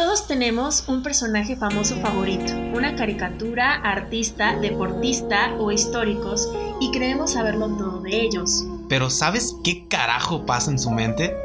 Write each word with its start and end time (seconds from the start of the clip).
Todos 0.00 0.26
tenemos 0.26 0.88
un 0.88 1.02
personaje 1.02 1.56
famoso 1.56 1.94
favorito, 1.96 2.54
una 2.72 2.96
caricatura, 2.96 3.74
artista, 3.74 4.58
deportista 4.58 5.52
o 5.58 5.70
históricos 5.70 6.48
y 6.80 6.90
creemos 6.90 7.32
saberlo 7.32 7.68
todo 7.76 8.00
de 8.00 8.22
ellos. 8.22 8.64
Pero 8.88 9.10
¿sabes 9.10 9.54
qué 9.62 9.86
carajo 9.88 10.46
pasa 10.46 10.70
en 10.70 10.78
su 10.78 10.90
mente? 10.90 11.36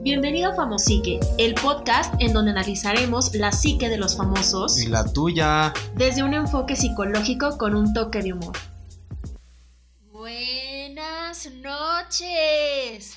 Bienvenido 0.00 0.50
a 0.50 0.54
Famosique, 0.56 1.20
el 1.38 1.54
podcast 1.54 2.12
en 2.18 2.32
donde 2.32 2.50
analizaremos 2.50 3.36
la 3.36 3.52
psique 3.52 3.88
de 3.88 3.98
los 3.98 4.16
famosos 4.16 4.82
Y 4.82 4.88
la 4.88 5.04
tuya. 5.04 5.72
desde 5.94 6.24
un 6.24 6.34
enfoque 6.34 6.74
psicológico 6.74 7.56
con 7.56 7.76
un 7.76 7.94
toque 7.94 8.20
de 8.20 8.32
humor. 8.32 8.56
Buenas 10.10 11.48
noches. 11.52 13.16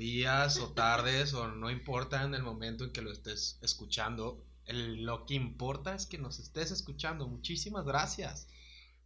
Días, 0.00 0.58
o 0.60 0.72
tardes, 0.72 1.34
o 1.34 1.48
no 1.48 1.70
importa 1.70 2.22
en 2.22 2.34
el 2.34 2.42
momento 2.42 2.84
en 2.84 2.90
que 2.90 3.02
lo 3.02 3.12
estés 3.12 3.58
escuchando. 3.60 4.42
Lo 4.66 5.26
que 5.26 5.34
importa 5.34 5.94
es 5.94 6.06
que 6.06 6.16
nos 6.16 6.38
estés 6.38 6.70
escuchando. 6.70 7.28
Muchísimas 7.28 7.84
gracias. 7.84 8.48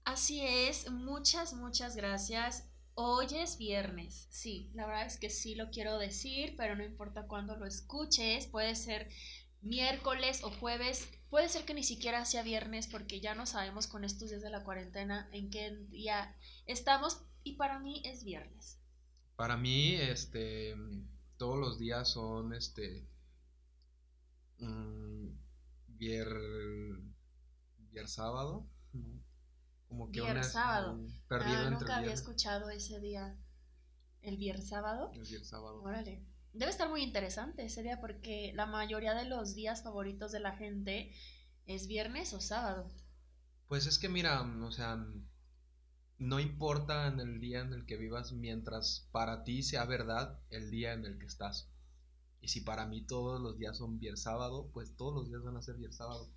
Así 0.04 0.42
es, 0.42 0.88
muchas, 0.92 1.52
muchas 1.52 1.96
gracias. 1.96 2.70
Hoy 2.94 3.26
es 3.34 3.58
viernes, 3.58 4.28
sí, 4.30 4.70
la 4.72 4.86
verdad 4.86 5.04
es 5.06 5.18
que 5.18 5.30
sí 5.30 5.56
lo 5.56 5.70
quiero 5.70 5.98
decir, 5.98 6.54
pero 6.56 6.76
no 6.76 6.84
importa 6.84 7.26
cuándo 7.26 7.56
lo 7.56 7.66
escuches, 7.66 8.46
puede 8.46 8.76
ser 8.76 9.08
miércoles 9.62 10.44
o 10.44 10.50
jueves, 10.52 11.08
puede 11.28 11.48
ser 11.48 11.64
que 11.64 11.74
ni 11.74 11.82
siquiera 11.82 12.24
sea 12.24 12.44
viernes 12.44 12.86
porque 12.86 13.18
ya 13.18 13.34
no 13.34 13.46
sabemos 13.46 13.88
con 13.88 14.04
estos 14.04 14.30
días 14.30 14.42
de 14.42 14.50
la 14.50 14.62
cuarentena 14.62 15.28
en 15.32 15.50
qué 15.50 15.76
día 15.88 16.36
estamos 16.66 17.20
y 17.42 17.56
para 17.56 17.80
mí 17.80 18.00
es 18.04 18.22
viernes. 18.22 18.78
Para 19.36 19.56
mí, 19.56 19.94
este, 19.94 20.74
todos 21.36 21.58
los 21.58 21.78
días 21.78 22.08
son, 22.08 22.54
este, 22.54 23.08
mm, 24.58 25.28
vier, 25.88 26.28
vier 27.90 28.08
sábado, 28.08 28.66
¿no? 28.92 29.22
como 29.88 30.10
que 30.10 30.20
Vier 30.20 30.32
una- 30.32 30.42
sábado. 30.42 30.94
mm, 30.96 31.08
perdido 31.28 31.56
Ah, 31.58 31.62
entre 31.64 31.70
nunca 31.80 31.96
había 31.98 32.12
escuchado 32.12 32.70
ese 32.70 32.98
día, 33.00 33.36
el 34.22 34.36
viernes 34.36 34.68
sábado. 34.68 35.10
el 35.14 35.22
vier 35.22 35.44
sábado. 35.44 35.82
Órale. 35.82 36.24
Debe 36.52 36.70
estar 36.70 36.88
muy 36.88 37.02
interesante 37.02 37.64
ese 37.64 37.82
día 37.82 38.00
porque 38.00 38.52
la 38.54 38.66
mayoría 38.66 39.14
de 39.14 39.24
los 39.28 39.54
días 39.54 39.82
favoritos 39.82 40.30
de 40.32 40.40
la 40.40 40.56
gente 40.56 41.12
es 41.66 41.86
viernes 41.88 42.32
o 42.32 42.40
sábado. 42.40 42.88
Pues 43.68 43.86
es 43.86 43.98
que 43.98 44.08
mira, 44.08 44.42
o 44.42 44.70
sea, 44.70 45.04
no 46.18 46.40
importa 46.40 47.08
en 47.08 47.20
el 47.20 47.40
día 47.40 47.60
en 47.60 47.72
el 47.72 47.86
que 47.86 47.96
vivas 47.96 48.32
mientras 48.32 49.08
para 49.12 49.44
ti 49.44 49.62
sea 49.62 49.84
verdad 49.84 50.38
el 50.50 50.70
día 50.70 50.92
en 50.92 51.04
el 51.04 51.18
que 51.18 51.26
estás. 51.26 51.68
Y 52.40 52.48
si 52.48 52.60
para 52.60 52.86
mí 52.86 53.02
todos 53.06 53.40
los 53.40 53.58
días 53.58 53.78
son 53.78 53.98
viernes 53.98 54.22
sábado, 54.22 54.70
pues 54.72 54.96
todos 54.96 55.14
los 55.14 55.28
días 55.28 55.42
van 55.42 55.56
a 55.56 55.62
ser 55.62 55.76
viernes 55.76 55.96
sábado. 55.96 56.30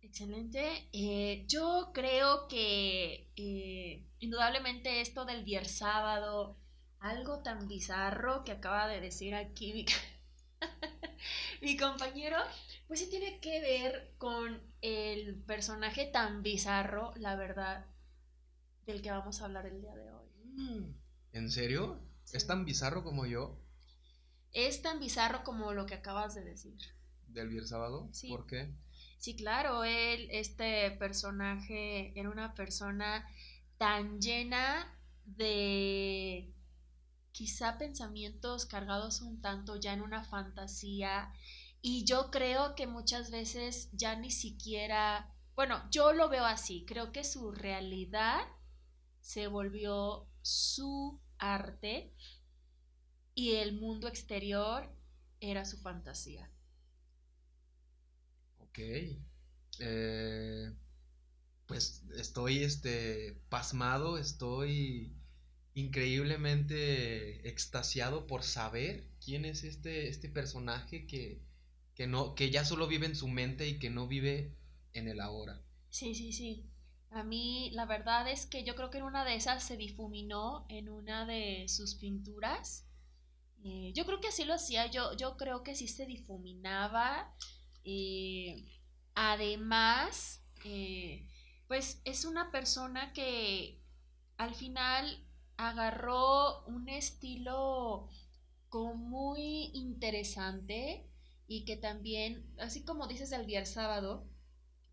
Excelente. 0.00 0.88
Eh, 0.92 1.44
yo 1.46 1.90
creo 1.92 2.48
que 2.48 3.30
eh, 3.36 4.06
indudablemente 4.20 5.00
esto 5.00 5.24
del 5.24 5.44
viernes 5.44 5.78
sábado, 5.78 6.56
algo 7.00 7.42
tan 7.42 7.68
bizarro 7.68 8.44
que 8.44 8.52
acaba 8.52 8.88
de 8.88 9.00
decir 9.00 9.34
aquí 9.34 9.72
mi, 9.72 9.86
mi 11.62 11.76
compañero, 11.76 12.38
pues 12.86 13.00
sí 13.00 13.10
tiene 13.10 13.38
que 13.40 13.60
ver 13.60 14.14
con 14.18 14.60
el 14.80 15.36
personaje 15.42 16.06
tan 16.06 16.42
bizarro, 16.42 17.12
la 17.16 17.36
verdad, 17.36 17.86
del 18.88 19.02
que 19.02 19.10
vamos 19.10 19.40
a 19.40 19.44
hablar 19.44 19.66
el 19.66 19.82
día 19.82 19.94
de 19.94 20.10
hoy. 20.10 20.96
¿En 21.32 21.50
serio? 21.50 22.00
¿Es 22.32 22.46
tan 22.46 22.64
bizarro 22.64 23.04
como 23.04 23.26
yo 23.26 23.60
Es 24.52 24.80
tan 24.80 24.98
bizarro 24.98 25.44
como 25.44 25.72
lo 25.74 25.84
que 25.84 25.94
acabas 25.94 26.34
de 26.34 26.42
decir. 26.42 26.78
del 27.26 27.48
viernes 27.48 27.68
sábado? 27.68 28.08
Sí. 28.12 28.28
¿Por 28.28 28.46
qué? 28.46 28.74
Sí, 29.18 29.36
claro, 29.36 29.84
él, 29.84 30.28
este 30.30 30.90
personaje, 30.92 32.18
era 32.18 32.30
una 32.30 32.54
persona 32.54 33.28
tan 33.76 34.20
llena 34.20 34.98
de 35.26 36.54
quizá 37.32 37.76
pensamientos 37.76 38.64
cargados 38.64 39.20
un 39.20 39.42
tanto 39.42 39.76
ya 39.76 39.92
en 39.92 40.00
una 40.00 40.24
fantasía 40.24 41.30
y 41.82 42.04
yo 42.04 42.30
creo 42.30 42.74
que 42.74 42.86
muchas 42.86 43.30
veces 43.30 43.90
ya 43.92 44.16
ni 44.16 44.30
siquiera, 44.30 45.30
bueno, 45.54 45.82
yo 45.90 46.12
lo 46.14 46.28
veo 46.30 46.46
así, 46.46 46.86
creo 46.86 47.12
que 47.12 47.22
su 47.22 47.52
realidad 47.52 48.40
se 49.28 49.46
volvió 49.46 50.26
su 50.40 51.20
arte 51.36 52.14
y 53.34 53.56
el 53.56 53.74
mundo 53.74 54.08
exterior 54.08 54.90
era 55.38 55.66
su 55.66 55.76
fantasía. 55.76 56.50
Ok. 58.56 58.78
Eh, 59.80 60.72
pues 61.66 62.04
estoy 62.16 62.62
este 62.64 63.38
pasmado, 63.50 64.16
estoy 64.16 65.14
increíblemente 65.74 67.46
extasiado 67.50 68.26
por 68.26 68.42
saber 68.42 69.10
quién 69.22 69.44
es 69.44 69.62
este, 69.62 70.08
este 70.08 70.30
personaje 70.30 71.06
que, 71.06 71.42
que 71.94 72.06
no, 72.06 72.34
que 72.34 72.50
ya 72.50 72.64
solo 72.64 72.86
vive 72.86 73.04
en 73.04 73.14
su 73.14 73.28
mente 73.28 73.68
y 73.68 73.78
que 73.78 73.90
no 73.90 74.08
vive 74.08 74.56
en 74.94 75.06
el 75.06 75.20
ahora. 75.20 75.62
Sí, 75.90 76.14
sí, 76.14 76.32
sí. 76.32 76.67
A 77.10 77.22
mí 77.22 77.70
la 77.72 77.86
verdad 77.86 78.28
es 78.28 78.46
que 78.46 78.64
yo 78.64 78.74
creo 78.76 78.90
que 78.90 78.98
en 78.98 79.04
una 79.04 79.24
de 79.24 79.34
esas 79.34 79.62
se 79.64 79.76
difuminó 79.76 80.66
en 80.68 80.88
una 80.88 81.26
de 81.26 81.66
sus 81.68 81.94
pinturas. 81.96 82.86
Eh, 83.64 83.92
yo 83.94 84.04
creo 84.06 84.20
que 84.20 84.28
así 84.28 84.44
lo 84.44 84.54
hacía, 84.54 84.86
yo, 84.86 85.14
yo 85.16 85.36
creo 85.36 85.62
que 85.62 85.74
sí 85.74 85.88
se 85.88 86.06
difuminaba. 86.06 87.34
eh, 87.84 88.64
además, 89.14 90.42
eh, 90.64 91.26
pues 91.66 92.00
es 92.04 92.24
una 92.24 92.50
persona 92.50 93.12
que 93.12 93.80
al 94.36 94.54
final 94.54 95.24
agarró 95.56 96.64
un 96.66 96.88
estilo 96.88 98.08
como 98.68 98.94
muy 98.94 99.70
interesante 99.74 101.06
y 101.46 101.64
que 101.64 101.76
también, 101.76 102.46
así 102.58 102.84
como 102.84 103.06
dices 103.08 103.30
del 103.30 103.46
viernes 103.46 103.72
sábado, 103.72 104.28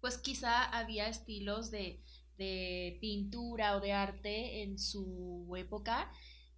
pues 0.05 0.19
quizá 0.19 0.63
había 0.65 1.07
estilos 1.07 1.71
de, 1.71 1.99
de 2.37 2.99
pintura 3.01 3.75
o 3.75 3.79
de 3.79 3.91
arte 3.91 4.61
en 4.61 4.77
su 4.77 5.51
época, 5.57 6.11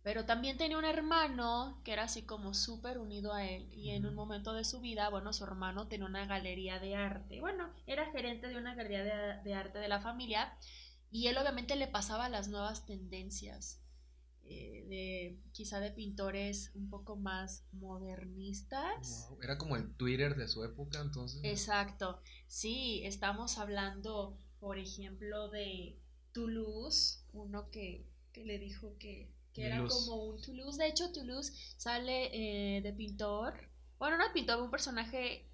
pero 0.03 0.25
también 0.25 0.57
tenía 0.57 0.77
un 0.77 0.83
hermano 0.83 1.81
que 1.85 1.93
era 1.93 2.03
así 2.03 2.23
como 2.23 2.53
súper 2.53 2.97
unido 2.97 3.31
a 3.31 3.45
él 3.45 3.71
y 3.71 3.91
en 3.91 4.05
un 4.05 4.15
momento 4.15 4.51
de 4.51 4.65
su 4.65 4.81
vida, 4.81 5.07
bueno, 5.07 5.31
su 5.31 5.45
hermano 5.45 5.87
tenía 5.87 6.07
una 6.07 6.25
galería 6.25 6.79
de 6.79 6.97
arte, 6.97 7.39
bueno, 7.39 7.71
era 7.85 8.11
gerente 8.11 8.49
de 8.49 8.57
una 8.57 8.75
galería 8.75 9.05
de, 9.05 9.41
de 9.41 9.53
arte 9.53 9.79
de 9.79 9.87
la 9.87 10.01
familia 10.01 10.53
y 11.09 11.27
él 11.27 11.37
obviamente 11.37 11.77
le 11.77 11.87
pasaba 11.87 12.27
las 12.27 12.49
nuevas 12.49 12.85
tendencias. 12.85 13.81
Eh, 14.49 14.85
de 14.87 15.39
quizá 15.51 15.79
de 15.79 15.91
pintores 15.91 16.71
un 16.73 16.89
poco 16.89 17.15
más 17.15 17.65
modernistas. 17.73 19.27
Wow, 19.29 19.39
Era 19.41 19.57
como 19.57 19.75
el 19.75 19.93
Twitter 19.95 20.35
de 20.35 20.47
su 20.47 20.63
época, 20.63 21.01
entonces. 21.01 21.41
Exacto. 21.43 22.21
Sí, 22.47 23.01
estamos 23.03 23.57
hablando, 23.57 24.37
por 24.59 24.77
ejemplo, 24.77 25.49
de 25.49 25.99
Toulouse, 26.31 27.25
uno 27.33 27.69
que, 27.69 28.07
que 28.31 28.45
le 28.45 28.57
dijo 28.59 28.97
que, 28.97 29.33
que 29.53 29.65
era 29.65 29.85
como 29.85 30.23
un 30.23 30.41
Toulouse. 30.41 30.77
De 30.77 30.87
hecho, 30.87 31.11
Toulouse 31.11 31.51
sale 31.77 32.29
eh, 32.77 32.81
de 32.81 32.93
pintor. 32.93 33.53
Bueno, 33.99 34.17
no 34.17 34.27
de 34.27 34.33
pintor, 34.33 34.61
un 34.61 34.71
personaje. 34.71 35.49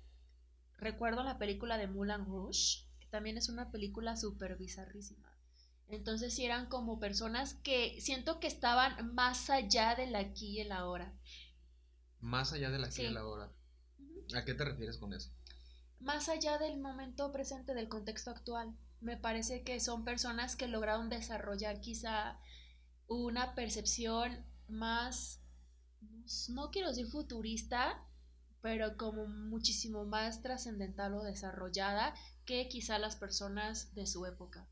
Recuerdo 0.78 1.24
la 1.24 1.40
película 1.40 1.78
de 1.78 1.88
Moulin 1.88 2.26
Rouge, 2.26 2.86
que 3.00 3.08
también 3.08 3.38
es 3.38 3.50
una 3.50 3.72
película 3.72 4.18
súper 4.18 4.58
bizarrísima. 4.58 5.33
Entonces, 5.90 6.34
sí 6.34 6.46
eran 6.46 6.68
como 6.68 7.00
personas 7.00 7.54
que 7.56 8.00
siento 8.02 8.40
que 8.40 8.48
estaban 8.48 9.14
más 9.14 9.50
allá 9.50 9.96
del 9.96 10.16
aquí 10.16 10.58
y 10.58 10.60
el 10.62 10.72
ahora. 10.72 11.14
Más 12.20 12.54
allá 12.54 12.70
de 12.72 12.80
la 12.80 12.88
aquí 12.88 12.96
Sí. 12.98 13.02
y 13.04 13.10
la 13.10 13.26
hora. 13.26 13.52
Ujú. 14.00 14.36
¿A 14.38 14.46
qué 14.46 14.54
te 14.54 14.66
refieres 14.66 14.98
con 14.98 15.14
eso? 15.14 15.32
más 16.00 16.28
allá 16.28 16.58
del 16.58 16.82
momento 16.82 17.32
presente, 17.32 17.74
del 17.74 17.88
contexto 17.88 18.30
actual. 18.30 18.76
Me 19.00 19.16
parece 19.16 19.64
que 19.64 19.80
son 19.80 20.04
personas 20.04 20.58
que 20.58 20.68
lograron 20.68 21.08
desarrollar 21.08 21.80
quizá 21.80 22.40
una 23.08 23.56
percepción 23.56 24.46
más, 24.68 25.40
no 26.50 26.72
quiero 26.72 26.90
decir 26.90 27.08
futurista, 27.08 28.06
pero 28.62 28.98
como 28.98 29.28
muchísimo 29.28 30.04
más 30.04 30.42
trascendental 30.42 31.14
o 31.14 31.24
desarrollada 31.24 32.14
que 32.46 32.68
quizá 32.68 33.00
las 33.00 33.16
personas 33.16 33.94
de 33.96 34.06
su 34.06 34.26
época. 34.26 34.68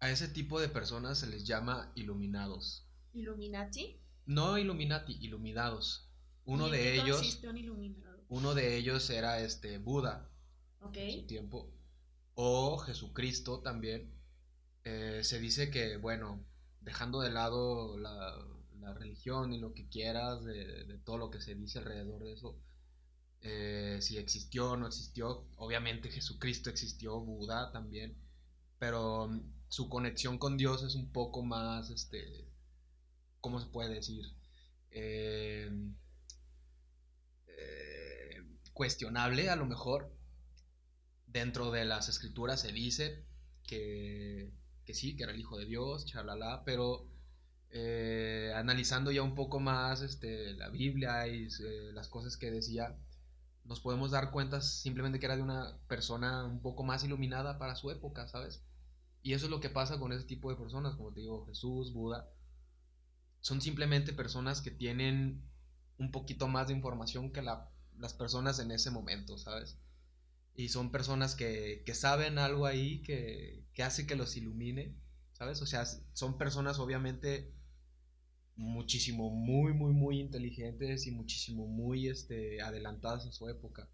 A 0.00 0.10
ese 0.10 0.28
tipo 0.28 0.60
de 0.60 0.68
personas 0.68 1.18
se 1.18 1.26
les 1.26 1.44
llama 1.44 1.92
iluminados. 1.94 2.86
Illuminati. 3.12 4.00
No 4.26 4.58
Illuminati, 4.58 5.16
iluminados. 5.20 6.10
Uno 6.44 6.64
¿Y 6.64 6.70
en 6.70 6.72
de 6.72 6.94
ellos, 7.00 7.40
un 7.42 8.04
uno 8.28 8.54
de 8.54 8.76
ellos 8.76 9.08
era 9.10 9.40
este 9.40 9.78
Buda 9.78 10.30
Ok. 10.80 10.96
en 10.96 11.20
su 11.20 11.26
tiempo. 11.26 11.72
O 12.34 12.78
Jesucristo 12.78 13.60
también. 13.60 14.12
Eh, 14.84 15.22
se 15.24 15.40
dice 15.40 15.70
que, 15.70 15.96
bueno, 15.96 16.44
dejando 16.80 17.20
de 17.20 17.30
lado 17.30 17.98
la, 17.98 18.36
la 18.80 18.94
religión 18.94 19.52
y 19.52 19.58
lo 19.58 19.74
que 19.74 19.88
quieras, 19.88 20.44
de, 20.44 20.84
de 20.84 20.98
todo 20.98 21.18
lo 21.18 21.30
que 21.30 21.40
se 21.40 21.54
dice 21.54 21.78
alrededor 21.80 22.22
de 22.22 22.32
eso, 22.34 22.56
eh, 23.40 23.98
si 24.00 24.18
existió 24.18 24.72
o 24.72 24.76
no 24.76 24.86
existió. 24.86 25.46
Obviamente 25.56 26.10
Jesucristo 26.10 26.70
existió, 26.70 27.20
Buda 27.20 27.72
también, 27.72 28.16
pero 28.78 29.28
mm, 29.28 29.40
su 29.68 29.88
conexión 29.88 30.38
con 30.38 30.56
Dios 30.56 30.82
es 30.82 30.94
un 30.94 31.12
poco 31.12 31.42
más, 31.42 31.90
este, 31.90 32.48
¿cómo 33.40 33.60
se 33.60 33.66
puede 33.66 33.94
decir? 33.94 34.24
Eh, 34.90 35.70
eh, 37.48 38.42
cuestionable 38.72 39.50
a 39.50 39.56
lo 39.56 39.66
mejor. 39.66 40.12
Dentro 41.26 41.70
de 41.70 41.84
las 41.84 42.08
escrituras 42.08 42.60
se 42.60 42.72
dice 42.72 43.26
que, 43.66 44.50
que 44.84 44.94
sí, 44.94 45.16
que 45.16 45.24
era 45.24 45.32
el 45.32 45.40
Hijo 45.40 45.58
de 45.58 45.66
Dios, 45.66 46.06
chalala, 46.06 46.62
pero 46.64 47.06
eh, 47.70 48.52
analizando 48.54 49.10
ya 49.10 49.22
un 49.22 49.34
poco 49.34 49.60
más 49.60 50.00
este, 50.00 50.54
la 50.54 50.70
Biblia 50.70 51.26
y 51.26 51.48
las 51.92 52.08
cosas 52.08 52.36
que 52.36 52.50
decía, 52.50 52.96
nos 53.64 53.80
podemos 53.80 54.12
dar 54.12 54.30
cuenta 54.30 54.60
simplemente 54.62 55.18
que 55.18 55.26
era 55.26 55.36
de 55.36 55.42
una 55.42 55.76
persona 55.88 56.44
un 56.44 56.62
poco 56.62 56.84
más 56.84 57.04
iluminada 57.04 57.58
para 57.58 57.74
su 57.76 57.90
época, 57.90 58.28
¿sabes? 58.28 58.62
Y 59.26 59.32
eso 59.32 59.46
es 59.46 59.50
lo 59.50 59.58
que 59.58 59.70
pasa 59.70 59.98
con 59.98 60.12
ese 60.12 60.22
tipo 60.22 60.50
de 60.50 60.56
personas, 60.56 60.94
como 60.94 61.12
te 61.12 61.18
digo, 61.18 61.44
Jesús, 61.46 61.92
Buda. 61.92 62.30
Son 63.40 63.60
simplemente 63.60 64.12
personas 64.12 64.60
que 64.60 64.70
tienen 64.70 65.42
un 65.98 66.12
poquito 66.12 66.46
más 66.46 66.68
de 66.68 66.74
información 66.74 67.32
que 67.32 67.42
las 67.42 68.14
personas 68.14 68.60
en 68.60 68.70
ese 68.70 68.92
momento, 68.92 69.36
¿sabes? 69.36 69.78
Y 70.54 70.68
son 70.68 70.92
personas 70.92 71.34
que, 71.34 71.82
saben 71.92 72.38
algo 72.38 72.66
ahí 72.66 73.02
que, 73.02 73.64
que, 73.74 73.82
hace 73.82 74.06
que 74.06 74.14
los 74.14 74.36
ilumine, 74.36 74.94
¿sabes? 75.32 75.60
O 75.60 75.66
sea, 75.66 75.84
son 76.12 76.38
personas 76.38 76.78
obviamente 76.78 77.52
muchísimo, 78.54 79.30
muy, 79.30 79.72
muy, 79.72 79.92
muy 79.92 80.20
inteligentes 80.20 81.08
y 81.08 81.10
muchísimo, 81.10 81.66
muy 81.66 82.06
este, 82.06 82.62
adelantadas 82.62 83.26
a 83.26 83.32
su 83.32 83.48
época. 83.48 83.90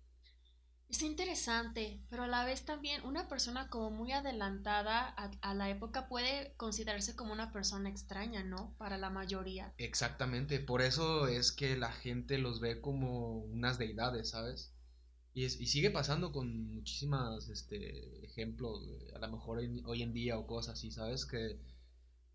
Es 0.93 1.01
interesante, 1.01 2.03
pero 2.11 2.25
a 2.25 2.27
la 2.27 2.45
vez 2.45 2.67
también 2.67 3.03
una 3.07 3.27
persona 3.27 3.71
como 3.71 3.91
muy 3.91 4.13
adelantada 4.13 5.09
a, 5.09 5.55
la 5.55 5.71
época 5.71 6.07
puede 6.07 6.53
considerarse 6.59 7.17
como 7.17 7.33
una 7.33 7.51
persona 7.51 7.89
extraña, 7.89 8.45
¿no? 8.45 8.75
Para 8.77 8.99
la 8.99 9.09
mayoría. 9.09 9.73
Exactamente, 9.79 10.61
por 10.61 10.83
eso 10.83 11.29
es 11.29 11.51
que 11.51 11.79
la 11.79 11.91
gente 11.93 12.37
los 12.37 12.61
ve 12.61 12.83
como 12.83 13.39
unas 13.39 13.79
deidades, 13.79 14.29
¿sabes? 14.29 14.75
Y, 15.33 15.45
y 15.47 15.67
sigue 15.67 15.91
pasando 15.91 16.31
con 16.31 16.75
muchísimas 16.75 17.49
este, 17.49 18.27
ejemplos, 18.27 18.87
a 19.15 19.19
lo 19.19 19.29
mejor 19.31 19.61
hoy 19.87 20.03
en 20.03 20.13
día 20.13 20.37
o 20.37 20.47
cosas 20.47 20.75
así, 20.75 20.91
¿sabes? 20.91 21.25
Que, 21.25 21.59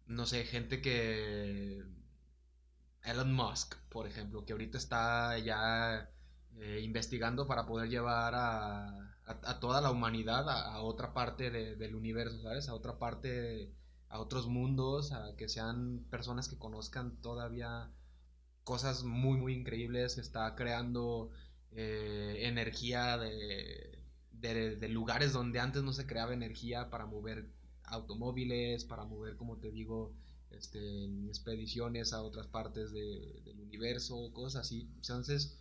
no 0.08 0.26
sé, 0.26 0.46
gente 0.46 0.82
que... 0.82 1.84
Elon 3.04 3.36
Musk, 3.36 3.76
por 3.90 4.08
ejemplo, 4.08 4.46
que 4.46 4.54
ahorita 4.54 4.80
está 4.80 5.38
ya 5.38 6.10
eh, 6.60 6.82
investigando 6.84 7.48
para 7.48 7.66
poder 7.66 7.90
llevar 7.90 8.34
a, 8.36 9.04
toda 9.60 9.82
la 9.82 9.92
humanidad 9.92 10.50
a, 10.50 10.82
otra 10.82 11.14
parte 11.14 11.52
del 11.52 11.96
universo, 11.96 12.42
¿sabes? 12.42 12.70
A 12.70 12.74
otra 12.74 12.98
parte, 12.98 13.74
a 14.10 14.20
otros 14.20 14.48
mundos, 14.48 15.12
a 15.12 15.36
que 15.36 15.50
sean 15.50 16.06
personas 16.10 16.48
que 16.48 16.58
conozcan 16.58 17.22
todavía 17.22 17.92
cosas 18.64 19.04
muy, 19.04 19.38
muy 19.38 19.54
increíbles, 19.54 20.18
está 20.18 20.56
creando 20.56 21.32
eh, 21.72 22.38
energía 22.42 23.18
de, 23.18 24.00
de, 24.32 24.90
lugares 24.90 25.34
donde 25.34 25.60
antes 25.60 25.84
no 25.84 25.94
se 25.94 26.06
creaba 26.06 26.34
energía 26.34 26.90
para 26.90 27.06
mover 27.06 27.50
automóviles, 27.84 28.84
para 28.86 29.06
mover, 29.06 29.36
como 29.38 29.58
te 29.58 29.72
digo, 29.72 30.14
este, 30.52 31.06
expediciones 31.28 32.14
a 32.14 32.22
otras 32.22 32.48
partes 32.48 32.92
del 32.92 33.60
universo, 33.60 34.32
cosas 34.34 34.66
así. 34.66 34.90
Entonces, 34.96 35.58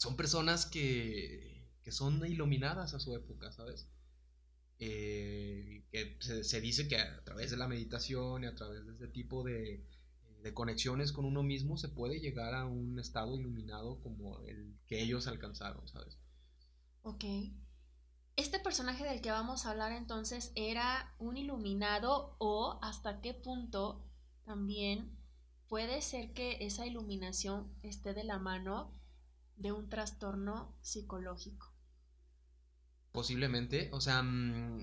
son 0.00 0.16
personas 0.16 0.64
que, 0.64 1.68
que 1.82 1.92
son 1.92 2.24
iluminadas 2.24 2.94
a 2.94 3.00
su 3.00 3.14
época, 3.14 3.52
¿sabes? 3.52 3.86
Eh, 4.78 5.84
que 5.92 6.16
se, 6.20 6.60
dice 6.62 6.88
que 6.88 6.96
a 6.96 7.22
través 7.22 7.50
de 7.50 7.58
la 7.58 7.68
meditación 7.68 8.44
y 8.44 8.46
a 8.46 8.54
través 8.54 8.86
de 8.86 8.92
este 8.92 9.08
tipo 9.08 9.44
de, 9.44 9.86
de, 10.42 10.54
conexiones 10.54 11.12
con 11.12 11.26
uno 11.26 11.42
mismo 11.42 11.76
se 11.76 11.90
puede 11.90 12.18
llegar 12.18 12.54
a 12.54 12.64
un 12.64 12.98
estado 12.98 13.36
iluminado 13.36 14.00
como 14.00 14.40
el 14.46 14.74
que 14.86 15.02
ellos 15.02 15.26
alcanzaron, 15.26 15.86
¿sabes? 15.86 16.16
Ok. 17.02 17.24
Este 18.36 18.58
personaje 18.58 19.04
del 19.04 19.20
que 19.20 19.30
vamos 19.30 19.66
a 19.66 19.72
hablar 19.72 19.92
entonces 19.92 20.50
era 20.54 21.14
un 21.18 21.36
iluminado 21.36 22.36
o 22.38 22.78
hasta 22.80 23.20
qué 23.20 23.34
punto 23.34 24.02
también 24.46 25.14
puede 25.68 26.00
ser 26.00 26.32
que 26.32 26.56
esa 26.64 26.86
iluminación 26.86 27.70
esté 27.82 28.14
de 28.14 28.24
la 28.24 28.38
mano 28.38 28.98
de 29.60 29.72
un 29.72 29.88
trastorno 29.88 30.74
psicológico. 30.80 31.72
Posiblemente, 33.12 33.90
o 33.92 34.00
sea, 34.00 34.22
mm, 34.22 34.82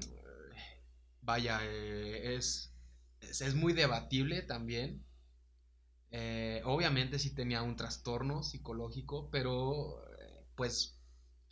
vaya, 1.22 1.60
eh, 1.64 2.36
es, 2.36 2.74
es, 3.22 3.56
muy 3.56 3.74
debatible 3.74 4.44
también. 4.44 5.04
Eh, 6.12 6.62
obviamente 6.64 7.20
sí 7.20 7.34
tenía 7.34 7.64
un 7.64 7.76
trastorno 7.76 8.44
psicológico, 8.44 9.30
pero 9.32 10.04
pues 10.56 10.98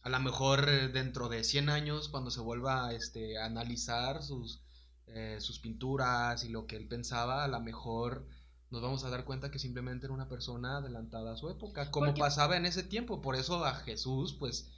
a 0.06 0.10
lo 0.10 0.20
mejor 0.20 0.92
dentro 0.92 1.30
de 1.30 1.44
100 1.44 1.70
años, 1.70 2.10
cuando 2.10 2.30
se 2.30 2.40
vuelva 2.40 2.94
este, 2.94 3.40
a 3.40 3.46
analizar 3.46 4.22
sus, 4.22 4.62
eh, 5.08 5.38
sus 5.40 5.60
pinturas 5.60 6.44
y 6.44 6.50
lo 6.50 6.68
que 6.68 6.76
él 6.76 6.88
pensaba, 6.88 7.44
a 7.44 7.48
lo 7.48 7.60
mejor 7.60 8.28
nos 8.76 8.84
vamos 8.84 9.06
a 9.06 9.10
dar 9.10 9.24
cuenta 9.24 9.52
que 9.52 9.58
simplemente 9.58 10.06
era 10.06 10.14
una 10.14 10.28
persona 10.28 10.78
adelantada 10.78 11.32
a 11.32 11.38
su 11.38 11.50
época, 11.50 11.92
como 11.92 12.14
pasaba 12.14 12.58
en 12.58 12.66
ese 12.66 12.84
tiempo. 12.84 13.22
Por 13.22 13.38
eso 13.38 13.64
a 13.64 13.74
Jesús, 13.74 14.34
pues, 14.34 14.70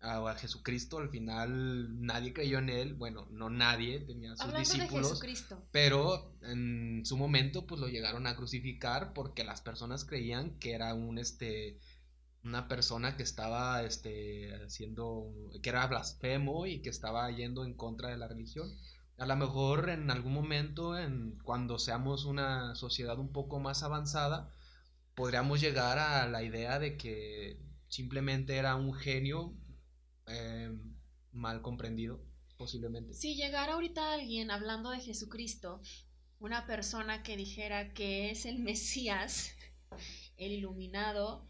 a, 0.00 0.34
Jesucristo 0.36 0.96
al 0.98 1.10
final 1.10 2.00
nadie 2.00 2.32
creyó 2.32 2.58
en 2.58 2.70
él. 2.70 2.94
Bueno, 2.94 3.28
no 3.30 3.50
nadie, 3.50 4.00
tenía 4.00 4.34
sus 4.36 4.54
discípulos. 4.54 5.22
Pero 5.70 6.34
en 6.40 7.04
su 7.04 7.18
momento, 7.18 7.66
pues 7.66 7.78
lo 7.78 7.88
llegaron 7.88 8.26
a 8.26 8.36
crucificar 8.36 9.12
porque 9.12 9.44
las 9.44 9.60
personas 9.60 10.06
creían 10.06 10.58
que 10.58 10.72
era 10.72 10.94
un 10.94 11.18
este 11.18 11.78
una 12.42 12.68
persona 12.68 13.16
que 13.16 13.24
estaba 13.24 13.82
este 13.82 14.54
haciendo 14.64 15.30
que 15.62 15.68
era 15.68 15.86
blasfemo 15.88 16.64
y 16.66 16.80
que 16.80 16.90
estaba 16.90 17.28
yendo 17.32 17.64
en 17.64 17.74
contra 17.74 18.08
de 18.10 18.16
la 18.16 18.28
religión 18.28 18.72
a 19.18 19.26
lo 19.26 19.36
mejor 19.36 19.88
en 19.88 20.10
algún 20.10 20.34
momento, 20.34 20.98
en, 20.98 21.38
cuando 21.42 21.78
seamos 21.78 22.24
una 22.24 22.74
sociedad 22.74 23.18
un 23.18 23.32
poco 23.32 23.58
más 23.60 23.82
avanzada, 23.82 24.52
podríamos 25.14 25.60
llegar 25.60 25.98
a 25.98 26.26
la 26.28 26.42
idea 26.42 26.78
de 26.78 26.96
que 26.96 27.58
simplemente 27.88 28.56
era 28.56 28.76
un 28.76 28.92
genio 28.92 29.54
eh, 30.26 30.70
mal 31.32 31.62
comprendido, 31.62 32.20
posiblemente. 32.58 33.14
Si 33.14 33.36
llegara 33.36 33.74
ahorita 33.74 34.12
alguien 34.12 34.50
hablando 34.50 34.90
de 34.90 35.00
Jesucristo, 35.00 35.80
una 36.38 36.66
persona 36.66 37.22
que 37.22 37.36
dijera 37.36 37.94
que 37.94 38.30
es 38.30 38.44
el 38.44 38.58
Mesías, 38.62 39.52
el 40.36 40.52
iluminado, 40.52 41.46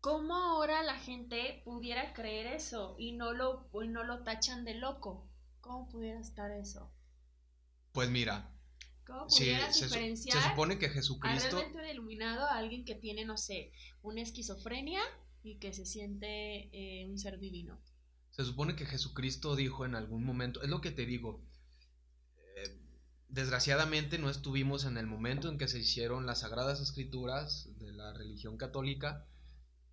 ¿cómo 0.00 0.34
ahora 0.34 0.82
la 0.82 0.98
gente 0.98 1.62
pudiera 1.64 2.12
creer 2.12 2.46
eso 2.46 2.96
y 2.98 3.12
no 3.12 3.32
lo, 3.32 3.70
y 3.82 3.88
no 3.88 4.04
lo 4.04 4.22
tachan 4.22 4.66
de 4.66 4.74
loco? 4.74 5.27
¿Cómo 5.68 5.86
pudiera 5.86 6.18
estar 6.18 6.50
eso? 6.50 6.90
Pues 7.92 8.08
mira. 8.08 8.50
¿Cómo 9.06 9.26
pudieras 9.26 9.78
diferenciar 9.78 10.42
se, 10.42 10.48
supone 10.48 10.78
que 10.78 10.88
Jesucristo. 10.88 11.58
A 11.58 11.60
realmente 11.60 11.78
un 11.78 11.90
iluminado 11.90 12.46
a 12.46 12.56
alguien 12.56 12.86
que 12.86 12.94
tiene, 12.94 13.26
no 13.26 13.36
sé, 13.36 13.70
una 14.00 14.22
esquizofrenia 14.22 15.02
y 15.42 15.58
que 15.58 15.74
se 15.74 15.84
siente 15.84 16.70
eh, 16.72 17.06
un 17.06 17.18
ser 17.18 17.38
divino. 17.38 17.78
Se 18.30 18.46
supone 18.46 18.76
que 18.76 18.86
Jesucristo 18.86 19.56
dijo 19.56 19.84
en 19.84 19.94
algún 19.94 20.24
momento, 20.24 20.62
es 20.62 20.70
lo 20.70 20.80
que 20.80 20.90
te 20.90 21.04
digo, 21.04 21.44
eh, 22.38 22.80
desgraciadamente 23.28 24.16
no 24.16 24.30
estuvimos 24.30 24.86
en 24.86 24.96
el 24.96 25.06
momento 25.06 25.50
en 25.50 25.58
que 25.58 25.68
se 25.68 25.80
hicieron 25.80 26.24
las 26.24 26.40
sagradas 26.40 26.80
escrituras 26.80 27.68
de 27.78 27.92
la 27.92 28.14
religión 28.14 28.56
católica 28.56 29.26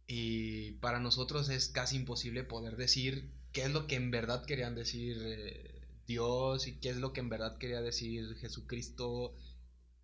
y 0.08 0.72
para 0.80 1.02
nosotros 1.02 1.50
es 1.50 1.68
casi 1.68 1.98
imposible 1.98 2.46
poder 2.46 2.78
decir 2.78 3.35
qué 3.56 3.64
es 3.64 3.72
lo 3.72 3.88
que 3.88 3.96
en 3.96 4.12
verdad 4.12 4.46
querían 4.46 4.76
decir 4.76 5.18
eh, 5.24 5.82
Dios 6.06 6.68
y 6.68 6.78
qué 6.80 6.90
es 6.90 6.98
lo 6.98 7.14
que 7.14 7.22
en 7.22 7.30
verdad 7.30 7.58
quería 7.58 7.82
decir 7.82 8.36
Jesucristo. 8.36 9.34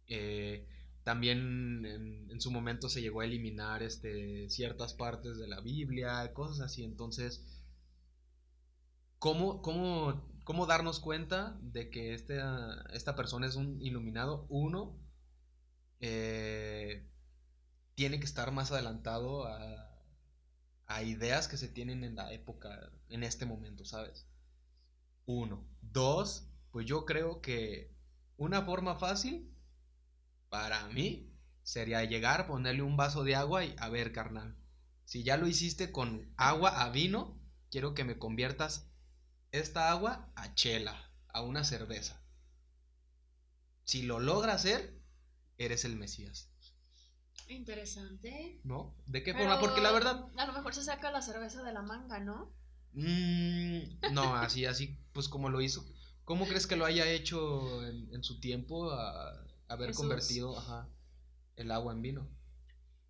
Eh, 0.08 0.68
también 1.04 1.86
en, 1.86 2.40
su 2.42 2.50
momento 2.50 2.88
se 2.88 3.02
llegó 3.02 3.22
a 3.22 3.26
eliminar 3.26 3.84
este, 3.84 4.50
ciertas 4.50 4.94
partes 4.94 5.38
de 5.38 5.48
la 5.50 5.60
Biblia, 5.60 6.34
cosas 6.34 6.62
así. 6.62 6.86
Entonces, 6.86 7.44
¿cómo, 9.20 9.62
cómo, 9.62 10.24
cómo 10.46 10.66
darnos 10.66 11.02
cuenta 11.02 11.58
de 11.62 11.90
que 11.90 12.14
este, 12.14 12.40
esta 12.94 13.18
persona 13.18 13.48
es 13.48 13.56
un 13.56 13.82
iluminado? 13.82 14.46
Uno, 14.48 14.98
eh, 16.00 17.06
tiene 17.96 18.20
que 18.20 18.26
estar 18.26 18.52
más 18.54 18.72
adelantado 18.72 19.46
a, 19.46 19.92
a 20.88 21.04
ideas 21.04 21.50
que 21.50 21.58
se 21.58 21.68
tienen 21.68 22.06
en 22.06 22.16
la 22.16 22.32
época, 22.32 22.92
en 23.12 23.24
este 23.24 23.46
momento, 23.46 23.86
¿sabes? 23.86 24.28
Uno. 25.26 25.68
Dos, 25.82 26.48
pues 26.72 26.86
yo 26.86 27.06
creo 27.06 27.42
que 27.42 27.94
una 28.38 28.64
forma 28.64 28.96
fácil 28.96 29.54
para 30.50 30.88
mí 30.88 31.32
sería 31.64 32.04
llegar, 32.04 32.48
ponerle 32.48 32.82
un 32.82 32.98
vaso 32.98 33.24
de 33.24 33.36
agua 33.36 33.64
y 33.66 33.76
a 33.78 33.90
ver, 33.90 34.12
carnal, 34.12 34.58
Si 35.06 35.24
ya 35.24 35.38
lo 35.38 35.48
hiciste 35.48 35.92
con 35.92 36.34
agua 36.38 36.82
a 36.82 36.90
vino, 36.90 37.40
quiero 37.70 37.94
que 37.94 38.04
me 38.04 38.18
conviertas 38.18 38.90
esta 39.52 39.92
agua 39.92 40.32
a 40.36 40.54
chela, 40.56 41.12
a 41.28 41.42
una 41.42 41.64
cerveza. 41.64 42.22
Si 43.84 44.04
lo 44.04 44.20
logra 44.20 44.54
hacer, 44.54 45.02
eres 45.58 45.84
el 45.84 45.98
Mesías. 45.98 46.50
Interesante. 47.48 48.62
¿No? 48.64 48.96
¿De 49.06 49.24
qué 49.24 49.34
Pero 49.34 49.46
forma? 49.46 49.60
Porque 49.60 49.82
la 49.82 49.92
verdad... 49.92 50.30
A 50.38 50.46
lo 50.46 50.54
mejor 50.54 50.74
se 50.74 50.84
saca 50.84 51.12
la 51.12 51.22
cerveza 51.22 51.64
de 51.64 51.74
la 51.74 51.82
manga, 51.82 52.20
¿no? 52.20 52.54
Mm, 52.94 54.14
no, 54.14 54.36
así, 54.36 54.66
así, 54.66 54.98
pues 55.14 55.28
como 55.28 55.50
lo 55.50 55.62
hizo. 55.62 55.86
¿Cómo 56.26 56.48
crees 56.48 56.68
que 56.68 56.76
lo 56.76 56.86
haya 56.86 57.10
hecho 57.10 57.86
en, 57.86 58.14
en 58.14 58.24
su 58.24 58.40
tiempo 58.40 58.92
a 58.92 59.46
haber 59.68 59.88
Jesús. 59.88 60.02
convertido 60.02 60.58
ajá, 60.58 60.88
el 61.56 61.72
agua 61.72 61.94
en 61.94 62.02
vino? 62.02 62.28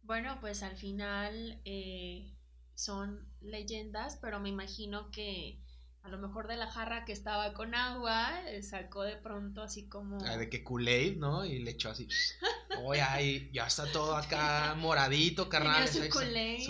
Bueno, 0.04 0.40
pues 0.42 0.64
al 0.64 0.76
final 0.78 1.62
eh, 1.66 2.34
son 2.74 3.28
leyendas, 3.42 4.18
pero 4.22 4.40
me 4.40 4.50
imagino 4.50 5.12
que 5.12 5.60
a 6.04 6.10
lo 6.10 6.18
mejor 6.18 6.48
de 6.48 6.58
la 6.58 6.66
jarra 6.66 7.06
que 7.06 7.14
estaba 7.14 7.54
con 7.54 7.76
agua, 7.76 8.42
eh, 8.50 8.64
sacó 8.64 9.04
de 9.04 9.18
pronto 9.18 9.62
así 9.62 9.88
como... 9.88 10.18
Ah, 10.26 10.38
De 10.38 10.50
que 10.50 10.64
Kool-Aid, 10.64 11.18
¿no? 11.18 11.46
Y 11.46 11.60
le 11.60 11.72
echó 11.72 11.92
así. 11.92 12.08
Oye, 12.84 13.02
ay, 13.02 13.52
ya 13.54 13.68
está 13.68 13.92
todo 13.92 14.16
acá 14.16 14.74
moradito, 14.76 15.48
carnal. 15.48 15.88
Su 15.88 16.00
Kool-Aid 16.10 16.68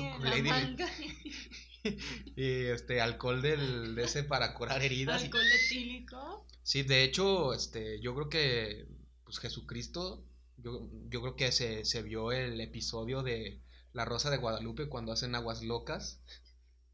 y 2.36 2.66
este 2.66 3.02
alcohol 3.02 3.42
del, 3.42 3.96
de 3.96 4.04
ese 4.04 4.24
para 4.24 4.54
curar 4.54 4.82
heridas. 4.84 5.24
alcohol 5.24 5.46
etílico. 5.66 6.46
Sí, 6.64 6.84
de 6.84 7.04
hecho, 7.04 7.54
este, 7.54 8.00
yo 8.02 8.14
creo 8.16 8.30
que 8.30 8.88
pues 9.24 9.40
Jesucristo, 9.40 10.26
yo, 10.58 10.90
yo 11.10 11.22
creo 11.22 11.36
que 11.36 11.52
se, 11.52 11.86
se 11.86 12.02
vio 12.02 12.32
el 12.32 12.60
episodio 12.62 13.24
de 13.24 13.62
La 13.94 14.06
Rosa 14.06 14.30
de 14.30 14.38
Guadalupe 14.38 14.90
cuando 14.90 15.12
hacen 15.12 15.36
aguas 15.36 15.64
locas. 15.64 16.22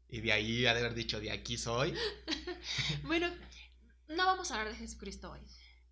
Y 0.08 0.20
de 0.22 0.32
ahí 0.32 0.64
ha 0.66 0.72
de 0.72 0.80
haber 0.80 0.94
dicho, 0.94 1.20
de 1.20 1.30
aquí 1.30 1.58
soy. 1.58 1.94
Bueno, 3.04 3.28
no 4.08 4.26
vamos 4.26 4.50
a 4.50 4.58
hablar 4.58 4.72
de 4.72 4.78
Jesucristo 4.78 5.30
hoy, 5.30 5.40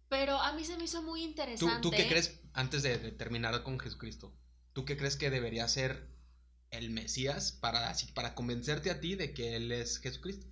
pero 0.09 0.37
a 0.37 0.53
mí 0.53 0.65
se 0.65 0.77
me 0.77 0.85
hizo 0.85 1.03
muy 1.03 1.21
¿Tú, 1.21 1.29
interesante. 1.29 1.81
tú 1.81 1.91
qué 1.91 2.09
crees, 2.09 2.41
antes 2.53 2.83
de, 2.83 2.99
de 2.99 3.13
terminar 3.13 3.63
con 3.63 3.79
Jesucristo, 3.79 4.35
tú 4.73 4.85
qué 4.85 4.97
crees 4.97 5.17
que 5.17 5.31
debería 5.31 5.69
ser 5.69 6.09
el 6.77 6.91
Mesías 6.91 7.53
para, 7.53 7.91
así, 7.91 8.07
para 8.13 8.35
convencerte 8.35 8.91
a 8.91 9.01
ti 9.01 9.15
de 9.15 9.33
que 9.35 9.57
Él 9.57 9.73
es 9.73 9.99
Jesucristo? 9.99 10.47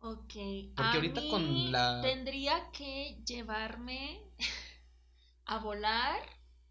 Ok. 0.00 0.32
Porque 0.32 0.72
a 0.76 0.92
ahorita 0.94 1.20
mí 1.20 1.30
con 1.30 1.72
la- 1.72 2.00
Tendría 2.02 2.70
que 2.72 3.20
llevarme 3.26 4.20
a 5.46 5.58
volar. 5.58 6.18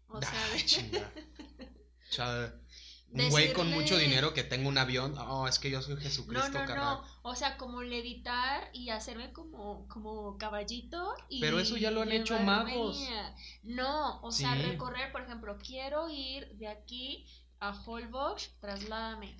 O 0.08 0.20
sea, 0.20 0.30
Ah, 0.32 0.52
de- 0.54 0.64
chinga. 0.66 1.12
O 2.10 2.14
sea, 2.14 2.54
un 3.10 3.30
güey 3.30 3.54
con 3.54 3.70
mucho 3.70 3.96
dinero 3.96 4.34
que 4.34 4.44
tenga 4.44 4.68
un 4.68 4.76
avión. 4.76 5.16
Oh, 5.16 5.48
es 5.48 5.58
que 5.58 5.70
yo 5.70 5.80
soy 5.80 5.94
no, 5.94 6.00
Jesucristo, 6.02 6.48
no, 6.50 6.66
carnal. 6.66 6.98
no. 7.00 7.04
O 7.22 7.34
sea, 7.34 7.56
como 7.56 7.82
levitar 7.82 8.68
y 8.74 8.90
hacerme 8.90 9.32
como, 9.32 9.88
como 9.88 10.36
caballito. 10.36 11.14
Y 11.30 11.40
Pero 11.40 11.58
eso 11.58 11.78
ya 11.78 11.90
lo 11.90 12.02
han 12.02 12.12
hecho 12.12 12.38
magos. 12.40 13.00
a- 13.10 13.34
No, 13.62 14.20
o 14.20 14.30
sea, 14.30 14.54
recorrer, 14.56 15.10
por 15.10 15.22
ejemplo, 15.22 15.56
quiero 15.58 16.10
ir 16.10 16.48
de 16.58 16.68
aquí 16.68 17.26
a 17.62 17.70
Holbox, 17.72 18.50
trasládame. 18.60 19.36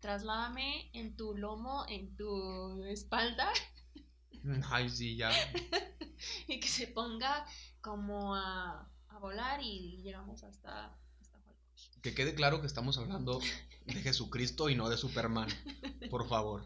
Trasládame 0.00 0.90
en 0.92 1.14
tu 1.16 1.36
lomo, 1.36 1.84
en 1.88 2.16
tu 2.16 2.82
espalda 2.84 3.52
Ay, 4.70 4.88
sí, 4.88 5.16
ya. 5.16 5.30
y 6.48 6.58
que 6.58 6.66
se 6.66 6.88
ponga 6.88 7.46
como 7.80 8.34
a, 8.34 8.90
a 9.08 9.18
volar 9.20 9.60
y 9.62 10.02
llegamos 10.02 10.42
hasta, 10.42 10.86
hasta 11.20 11.38
Holbox. 11.38 11.90
Que 12.02 12.12
quede 12.12 12.34
claro 12.34 12.60
que 12.60 12.66
estamos 12.66 12.98
hablando 12.98 13.40
de 13.86 14.00
Jesucristo 14.02 14.68
y 14.68 14.74
no 14.74 14.88
de 14.88 14.96
Superman. 14.96 15.48
Por 16.10 16.28
favor. 16.28 16.64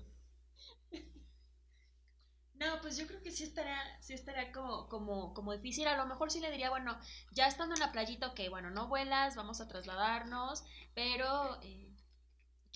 No, 2.65 2.81
pues 2.81 2.97
yo 2.97 3.07
creo 3.07 3.21
que 3.23 3.31
sí 3.31 3.45
estaría, 3.45 3.79
sí 4.01 4.15
estaría 4.15 4.53
como, 4.53 4.89
como, 4.89 5.35
como 5.35 5.53
difícil. 5.53 5.87
A 5.89 5.97
lo 5.97 6.07
mejor 6.07 6.31
sí 6.31 6.41
le 6.41 6.51
diría, 6.51 6.71
bueno, 6.71 6.99
ya 7.33 7.47
estando 7.47 7.75
en 7.75 7.81
la 7.81 7.93
playita, 7.93 8.29
ok, 8.29 8.41
bueno, 8.51 8.71
no 8.71 8.89
vuelas, 8.89 9.37
vamos 9.37 9.61
a 9.61 9.69
trasladarnos, 9.69 10.65
pero 10.95 11.61
eh, 11.63 11.93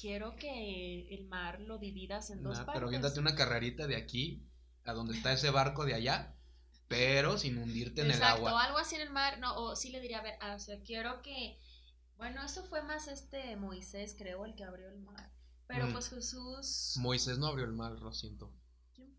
quiero 0.01 0.37
que 0.37 1.09
el 1.15 1.25
mar 1.27 1.61
lo 1.61 1.79
dividas 1.79 2.31
en 2.31 2.43
dos 2.43 2.57
partes. 2.59 2.75
pero 2.75 2.89
viéndote 2.89 3.21
una 3.21 3.35
carrerita 3.35 3.87
de 3.87 3.97
aquí 3.97 4.43
a 4.85 4.93
donde 4.93 5.15
está 5.15 5.33
ese 5.33 5.51
barco 5.51 5.85
de 5.85 5.95
allá, 5.95 6.35
pero 6.89 7.37
sin 7.39 7.59
hundirte 7.59 8.01
en 8.03 8.11
Exacto, 8.11 8.41
el 8.43 8.47
agua. 8.49 8.65
algo 8.65 8.79
así 8.79 8.95
en 8.97 9.03
el 9.03 9.11
mar, 9.11 9.39
no, 9.39 9.55
o 9.57 9.77
sí 9.77 9.91
le 9.91 10.01
diría, 10.01 10.19
a 10.19 10.23
ver, 10.23 10.39
o 10.55 10.59
sea, 10.59 10.81
quiero 10.83 11.21
que, 11.23 11.59
bueno, 12.17 12.43
eso 12.45 12.65
fue 12.65 12.83
más 12.83 13.09
este 13.09 13.57
Moisés, 13.57 14.15
creo, 14.17 14.45
el 14.45 14.55
que 14.55 14.65
abrió 14.65 14.89
el 14.89 14.99
mar. 15.01 15.31
Pero 15.67 15.87
Mm. 15.87 15.93
pues 15.93 16.09
Jesús, 16.09 16.95
Moisés 16.97 17.39
no 17.39 17.47
abrió 17.47 17.67
el 17.67 17.73
mar, 17.73 17.93
lo 18.01 18.13
siento. 18.13 18.51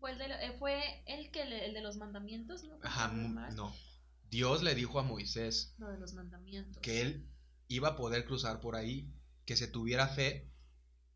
fue 0.00 0.12
el 0.12 0.18
de, 0.18 0.46
eh, 0.46 0.56
fue 0.58 1.02
el 1.06 1.30
que 1.30 1.44
le- 1.44 1.66
el 1.66 1.74
de 1.74 1.80
los 1.82 1.96
mandamientos, 1.96 2.64
¿no? 2.64 2.78
Ajá, 2.82 3.04
¿Abrió 3.04 3.22
el 3.22 3.28
mu- 3.28 3.34
mar? 3.34 3.52
no. 3.54 3.74
Dios 4.30 4.62
le 4.62 4.74
dijo 4.74 4.98
a 5.00 5.02
Moisés 5.02 5.74
Lo 5.78 5.88
de 5.88 5.98
los 5.98 6.14
mandamientos. 6.14 6.80
que 6.82 7.00
él 7.02 7.28
iba 7.68 7.88
a 7.88 7.96
poder 7.96 8.24
cruzar 8.24 8.60
por 8.60 8.76
ahí, 8.76 9.12
que 9.44 9.56
se 9.56 9.66
tuviera 9.66 10.06
fe 10.08 10.48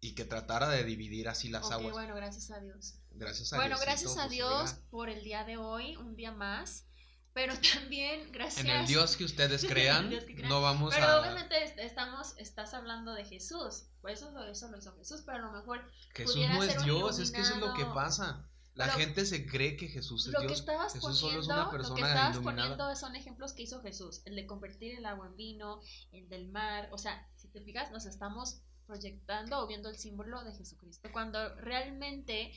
y 0.00 0.14
que 0.14 0.24
tratara 0.24 0.68
de 0.68 0.82
dividir 0.84 1.28
así 1.28 1.48
las 1.48 1.70
aguas. 1.70 1.92
bueno, 1.92 2.14
gracias 2.16 2.50
a 2.50 2.60
Dios. 2.60 2.98
Gracias 3.12 3.52
a 3.52 3.56
Bueno, 3.56 3.76
gracias 3.80 4.12
a 4.18 4.22
pues, 4.22 4.30
Dios 4.32 4.72
por 4.90 5.08
el 5.08 5.22
día 5.22 5.44
de 5.44 5.56
hoy, 5.56 5.96
un 5.96 6.16
día 6.16 6.32
más. 6.32 6.86
Pero 7.32 7.52
también 7.88 8.30
gracias. 8.32 8.64
En 8.64 8.70
el 8.70 8.86
Dios 8.86 9.16
que 9.16 9.24
ustedes 9.24 9.64
crean, 9.68 10.10
Dios 10.10 10.24
que 10.24 10.34
crean. 10.34 10.48
no 10.48 10.60
vamos 10.60 10.92
Pero 10.94 11.06
a... 11.06 11.20
obviamente 11.20 11.62
est- 11.64 11.78
estamos, 11.78 12.34
estás 12.38 12.74
hablando 12.74 13.12
de 13.14 13.24
Jesús. 13.24 13.86
Por 14.00 14.10
eso, 14.10 14.28
eso 14.46 14.68
lo 14.70 14.76
hizo 14.78 14.94
Jesús, 14.96 15.22
pero 15.24 15.38
a 15.38 15.40
lo 15.40 15.52
mejor 15.52 15.88
Jesús 16.14 16.36
no 16.48 16.62
es 16.62 16.82
Dios, 16.84 17.18
es 17.20 17.30
que 17.30 17.40
eso 17.40 17.54
es 17.54 17.60
lo 17.60 17.74
que 17.74 17.84
pasa. 17.86 18.48
La 18.74 18.88
gente 18.88 19.24
se 19.24 19.46
cree 19.46 19.76
que 19.76 19.88
Jesús 19.88 20.26
es 20.26 20.32
lo 20.32 20.40
que 20.40 20.46
Dios. 20.48 20.60
estabas 20.60 20.92
Jesús 20.92 21.18
solo 21.18 21.40
es 21.40 21.46
una 21.46 21.64
lo 21.64 21.70
que 21.70 21.76
persona 21.76 22.08
estabas 22.08 22.34
iluminada. 22.36 22.76
poniendo 22.76 22.96
son 22.96 23.14
ejemplos 23.14 23.52
que 23.52 23.62
hizo 23.62 23.80
Jesús, 23.82 24.22
el 24.24 24.34
de 24.34 24.46
convertir 24.46 24.98
el 24.98 25.06
agua 25.06 25.28
en 25.28 25.36
vino, 25.36 25.80
el 26.12 26.28
del 26.28 26.48
mar, 26.48 26.88
o 26.92 26.98
sea, 26.98 27.28
si 27.36 27.48
te 27.48 27.60
fijas, 27.62 27.92
nos 27.92 28.04
estamos 28.04 28.62
proyectando 28.86 29.60
o 29.60 29.66
viendo 29.68 29.88
el 29.88 29.96
símbolo 29.96 30.42
de 30.44 30.52
Jesucristo, 30.54 31.08
cuando 31.12 31.54
realmente 31.56 32.52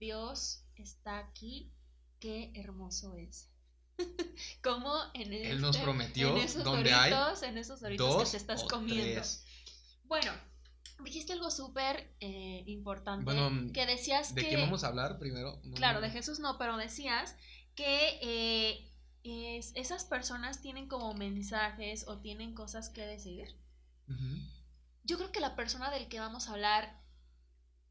Dios 0.00 0.64
está 0.74 1.18
aquí, 1.18 1.70
qué 2.18 2.52
hermoso 2.54 3.14
es. 3.14 3.50
Como 4.62 4.94
en 5.14 5.32
Él 5.32 5.60
nos 5.60 5.76
este- 5.76 5.84
prometió 5.84 6.30
en 6.36 6.42
esos 6.42 6.64
donde 6.64 6.92
hay 6.92 7.12
en 7.42 7.58
esos 7.58 7.80
doritos 7.80 8.08
Dos 8.08 8.24
que 8.24 8.30
te 8.32 8.36
estás 8.38 8.64
comiendo. 8.64 9.02
tres. 9.20 9.44
Bueno, 10.04 10.32
dijiste 11.04 11.32
algo 11.32 11.50
súper 11.50 12.14
eh, 12.20 12.62
importante, 12.66 13.24
Bueno, 13.24 13.72
que 13.72 13.86
decías 13.86 14.34
¿De 14.34 14.42
que... 14.42 14.50
qué 14.50 14.56
vamos 14.56 14.84
a 14.84 14.88
hablar 14.88 15.18
primero? 15.18 15.60
No, 15.64 15.74
Claro, 15.74 16.00
no. 16.00 16.06
de 16.06 16.10
Jesús 16.12 16.38
no, 16.40 16.58
pero 16.58 16.76
decías 16.76 17.36
que 17.74 18.18
eh, 18.22 18.92
es- 19.22 19.72
esas 19.74 20.04
personas 20.04 20.60
tienen 20.62 20.88
como 20.88 21.12
mensajes 21.14 22.06
o 22.08 22.18
tienen 22.20 22.54
cosas 22.54 22.88
que 22.90 23.02
decir. 23.06 23.56
Yo 25.04 25.16
creo 25.18 25.32
que 25.32 25.40
la 25.40 25.54
persona 25.56 25.90
del 25.90 26.08
que 26.08 26.20
vamos 26.20 26.48
a 26.48 26.52
hablar 26.52 27.00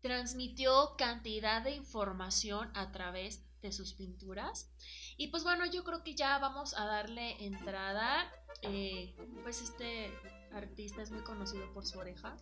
transmitió 0.02 0.96
cantidad 0.98 1.62
de 1.64 1.72
información 1.75 2.70
a 2.75 2.92
través 2.92 3.44
de 3.62 3.72
sus 3.72 3.94
pinturas. 3.94 4.72
Y 5.18 5.28
pues 5.30 5.44
bueno, 5.44 5.66
yo 5.66 5.84
creo 5.84 6.04
que 6.04 6.16
ya 6.16 6.38
vamos 6.40 6.74
a 6.78 6.86
darle 6.86 7.44
entrada. 7.44 8.32
Eh, 8.62 9.16
pues 9.44 9.62
este 9.62 10.14
artista 10.54 11.02
es 11.02 11.12
muy 11.12 11.24
conocido 11.24 11.72
por 11.74 11.86
su 11.86 11.98
oreja, 12.00 12.38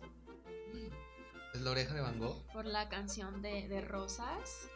¿Es 1.54 1.60
la 1.60 1.70
oreja 1.70 1.94
de 1.94 2.00
Van 2.00 2.18
Gogh? 2.18 2.44
por 2.52 2.64
la 2.64 2.88
canción 2.88 3.40
de, 3.40 3.68
de 3.68 3.80
Rosas 3.80 4.68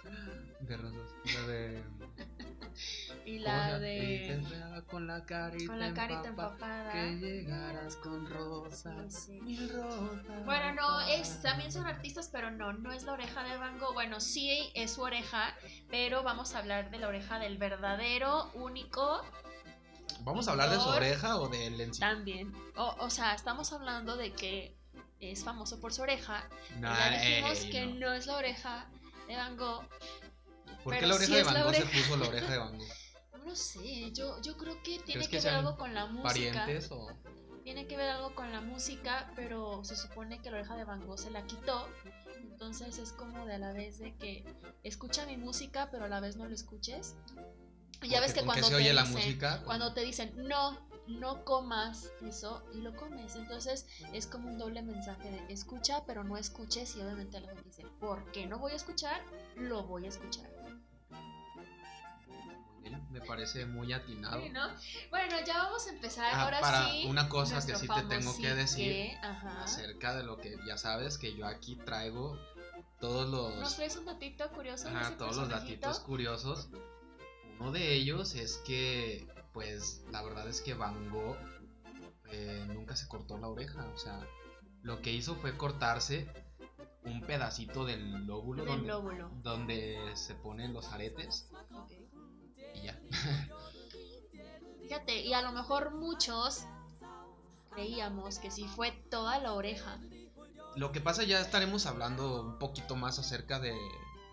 De 0.61 0.77
rosas. 0.77 1.01
La 1.25 1.47
de... 1.49 1.83
y 3.27 3.43
¿cómo 3.43 3.59
se 3.59 3.79
la? 3.79 3.79
Y 3.79 3.81
de... 3.81 4.85
con 4.87 5.09
la 5.09 5.27
carita, 5.27 5.67
Con 5.67 5.81
la 5.81 5.93
carita 5.93 6.29
empapa, 6.29 6.53
empapada. 6.53 6.93
Que 6.93 7.17
llegarás 7.17 7.97
con 7.97 8.31
rosas. 8.31 9.13
Sí. 9.13 9.41
Mil 9.41 9.69
rosas. 9.71 10.45
Bueno, 10.45 10.73
no, 10.75 11.01
es, 11.01 11.43
también 11.43 11.73
son 11.73 11.85
artistas, 11.85 12.29
pero 12.31 12.53
no, 12.53 12.73
no 12.73 12.93
es 12.93 13.03
la 13.03 13.15
oreja 13.15 13.43
de 13.43 13.57
Van 13.57 13.81
Gogh. 13.81 13.95
Bueno, 13.95 14.21
sí 14.21 14.71
es 14.75 14.93
su 14.93 15.03
oreja, 15.03 15.57
pero 15.91 16.23
vamos 16.23 16.55
a 16.55 16.61
hablar 16.61 16.93
de 16.93 16.99
la 16.99 17.09
oreja 17.09 17.41
del 17.41 17.59
verdadero, 17.59 18.53
único, 18.55 19.23
¿Vamos 20.21 20.49
a 20.49 20.51
hablar 20.51 20.71
de 20.71 20.77
su 20.77 20.89
oreja 20.89 21.37
o 21.39 21.49
de 21.49 21.67
él 21.67 21.81
en 21.81 21.95
sí? 21.95 22.01
también. 22.01 22.53
O, 22.77 22.95
o 23.01 23.11
sea, 23.11 23.35
estamos 23.35 23.73
hablando 23.73 24.17
de 24.17 24.33
que 24.33 24.78
es 25.21 25.45
famoso 25.45 25.81
por 25.81 25.93
su 25.93 26.03
oreja. 26.03 26.49
Nah, 26.79 26.97
ya 26.97 27.19
dijimos 27.19 27.65
ey, 27.65 27.71
que 27.71 27.87
no. 27.87 27.95
no. 27.95 28.13
es 28.13 28.27
la 28.27 28.37
oreja 28.37 28.87
de 29.27 29.37
Van 29.37 29.57
Gogh. 29.57 29.85
¿Por 30.85 30.99
qué 30.99 31.07
la 31.07 31.15
oreja 31.15 31.33
sí 31.33 31.37
de 31.37 31.43
Van 31.45 31.63
Gogh 31.63 31.75
se 31.75 31.87
puso 31.87 32.17
la 32.17 32.29
oreja 32.29 32.51
de 32.51 32.59
Van 32.59 32.79
Gogh? 32.79 32.89
No 33.39 33.45
lo 33.45 33.57
sé, 33.57 34.11
yo, 34.13 34.43
yo 34.43 34.57
creo 34.57 34.83
que 34.83 34.99
tiene 34.99 35.13
¿Crees 35.13 35.29
que, 35.29 35.39
que 35.39 35.45
ver 35.45 35.55
algo 35.55 35.77
con 35.77 35.95
la 35.95 36.07
música. 36.07 36.29
¿Parientes 36.29 36.91
o...? 36.91 37.07
Tiene 37.63 37.87
que 37.87 37.97
ver 37.97 38.09
algo 38.11 38.35
con 38.35 38.51
la 38.51 38.61
música, 38.61 39.31
pero 39.37 39.85
se 39.85 39.95
supone 39.95 40.41
que 40.41 40.51
la 40.51 40.59
oreja 40.59 40.77
de 40.77 40.85
Van 40.85 41.07
Gogh 41.07 41.19
se 41.19 41.31
la 41.31 41.45
quitó. 41.45 41.89
Entonces 42.41 42.99
es 42.99 43.13
como 43.13 43.47
de 43.47 43.55
a 43.55 43.59
la 43.59 43.73
vez 43.73 43.99
de 43.99 44.17
que 44.17 44.45
escucha 44.83 45.25
mi 45.27 45.37
música, 45.37 45.89
pero 45.93 46.07
a 46.07 46.09
la 46.09 46.19
vez 46.19 46.37
no 46.37 46.49
lo 46.49 46.55
escuches. 46.55 47.15
Y 48.03 48.09
ya 48.09 48.21
ves 48.21 48.33
que 48.33 48.45
¿con 48.45 48.55
qué 48.55 48.61
cuando 48.61 48.77
te 48.77 48.83
dicen, 48.83 49.39
cuando 49.65 49.95
te 49.95 50.01
dicen 50.01 50.33
no, 50.49 50.88
no 51.09 51.45
comas 51.45 52.13
eso 52.23 52.63
y 52.75 52.81
lo 52.81 52.95
comes. 52.95 53.35
Entonces 53.37 53.87
es 54.13 54.27
como 54.27 54.49
un 54.49 54.59
doble 54.59 54.83
mensaje 54.83 55.31
de 55.31 55.53
escucha, 55.53 56.05
pero 56.07 56.25
no 56.25 56.37
escuches 56.37 56.95
y 56.97 57.01
obviamente 57.01 57.41
la 57.41 57.49
gente 57.49 57.63
dice, 57.65 57.87
¿por 57.99 58.31
qué 58.33 58.47
no 58.47 58.59
voy 58.59 58.73
a 58.73 58.77
escuchar? 58.77 59.23
Lo 59.57 59.85
voy 59.85 60.07
a 60.07 60.09
escuchar. 60.09 60.49
me 63.11 63.21
parece 63.23 63.67
muy 63.67 63.93
atinado. 63.93 64.43
Bueno, 65.11 65.37
ya 65.47 65.59
vamos 65.59 65.87
a 65.87 65.91
empezar. 65.91 66.31
Ah, 66.33 66.45
Ahora 66.45 66.61
para 66.61 66.91
sí. 66.91 67.05
una 67.07 67.29
cosa 67.29 67.65
que 67.65 67.75
sí 67.75 67.89
te 67.89 68.03
tengo 68.03 68.37
que 68.37 68.55
decir 68.55 69.17
acerca 69.63 70.15
de 70.15 70.23
lo 70.23 70.39
que 70.39 70.57
ya 70.67 70.77
sabes 70.77 71.19
que 71.19 71.35
yo 71.35 71.47
aquí 71.47 71.77
traigo 71.77 72.39
todos 73.01 73.29
los. 73.29 73.57
¿Nos 73.57 73.77
traes 73.77 73.97
un 73.97 74.05
datito 74.05 74.51
curioso? 74.51 74.89
Ajá, 74.89 75.17
todos 75.17 75.37
los 75.37 75.49
datitos 75.49 76.01
curiosos. 76.01 76.69
Uno 77.59 77.73
de 77.73 77.95
ellos 77.95 78.35
es 78.35 78.59
que 78.59 79.27
pues 79.53 80.05
la 80.11 80.23
verdad 80.23 80.49
es 80.49 80.61
que 80.61 80.75
Van 80.75 81.11
Gogh 81.11 81.37
eh, 82.31 82.65
nunca 82.69 82.97
se 82.97 83.09
cortó 83.09 83.39
la 83.39 83.49
oreja, 83.49 83.87
o 83.95 83.99
sea, 83.99 84.21
lo 84.83 85.01
que 85.01 85.13
hizo 85.13 85.35
fue 85.37 85.57
cortarse 85.57 86.29
un 87.05 87.23
pedacito 87.23 87.85
del 87.85 88.27
lóbulo, 88.27 88.65
donde, 89.43 89.99
se 90.15 90.35
ponen 90.35 90.73
los 90.73 90.93
aretes 90.93 91.49
y 92.75 92.83
ya. 92.83 93.01
Fíjate, 94.83 95.21
y 95.21 95.33
a 95.33 95.43
lo 95.43 95.53
mejor 95.53 95.95
muchos 95.95 96.65
creíamos 97.71 98.39
que 98.39 98.51
si 98.51 98.67
fue 98.67 98.93
toda 99.11 99.39
la 99.39 99.53
oreja. 99.53 99.99
Lo 100.77 100.93
que 100.93 101.01
pasa 101.01 101.25
ya 101.25 101.41
estaremos 101.41 101.87
hablando 101.87 102.43
un 102.43 102.59
poquito 102.59 102.95
más 102.95 103.19
acerca 103.19 103.59
de, 103.59 103.75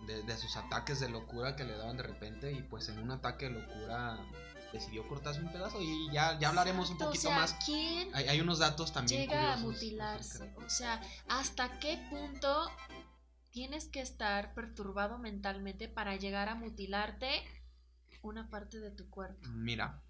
de 0.06 0.38
sus 0.38 0.58
ataques 0.58 1.00
de 1.00 1.10
locura 1.10 1.56
que 1.56 1.64
le 1.64 1.78
daban 1.78 1.98
de 1.98 2.04
repente 2.04 2.52
y 2.52 2.62
pues 2.62 2.90
en 2.90 3.00
un 3.00 3.12
ataque 3.12 3.50
de 3.50 3.62
locura 3.62 4.20
decidió 4.72 5.08
cortarse 5.08 5.42
un 5.42 5.52
pedazo 5.52 5.82
y 5.82 6.12
ya, 6.12 6.38
ya 6.40 6.50
hablaremos 6.50 6.90
un 6.90 6.98
poquito 6.98 7.32
más. 7.32 7.58
¿quién 7.66 8.10
hay, 8.14 8.40
unos 8.42 8.60
datos 8.60 8.92
también. 8.92 9.22
Llega 9.22 9.54
a 9.54 9.58
mutilarse. 9.58 10.54
O 10.66 10.70
sea, 10.70 11.02
¿hasta 11.28 11.80
qué 11.80 12.06
punto 12.10 12.70
tienes 13.52 13.88
que 13.88 14.02
estar 14.02 14.54
perturbado 14.54 15.18
mentalmente 15.18 15.88
para 15.88 16.16
llegar 16.16 16.50
a 16.50 16.56
mutilarte 16.56 17.30
una 18.22 18.50
parte 18.50 18.80
de 18.80 18.92
tu 18.92 19.10
cuerpo? 19.10 19.48
Mira, 19.50 20.04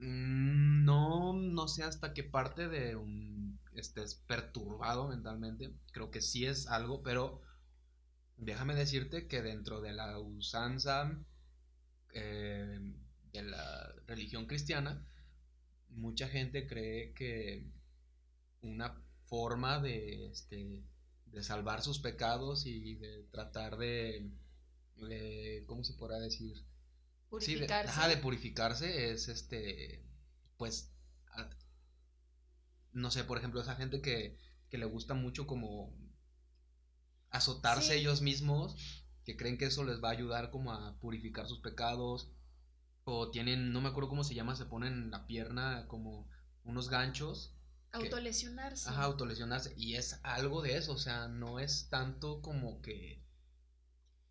mm, 0.00 0.84
no, 0.84 1.32
no 1.32 1.68
sé 1.68 1.82
hasta 1.84 2.12
qué 2.12 2.24
parte 2.24 2.68
de 2.68 2.96
un 2.96 3.32
estés 3.74 4.14
perturbado 4.14 5.08
mentalmente. 5.08 5.74
Creo 5.92 6.10
que 6.10 6.20
sí 6.20 6.46
es 6.46 6.66
algo, 6.66 7.02
pero 7.02 7.40
déjame 8.36 8.74
decirte 8.74 9.26
que 9.28 9.42
dentro 9.42 9.80
de 9.80 9.92
la 9.92 10.18
usanza 10.18 11.18
eh, 12.14 12.80
de 13.32 13.42
la 13.42 13.94
religión 14.06 14.46
cristiana, 14.46 15.06
mucha 15.88 16.28
gente 16.28 16.66
cree 16.66 17.12
que 17.14 17.70
una 18.60 19.02
forma 19.26 19.80
de, 19.80 20.26
este, 20.26 20.84
de 21.26 21.42
salvar 21.42 21.82
sus 21.82 21.98
pecados 21.98 22.66
y 22.66 22.94
de 22.96 23.24
tratar 23.30 23.76
de, 23.76 24.30
¿cómo 25.66 25.84
se 25.84 25.94
podrá 25.94 26.18
decir? 26.18 26.64
Purificarse. 27.28 27.92
Sí, 27.92 28.08
de, 28.08 28.16
de 28.16 28.22
purificarse 28.22 29.10
es 29.10 29.28
este, 29.28 30.04
pues, 30.58 30.92
no 32.92 33.10
sé, 33.10 33.24
por 33.24 33.38
ejemplo, 33.38 33.60
esa 33.60 33.74
gente 33.74 34.02
que, 34.02 34.38
que 34.68 34.78
le 34.78 34.84
gusta 34.84 35.14
mucho 35.14 35.46
como 35.46 35.96
azotarse 37.30 37.96
ellos 37.96 38.20
mismos, 38.20 38.76
que 39.24 39.36
creen 39.36 39.56
que 39.56 39.64
eso 39.66 39.84
les 39.84 40.02
va 40.02 40.10
a 40.10 40.12
ayudar 40.12 40.50
como 40.50 40.72
a 40.72 40.98
purificar 41.00 41.48
sus 41.48 41.60
pecados 41.60 42.30
o 43.04 43.30
tienen, 43.30 43.72
no 43.72 43.80
me 43.80 43.88
acuerdo 43.88 44.08
cómo 44.08 44.24
se 44.24 44.34
llama, 44.34 44.56
se 44.56 44.66
ponen 44.66 44.92
en 44.94 45.10
la 45.10 45.26
pierna 45.26 45.86
como 45.88 46.28
unos 46.64 46.88
ganchos. 46.88 47.54
Autolesionarse. 47.92 48.88
ajá, 48.88 49.02
autolesionarse. 49.04 49.74
Y 49.76 49.96
es 49.96 50.20
algo 50.22 50.62
de 50.62 50.76
eso, 50.76 50.92
o 50.92 50.98
sea, 50.98 51.28
no 51.28 51.58
es 51.58 51.88
tanto 51.90 52.40
como 52.40 52.80
que... 52.80 53.22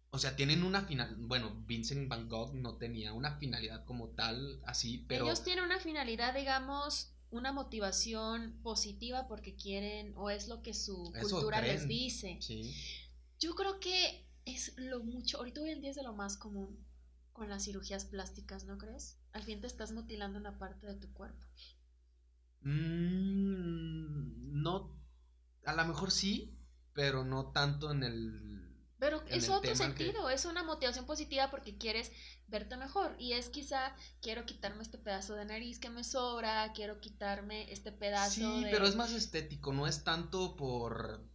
O 0.10 0.20
sea, 0.20 0.36
tienen 0.36 0.64
una 0.64 0.82
final... 0.82 1.16
Bueno, 1.20 1.64
Vincent 1.68 2.10
Van 2.10 2.28
Gogh 2.28 2.54
no 2.54 2.78
tenía 2.78 3.14
una 3.14 3.38
finalidad 3.38 3.86
como 3.86 4.10
tal, 4.10 4.62
así, 4.66 5.06
pero... 5.08 5.26
Ellos 5.26 5.44
tienen 5.44 5.64
una 5.64 5.80
finalidad, 5.80 6.34
digamos, 6.34 7.14
una 7.30 7.52
motivación 7.52 8.60
positiva 8.64 9.28
porque 9.28 9.56
quieren, 9.56 10.14
o 10.18 10.30
es 10.30 10.48
lo 10.48 10.62
que 10.62 10.74
su 10.74 11.14
cultura 11.20 11.62
les 11.62 11.88
dice. 11.88 12.38
Sí. 12.42 12.74
Yo 13.40 13.54
creo 13.56 13.80
que 13.80 14.28
es 14.46 14.74
lo 14.78 15.04
mucho, 15.04 15.38
ahorita 15.38 15.62
hoy 15.62 15.70
en 15.70 15.82
día 15.82 15.92
es 15.92 15.96
de 15.96 16.04
lo 16.04 16.14
más 16.14 16.36
común 16.36 16.84
con 17.34 17.50
las 17.50 17.64
cirugías 17.64 18.06
plásticas, 18.06 18.66
¿no 18.66 18.78
crees? 18.78 19.18
Al 19.34 19.44
fin 19.44 19.62
te 19.62 19.68
estás 19.68 19.92
mutilando 19.92 20.40
una 20.40 20.58
parte 20.58 20.88
de 20.88 20.96
tu 20.96 21.12
cuerpo. 21.14 21.46
Mm, 22.62 24.62
no, 24.62 24.96
a 25.66 25.74
lo 25.74 25.86
mejor 25.86 26.12
sí, 26.12 26.58
pero 26.94 27.24
no 27.24 27.52
tanto 27.52 27.92
en 27.92 28.04
el... 28.04 28.62
Pero 29.00 29.24
es 29.30 29.50
otro 29.50 29.76
sentido, 29.76 30.30
es 30.30 30.46
una 30.46 30.64
motivación 30.64 31.08
positiva 31.08 31.50
porque 31.50 31.76
quieres 31.76 32.12
verte 32.48 32.78
mejor 32.78 33.16
y 33.18 33.34
es 33.34 33.50
quizá 33.50 33.96
quiero 34.22 34.46
quitarme 34.46 34.84
este 34.84 35.00
pedazo 35.00 35.34
de 35.34 35.46
nariz 35.46 35.80
que 35.80 35.90
me 35.90 36.04
sobra, 36.04 36.72
quiero 36.74 37.00
quitarme 37.00 37.72
este 37.72 37.92
pedazo 37.92 38.36
sí, 38.36 38.66
pero 38.70 38.86
es 38.86 38.96
más 38.96 39.12
estético, 39.12 39.74
no 39.74 39.88
es 39.88 40.04
tanto 40.04 40.56
por 40.56 41.31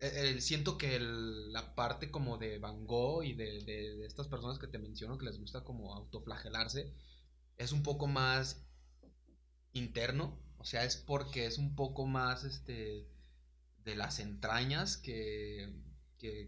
eh, 0.00 0.40
siento 0.40 0.78
que 0.78 0.98
la 0.98 1.74
parte 1.74 2.10
como 2.10 2.38
de 2.38 2.58
Van 2.58 2.86
Gogh 2.86 3.22
y 3.22 3.34
de, 3.34 4.04
estas 4.06 4.28
personas 4.28 4.58
que 4.58 4.66
te 4.66 4.78
menciono 4.78 5.18
que 5.18 5.26
les 5.26 5.38
gusta 5.38 5.62
como 5.62 5.94
autoflagelarse 5.94 6.92
es 7.58 7.72
un 7.72 7.82
poco 7.82 8.06
más 8.06 8.64
interno, 9.72 10.38
o 10.58 10.64
sea, 10.64 10.84
es 10.84 10.96
porque 10.96 11.46
es 11.46 11.58
un 11.58 11.76
poco 11.76 12.06
más 12.06 12.44
este 12.44 13.06
de 13.84 13.94
las 13.94 14.20
entrañas 14.20 14.96
que, 14.96 15.70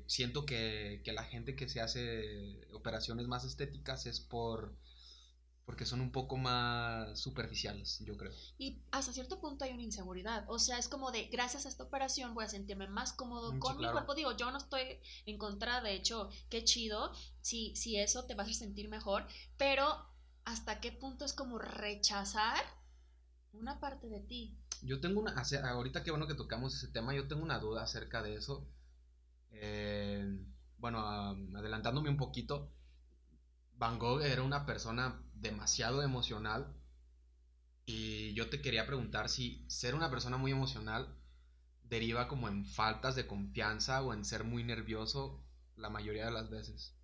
siento 0.07 0.45
que 0.47 1.03
la 1.07 1.25
gente 1.25 1.57
que 1.57 1.69
se 1.69 1.81
hace 1.81 2.61
operaciones 2.73 3.27
más 3.27 3.45
estéticas 3.45 4.07
es 4.07 4.21
por 4.21 4.77
porque 5.65 5.87
son 5.87 6.01
un 6.01 6.11
poco 6.11 6.37
más 6.37 7.19
superficiales, 7.19 8.01
yo 8.05 8.17
creo. 8.17 8.33
Y 8.59 8.83
hasta 8.91 9.13
cierto 9.13 9.41
punto 9.41 9.65
hay 9.65 9.73
una 9.73 9.83
inseguridad, 9.83 10.45
o 10.49 10.59
sea, 10.59 10.79
es 10.79 10.89
como 10.89 11.13
de, 11.13 11.29
gracias 11.29 11.67
a 11.67 11.69
esta 11.69 11.85
operación 11.85 12.35
voy 12.35 12.45
a 12.45 12.49
sentirme 12.49 12.89
más 12.89 13.13
cómodo 13.13 13.53
mm, 13.53 13.59
con 13.59 13.79
mi 13.79 13.89
cuerpo, 13.91 14.15
digo, 14.15 14.37
yo 14.37 14.51
no 14.51 14.59
estoy 14.59 14.83
en 15.27 15.39
contra, 15.39 15.81
de 15.81 15.95
hecho, 15.95 16.31
qué 16.51 16.65
chido, 16.65 17.13
si, 17.41 17.77
si 17.77 17.97
eso 17.97 18.25
te 18.25 18.35
vas 18.35 18.49
a 18.49 18.55
sentir 18.55 18.89
mejor, 18.89 19.27
pero 19.57 19.87
hasta 20.45 20.81
qué 20.81 20.91
punto 20.91 21.25
es 21.25 21.33
como 21.33 21.59
rechazar 21.59 22.65
una 23.53 23.79
parte 23.79 24.09
de 24.09 24.21
ti. 24.21 24.59
Yo 24.83 25.01
tengo 25.01 25.21
una, 25.21 25.41
ahorita 25.71 26.03
qué 26.03 26.11
bueno 26.11 26.27
que 26.27 26.35
tocamos 26.35 26.75
ese 26.75 26.89
tema, 26.89 27.15
yo 27.15 27.29
tengo 27.29 27.43
una 27.43 27.61
duda 27.61 27.85
acerca 27.85 28.21
de 28.23 28.35
eso. 28.35 28.67
Eh, 29.53 30.41
bueno, 30.79 31.07
adelantándome 31.07 32.09
un 32.11 32.17
poquito, 32.17 32.73
Van 33.77 33.99
Gogh 33.99 34.23
era 34.23 34.43
una 34.43 34.67
persona 34.67 35.23
demasiado 35.43 36.03
emocional 36.03 36.75
y 37.85 38.33
yo 38.35 38.49
te 38.49 38.63
quería 38.63 38.87
preguntar 38.87 39.29
si 39.29 39.65
ser 39.69 39.95
una 39.95 40.11
persona 40.11 40.37
muy 40.37 40.53
emocional 40.53 41.19
deriva 41.83 42.29
como 42.29 42.49
en 42.49 42.65
faltas 42.65 43.17
de 43.17 43.27
confianza 43.27 44.03
o 44.03 44.15
en 44.15 44.25
ser 44.25 44.45
muy 44.45 44.65
nervioso 44.65 45.45
la 45.77 45.91
mayoría 45.91 46.25
de 46.25 46.31
las 46.31 46.49
veces. 46.49 46.97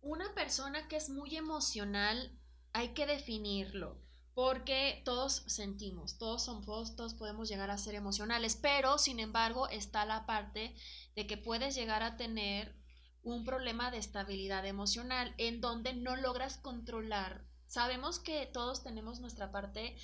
Una 0.00 0.34
persona 0.34 0.88
que 0.88 0.96
es 0.96 1.08
muy 1.08 1.36
emocional 1.36 2.36
hay 2.72 2.88
que 2.88 3.06
definirlo. 3.06 4.02
Porque 4.34 5.00
todos 5.04 5.44
sentimos, 5.46 6.18
todos 6.18 6.44
somos, 6.44 6.96
todos 6.96 7.14
podemos 7.14 7.48
llegar 7.48 7.70
a 7.70 7.78
ser 7.78 7.94
emocionales, 7.94 8.56
pero 8.56 8.98
sin 8.98 9.20
embargo 9.20 9.68
está 9.68 10.04
la 10.04 10.26
parte 10.26 10.74
de 11.14 11.28
que 11.28 11.36
puedes 11.36 11.76
llegar 11.76 12.02
a 12.02 12.16
tener 12.16 12.74
un 13.22 13.44
problema 13.44 13.92
de 13.92 13.98
estabilidad 13.98 14.66
emocional 14.66 15.32
en 15.38 15.60
donde 15.60 15.94
no 15.94 16.16
logras 16.16 16.58
controlar 16.58 17.46
Sabemos 17.74 18.20
que 18.20 18.46
todos 18.46 18.84
tenemos 18.84 19.18
nuestra 19.18 19.50
parte, 19.50 19.96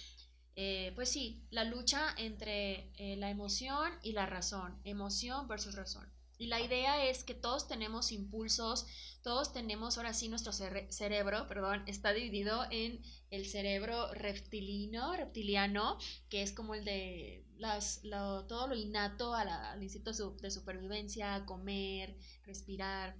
eh, 0.56 0.90
pues 0.96 1.08
sí, 1.08 1.46
la 1.50 1.62
lucha 1.62 2.12
entre 2.16 2.90
eh, 2.96 3.14
la 3.16 3.30
emoción 3.30 3.92
y 4.02 4.10
la 4.10 4.26
razón, 4.26 4.80
emoción 4.82 5.46
versus 5.46 5.76
razón. 5.76 6.12
Y 6.36 6.48
la 6.48 6.60
idea 6.60 7.04
es 7.04 7.22
que 7.22 7.32
todos 7.32 7.68
tenemos 7.68 8.10
impulsos, 8.10 8.88
todos 9.22 9.52
tenemos, 9.52 9.98
ahora 9.98 10.14
sí, 10.14 10.28
nuestro 10.28 10.52
cerebro, 10.52 11.46
perdón, 11.46 11.84
está 11.86 12.12
dividido 12.12 12.66
en 12.72 13.04
el 13.30 13.46
cerebro 13.46 14.12
reptilino, 14.14 15.14
reptiliano, 15.14 15.96
que 16.28 16.42
es 16.42 16.50
como 16.50 16.74
el 16.74 16.84
de 16.84 17.46
las, 17.56 18.00
todo 18.48 18.66
lo 18.66 18.74
innato 18.74 19.32
al 19.32 19.80
instinto 19.80 20.10
de 20.10 20.50
supervivencia, 20.50 21.44
comer, 21.46 22.16
respirar. 22.42 23.16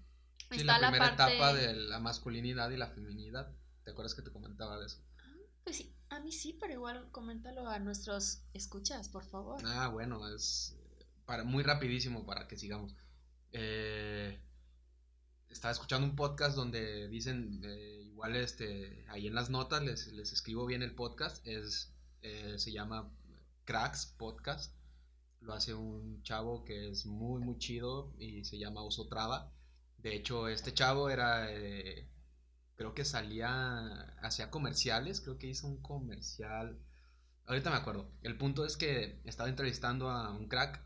Sí, 0.51 0.65
la 0.65 0.79
primera 0.79 1.15
etapa 1.15 1.55
de 1.55 1.73
la 1.73 2.01
masculinidad 2.01 2.69
y 2.73 2.77
la 2.77 2.89
feminidad. 2.89 3.55
¿Te 3.91 3.93
acuerdas 3.93 4.15
que 4.15 4.23
te 4.23 4.31
comentaba 4.31 4.79
de 4.79 4.87
eso? 4.87 5.03
Pues 5.65 5.75
sí, 5.75 5.93
a 6.11 6.21
mí 6.21 6.31
sí, 6.31 6.57
pero 6.61 6.75
igual 6.75 7.11
coméntalo 7.11 7.69
a 7.69 7.81
nuestros 7.81 8.45
escuchas, 8.55 9.09
por 9.09 9.25
favor. 9.25 9.61
Ah, 9.65 9.89
bueno, 9.89 10.33
es 10.33 10.79
para, 11.25 11.43
muy 11.43 11.65
rapidísimo 11.65 12.25
para 12.25 12.47
que 12.47 12.57
sigamos. 12.57 12.95
Eh, 13.51 14.41
estaba 15.49 15.73
escuchando 15.73 16.07
un 16.07 16.15
podcast 16.15 16.55
donde 16.55 17.09
dicen, 17.09 17.63
eh, 17.65 18.03
igual 18.05 18.37
este, 18.37 19.05
ahí 19.09 19.27
en 19.27 19.35
las 19.35 19.51
notas 19.51 19.83
les, 19.83 20.07
les 20.13 20.33
escribo 20.33 20.67
bien 20.67 20.85
el 20.85 20.95
podcast, 20.95 21.45
es 21.45 21.93
eh, 22.23 22.61
se 22.61 22.71
llama 22.71 23.13
Cracks 23.65 24.07
Podcast. 24.07 24.73
Lo 25.41 25.53
hace 25.53 25.75
un 25.75 26.23
chavo 26.23 26.63
que 26.65 26.91
es 26.91 27.07
muy, 27.07 27.41
muy 27.43 27.59
chido 27.59 28.15
y 28.21 28.45
se 28.45 28.57
llama 28.57 28.85
Uso 28.85 29.09
Traba. 29.09 29.53
De 29.99 30.15
hecho, 30.15 30.47
este 30.47 30.73
chavo 30.73 31.11
era, 31.11 31.53
eh, 31.53 32.09
creo 32.81 32.95
que 32.95 33.05
salía, 33.05 33.91
hacía 34.23 34.51
comerciales, 34.51 35.21
creo 35.21 35.37
que 35.37 35.49
hizo 35.49 35.67
un 35.67 35.83
comercial. 35.83 36.79
Ahorita 37.45 37.69
me 37.69 37.77
acuerdo. 37.77 38.11
El 38.23 38.39
punto 38.39 38.65
es 38.65 38.79
que 38.79 39.21
estaba 39.27 39.51
entrevistando 39.51 40.09
a 40.09 40.31
un 40.33 40.49
crack 40.49 40.83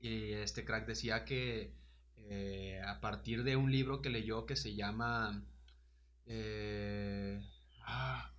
y 0.00 0.32
este 0.32 0.66
crack 0.66 0.86
decía 0.86 1.24
que 1.24 1.74
eh, 2.18 2.82
a 2.86 3.00
partir 3.00 3.42
de 3.42 3.56
un 3.56 3.72
libro 3.72 4.02
que 4.02 4.10
leyó 4.10 4.44
que 4.44 4.54
se 4.54 4.74
llama... 4.74 5.42
ah, 7.86 8.34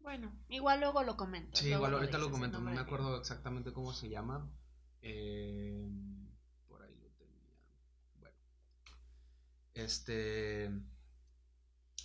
bueno, 0.00 0.36
igual 0.48 0.80
luego 0.80 1.04
lo 1.04 1.16
comento. 1.16 1.56
Sí, 1.56 1.68
igual 1.68 1.94
ahorita 1.94 2.18
lo, 2.18 2.32
comento, 2.32 2.58
no 2.58 2.72
me 2.72 2.80
acuerdo 2.80 3.16
exactamente 3.16 3.72
cómo 3.72 3.92
se 3.92 4.08
llama. 4.08 4.50
Eh, 5.02 5.88
por 6.66 6.82
ahí 6.82 6.96
lo 7.00 7.10
tenía. 7.10 7.54
Bueno. 8.18 8.36
Este. 9.74 10.70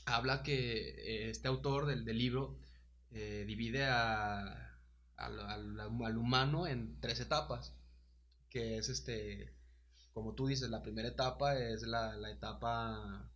Habla 0.05 0.43
que 0.43 0.89
eh, 0.89 1.29
este 1.29 1.47
autor 1.47 1.85
del, 1.85 2.05
libro 2.05 2.57
eh, 3.11 3.43
divide 3.47 3.85
a, 3.85 4.79
al, 5.15 6.17
humano 6.17 6.67
en 6.67 6.99
tres 6.99 7.19
etapas. 7.19 7.75
Que 8.49 8.77
es 8.77 8.89
este. 8.89 9.53
Como 10.13 10.33
tú 10.33 10.47
dices, 10.47 10.69
la 10.69 10.81
primera 10.81 11.07
etapa 11.07 11.57
es 11.57 11.83
la, 11.83 12.15
la 12.15 12.31
etapa 12.31 13.29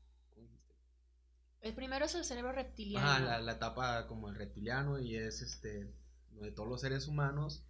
el 1.63 1.74
primero 1.74 2.04
es 2.04 2.13
el 2.13 2.26
cerebro 2.26 2.52
reptiliano. 2.52 3.08
Ah, 3.08 3.19
la, 3.19 3.39
la, 3.39 3.54
etapa 3.54 4.06
como 4.08 4.28
el 4.28 4.36
reptiliano 4.36 5.00
y 5.00 5.15
es 5.15 5.41
este, 5.41 5.93
de 6.32 6.52
todos 6.52 6.67
los 6.67 6.82
seres 6.82 7.08
humanos, 7.08 7.63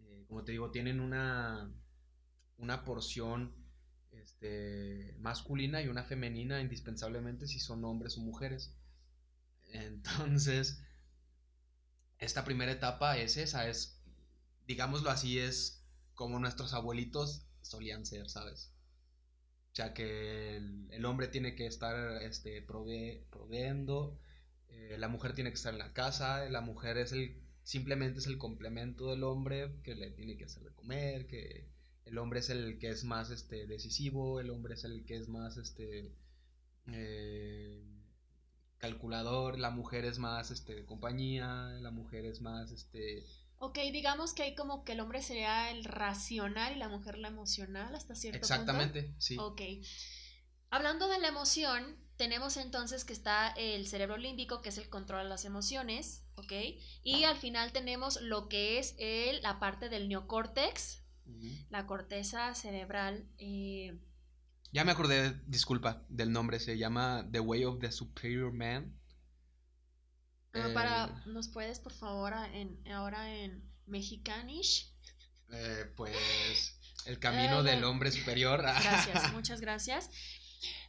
eh, 0.00 0.24
como 0.26 0.42
te 0.42 0.52
digo, 0.52 0.70
tienen 0.70 1.00
una, 1.00 1.70
una 2.56 2.82
porción 2.82 3.54
este, 4.22 5.14
masculina 5.18 5.82
y 5.82 5.88
una 5.88 6.04
femenina 6.04 6.60
indispensablemente 6.60 7.46
si 7.46 7.58
son 7.60 7.84
hombres 7.84 8.16
o 8.16 8.20
mujeres. 8.20 8.74
Entonces, 9.72 10.80
esta 12.18 12.44
primera 12.44 12.72
etapa 12.72 13.18
es 13.18 13.36
esa, 13.36 13.68
es, 13.68 14.00
digámoslo 14.66 15.10
así, 15.10 15.38
es 15.38 15.84
como 16.14 16.38
nuestros 16.38 16.72
abuelitos 16.72 17.46
solían 17.62 18.06
ser, 18.06 18.28
¿sabes? 18.30 18.72
Sea 19.72 19.92
que 19.92 20.56
el, 20.56 21.04
hombre 21.04 21.28
tiene 21.28 21.54
que 21.54 21.66
estar 21.66 22.22
este, 22.22 22.64
eh, 24.68 24.96
la 24.98 25.08
mujer 25.08 25.34
tiene 25.34 25.50
que 25.50 25.56
estar 25.56 25.74
en 25.74 25.78
la 25.78 25.92
casa, 25.92 26.48
la 26.48 26.62
mujer 26.62 26.96
es 26.96 27.12
el, 27.12 27.42
simplemente 27.62 28.20
es 28.20 28.26
el 28.26 28.38
complemento 28.38 29.10
del 29.10 29.24
hombre 29.24 29.80
que 29.82 29.94
le 29.94 30.10
tiene 30.10 30.36
que 30.38 30.44
hacer 30.44 30.62
de 30.62 30.72
comer, 30.72 31.26
que 31.26 31.68
el 32.06 32.18
hombre 32.18 32.40
es 32.40 32.50
el 32.50 32.78
que 32.78 32.90
es 32.90 33.04
más 33.04 33.30
este, 33.30 33.66
decisivo, 33.66 34.40
el 34.40 34.50
hombre 34.50 34.74
es 34.74 34.84
el 34.84 35.04
que 35.04 35.16
es 35.16 35.28
más 35.28 35.56
este, 35.56 36.12
eh, 36.92 37.82
calculador, 38.78 39.58
la 39.58 39.70
mujer 39.70 40.04
es 40.04 40.18
más 40.18 40.50
este, 40.50 40.84
compañía, 40.84 41.76
la 41.80 41.90
mujer 41.90 42.24
es 42.24 42.40
más 42.40 42.70
este, 42.70 43.26
Ok, 43.58 43.78
digamos 43.90 44.34
que 44.34 44.42
hay 44.42 44.54
como 44.54 44.84
que 44.84 44.92
el 44.92 45.00
hombre 45.00 45.22
sería 45.22 45.70
el 45.70 45.84
racional 45.84 46.76
y 46.76 46.78
la 46.78 46.88
mujer 46.88 47.16
la 47.18 47.28
emocional 47.28 47.94
hasta 47.94 48.14
cierto 48.14 48.38
Exactamente, 48.38 49.04
punto. 49.04 49.20
sí. 49.20 49.36
Ok. 49.38 49.62
Hablando 50.68 51.08
de 51.08 51.18
la 51.18 51.28
emoción, 51.28 51.96
tenemos 52.16 52.56
entonces 52.58 53.04
que 53.04 53.14
está 53.14 53.48
el 53.56 53.86
cerebro 53.86 54.18
límbico, 54.18 54.60
que 54.60 54.68
es 54.68 54.78
el 54.78 54.90
control 54.90 55.24
de 55.24 55.28
las 55.30 55.44
emociones, 55.44 56.24
¿ok? 56.34 56.52
Y 57.02 57.24
al 57.24 57.36
final 57.36 57.72
tenemos 57.72 58.20
lo 58.20 58.48
que 58.48 58.78
es 58.78 58.94
el, 58.98 59.40
la 59.42 59.58
parte 59.58 59.88
del 59.88 60.08
neocórtex, 60.08 61.02
la 61.70 61.86
corteza 61.86 62.54
cerebral. 62.54 63.28
Eh, 63.38 63.98
ya 64.72 64.84
me 64.84 64.92
acordé, 64.92 65.40
disculpa, 65.46 66.04
del 66.08 66.32
nombre, 66.32 66.60
se 66.60 66.76
llama 66.78 67.26
The 67.30 67.40
Way 67.40 67.64
of 67.64 67.78
the 67.80 67.92
Superior 67.92 68.52
Man 68.52 68.96
para, 70.74 71.04
eh, 71.04 71.10
¿nos 71.26 71.48
puedes 71.48 71.78
por 71.78 71.92
favor 71.92 72.32
en, 72.52 72.80
ahora 72.88 73.34
en 73.34 73.62
mexicanish? 73.86 74.92
Eh, 75.52 75.92
pues 75.96 76.78
el 77.06 77.18
camino 77.18 77.62
del 77.62 77.84
hombre 77.84 78.10
superior. 78.10 78.60
Gracias, 78.62 79.32
muchas 79.32 79.60
gracias. 79.60 80.10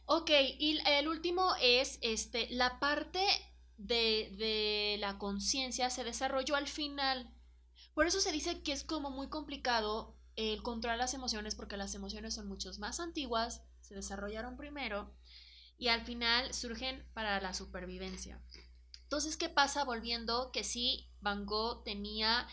Ok, 0.06 0.30
y 0.58 0.80
el 0.86 1.06
último 1.06 1.54
es 1.60 1.98
este, 2.00 2.48
la 2.50 2.80
parte 2.80 3.20
de, 3.76 4.34
de 4.38 4.96
la 4.98 5.18
conciencia 5.18 5.90
se 5.90 6.02
desarrolló 6.02 6.56
al 6.56 6.66
final. 6.66 7.30
Por 7.94 8.06
eso 8.06 8.20
se 8.20 8.32
dice 8.32 8.62
que 8.62 8.72
es 8.72 8.84
como 8.84 9.10
muy 9.10 9.28
complicado 9.28 10.17
el 10.38 10.62
controlar 10.62 10.98
las 10.98 11.14
emociones 11.14 11.56
porque 11.56 11.76
las 11.76 11.96
emociones 11.96 12.34
son 12.34 12.46
muchos 12.46 12.78
más 12.78 13.00
antiguas, 13.00 13.64
se 13.80 13.96
desarrollaron 13.96 14.56
primero 14.56 15.12
y 15.76 15.88
al 15.88 16.04
final 16.04 16.54
surgen 16.54 17.04
para 17.12 17.40
la 17.40 17.52
supervivencia. 17.52 18.40
Entonces, 19.02 19.36
¿qué 19.36 19.48
pasa? 19.48 19.82
Volviendo 19.82 20.52
que 20.52 20.62
sí, 20.62 21.10
Van 21.20 21.44
Gogh 21.44 21.82
tenía, 21.82 22.46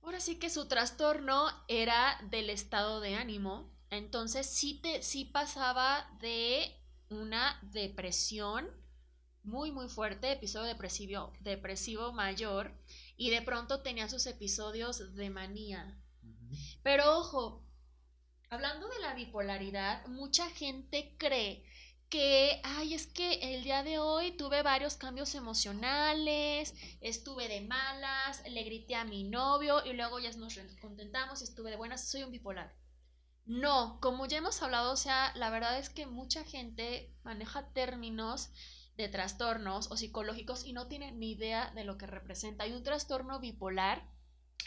ahora 0.00 0.20
sí 0.20 0.38
que 0.38 0.48
su 0.48 0.68
trastorno 0.68 1.48
era 1.68 2.18
del 2.30 2.48
estado 2.48 3.00
de 3.00 3.14
ánimo. 3.14 3.70
Entonces, 3.90 4.46
sí, 4.46 4.80
te, 4.82 5.02
sí 5.02 5.26
pasaba 5.26 6.08
de 6.22 6.80
una 7.10 7.58
depresión 7.60 8.70
muy, 9.42 9.70
muy 9.70 9.90
fuerte, 9.90 10.32
episodio 10.32 10.68
depresivo, 10.68 11.34
depresivo 11.40 12.14
mayor, 12.14 12.72
y 13.18 13.28
de 13.28 13.42
pronto 13.42 13.82
tenía 13.82 14.08
sus 14.08 14.24
episodios 14.26 15.14
de 15.14 15.28
manía. 15.28 16.01
Pero 16.82 17.18
ojo, 17.18 17.64
hablando 18.50 18.88
de 18.88 19.00
la 19.00 19.14
bipolaridad, 19.14 20.06
mucha 20.06 20.48
gente 20.50 21.16
cree 21.18 21.64
que, 22.12 22.60
ay, 22.62 22.92
es 22.92 23.06
que 23.06 23.54
el 23.54 23.64
día 23.64 23.82
de 23.82 23.98
hoy 23.98 24.32
tuve 24.32 24.62
varios 24.62 24.96
cambios 24.96 25.34
emocionales, 25.34 26.74
estuve 27.00 27.48
de 27.48 27.62
malas, 27.62 28.42
le 28.46 28.64
grité 28.64 28.96
a 28.96 29.04
mi 29.04 29.24
novio 29.24 29.82
y 29.86 29.94
luego 29.94 30.18
ya 30.18 30.30
nos 30.32 30.58
contentamos, 30.82 31.40
estuve 31.40 31.70
de 31.70 31.76
buenas, 31.76 32.10
soy 32.10 32.22
un 32.22 32.30
bipolar. 32.30 32.76
No, 33.46 33.98
como 34.00 34.26
ya 34.26 34.36
hemos 34.36 34.62
hablado, 34.62 34.92
o 34.92 34.96
sea, 34.96 35.32
la 35.36 35.48
verdad 35.48 35.78
es 35.78 35.88
que 35.88 36.04
mucha 36.04 36.44
gente 36.44 37.16
maneja 37.24 37.72
términos 37.72 38.50
de 38.98 39.08
trastornos 39.08 39.90
o 39.90 39.96
psicológicos 39.96 40.66
y 40.66 40.74
no 40.74 40.88
tiene 40.88 41.12
ni 41.12 41.32
idea 41.32 41.70
de 41.74 41.84
lo 41.84 41.96
que 41.96 42.06
representa. 42.06 42.64
Hay 42.64 42.72
un 42.72 42.82
trastorno 42.82 43.40
bipolar 43.40 44.06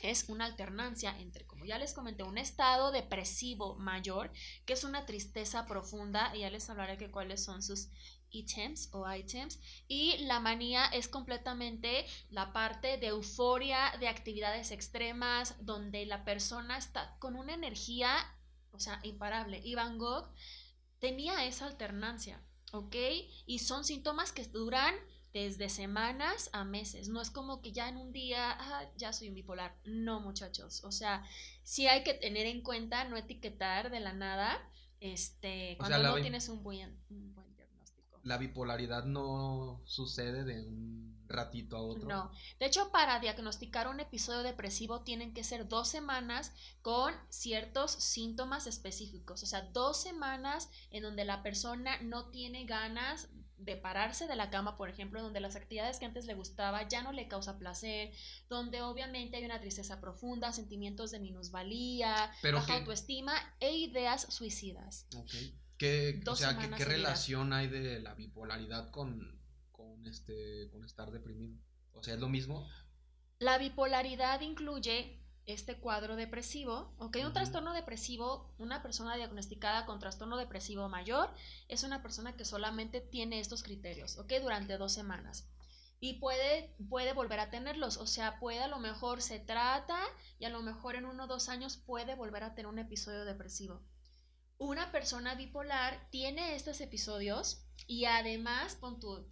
es 0.01 0.29
una 0.29 0.45
alternancia 0.45 1.17
entre, 1.19 1.45
como 1.45 1.65
ya 1.65 1.77
les 1.77 1.93
comenté, 1.93 2.23
un 2.23 2.37
estado 2.37 2.91
depresivo 2.91 3.75
mayor, 3.75 4.31
que 4.65 4.73
es 4.73 4.83
una 4.83 5.05
tristeza 5.05 5.65
profunda, 5.65 6.35
y 6.35 6.39
ya 6.39 6.49
les 6.49 6.69
hablaré 6.69 6.97
de 6.97 7.11
cuáles 7.11 7.43
son 7.43 7.63
sus 7.63 7.89
ítems 8.29 8.89
o 8.91 9.11
items, 9.11 9.59
y 9.87 10.17
la 10.25 10.39
manía 10.39 10.85
es 10.87 11.07
completamente 11.07 12.05
la 12.29 12.51
parte 12.53 12.97
de 12.97 13.07
euforia, 13.07 13.95
de 13.99 14.07
actividades 14.07 14.71
extremas, 14.71 15.55
donde 15.65 16.05
la 16.05 16.25
persona 16.25 16.77
está 16.77 17.15
con 17.19 17.35
una 17.35 17.53
energía, 17.53 18.13
o 18.71 18.79
sea, 18.79 18.99
imparable. 19.03 19.61
Y 19.63 19.75
Van 19.75 19.97
Gogh 19.97 20.29
tenía 20.99 21.45
esa 21.45 21.65
alternancia, 21.65 22.41
¿ok? 22.71 22.95
Y 23.45 23.59
son 23.59 23.85
síntomas 23.85 24.31
que 24.31 24.45
duran 24.45 24.95
desde 25.35 25.67
semanas 25.67 26.49
a 26.53 26.63
meses. 26.63 27.09
No 27.09 27.19
es 27.19 27.29
como 27.29 27.61
que 27.61 27.73
ya 27.73 27.89
en 27.89 27.97
un 27.97 28.13
día, 28.13 28.55
ah, 28.57 28.85
ya 28.95 29.11
soy 29.11 29.27
un 29.27 29.35
bipolar. 29.35 29.75
No, 29.83 30.21
muchachos. 30.21 30.81
O 30.85 30.93
sea, 30.93 31.25
sí 31.61 31.87
hay 31.87 32.05
que 32.05 32.13
tener 32.13 32.45
en 32.45 32.61
cuenta 32.61 33.03
no 33.03 33.17
etiquetar 33.17 33.91
de 33.91 33.99
la 33.99 34.13
nada 34.13 34.57
este, 35.01 35.75
cuando 35.77 35.97
no 35.97 36.15
tienes 36.21 36.47
un 36.47 36.63
buen, 36.63 36.97
un 37.09 37.35
buen 37.35 37.53
diagnóstico. 37.53 38.21
La 38.23 38.37
bipolaridad 38.37 39.03
no 39.03 39.81
sucede 39.83 40.45
de 40.45 40.61
un 40.61 41.25
ratito 41.27 41.75
a 41.75 41.81
otro. 41.81 42.07
No, 42.07 42.31
de 42.59 42.67
hecho 42.67 42.89
para 42.93 43.19
diagnosticar 43.19 43.89
un 43.89 43.99
episodio 43.99 44.41
depresivo 44.41 45.01
tienen 45.01 45.33
que 45.33 45.43
ser 45.43 45.67
dos 45.67 45.89
semanas 45.89 46.53
con 46.81 47.13
ciertos 47.27 47.91
síntomas 47.91 48.67
específicos, 48.67 49.43
o 49.43 49.45
sea, 49.45 49.63
dos 49.73 50.01
semanas 50.01 50.69
en 50.91 51.03
donde 51.03 51.25
la 51.25 51.43
persona 51.43 51.99
no 52.03 52.29
tiene 52.29 52.65
ganas 52.65 53.27
de 53.57 53.75
pararse 53.75 54.27
de 54.27 54.35
la 54.35 54.49
cama, 54.49 54.77
por 54.77 54.89
ejemplo, 54.89 55.21
donde 55.21 55.39
las 55.39 55.55
actividades 55.55 55.99
que 55.99 56.05
antes 56.05 56.25
le 56.25 56.33
gustaba 56.33 56.87
ya 56.87 57.01
no 57.01 57.11
le 57.11 57.27
causa 57.27 57.57
placer, 57.57 58.11
donde 58.49 58.81
obviamente 58.81 59.37
hay 59.37 59.45
una 59.45 59.59
tristeza 59.59 60.01
profunda, 60.01 60.51
sentimientos 60.51 61.11
de 61.11 61.19
minusvalía, 61.19 62.31
baja 62.43 62.75
autoestima 62.75 63.33
e 63.59 63.75
ideas 63.75 64.21
suicidas. 64.29 65.07
¿Qué, 65.77 66.21
o 66.27 66.35
sea, 66.35 66.57
¿qué, 66.57 66.85
relación 66.85 67.51
hay 67.51 67.67
de 67.67 67.99
la 67.99 68.13
bipolaridad 68.13 68.91
con, 68.91 69.41
con, 69.71 70.05
este, 70.07 70.69
con 70.71 70.85
estar 70.85 71.11
deprimido? 71.11 71.57
O 71.93 72.03
sea, 72.03 72.13
¿es 72.13 72.19
lo 72.19 72.29
mismo? 72.29 72.67
La 73.39 73.57
bipolaridad 73.57 74.39
incluye 74.41 75.24
este 75.45 75.77
cuadro 75.79 76.15
depresivo, 76.15 76.93
ok, 76.97 77.17
un 77.25 77.33
trastorno 77.33 77.73
depresivo, 77.73 78.53
una 78.57 78.81
persona 78.81 79.15
diagnosticada 79.15 79.85
con 79.85 79.99
trastorno 79.99 80.37
depresivo 80.37 80.89
mayor 80.89 81.29
es 81.67 81.83
una 81.83 82.01
persona 82.01 82.35
que 82.35 82.45
solamente 82.45 82.99
tiene 83.01 83.39
estos 83.39 83.61
criterios, 83.63 84.17
ok, 84.17 84.33
durante 84.41 84.77
dos 84.77 84.93
semanas. 84.93 85.47
y 85.99 86.19
puede, 86.19 86.75
puede 86.89 87.13
volver 87.13 87.39
a 87.39 87.49
tenerlos. 87.49 87.97
O 87.97 88.05
sea, 88.07 88.39
puede 88.39 88.59
a 88.59 88.67
lo 88.67 88.79
mejor 88.79 89.21
se 89.21 89.39
trata 89.39 89.99
y 90.39 90.45
a 90.45 90.49
lo 90.49 90.61
mejor 90.61 90.95
en 90.95 91.05
uno 91.05 91.23
o 91.23 91.27
dos 91.27 91.49
años 91.49 91.77
puede 91.77 92.15
volver 92.15 92.43
a 92.43 92.53
tener 92.53 92.67
un 92.67 92.79
episodio 92.79 93.25
depresivo. 93.25 93.81
Una 94.57 94.89
persona 94.89 95.35
bipolar 95.35 96.09
tiene 96.11 96.55
estos 96.55 96.79
episodios 96.79 97.65
y 97.87 98.05
además, 98.05 98.79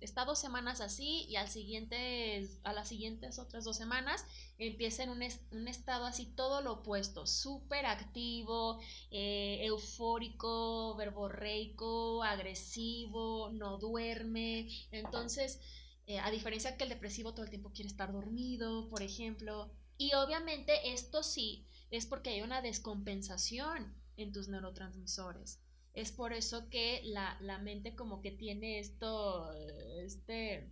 está 0.01 0.25
dos 0.25 0.38
semanas 0.38 0.81
así 0.81 1.25
y 1.29 1.38
al 1.38 1.47
siguiente, 1.47 2.49
a 2.63 2.73
las 2.73 2.89
siguientes 2.89 3.39
otras 3.39 3.63
dos 3.63 3.77
semanas 3.77 4.25
empieza 4.57 5.01
en 5.01 5.12
un, 5.12 5.23
un 5.51 5.67
estado 5.69 6.05
así 6.05 6.25
todo 6.36 6.62
lo 6.62 6.73
opuesto, 6.73 7.25
súper 7.25 7.86
activo, 7.86 8.81
eh, 9.12 9.59
eufórico, 9.63 10.93
verborreico, 10.95 12.21
agresivo, 12.21 13.49
no 13.53 13.77
duerme. 13.77 14.67
Entonces, 14.91 15.62
eh, 16.05 16.19
a 16.19 16.29
diferencia 16.31 16.75
que 16.75 16.83
el 16.83 16.89
depresivo 16.89 17.33
todo 17.33 17.45
el 17.45 17.49
tiempo 17.49 17.71
quiere 17.71 17.89
estar 17.89 18.12
dormido, 18.12 18.89
por 18.89 19.01
ejemplo. 19.01 19.71
Y 19.97 20.13
obviamente 20.15 20.91
esto 20.91 21.23
sí 21.23 21.65
es 21.91 22.05
porque 22.05 22.31
hay 22.31 22.41
una 22.41 22.62
descompensación 22.62 24.02
en 24.17 24.32
tus 24.32 24.47
neurotransmisores. 24.47 25.60
Es 25.93 26.12
por 26.12 26.34
eso 26.34 26.69
que 26.69 27.02
la, 27.06 27.38
la 27.41 27.60
mente 27.60 27.95
como 27.95 28.21
que 28.21 28.32
tiene 28.32 28.80
esto, 28.80 29.52
este, 29.99 30.71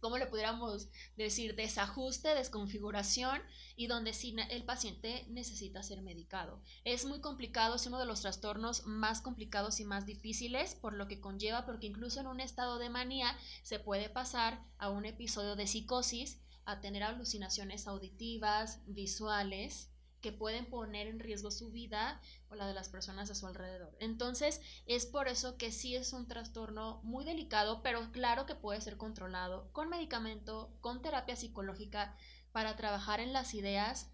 ¿cómo 0.00 0.18
le 0.18 0.26
pudiéramos 0.26 0.88
decir? 1.16 1.56
Desajuste, 1.56 2.34
desconfiguración 2.34 3.40
y 3.76 3.86
donde 3.86 4.12
el 4.50 4.64
paciente 4.64 5.24
necesita 5.28 5.82
ser 5.82 6.02
medicado. 6.02 6.62
Es 6.84 7.04
muy 7.04 7.20
complicado, 7.20 7.76
es 7.76 7.86
uno 7.86 7.98
de 7.98 8.06
los 8.06 8.20
trastornos 8.20 8.86
más 8.86 9.20
complicados 9.20 9.80
y 9.80 9.84
más 9.84 10.06
difíciles 10.06 10.74
por 10.74 10.92
lo 10.92 11.08
que 11.08 11.20
conlleva, 11.20 11.64
porque 11.64 11.86
incluso 11.86 12.20
en 12.20 12.26
un 12.26 12.40
estado 12.40 12.78
de 12.78 12.90
manía 12.90 13.36
se 13.62 13.78
puede 13.78 14.08
pasar 14.08 14.62
a 14.78 14.90
un 14.90 15.04
episodio 15.04 15.56
de 15.56 15.66
psicosis, 15.66 16.40
a 16.64 16.80
tener 16.80 17.02
alucinaciones 17.02 17.86
auditivas, 17.86 18.80
visuales, 18.86 19.90
que 20.20 20.32
pueden 20.32 20.66
poner 20.66 21.06
en 21.06 21.20
riesgo 21.20 21.50
su 21.50 21.70
vida 21.70 22.20
o 22.48 22.54
la 22.54 22.66
de 22.66 22.74
las 22.74 22.88
personas 22.88 23.30
a 23.30 23.34
su 23.34 23.46
alrededor. 23.46 23.96
Entonces, 24.00 24.60
es 24.86 25.06
por 25.06 25.28
eso 25.28 25.56
que 25.56 25.70
sí 25.70 25.94
es 25.94 26.12
un 26.12 26.26
trastorno 26.26 27.00
muy 27.04 27.24
delicado, 27.24 27.82
pero 27.82 28.10
claro 28.12 28.46
que 28.46 28.54
puede 28.54 28.80
ser 28.80 28.96
controlado 28.96 29.70
con 29.72 29.88
medicamento, 29.88 30.72
con 30.80 31.02
terapia 31.02 31.36
psicológica, 31.36 32.16
para 32.52 32.76
trabajar 32.76 33.20
en 33.20 33.32
las 33.32 33.54
ideas. 33.54 34.10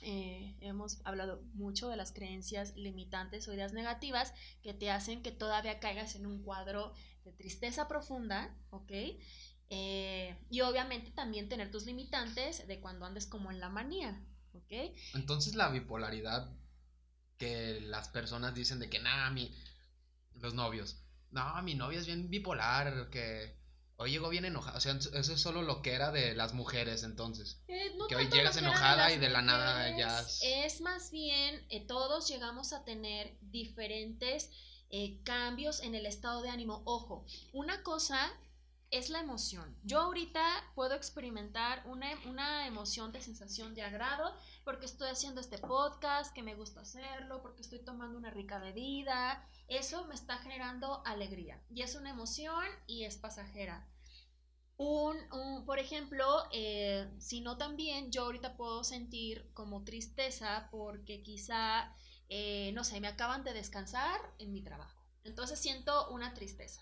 Eh, 0.00 0.56
hemos 0.60 1.00
hablado 1.04 1.42
mucho 1.54 1.88
de 1.88 1.96
las 1.96 2.12
creencias 2.12 2.74
limitantes 2.76 3.46
o 3.46 3.54
ideas 3.54 3.72
negativas 3.72 4.34
que 4.62 4.74
te 4.74 4.90
hacen 4.90 5.22
que 5.22 5.30
todavía 5.30 5.80
caigas 5.80 6.14
en 6.16 6.26
un 6.26 6.42
cuadro 6.42 6.92
de 7.24 7.32
tristeza 7.32 7.88
profunda, 7.88 8.54
¿ok? 8.70 8.92
Eh, 9.70 10.36
y 10.50 10.60
obviamente 10.60 11.10
también 11.10 11.48
tener 11.48 11.70
tus 11.70 11.86
limitantes 11.86 12.66
de 12.66 12.80
cuando 12.80 13.06
andes 13.06 13.26
como 13.26 13.50
en 13.50 13.60
la 13.60 13.70
manía, 13.70 14.20
entonces 15.14 15.54
la 15.54 15.68
bipolaridad 15.68 16.50
que 17.38 17.80
las 17.80 18.08
personas 18.08 18.54
dicen 18.54 18.78
de 18.78 18.88
que 18.88 19.00
nada, 19.00 19.30
mi 19.30 19.52
los 20.34 20.54
novios, 20.54 20.96
no, 21.30 21.62
mi 21.62 21.74
novia 21.74 21.98
es 21.98 22.06
bien 22.06 22.30
bipolar, 22.30 23.10
que 23.10 23.56
hoy 23.96 24.12
llegó 24.12 24.28
bien 24.28 24.44
enojada, 24.44 24.76
o 24.76 24.80
sea, 24.80 24.92
eso 24.94 25.32
es 25.32 25.40
solo 25.40 25.62
lo 25.62 25.82
que 25.82 25.92
era 25.92 26.10
de 26.10 26.34
las 26.34 26.52
mujeres 26.54 27.02
entonces. 27.02 27.60
Eh, 27.68 27.92
que 28.08 28.16
hoy 28.16 28.28
llegas 28.28 28.56
enojada 28.56 29.12
y 29.12 29.18
de 29.18 29.28
la 29.28 29.42
nada 29.42 29.96
ya... 29.96 30.24
Es 30.42 30.80
más 30.80 31.10
bien, 31.10 31.64
eh, 31.70 31.86
todos 31.86 32.28
llegamos 32.28 32.72
a 32.72 32.84
tener 32.84 33.36
diferentes 33.40 34.50
eh, 34.90 35.20
cambios 35.24 35.80
en 35.80 35.94
el 35.94 36.06
estado 36.06 36.42
de 36.42 36.50
ánimo. 36.50 36.82
Ojo, 36.84 37.24
una 37.52 37.82
cosa 37.82 38.32
es 38.94 39.10
la 39.10 39.18
emoción. 39.18 39.76
Yo 39.82 40.02
ahorita 40.02 40.40
puedo 40.76 40.94
experimentar 40.94 41.82
una, 41.84 42.66
emoción 42.68 43.10
de 43.10 43.20
sensación 43.20 43.74
de 43.74 43.82
agrado 43.82 44.32
porque 44.64 44.86
estoy 44.86 45.08
haciendo 45.10 45.40
este 45.40 45.58
podcast, 45.58 46.32
que 46.32 46.44
me 46.44 46.54
gusta 46.54 46.82
hacerlo, 46.82 47.42
porque 47.42 47.62
estoy 47.62 47.80
tomando 47.80 48.16
una 48.16 48.30
rica 48.30 48.60
bebida. 48.60 49.44
Eso 49.66 50.06
me 50.06 50.14
está 50.14 50.38
generando 50.38 51.04
alegría 51.04 51.60
y 51.70 51.82
es 51.82 51.96
una 51.96 52.10
emoción 52.10 52.64
y 52.86 53.02
es 53.02 53.16
pasajera. 53.16 53.84
Un, 54.76 55.16
por 55.66 55.80
ejemplo, 55.80 56.44
eh, 56.52 57.12
si 57.18 57.40
no 57.40 57.58
también, 57.58 58.12
yo 58.12 58.22
ahorita 58.22 58.56
puedo 58.56 58.84
sentir 58.84 59.50
como 59.54 59.82
tristeza 59.82 60.68
porque 60.70 61.20
quizá, 61.20 61.92
eh, 62.28 62.70
no 62.74 62.84
sé, 62.84 63.00
me 63.00 63.08
acaban 63.08 63.42
de 63.42 63.54
descansar 63.54 64.20
en 64.38 64.52
mi 64.52 64.62
trabajo. 64.62 65.02
Entonces 65.24 65.58
siento 65.58 66.10
una 66.10 66.32
tristeza. 66.32 66.80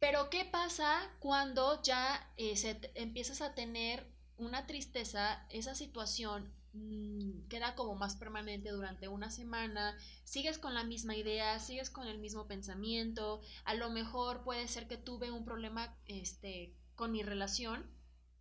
Pero 0.00 0.30
¿qué 0.30 0.46
pasa 0.46 0.98
cuando 1.20 1.82
ya 1.82 2.32
eh, 2.38 2.54
empiezas 2.94 3.42
a 3.42 3.54
tener 3.54 4.10
una 4.38 4.66
tristeza, 4.66 5.46
esa 5.50 5.74
situación 5.74 6.50
mm, 6.72 7.48
queda 7.48 7.74
como 7.74 7.94
más 7.94 8.16
permanente 8.16 8.70
durante 8.70 9.08
una 9.08 9.30
semana, 9.30 9.98
sigues 10.24 10.58
con 10.58 10.72
la 10.72 10.84
misma 10.84 11.14
idea, 11.16 11.58
sigues 11.58 11.90
con 11.90 12.06
el 12.06 12.18
mismo 12.18 12.46
pensamiento, 12.46 13.42
a 13.66 13.74
lo 13.74 13.90
mejor 13.90 14.42
puede 14.42 14.66
ser 14.68 14.88
que 14.88 14.96
tuve 14.96 15.30
un 15.30 15.44
problema 15.44 15.94
este, 16.06 16.74
con 16.94 17.12
mi 17.12 17.22
relación 17.22 17.86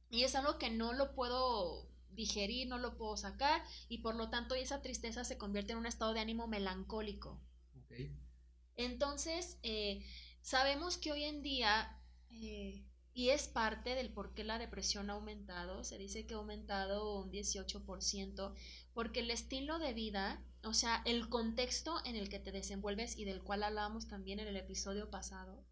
y 0.09 0.23
es 0.23 0.35
algo 0.35 0.57
que 0.57 0.69
no 0.69 0.93
lo 0.93 1.13
puedo 1.13 1.89
digerir, 2.11 2.69
no 2.69 2.77
lo 2.77 2.97
puedo 2.97 3.17
sacar 3.17 3.61
y 3.89 3.97
por 3.97 4.15
lo 4.15 4.29
tanto 4.29 4.55
esa 4.55 4.81
tristeza 4.81 5.25
se 5.25 5.37
convierte 5.37 5.73
en 5.73 5.79
un 5.79 5.85
estado 5.85 6.13
de 6.13 6.21
ánimo 6.21 6.47
melancólico. 6.47 7.41
Entonces, 8.77 9.59
eh, 9.63 10.05
Sabemos 10.41 10.97
que 10.97 11.11
hoy 11.11 11.23
en 11.23 11.43
día, 11.43 11.99
eh, 12.31 12.85
y 13.13 13.29
es 13.29 13.47
parte 13.47 13.95
del 13.95 14.11
por 14.11 14.33
qué 14.33 14.43
la 14.43 14.57
depresión 14.57 15.09
ha 15.09 15.13
aumentado, 15.13 15.83
se 15.83 15.97
dice 15.97 16.25
que 16.25 16.33
ha 16.33 16.37
aumentado 16.37 17.21
un 17.21 17.31
18%, 17.31 18.53
porque 18.93 19.19
el 19.19 19.31
estilo 19.31 19.79
de 19.79 19.93
vida, 19.93 20.43
o 20.63 20.73
sea, 20.73 21.01
el 21.05 21.29
contexto 21.29 21.97
en 22.05 22.15
el 22.15 22.29
que 22.29 22.39
te 22.39 22.51
desenvuelves 22.51 23.17
y 23.17 23.25
del 23.25 23.43
cual 23.43 23.63
hablábamos 23.63 24.07
también 24.07 24.39
en 24.39 24.47
el 24.47 24.57
episodio 24.57 25.09
pasado. 25.09 25.65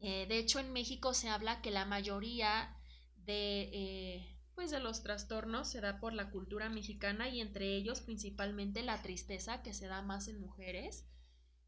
Eh, 0.00 0.26
de 0.26 0.38
hecho, 0.38 0.58
en 0.58 0.72
México 0.72 1.12
se 1.12 1.28
habla 1.28 1.60
que 1.60 1.70
la 1.70 1.84
mayoría 1.84 2.74
de, 3.16 3.70
eh, 3.72 4.38
pues 4.54 4.70
de 4.70 4.80
los 4.80 5.02
trastornos 5.02 5.68
se 5.68 5.80
da 5.80 6.00
por 6.00 6.14
la 6.14 6.30
cultura 6.30 6.68
mexicana 6.70 7.28
y 7.28 7.40
entre 7.40 7.76
ellos 7.76 8.00
principalmente 8.00 8.82
la 8.82 9.00
tristeza 9.02 9.62
que 9.62 9.74
se 9.74 9.86
da 9.86 10.00
más 10.02 10.28
en 10.28 10.40
mujeres. 10.40 11.06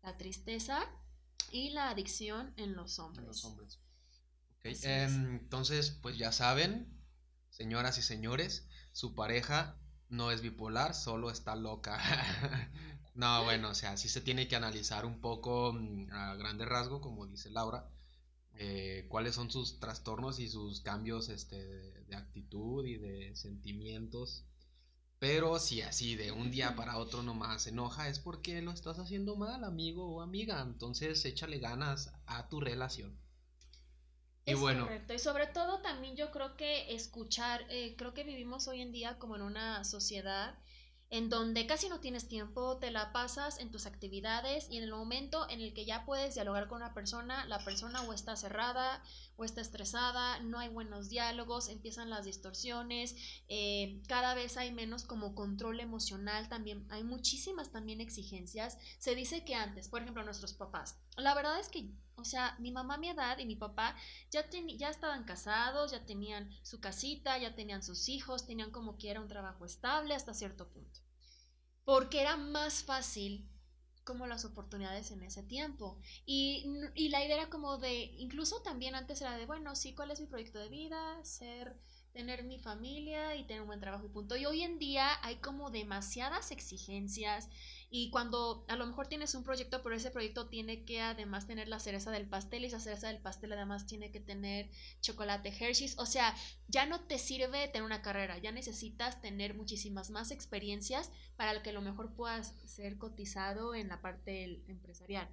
La 0.03 0.16
tristeza 0.16 0.88
y 1.51 1.71
la 1.71 1.90
adicción 1.90 2.53
en 2.57 2.75
los 2.75 2.99
hombres. 2.99 3.27
los 3.27 3.45
hombres. 3.45 3.79
Em, 4.64 5.37
entonces, 5.37 5.90
pues 5.90 6.16
ya 6.16 6.33
saben, 6.33 6.87
señoras 7.51 7.99
y 7.99 8.03
señores, 8.03 8.66
su 8.92 9.14
pareja 9.14 9.77
no 10.09 10.31
es 10.31 10.40
bipolar, 10.40 10.95
solo 10.95 11.31
está 11.31 11.57
loca. 11.57 11.99
no, 13.14 13.45
bueno, 13.45 13.71
o 13.71 13.75
sea, 13.75 13.97
sí 13.97 14.09
se 14.09 14.21
tiene 14.21 14.47
que 14.49 14.57
analizar 14.57 15.05
un 15.05 15.21
poco 15.21 15.73
mm, 15.73 16.12
a 16.12 16.35
grande 16.37 16.64
rasgo, 16.64 17.01
como 17.01 17.27
dice 17.27 17.51
Laura, 17.51 17.90
eh, 18.55 19.07
cuáles 19.09 19.35
son 19.35 19.51
sus 19.51 19.81
trastornos 19.81 20.38
y 20.38 20.49
sus 20.49 20.81
cambios 20.81 21.29
este, 21.29 21.57
de 21.57 22.14
actitud 22.14 22.87
y 22.87 22.99
de 22.99 23.35
sentimientos 23.35 24.45
pero 25.23 25.61
si 25.61 25.83
así 25.83 26.17
de 26.17 26.33
un 26.33 26.51
día 26.51 26.75
para 26.75 26.99
otro 26.99 27.23
nomás 27.23 27.63
se 27.63 27.71
enoja, 27.71 28.09
es 28.09 28.19
porque 28.19 28.61
lo 28.61 28.73
estás 28.73 28.99
haciendo 28.99 29.37
mal, 29.37 29.63
amigo 29.63 30.05
o 30.05 30.21
amiga. 30.21 30.61
Entonces 30.61 31.25
échale 31.25 31.61
ganas 31.61 32.13
a 32.27 32.49
tu 32.49 32.59
relación. 32.59 33.17
Y 34.47 34.55
bueno. 34.55 34.83
Correcto. 34.83 35.15
Y 35.15 35.21
sobre 35.21 35.47
todo 35.47 35.81
también 35.81 36.17
yo 36.17 36.33
creo 36.33 36.57
que 36.57 36.93
escuchar, 36.93 37.65
eh, 37.69 37.95
creo 37.97 38.15
que 38.15 38.25
vivimos 38.25 38.67
hoy 38.67 38.81
en 38.81 38.91
día 38.91 39.21
como 39.21 39.37
en 39.37 39.43
una 39.43 39.85
sociedad 39.85 40.59
en 41.13 41.29
donde 41.29 41.67
casi 41.67 41.91
no 41.91 42.01
tienes 42.01 42.27
tiempo, 42.27 42.79
te 42.79 42.91
la 42.91 43.13
pasas 43.13 43.61
en 43.61 43.71
tus 43.71 43.85
actividades 43.85 44.69
y 44.71 44.79
en 44.79 44.83
el 44.85 44.91
momento 44.91 45.47
en 45.51 45.61
el 45.61 45.75
que 45.75 45.85
ya 45.85 46.07
puedes 46.07 46.35
dialogar 46.35 46.69
con 46.69 46.79
una 46.79 46.95
persona, 46.95 47.45
la 47.47 47.63
persona 47.63 48.01
o 48.01 48.15
está 48.15 48.35
cerrada 48.35 49.03
o 49.37 49.45
está 49.45 49.61
estresada, 49.61 50.40
no 50.40 50.59
hay 50.59 50.68
buenos 50.68 51.09
diálogos, 51.09 51.68
empiezan 51.68 52.11
las 52.11 52.25
distorsiones, 52.25 53.16
eh, 53.49 54.03
cada 54.09 54.35
vez 54.35 54.57
hay 54.57 54.73
menos 54.73 55.05
como 55.05 55.35
control 55.35 55.81
emocional, 55.81 56.49
también 56.49 56.87
hay 56.90 57.05
muchísimas 57.05 57.71
también 57.71 58.01
exigencias. 58.01 58.79
Se 58.99 59.14
dice 59.14 59.45
que 59.45 59.55
antes, 59.55 59.88
por 59.88 60.03
ejemplo, 60.03 60.23
nuestros 60.25 60.55
papás, 60.55 60.99
la 61.16 61.35
verdad 61.35 61.59
es 61.61 61.68
que 61.68 61.92
o 62.14 62.25
sea, 62.25 62.57
mi 62.59 62.71
mamá 62.71 62.95
a 62.95 62.99
mi 62.99 63.09
edad 63.09 63.38
y 63.38 63.47
mi 63.47 63.57
papá 63.57 63.97
ya, 64.31 64.49
ya 64.77 64.90
estaban 64.90 65.25
casados, 65.25 65.90
ya 65.90 66.05
tenían 66.05 66.51
su 66.62 66.81
casita, 66.81 67.38
ya 67.38 67.55
tenían 67.55 67.83
sus 67.83 68.09
hijos, 68.09 68.47
tenían 68.47 68.71
como 68.71 68.97
que 68.99 69.11
era 69.11 69.21
un 69.21 69.29
trabajo 69.29 69.64
estable 69.64 70.14
hasta 70.14 70.35
cierto 70.35 70.68
punto. 70.68 71.01
Porque 71.85 72.21
era 72.21 72.37
más 72.37 72.85
fácil 72.85 73.51
como 74.05 74.27
las 74.27 74.45
oportunidades 74.45 75.11
en 75.11 75.23
ese 75.23 75.43
tiempo. 75.43 75.99
Y, 76.27 76.65
y, 76.95 77.09
la 77.09 77.25
idea 77.25 77.37
era 77.37 77.51
como 77.51 77.79
de, 77.79 78.05
incluso 78.19 78.61
también 78.62 78.95
antes 78.95 79.21
era 79.21 79.37
de, 79.37 79.47
bueno, 79.47 79.77
sí, 79.77 79.95
¿cuál 79.95 80.11
es 80.11 80.21
mi 80.21 80.27
proyecto 80.27 80.59
de 80.59 80.69
vida? 80.69 81.25
Ser 81.25 81.77
tener 82.12 82.45
mi 82.45 82.59
familia 82.59 83.37
y 83.37 83.45
tener 83.45 83.62
un 83.62 83.69
buen 83.69 83.81
trabajo 83.81 84.05
y 84.05 84.09
punto. 84.09 84.37
Y 84.37 84.47
hoy 84.47 84.62
en 84.62 84.79
día 84.79 85.09
hay 85.23 85.37
como 85.37 85.71
demasiadas 85.71 86.51
exigencias 86.51 87.49
y 87.94 88.09
cuando 88.09 88.64
a 88.68 88.76
lo 88.76 88.87
mejor 88.87 89.07
tienes 89.07 89.35
un 89.35 89.44
proyecto, 89.44 89.83
pero 89.83 89.94
ese 89.94 90.11
proyecto 90.11 90.48
tiene 90.48 90.87
que 90.87 91.02
además 91.02 91.46
tener 91.46 91.68
la 91.68 91.78
cereza 91.78 92.11
del 92.11 92.26
pastel 92.26 92.62
y 92.62 92.68
esa 92.68 92.81
cereza 92.81 93.09
del 93.09 93.20
pastel 93.20 93.52
además 93.52 93.87
tiene 93.87 94.11
que 94.11 94.18
tener 94.18 94.70
chocolate 95.02 95.50
Hershey's. 95.50 95.98
O 95.98 96.07
sea, 96.07 96.35
ya 96.68 96.87
no 96.87 97.00
te 97.00 97.18
sirve 97.18 97.68
tener 97.68 97.83
una 97.83 98.00
carrera, 98.00 98.38
ya 98.38 98.50
necesitas 98.50 99.20
tener 99.20 99.52
muchísimas 99.52 100.09
más 100.09 100.31
experiencias 100.31 101.11
para 101.37 101.62
que 101.62 101.68
a 101.68 101.74
lo 101.74 101.83
mejor 101.83 102.14
puedas 102.14 102.55
ser 102.64 102.96
cotizado 102.96 103.74
en 103.74 103.88
la 103.88 104.00
parte 104.00 104.64
empresarial. 104.68 105.28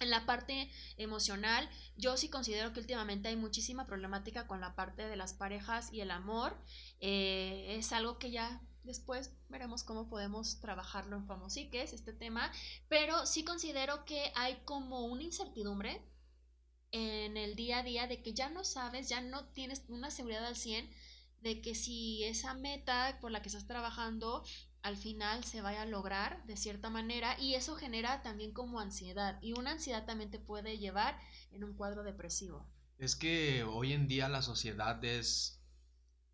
En 0.00 0.10
la 0.10 0.26
parte 0.26 0.68
emocional, 0.96 1.70
yo 1.96 2.16
sí 2.16 2.28
considero 2.28 2.72
que 2.72 2.80
últimamente 2.80 3.28
hay 3.28 3.36
muchísima 3.36 3.86
problemática 3.86 4.48
con 4.48 4.60
la 4.60 4.74
parte 4.74 5.06
de 5.06 5.14
las 5.14 5.32
parejas 5.32 5.92
y 5.92 6.00
el 6.00 6.10
amor. 6.10 6.56
Eh, 6.98 7.76
es 7.78 7.92
algo 7.92 8.18
que 8.18 8.32
ya 8.32 8.60
después 8.84 9.32
veremos 9.48 9.84
cómo 9.84 10.08
podemos 10.08 10.60
trabajarlo 10.60 11.16
en 11.16 11.26
Famosiques, 11.26 11.92
este 11.92 12.12
tema. 12.12 12.52
Pero 12.88 13.26
sí 13.26 13.44
considero 13.44 14.04
que 14.04 14.32
hay 14.34 14.56
como 14.64 15.06
una 15.06 15.22
incertidumbre 15.22 16.02
en 16.92 17.36
el 17.36 17.54
día 17.54 17.78
a 17.78 17.82
día 17.82 18.06
de 18.06 18.22
que 18.22 18.34
ya 18.34 18.48
no 18.48 18.64
sabes, 18.64 19.08
ya 19.08 19.20
no 19.20 19.46
tienes 19.48 19.84
una 19.88 20.10
seguridad 20.10 20.44
al 20.44 20.56
100 20.56 20.90
de 21.40 21.60
que 21.60 21.74
si 21.74 22.24
esa 22.24 22.54
meta 22.54 23.18
por 23.20 23.30
la 23.30 23.42
que 23.42 23.48
estás 23.48 23.66
trabajando 23.66 24.44
al 24.82 24.96
final 24.96 25.44
se 25.44 25.60
vaya 25.60 25.82
a 25.82 25.86
lograr 25.86 26.44
de 26.46 26.56
cierta 26.56 26.90
manera 26.90 27.38
y 27.38 27.54
eso 27.54 27.76
genera 27.76 28.22
también 28.22 28.52
como 28.52 28.80
ansiedad 28.80 29.38
y 29.42 29.52
una 29.52 29.72
ansiedad 29.72 30.06
también 30.06 30.30
te 30.30 30.38
puede 30.38 30.78
llevar 30.78 31.18
en 31.52 31.64
un 31.64 31.74
cuadro 31.74 32.02
depresivo. 32.02 32.66
Es 32.98 33.16
que 33.16 33.62
hoy 33.62 33.92
en 33.92 34.08
día 34.08 34.28
la 34.28 34.42
sociedad 34.42 35.02
es... 35.04 35.59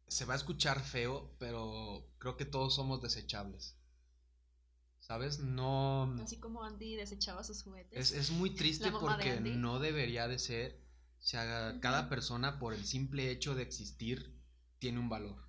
Se 0.09 0.25
va 0.25 0.35
a 0.35 0.37
escuchar 0.37 0.81
feo, 0.81 1.35
pero 1.39 2.09
creo 2.19 2.37
que 2.37 2.45
todos 2.45 2.75
somos 2.75 3.03
desechables. 3.03 3.77
¿Sabes? 5.01 5.39
No... 5.39 6.15
Así 6.21 6.39
como 6.39 6.65
Andy 6.65 6.97
desechaba 6.97 7.45
sus 7.45 7.63
juguetes. 7.63 8.13
Es, 8.13 8.31
muy 8.31 8.51
triste 8.51 8.91
porque 8.91 9.41
no 9.41 9.79
debería 9.79 10.27
de 10.27 10.39
ser. 10.39 10.81
O 11.21 11.23
sea, 11.23 11.79
cada 11.81 12.09
persona 12.09 12.59
por 12.59 12.75
el 12.75 12.85
simple 12.85 13.31
hecho 13.31 13.55
de 13.55 13.63
existir 13.63 14.41
tiene 14.79 14.99
un 14.99 15.09
valor. 15.09 15.49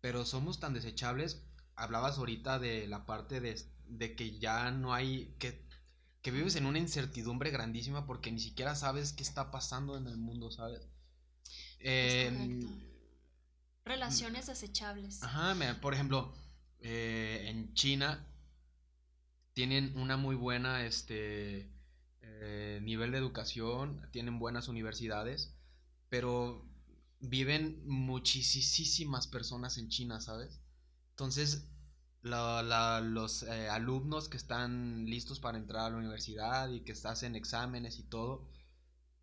Pero 0.00 0.24
somos 0.24 0.60
tan 0.60 0.72
desechables 0.72 1.42
hablabas 1.80 2.18
ahorita 2.18 2.58
de 2.58 2.86
la 2.86 3.06
parte 3.06 3.40
de, 3.40 4.14
que 4.14 4.38
ya 4.38 4.70
no 4.70 4.92
hay, 4.92 5.34
que, 5.38 5.66
que, 6.22 6.30
vives 6.30 6.56
en 6.56 6.66
una 6.66 6.78
incertidumbre 6.78 7.50
grandísima 7.50 8.06
porque 8.06 8.30
ni 8.30 8.40
siquiera 8.40 8.74
sabes 8.74 9.12
qué 9.12 9.22
está 9.22 9.50
pasando 9.50 9.96
en 9.96 10.06
el 10.06 10.18
mundo, 10.18 10.50
¿sabes? 10.50 10.86
Em, 11.78 12.60
Relaciones 13.90 14.46
desechables. 14.46 15.20
Ajá, 15.24 15.56
por 15.80 15.94
ejemplo, 15.94 16.32
eh, 16.78 17.46
en 17.48 17.74
China 17.74 18.24
tienen 19.52 19.96
una 19.96 20.16
muy 20.16 20.36
buena 20.36 20.86
este, 20.86 21.68
eh, 22.20 22.78
nivel 22.84 23.10
de 23.10 23.18
educación, 23.18 24.00
tienen 24.12 24.38
buenas 24.38 24.68
universidades, 24.68 25.56
pero 26.08 26.64
viven 27.18 27.82
muchísimas 27.84 29.26
personas 29.26 29.76
en 29.76 29.88
China, 29.88 30.20
¿sabes? 30.20 30.60
Entonces, 31.10 31.66
los 32.22 33.42
eh, 33.42 33.68
alumnos 33.70 34.28
que 34.28 34.36
están 34.36 35.06
listos 35.06 35.40
para 35.40 35.58
entrar 35.58 35.86
a 35.86 35.90
la 35.90 35.96
universidad 35.96 36.70
y 36.70 36.82
que 36.82 36.92
hacen 36.92 37.34
exámenes 37.34 37.98
y 37.98 38.04
todo, 38.04 38.48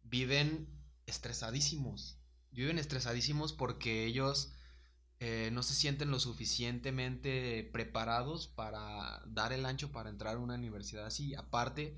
viven 0.03 0.67
estresadísimos. 1.05 2.17
Viven 2.51 2.79
estresadísimos 2.79 3.53
porque 3.53 4.05
ellos 4.05 4.51
eh, 5.19 5.49
no 5.51 5.63
se 5.63 5.73
sienten 5.73 6.11
lo 6.11 6.19
suficientemente 6.19 7.69
preparados 7.73 8.47
para 8.47 9.23
dar 9.27 9.53
el 9.53 9.65
ancho 9.65 9.91
para 9.91 10.09
entrar 10.09 10.35
a 10.35 10.39
una 10.39 10.55
universidad 10.55 11.05
así. 11.05 11.33
Aparte, 11.35 11.97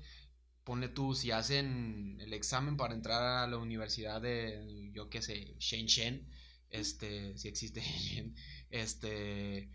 ponle 0.64 0.88
tú, 0.88 1.14
si 1.14 1.30
hacen 1.30 2.18
el 2.20 2.32
examen 2.32 2.76
para 2.76 2.94
entrar 2.94 3.22
a 3.44 3.46
la 3.46 3.58
universidad 3.58 4.20
de, 4.22 4.90
yo 4.94 5.10
qué 5.10 5.22
sé, 5.22 5.54
Shenzhen, 5.58 6.28
este, 6.70 7.36
si 7.36 7.48
existe 7.48 7.82
este 8.70 9.70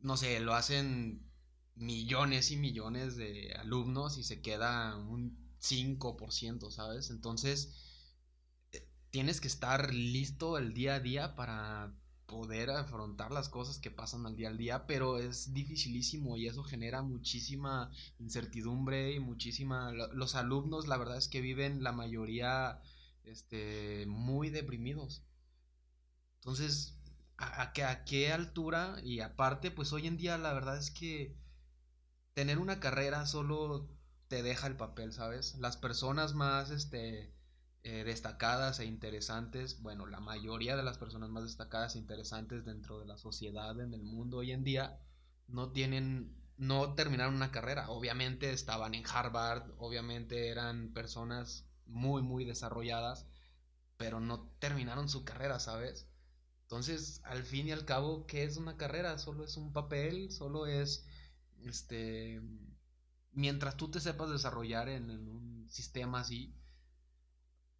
no 0.00 0.16
sé, 0.16 0.40
lo 0.40 0.54
hacen 0.54 1.22
millones 1.74 2.50
y 2.50 2.56
millones 2.56 3.16
de 3.16 3.52
alumnos 3.58 4.18
y 4.18 4.24
se 4.24 4.40
queda 4.40 4.96
un 4.96 5.36
5%, 5.60 6.70
¿sabes? 6.70 7.10
Entonces, 7.10 7.74
eh, 8.72 8.88
tienes 9.10 9.40
que 9.40 9.48
estar 9.48 9.92
listo 9.92 10.58
el 10.58 10.74
día 10.74 10.96
a 10.96 11.00
día 11.00 11.34
para 11.34 11.92
poder 12.26 12.70
afrontar 12.70 13.30
las 13.30 13.48
cosas 13.48 13.78
que 13.78 13.90
pasan 13.90 14.26
al 14.26 14.36
día 14.36 14.48
al 14.48 14.58
día, 14.58 14.86
pero 14.86 15.18
es 15.18 15.52
dificilísimo 15.54 16.36
y 16.36 16.46
eso 16.46 16.64
genera 16.64 17.02
muchísima 17.02 17.90
incertidumbre 18.18 19.12
y 19.12 19.20
muchísima... 19.20 19.92
Los 19.92 20.34
alumnos, 20.34 20.88
la 20.88 20.96
verdad 20.96 21.16
es 21.16 21.28
que 21.28 21.40
viven 21.40 21.82
la 21.82 21.92
mayoría 21.92 22.80
este, 23.24 24.06
muy 24.06 24.50
deprimidos. 24.50 25.22
Entonces, 26.36 26.96
a, 27.38 27.62
a, 27.62 28.04
qué 28.04 28.32
altura 28.32 28.96
y 29.02 29.20
aparte, 29.20 29.70
pues 29.70 29.92
hoy 29.92 30.06
en 30.06 30.16
día 30.16 30.38
la 30.38 30.52
verdad 30.52 30.76
es 30.78 30.90
que 30.90 31.36
tener 32.34 32.58
una 32.58 32.80
carrera 32.80 33.26
solo 33.26 33.88
te 34.28 34.42
deja 34.42 34.66
el 34.66 34.76
papel, 34.76 35.12
¿sabes? 35.12 35.56
Las 35.58 35.76
personas 35.76 36.34
más 36.34 36.70
este, 36.70 37.32
eh, 37.88 38.02
destacadas 38.02 38.80
e 38.80 38.84
interesantes, 38.84 39.80
bueno, 39.80 40.06
la 40.06 40.18
mayoría 40.18 40.74
de 40.74 40.82
las 40.82 40.98
personas 40.98 41.30
más 41.30 41.44
destacadas 41.44 41.94
e 41.94 41.98
interesantes 41.98 42.64
dentro 42.64 42.98
de 42.98 43.06
la 43.06 43.16
sociedad, 43.16 43.80
en 43.80 43.94
el 43.94 44.02
mundo 44.02 44.38
hoy 44.38 44.50
en 44.50 44.64
día, 44.64 44.98
no 45.46 45.70
tienen, 45.70 46.34
no 46.56 46.94
terminaron 46.94 47.36
una 47.36 47.52
carrera. 47.52 47.88
Obviamente 47.90 48.50
estaban 48.50 48.96
en 48.96 49.04
Harvard, 49.06 49.70
obviamente 49.78 50.48
eran 50.48 50.92
personas 50.94 51.64
muy, 51.86 52.22
muy 52.22 52.44
desarrolladas, 52.44 53.28
pero 53.96 54.18
no 54.18 54.50
terminaron 54.58 55.08
su 55.08 55.24
carrera, 55.24 55.60
¿sabes? 55.60 56.08
Entonces, 56.62 57.20
al 57.22 57.44
fin 57.44 57.68
y 57.68 57.70
al 57.70 57.84
cabo, 57.84 58.26
¿qué 58.26 58.42
es 58.42 58.56
una 58.56 58.76
carrera? 58.76 59.16
Solo 59.18 59.44
es 59.44 59.56
un 59.56 59.72
papel, 59.72 60.32
solo 60.32 60.66
es, 60.66 61.06
este, 61.62 62.42
mientras 63.30 63.76
tú 63.76 63.92
te 63.92 64.00
sepas 64.00 64.28
desarrollar 64.30 64.88
en, 64.88 65.08
un 65.08 65.68
sistema 65.70 66.22
así, 66.22 66.52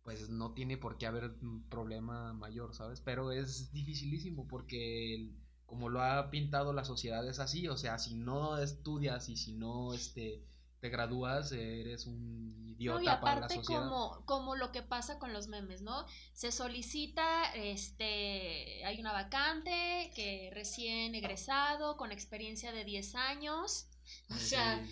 pues 0.07 0.29
no 0.29 0.53
tiene 0.53 0.77
por 0.77 0.99
qué 0.99 1.07
haber 1.07 1.33
un 1.43 1.65
problema 1.69 2.33
mayor, 2.33 2.77
¿sabes? 2.77 3.01
Pero 3.01 3.33
es 3.33 3.73
dificilísimo 3.73 4.47
porque 4.47 5.33
como 5.67 5.89
lo 5.89 6.01
ha 6.01 6.31
pintado 6.31 6.73
la 6.73 6.85
sociedad 6.85 7.29
es 7.29 7.41
así, 7.41 7.67
o 7.67 7.77
sea, 7.77 7.99
si 7.99 8.15
no 8.15 8.57
estudias 8.57 9.29
y 9.29 9.37
si 9.37 9.55
no, 9.55 9.93
este, 9.95 10.45
te 10.79 10.91
gradúas, 10.91 11.51
eres 11.51 12.07
un 12.07 12.69
idiota 12.69 13.03
y 13.03 13.09
aparte, 13.09 13.25
para 13.25 13.41
la 13.41 13.49
sociedad. 13.49 13.83
Como, 13.83 14.25
como 14.27 14.55
lo 14.55 14.71
que 14.71 14.83
pasa 14.83 15.19
con 15.19 15.33
los 15.33 15.49
memes, 15.49 15.83
¿no? 15.83 16.07
Se 16.35 16.53
solicita, 16.53 17.53
este, 17.57 18.85
hay 18.85 19.01
una 19.01 19.11
vacante 19.11 20.13
que 20.15 20.53
recién 20.55 21.17
egresado, 21.17 21.97
con 21.97 22.13
experiencia 22.13 22.71
de 22.71 22.85
10 22.85 23.17
años. 23.17 23.89
O 24.31 24.39
sea, 24.39 24.85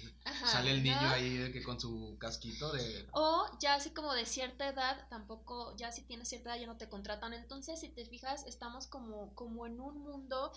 sale 0.46 0.70
el 0.70 0.82
niño 0.82 1.08
ahí 1.08 1.50
que 1.52 1.62
con 1.62 1.80
su 1.80 2.16
casquito 2.18 2.72
de... 2.72 3.06
O 3.12 3.46
ya 3.60 3.74
así 3.74 3.90
como 3.90 4.12
de 4.14 4.26
cierta 4.26 4.68
edad, 4.68 5.08
tampoco, 5.08 5.76
ya 5.76 5.92
si 5.92 6.02
tienes 6.02 6.28
cierta 6.28 6.50
edad 6.50 6.60
ya 6.60 6.66
no 6.66 6.76
te 6.76 6.88
contratan. 6.88 7.32
Entonces, 7.32 7.80
si 7.80 7.88
te 7.88 8.04
fijas, 8.06 8.46
estamos 8.46 8.86
como, 8.86 9.34
como 9.34 9.66
en 9.66 9.80
un 9.80 10.02
mundo 10.02 10.52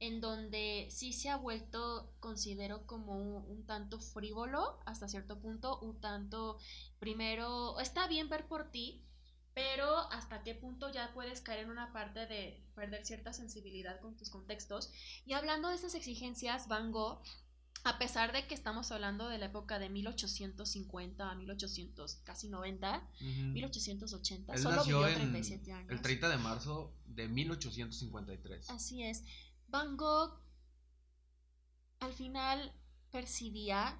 en 0.00 0.22
donde 0.22 0.88
sí 0.90 1.12
se 1.12 1.28
ha 1.28 1.36
vuelto, 1.36 2.10
considero 2.20 2.86
como 2.86 3.12
un, 3.16 3.66
tanto 3.66 4.00
frívolo 4.00 4.80
hasta 4.86 5.08
cierto 5.08 5.38
punto, 5.38 5.78
un 5.80 6.00
tanto, 6.00 6.58
primero, 6.98 7.78
está 7.78 8.08
bien 8.08 8.30
ver 8.30 8.48
por 8.48 8.70
ti, 8.70 9.04
pero 9.52 9.98
hasta 10.10 10.42
qué 10.42 10.54
punto 10.54 10.90
ya 10.90 11.12
puedes 11.12 11.42
caer 11.42 11.60
en 11.60 11.70
una 11.70 11.92
parte 11.92 12.26
de 12.26 12.64
perder 12.74 13.04
cierta 13.04 13.34
sensibilidad 13.34 14.00
con 14.00 14.16
tus 14.16 14.30
contextos. 14.30 14.90
Y 15.26 15.34
hablando 15.34 15.68
de 15.68 15.74
esas 15.74 15.94
exigencias, 15.94 16.66
Van 16.66 16.92
Gogh, 16.92 17.22
a 17.84 17.98
pesar 17.98 18.32
de 18.32 18.46
que 18.46 18.54
estamos 18.54 18.92
hablando 18.92 19.28
de 19.28 19.38
la 19.38 19.46
época 19.46 19.78
de 19.78 19.88
1850 19.88 21.30
a 21.30 21.34
1800, 21.34 22.16
casi 22.24 22.48
90, 22.48 23.10
1880, 23.52 24.58
solo 24.58 24.84
vivió 24.84 25.02
37 25.02 25.72
años. 25.72 25.90
El 25.90 26.00
30 26.02 26.28
de 26.28 26.36
marzo 26.36 26.94
de 27.06 27.28
1853. 27.28 28.70
Así 28.70 29.02
es. 29.02 29.24
Van 29.68 29.96
Gogh 29.96 30.40
al 32.00 32.12
final 32.12 32.72
percibía 33.10 33.98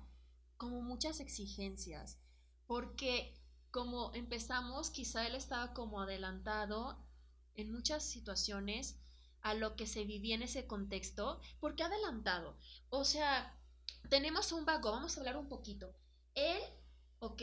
como 0.56 0.82
muchas 0.82 1.20
exigencias, 1.20 2.18
porque 2.66 3.34
como 3.70 4.12
empezamos, 4.14 4.90
quizá 4.90 5.26
él 5.26 5.34
estaba 5.34 5.72
como 5.74 6.00
adelantado 6.00 7.02
en 7.54 7.72
muchas 7.72 8.04
situaciones 8.04 8.98
a 9.42 9.54
lo 9.54 9.76
que 9.76 9.86
se 9.86 10.04
vivía 10.04 10.34
en 10.34 10.42
ese 10.42 10.66
contexto. 10.66 11.40
¿Por 11.60 11.76
qué 11.76 11.84
adelantado? 11.84 12.58
O 12.90 13.04
sea, 13.04 13.56
tenemos 14.08 14.52
un 14.52 14.64
Van 14.64 14.80
Gogh, 14.80 14.92
vamos 14.92 15.16
a 15.16 15.20
hablar 15.20 15.36
un 15.36 15.48
poquito. 15.48 15.94
Él, 16.34 16.60
ok, 17.18 17.42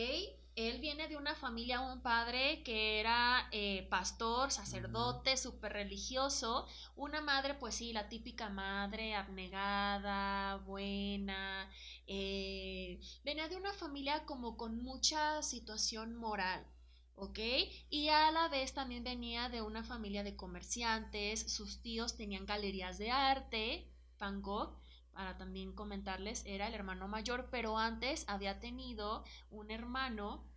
él 0.55 0.79
viene 0.81 1.07
de 1.07 1.17
una 1.17 1.35
familia, 1.35 1.81
un 1.81 2.01
padre 2.01 2.63
que 2.63 2.99
era 2.99 3.47
eh, 3.51 3.87
pastor, 3.91 4.51
sacerdote, 4.51 5.37
súper 5.37 5.73
religioso, 5.73 6.67
una 6.95 7.21
madre, 7.21 7.53
pues 7.53 7.75
sí, 7.75 7.93
la 7.93 8.09
típica 8.09 8.49
madre 8.49 9.13
abnegada, 9.13 10.55
buena, 10.65 11.69
eh, 12.07 12.99
venía 13.23 13.47
de 13.49 13.55
una 13.55 13.71
familia 13.73 14.25
como 14.25 14.57
con 14.57 14.81
mucha 14.81 15.43
situación 15.43 16.15
moral. 16.15 16.65
¿ok? 17.17 17.39
Y 17.89 18.09
a 18.09 18.31
la 18.31 18.47
vez 18.47 18.73
también 18.73 19.03
venía 19.03 19.49
de 19.49 19.61
una 19.61 19.83
familia 19.83 20.23
de 20.23 20.35
comerciantes, 20.35 21.51
sus 21.51 21.81
tíos 21.81 22.15
tenían 22.15 22.45
galerías 22.45 22.97
de 22.97 23.11
arte, 23.11 23.91
Van 24.19 24.41
Gogh, 24.41 24.79
para 25.17 25.35
también 25.35 25.73
comentarles, 25.73 26.43
era 26.45 26.67
el 26.67 26.75
hermano 26.75 27.07
mayor, 27.07 27.47
pero 27.49 27.79
antes 27.79 28.23
había 28.27 28.59
tenido 28.59 29.23
un 29.49 29.71
hermano 29.71 30.47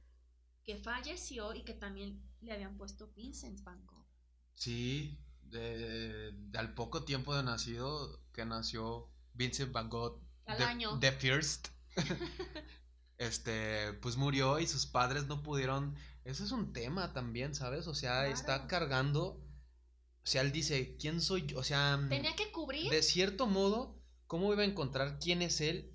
que 0.64 0.76
falleció 0.76 1.54
y 1.54 1.64
que 1.64 1.72
también 1.72 2.22
le 2.42 2.52
habían 2.52 2.76
puesto 2.76 3.10
Vincent 3.16 3.62
Van 3.62 3.86
Gogh. 3.86 4.04
Sí, 4.52 5.18
de, 5.44 6.34
al 6.52 6.74
poco 6.74 7.04
tiempo 7.04 7.34
de 7.34 7.42
nacido, 7.42 8.22
que 8.34 8.44
nació 8.44 9.10
Vincent 9.32 9.72
Van 9.72 9.88
Gogh. 9.88 10.20
Al 10.44 10.58
the, 10.58 10.64
año. 10.64 11.00
The 11.00 11.12
First. 11.12 11.68
este, 13.16 13.94
pues 13.94 14.18
murió 14.18 14.58
y 14.60 14.66
sus 14.66 14.84
padres 14.84 15.26
no 15.26 15.42
pudieron. 15.42 15.96
Eso 16.24 16.44
es 16.44 16.52
un 16.52 16.74
tema 16.74 17.14
también, 17.14 17.54
¿sabes? 17.54 17.86
O 17.86 17.94
sea, 17.94 18.28
está 18.28 18.66
cargando. 18.66 19.42
O 20.22 20.26
sea, 20.26 20.42
él 20.42 20.52
dice, 20.52 20.98
¿quién 20.98 21.22
soy 21.22 21.46
yo? 21.46 21.60
O 21.60 21.64
sea, 21.64 21.98
Tenía 22.10 22.36
que 22.36 22.52
cubrir. 22.52 22.90
de 22.90 23.02
cierto 23.02 23.46
modo, 23.46 23.99
¿cómo 24.30 24.52
iba 24.52 24.62
a 24.62 24.64
encontrar 24.64 25.18
quién 25.18 25.42
es 25.42 25.60
él 25.60 25.92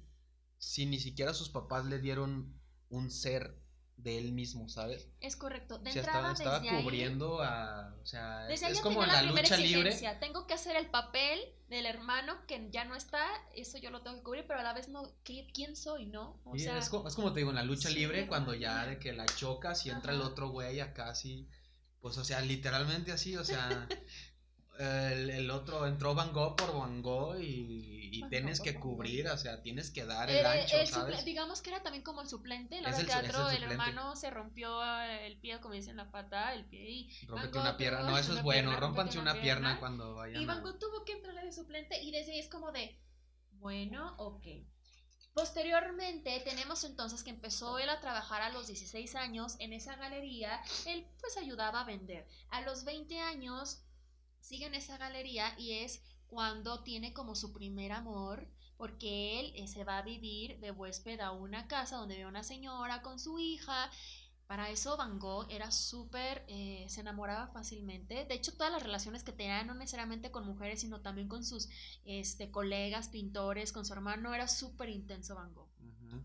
si 0.58 0.86
ni 0.86 1.00
siquiera 1.00 1.34
sus 1.34 1.48
papás 1.48 1.86
le 1.86 2.00
dieron 2.00 2.60
un 2.90 3.10
ser 3.10 3.58
de 3.96 4.18
él 4.18 4.34
mismo, 4.34 4.68
¿sabes? 4.68 5.08
Es 5.22 5.38
correcto. 5.38 5.78
De 5.78 5.92
o 5.92 5.94
sea, 5.94 6.02
entrada, 6.02 6.34
estaba, 6.34 6.34
estaba 6.34 6.60
desde 6.60 6.76
ahí- 6.76 6.84
cubriendo 6.84 7.42
a. 7.42 7.96
O 8.02 8.06
sea, 8.06 8.44
Desde 8.48 8.72
es 8.72 8.82
como 8.82 9.06
la, 9.06 9.20
primera 9.22 9.42
lucha 9.42 9.56
libre. 9.56 9.98
Tengo 10.20 10.48
que 10.48 10.54
hacer 10.54 10.76
el 10.76 10.88
papel 10.88 11.40
del 11.70 11.86
hermano 11.86 12.46
que 12.46 12.70
ya 12.72 12.84
no 12.84 12.98
está, 12.98 13.26
eso 13.54 13.78
yo 13.78 13.90
lo 13.90 14.02
tengo 14.02 14.18
que 14.18 14.24
cubrir, 14.24 14.44
pero 14.46 14.60
a 14.60 14.64
la 14.64 14.74
vez 14.74 14.90
no, 14.90 15.04
¿qué- 15.24 15.48
¿quién 15.54 15.78
soy, 15.78 16.06
no? 16.06 16.42
O 16.44 16.58
sea, 16.58 16.78
es, 16.78 16.90
como, 16.90 17.08
es 17.08 17.16
como 17.16 17.32
te 17.32 17.40
digo, 17.40 17.52
en 17.52 17.56
la 17.56 17.64
lucha 17.64 17.88
sí, 17.88 17.96
libre, 17.96 18.28
cuando 18.28 18.54
ya 18.54 18.86
de 18.86 19.00
que 19.00 19.14
la 19.14 19.26
chocas 19.28 19.86
y 19.86 19.92
entra 19.92 20.12
el 20.12 20.20
otro 20.20 20.50
güey 20.50 20.82
acá 20.82 21.08
así. 21.08 21.48
Pues, 22.02 22.18
o 22.18 22.26
sea, 22.26 22.42
literalmente 22.42 23.14
así, 23.14 23.38
o 23.38 23.46
sea. 23.46 23.88
El, 24.80 25.30
el 25.30 25.52
otro 25.52 25.88
entró 25.88 26.16
Van 26.16 26.34
Gogh 26.34 26.56
por 26.56 26.78
Van 26.78 27.02
Gogh 27.02 27.40
y, 27.40 28.10
y 28.12 28.22
Van 28.22 28.30
tienes 28.30 28.60
Gogh 28.60 28.66
que 28.66 28.76
cubrir, 28.76 29.28
o 29.28 29.38
sea, 29.38 29.62
tienes 29.62 29.90
que 29.90 30.06
dar 30.06 30.30
el 30.30 30.46
ancho, 30.46 30.78
el 30.78 30.88
¿sabes? 30.88 31.24
digamos 31.24 31.62
que 31.62 31.70
era 31.70 31.82
también 31.82 32.04
como 32.04 32.22
el 32.22 32.28
suplente, 32.28 32.80
el 32.80 32.86
es 32.86 33.00
el 33.00 33.64
hermano 33.64 34.16
se 34.16 34.30
rompió 34.30 34.84
el 34.84 35.40
pie, 35.40 35.60
como 35.62 35.74
dicen 35.74 35.98
la 35.98 36.12
pata, 36.12 36.54
el 36.54 36.66
pie 36.66 36.90
y 36.90 37.26
Rómpete 37.26 37.58
una 37.58 37.78
pierna. 37.78 38.02
No, 38.02 38.18
eso 38.18 38.36
es 38.36 38.44
bueno, 38.44 38.76
rómpete 38.78 39.18
una 39.20 39.40
pierna 39.42 39.80
cuando 39.80 40.16
vayan 40.16 40.42
Y 40.42 40.46
Van 40.46 40.62
Gogh 40.62 40.80
tuvo 40.80 41.06
que 41.06 41.14
entrarle 41.14 41.46
de 41.46 41.52
suplente 41.52 42.02
y 42.02 42.12
desde 42.12 42.34
ahí 42.34 42.40
es 42.40 42.50
como 42.50 42.72
de, 42.72 43.00
bueno, 43.54 44.16
ok. 44.18 44.46
Posteriormente 45.34 46.42
tenemos 46.46 46.86
entonces 46.86 47.22
que 47.22 47.30
empezó 47.30 47.78
él 47.78 47.90
a 47.90 48.00
trabajar 48.00 48.42
a 48.42 48.52
los 48.52 48.68
16 48.68 49.16
años 49.16 49.58
en 49.60 49.74
esa 49.74 49.98
galería, 49.98 50.62
él 50.86 51.06
pues 51.20 51.36
ayudaba 51.36 51.82
a 51.82 51.84
vender. 51.84 52.26
A 52.50 52.62
los 52.62 52.86
20 52.86 53.20
años 53.20 53.84
sigue 54.46 54.66
en 54.68 54.76
esa 54.76 54.98
galería 54.98 55.58
y 55.58 55.72
es 55.84 56.02
cuando 56.28 56.84
tiene 56.84 57.14
como 57.14 57.36
su 57.36 57.52
primer 57.52 57.92
amor, 57.92 58.48
porque 58.78 59.40
él 59.40 59.54
eh, 59.56 59.68
se 59.68 59.84
va 59.84 59.98
a 59.98 60.02
vivir 60.04 60.60
de 60.60 60.72
huésped 60.72 61.20
a 61.20 61.32
una 61.32 61.68
casa 61.68 61.98
donde 61.98 62.18
ve 62.18 62.24
a 62.24 62.28
una 62.28 62.44
señora 62.44 63.02
con 63.02 63.20
su 63.20 63.40
hija. 63.40 63.90
Para 64.48 64.70
eso 64.70 64.96
Van 64.98 65.18
Gogh 65.18 65.48
era 65.50 65.72
súper, 65.72 66.46
eh, 66.48 66.86
se 66.88 67.02
enamoraba 67.02 67.48
fácilmente. 67.48 68.26
De 68.26 68.36
hecho, 68.36 68.54
todas 68.54 68.72
las 68.72 68.84
relaciones 68.84 69.24
que 69.24 69.32
tenía, 69.32 69.64
no 69.64 69.74
necesariamente 69.74 70.30
con 70.30 70.46
mujeres, 70.46 70.82
sino 70.82 71.02
también 71.02 71.28
con 71.28 71.44
sus 71.44 71.68
este, 72.06 72.52
colegas, 72.52 73.10
pintores, 73.10 73.72
con 73.72 73.86
su 73.86 73.94
hermano, 73.94 74.36
era 74.36 74.48
súper 74.48 74.90
intenso 74.90 75.34
Van 75.34 75.52
Gogh. 75.56 75.72
Ujú. 75.80 76.24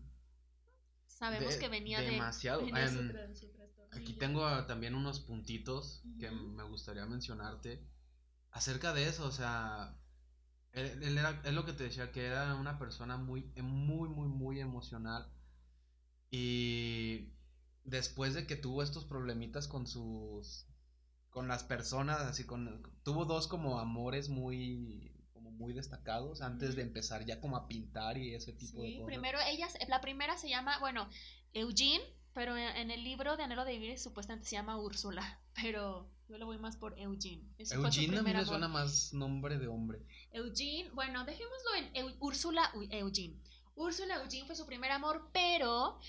Sabemos 1.07 1.53
De- 1.55 1.59
que 1.59 1.67
venía 1.69 1.99
de... 2.01 2.11
demasiado. 2.11 2.61
Em, 2.61 2.69
tra- 2.69 3.33
su 3.33 3.49
trastornillo. 3.51 3.97
Aquí 3.97 4.13
tengo 4.13 4.45
ah, 4.45 4.67
también 4.67 4.93
unos 4.93 5.19
puntitos 5.21 6.03
que 6.19 6.29
me 6.29 6.63
gustaría 6.63 7.05
mencionarte 7.05 7.83
acerca 8.51 8.93
de 8.93 9.07
eso, 9.07 9.25
o 9.27 9.31
sea, 9.31 9.97
él, 10.73 11.03
él 11.03 11.17
era, 11.17 11.41
es 11.45 11.53
lo 11.53 11.65
que 11.65 11.73
te 11.73 11.85
decía, 11.85 12.11
que 12.11 12.25
era 12.27 12.55
una 12.55 12.79
persona 12.79 13.17
muy, 13.17 13.51
eh, 13.55 13.61
muy, 13.63 14.09
muy, 14.09 14.27
muy 14.29 14.59
emocional 14.59 15.31
y 16.29 17.33
después 17.83 18.33
de 18.33 18.47
que 18.47 18.55
tuvo 18.55 18.83
estos 18.83 19.05
problemitas 19.05 19.67
con 19.67 19.87
sus, 19.87 20.67
con 21.29 21.47
las 21.47 21.63
personas, 21.63 22.21
así 22.21 22.45
con, 22.45 22.83
tuvo 23.03 23.25
dos 23.25 23.47
como 23.47 23.79
amores 23.79 24.29
muy, 24.29 25.11
como 25.33 25.51
muy 25.51 25.73
destacados 25.73 26.41
antes 26.41 26.75
de 26.75 26.83
empezar 26.83 27.25
ya 27.25 27.39
como 27.41 27.57
a 27.57 27.67
pintar 27.67 28.17
y 28.17 28.33
ese 28.35 28.53
tipo 28.53 28.83
de 28.83 28.93
Sí, 28.93 28.95
cosas. 28.95 29.07
primero 29.07 29.39
ella, 29.47 29.67
la 29.87 30.01
primera 30.01 30.37
se 30.37 30.49
llama, 30.49 30.79
bueno, 30.79 31.07
Eugene, 31.53 32.03
pero 32.33 32.55
en, 32.57 32.75
en 32.77 32.91
el 32.91 33.03
libro 33.03 33.35
de 33.37 33.43
Anhelo 33.43 33.65
de 33.65 33.73
Vivir 33.77 33.99
supuestamente 33.99 34.47
se 34.47 34.55
llama 34.55 34.77
Úrsula, 34.77 35.39
pero 35.61 36.09
yo 36.31 36.37
le 36.37 36.45
voy 36.45 36.57
más 36.57 36.77
por 36.77 36.97
Eugene. 36.97 37.43
Su 37.63 37.75
Eugene 37.75 38.17
a 38.17 38.21
mí 38.23 38.25
me 38.31 38.31
amor. 38.31 38.45
suena 38.47 38.67
más 38.67 39.13
nombre 39.13 39.57
de 39.59 39.67
hombre. 39.67 39.99
Eugene, 40.31 40.89
bueno, 40.91 41.25
dejémoslo 41.25 41.75
en 41.75 41.93
Eu- 41.93 42.15
Úrsula 42.19 42.71
Eugene. 42.89 43.39
Úrsula 43.75 44.15
Eugene 44.23 44.45
fue 44.45 44.55
su 44.55 44.65
primer 44.65 44.91
amor, 44.91 45.29
pero 45.33 45.99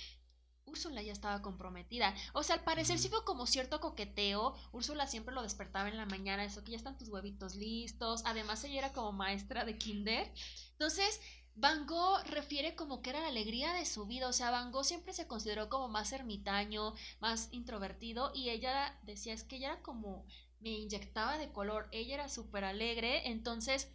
Úrsula 0.64 1.02
ya 1.02 1.12
estaba 1.12 1.42
comprometida. 1.42 2.14
O 2.34 2.42
sea, 2.42 2.56
al 2.56 2.64
parecer 2.64 2.98
sí 2.98 3.08
fue 3.08 3.24
como 3.24 3.46
cierto 3.46 3.80
coqueteo. 3.80 4.54
Úrsula 4.72 5.06
siempre 5.06 5.34
lo 5.34 5.42
despertaba 5.42 5.88
en 5.88 5.96
la 5.96 6.06
mañana, 6.06 6.44
eso 6.44 6.62
que 6.64 6.70
ya 6.72 6.76
están 6.76 6.96
tus 6.96 7.08
huevitos 7.08 7.56
listos. 7.56 8.22
Además, 8.24 8.62
ella 8.64 8.78
era 8.78 8.92
como 8.92 9.12
maestra 9.12 9.64
de 9.64 9.76
kinder. 9.76 10.32
Entonces, 10.72 11.20
Van 11.54 11.86
Gogh 11.86 12.24
refiere 12.26 12.74
como 12.74 13.02
que 13.02 13.10
era 13.10 13.20
la 13.20 13.28
alegría 13.28 13.72
de 13.74 13.84
su 13.84 14.06
vida. 14.06 14.28
O 14.28 14.32
sea, 14.32 14.50
Van 14.50 14.72
Gogh 14.72 14.84
siempre 14.84 15.12
se 15.12 15.26
consideró 15.26 15.68
como 15.68 15.88
más 15.88 16.12
ermitaño, 16.12 16.94
más 17.20 17.48
introvertido. 17.52 18.32
Y 18.34 18.50
ella 18.50 18.98
decía, 19.02 19.34
es 19.34 19.44
que 19.44 19.56
ella 19.56 19.72
era 19.72 19.82
como, 19.82 20.26
me 20.60 20.70
inyectaba 20.70 21.38
de 21.38 21.52
color. 21.52 21.88
Ella 21.92 22.14
era 22.14 22.28
súper 22.28 22.64
alegre. 22.64 23.28
Entonces, 23.28 23.90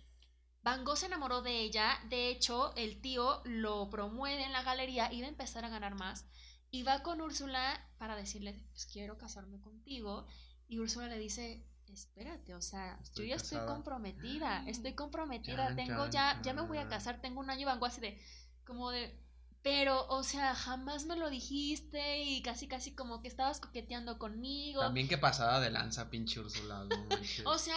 Van 0.62 0.86
Gogh 0.86 0.98
se 0.98 1.08
enamoró 1.08 1.42
de 1.42 1.60
ella. 1.62 2.00
De 2.10 2.30
hecho, 2.30 2.76
el 2.76 3.02
tío 3.02 3.42
lo 3.46 3.90
promueve 3.90 4.44
en 4.44 4.54
la 4.54 4.64
galería. 4.64 5.12
Iba 5.12 5.26
a 5.26 5.30
empezar 5.30 5.66
a 5.66 5.70
ganar 5.70 5.96
más. 5.96 6.26
Y 6.70 6.84
va 6.84 7.02
con 7.02 7.22
Úrsula 7.22 7.90
para 7.98 8.16
decirle, 8.16 8.54
pues 8.70 8.86
quiero 8.86 9.18
casarme 9.18 9.60
contigo. 9.62 10.28
Y 10.68 10.80
Úrsula 10.80 11.08
le 11.08 11.18
dice, 11.18 11.66
espérate, 11.94 12.56
o 12.56 12.62
sea, 12.62 12.98
Estoy 13.02 13.26
yo 13.26 13.30
ya 13.32 13.36
estoy 13.36 13.60
comprometida, 13.66 14.64
estoy 14.68 14.94
comprometida, 14.96 15.68
Chan, 15.68 15.76
tengo 15.76 16.10
ya, 16.10 16.42
ya 16.42 16.54
me 16.54 16.62
voy 16.62 16.78
a 16.78 16.88
casar, 16.88 17.22
tengo 17.22 17.40
un 17.40 17.50
año 17.50 17.62
y 17.62 17.66
Van 17.66 17.80
Gogh 17.80 17.88
así 17.88 18.02
de, 18.02 18.22
como 18.66 18.92
de, 18.92 19.20
pero, 19.62 20.08
o 20.08 20.24
sea, 20.24 20.56
jamás 20.56 21.06
me 21.06 21.16
lo 21.16 21.30
dijiste 21.30 22.22
y 22.24 22.42
casi, 22.42 22.68
casi 22.68 22.96
como 22.96 23.22
que 23.22 23.28
estabas 23.28 23.60
coqueteando 23.60 24.18
conmigo. 24.18 24.82
También 24.82 25.08
que 25.08 25.18
pasada 25.18 25.60
de 25.60 25.72
lanza, 25.72 26.10
pinche 26.10 26.40
Úrsula. 26.40 26.86
no. 26.86 27.08
O 27.46 27.58
sea, 27.58 27.76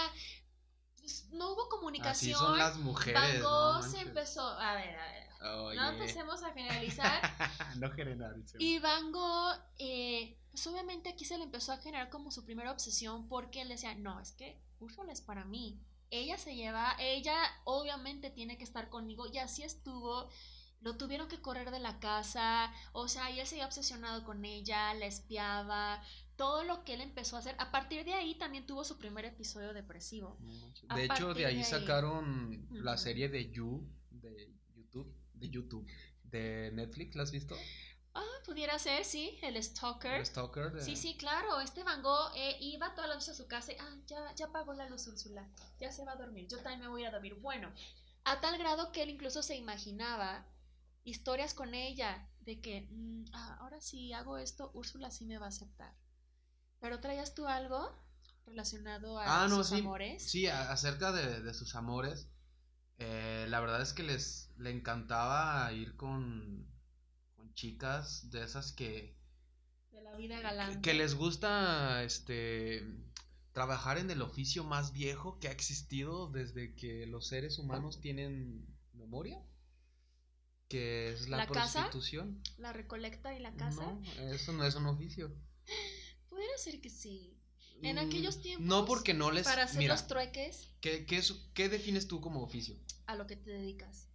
pues, 0.99 1.29
no 1.33 1.53
hubo 1.53 1.63
Así 1.63 1.71
comunicación. 1.71 2.39
son 2.39 2.59
las 2.59 2.79
mujeres. 2.79 3.21
Van 3.21 3.43
no 3.43 3.83
se 3.83 4.01
empezó, 4.01 4.47
a 4.47 4.75
ver, 4.75 4.97
a 4.97 5.07
ver, 5.07 5.77
no 5.77 5.89
empecemos 5.91 6.43
a 6.43 6.53
generalizar. 6.53 7.23
no 7.79 7.91
generalicemos. 7.91 8.63
Y 8.63 8.79
Van 8.79 9.11
Gogh, 9.11 9.57
eh, 9.79 10.40
pues 10.51 10.67
obviamente 10.67 11.09
aquí 11.09 11.25
se 11.25 11.39
le 11.39 11.45
empezó 11.45 11.73
a 11.73 11.79
generar 11.79 12.11
como 12.11 12.31
su 12.31 12.45
primera 12.45 12.73
obsesión 12.73 13.29
porque 13.29 13.63
él 13.63 13.69
decía, 13.69 13.95
no, 13.95 14.21
es 14.21 14.33
que 14.33 14.61
Úrsula 14.81 15.13
es 15.13 15.21
para 15.21 15.45
mí. 15.45 15.81
Ella 16.11 16.39
se 16.39 16.57
lleva, 16.57 16.97
ella 16.99 17.37
obviamente 17.65 18.31
tiene 18.31 18.59
que 18.59 18.65
estar 18.65 18.89
conmigo 18.89 19.27
y 19.33 19.39
así 19.39 19.63
estuvo. 19.63 20.29
Lo 20.81 20.97
tuvieron 20.97 21.29
que 21.29 21.43
correr 21.43 21.71
de 21.71 21.79
la 21.79 22.01
casa, 22.01 22.73
o 22.93 23.07
sea, 23.07 23.31
y 23.31 23.39
él 23.39 23.47
seguía 23.47 23.67
obsesionado 23.67 24.25
con 24.25 24.47
ella, 24.47 24.95
la 24.95 25.05
espiaba, 25.05 26.03
todo 26.37 26.65
lo 26.65 26.85
que 26.85 26.95
él 26.95 27.03
empezó 27.03 27.37
a 27.37 27.41
hacer. 27.41 27.55
A 27.59 27.71
partir 27.71 28.05
de 28.07 28.15
ahí 28.15 28.35
también 28.37 28.67
tuvo 28.67 28.83
su 28.83 28.97
primer 28.97 29.27
episodio 29.27 29.75
depresivo. 29.75 30.39
A 30.89 30.97
De 30.97 31.05
hecho, 31.05 31.35
de 31.35 31.45
ahí 31.45 31.57
de 31.57 31.61
ahí. 31.61 31.65
sacaron 31.65 32.67
la 32.71 32.97
serie 32.97 33.29
de 33.29 33.51
You, 33.51 33.87
de 34.11 34.51
YouTube, 34.75 35.15
de 35.35 35.51
YouTube, 35.51 35.87
de 36.25 36.71
Netflix, 36.73 37.15
¿la 37.15 37.25
has 37.25 37.31
visto? 37.31 37.57
Pudiera 38.51 38.81
ser, 38.81 39.05
sí, 39.05 39.39
el 39.43 39.63
Stalker. 39.63 40.15
El 40.15 40.27
Stalker. 40.27 40.73
de- 40.73 40.83
Sí, 40.83 40.97
sí, 40.97 41.17
claro. 41.17 41.61
Este 41.61 41.85
Van 41.85 42.03
Gogh 42.03 42.33
eh, 42.35 42.57
iba 42.61 42.93
toda 42.97 43.07
la 43.07 43.15
noche 43.15 43.31
a 43.31 43.35
su 43.35 43.47
casa 43.47 43.71
y, 43.71 43.77
ah, 43.79 43.97
ya, 44.09 44.35
ya 44.35 44.47
apagó 44.47 44.73
la 44.73 44.89
luz 44.89 45.07
Úrsula, 45.07 45.47
ya 45.79 45.93
se 45.93 46.05
va 46.05 46.13
a 46.13 46.17
dormir, 46.17 46.49
yo 46.49 46.57
también 46.59 46.81
me 46.81 46.89
voy 46.89 47.03
a 47.03 47.05
ir 47.05 47.09
a 47.11 47.13
dormir. 47.13 47.37
Bueno, 47.37 47.73
a 48.25 48.41
tal 48.41 48.59
grado 48.59 48.91
que 48.91 49.05
él 49.05 49.11
incluso 49.11 49.45
se 49.45 49.55
imaginaba 49.57 50.45
historias 51.05 51.55
con 51.55 51.75
ella 51.75 52.29
de 52.41 52.61
que, 52.61 52.89
"Mm, 52.91 53.27
ah, 53.35 53.59
ahora 53.61 53.81
sí 53.81 54.13
hago 54.13 54.37
esto, 54.37 54.73
Úrsula 54.75 55.13
sí 55.13 55.27
me 55.27 55.39
va 55.39 55.47
a 55.47 55.51
aceptar. 55.51 55.95
Pero 56.81 56.99
traías 56.99 57.37
tú 57.37 57.47
algo 57.47 57.89
relacionado 58.47 59.17
a 59.21 59.45
Ah, 59.45 59.47
no, 59.49 59.59
sus 59.59 59.69
sí. 59.69 59.75
amores. 59.77 60.29
Sí, 60.29 60.49
a- 60.49 60.73
acerca 60.73 61.13
de, 61.13 61.41
de 61.41 61.55
sus 61.55 61.77
amores. 61.77 62.27
eh, 63.03 63.47
la 63.49 63.61
verdad 63.61 63.81
es 63.81 63.93
que 63.95 64.03
les 64.03 64.51
le 64.59 64.71
encantaba 64.71 65.73
ir 65.73 65.97
con 65.97 66.67
chicas 67.55 68.31
de 68.31 68.45
esas 68.45 68.73
que 68.73 69.17
De 69.93 70.01
la 70.03 70.17
vida 70.17 70.41
galante. 70.41 70.81
que 70.83 70.95
les 70.95 71.15
gusta 71.15 72.03
este 72.05 72.83
trabajar 73.53 73.99
en 73.99 74.11
el 74.11 74.23
oficio 74.23 74.65
más 74.65 74.93
viejo 74.93 75.39
que 75.41 75.49
ha 75.49 75.53
existido 75.53 76.29
desde 76.31 76.75
que 76.77 77.07
los 77.07 77.27
seres 77.27 77.59
humanos 77.59 78.01
tienen 78.01 78.67
memoria, 78.93 79.43
que 80.69 81.13
es 81.13 81.29
la, 81.29 81.39
¿La 81.39 81.47
casa? 81.47 81.81
prostitución. 81.83 82.41
La 82.59 82.73
recolecta 82.73 83.35
y 83.37 83.41
la 83.41 83.53
casa. 83.57 83.83
No, 83.83 84.01
eso 84.31 84.53
no 84.53 84.65
es 84.65 84.75
un 84.77 84.87
oficio. 84.87 85.35
Podría 86.29 86.57
ser 86.59 86.81
que 86.81 86.91
sí. 86.91 87.37
En 87.83 87.97
Mm, 87.97 87.99
aquellos 87.99 88.41
tiempos. 88.41 88.67
No 88.67 88.85
porque 88.85 89.15
no 89.15 89.31
les 89.31 89.47
Para 89.47 89.65
hacer 89.65 89.79
mira, 89.79 89.95
los 89.95 90.07
trueques 90.07 90.69
¿qué, 90.81 91.07
qué, 91.07 91.17
es- 91.19 91.33
qué 91.55 91.69
defines 91.69 92.07
tú 92.07 92.21
como 92.21 92.43
oficio? 92.43 92.77
a 93.07 93.17
lo 93.17 93.27
que 93.27 93.37
te 93.37 93.51
dedicas. 93.51 94.09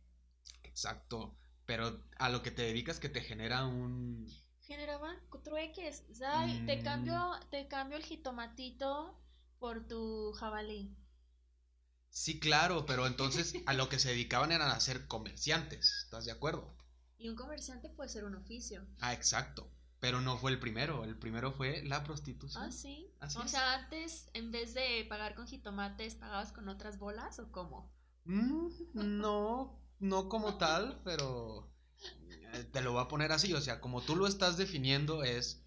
Exacto, 0.64 1.36
pero 1.66 2.04
a 2.18 2.30
lo 2.30 2.42
que 2.44 2.52
te 2.52 2.64
dedicas 2.64 3.00
que 3.00 3.10
te 3.10 3.22
genera 3.22 3.66
un 3.66 4.28
Generaban 4.60 5.16
trueques. 5.44 6.04
Te 6.66 6.76
Mm. 6.78 6.84
cambio, 6.84 7.40
te 7.50 7.68
cambio 7.70 7.96
el 7.98 8.04
jitomatito 8.04 9.16
por 9.60 9.88
tu 9.88 10.34
jabalí. 10.34 10.94
Sí, 12.10 12.40
claro, 12.40 12.88
pero 12.88 13.06
entonces 13.06 13.54
a 13.68 13.74
lo 13.74 13.90
que 13.90 14.00
se 14.00 14.10
dedicaban 14.10 14.52
eran 14.52 14.70
a 14.72 14.80
ser 14.80 15.06
comerciantes, 15.08 16.02
¿estás 16.06 16.26
de 16.26 16.32
acuerdo? 16.32 16.76
Y 17.18 17.28
un 17.28 17.36
comerciante 17.36 17.90
puede 17.90 18.08
ser 18.10 18.24
un 18.24 18.36
oficio. 18.36 18.86
Ah, 19.00 19.14
exacto. 19.14 19.72
Pero 20.00 20.22
no 20.22 20.38
fue 20.38 20.52
el 20.52 20.60
primero, 20.60 21.04
el 21.06 21.18
primero 21.18 21.52
fue 21.54 21.82
la 21.84 22.04
prostitución. 22.04 22.64
Ah, 22.64 22.72
sí. 22.72 23.08
Así 23.20 23.40
o 23.40 23.44
es. 23.44 23.52
sea, 23.52 23.74
antes, 23.76 24.30
en 24.34 24.52
vez 24.52 24.74
de 24.74 25.06
pagar 25.08 25.36
con 25.36 25.46
jitomates, 25.48 26.16
¿pagabas 26.16 26.52
con 26.52 26.68
otras 26.70 26.98
bolas 27.00 27.38
o 27.40 27.52
cómo? 27.52 27.92
Mm, 28.28 28.70
no, 28.94 29.80
no 30.00 30.30
como 30.30 30.58
tal, 30.58 31.02
pero 31.04 31.72
eh, 32.54 32.64
te 32.72 32.82
lo 32.82 32.94
voy 32.94 33.02
a 33.02 33.08
poner 33.08 33.32
así, 33.32 33.54
o 33.54 33.62
sea, 33.62 33.82
como 33.82 34.02
tú 34.02 34.16
lo 34.16 34.28
estás 34.28 34.58
definiendo 34.58 35.24
es, 35.24 35.66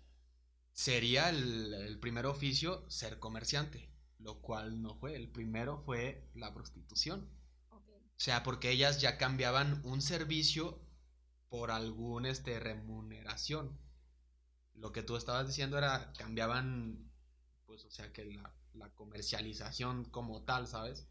sería 0.73 1.29
el, 1.31 1.75
el 1.75 1.99
primer 1.99 2.27
oficio 2.27 2.89
ser 2.91 3.19
comerciante, 3.19 3.91
lo 4.19 4.41
cual 4.41 4.83
no 4.83 4.95
fue, 4.97 5.15
el 5.17 5.29
primero 5.31 5.83
fue 5.85 6.29
la 6.35 6.55
prostitución. 6.55 7.29
O 7.71 8.21
sea, 8.21 8.43
porque 8.43 8.71
ellas 8.71 9.01
ya 9.01 9.17
cambiaban 9.17 9.81
un 9.85 10.03
servicio 10.03 10.81
por 11.49 11.71
algún 11.71 12.27
este 12.27 12.59
remuneración. 12.59 13.79
Lo 14.75 14.93
que 14.93 15.05
tú 15.05 15.17
estabas 15.17 15.47
diciendo 15.47 15.79
era 15.79 16.13
cambiaban 16.15 17.09
pues 17.69 17.85
o 17.85 17.91
sea 17.91 18.13
que 18.13 18.25
la, 18.25 18.53
la 18.73 18.91
comercialización 18.95 20.07
como 20.07 20.43
tal, 20.43 20.67
¿sabes? 20.67 21.07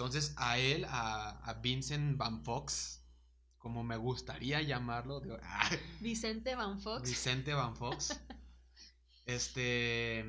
Entonces 0.00 0.32
a 0.38 0.56
él, 0.56 0.86
a, 0.88 1.28
a 1.44 1.52
Vincent 1.60 2.16
Van 2.16 2.42
Fox, 2.42 3.04
como 3.58 3.84
me 3.84 3.98
gustaría 3.98 4.62
llamarlo, 4.62 5.20
digo, 5.20 5.36
ah, 5.42 5.68
Vicente 6.00 6.54
Van 6.54 6.80
Fox. 6.80 7.02
Vicente 7.02 7.52
Van 7.52 7.76
Fox, 7.76 8.18
este, 9.26 10.24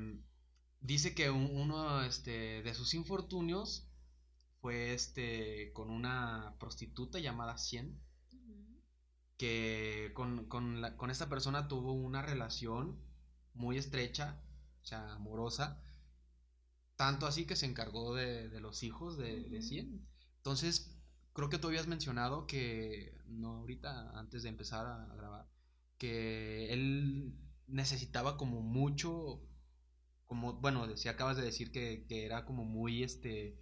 dice 0.82 1.16
que 1.16 1.30
un- 1.32 1.50
uno 1.56 2.02
este, 2.04 2.62
de 2.64 2.74
sus 2.74 2.94
infortunios 2.94 3.88
fue 4.60 4.94
este, 4.94 5.72
con 5.72 5.90
una 5.90 6.58
prostituta 6.60 7.20
llamada 7.20 7.58
Cien, 7.58 7.98
que 9.38 10.12
con, 10.14 10.48
con, 10.50 10.82
la- 10.82 10.98
con 10.98 11.10
esta 11.12 11.30
persona 11.30 11.70
tuvo 11.70 11.94
una 11.94 12.22
relación 12.22 13.00
muy 13.54 13.78
estrecha, 13.78 14.44
o 14.82 14.86
sea, 14.86 15.14
amorosa, 15.14 15.82
tanto 17.02 17.26
así 17.26 17.46
que 17.46 17.56
se 17.56 17.66
encargó 17.66 18.14
de, 18.14 18.48
de 18.48 18.60
los 18.60 18.84
hijos 18.84 19.18
de, 19.18 19.50
de. 19.50 19.64
Cien. 19.64 20.08
Entonces, 20.38 20.96
creo 21.34 21.50
que 21.50 21.58
tú 21.58 21.68
habías 21.68 21.88
mencionado 21.88 22.46
que, 22.46 23.18
no 23.26 23.54
ahorita, 23.58 24.12
antes 24.20 24.44
de 24.44 24.50
empezar 24.50 24.86
a, 24.86 25.12
a 25.12 25.16
grabar, 25.16 25.48
que 25.98 26.72
él 26.72 27.34
necesitaba 27.66 28.38
como 28.38 28.62
mucho, 28.62 29.42
como, 30.28 30.54
bueno, 30.54 30.96
si 30.96 31.10
acabas 31.10 31.38
de 31.38 31.44
decir 31.44 31.72
que, 31.72 32.06
que 32.08 32.24
era 32.24 32.46
como 32.46 32.66
muy, 32.66 33.02
este, 33.02 33.60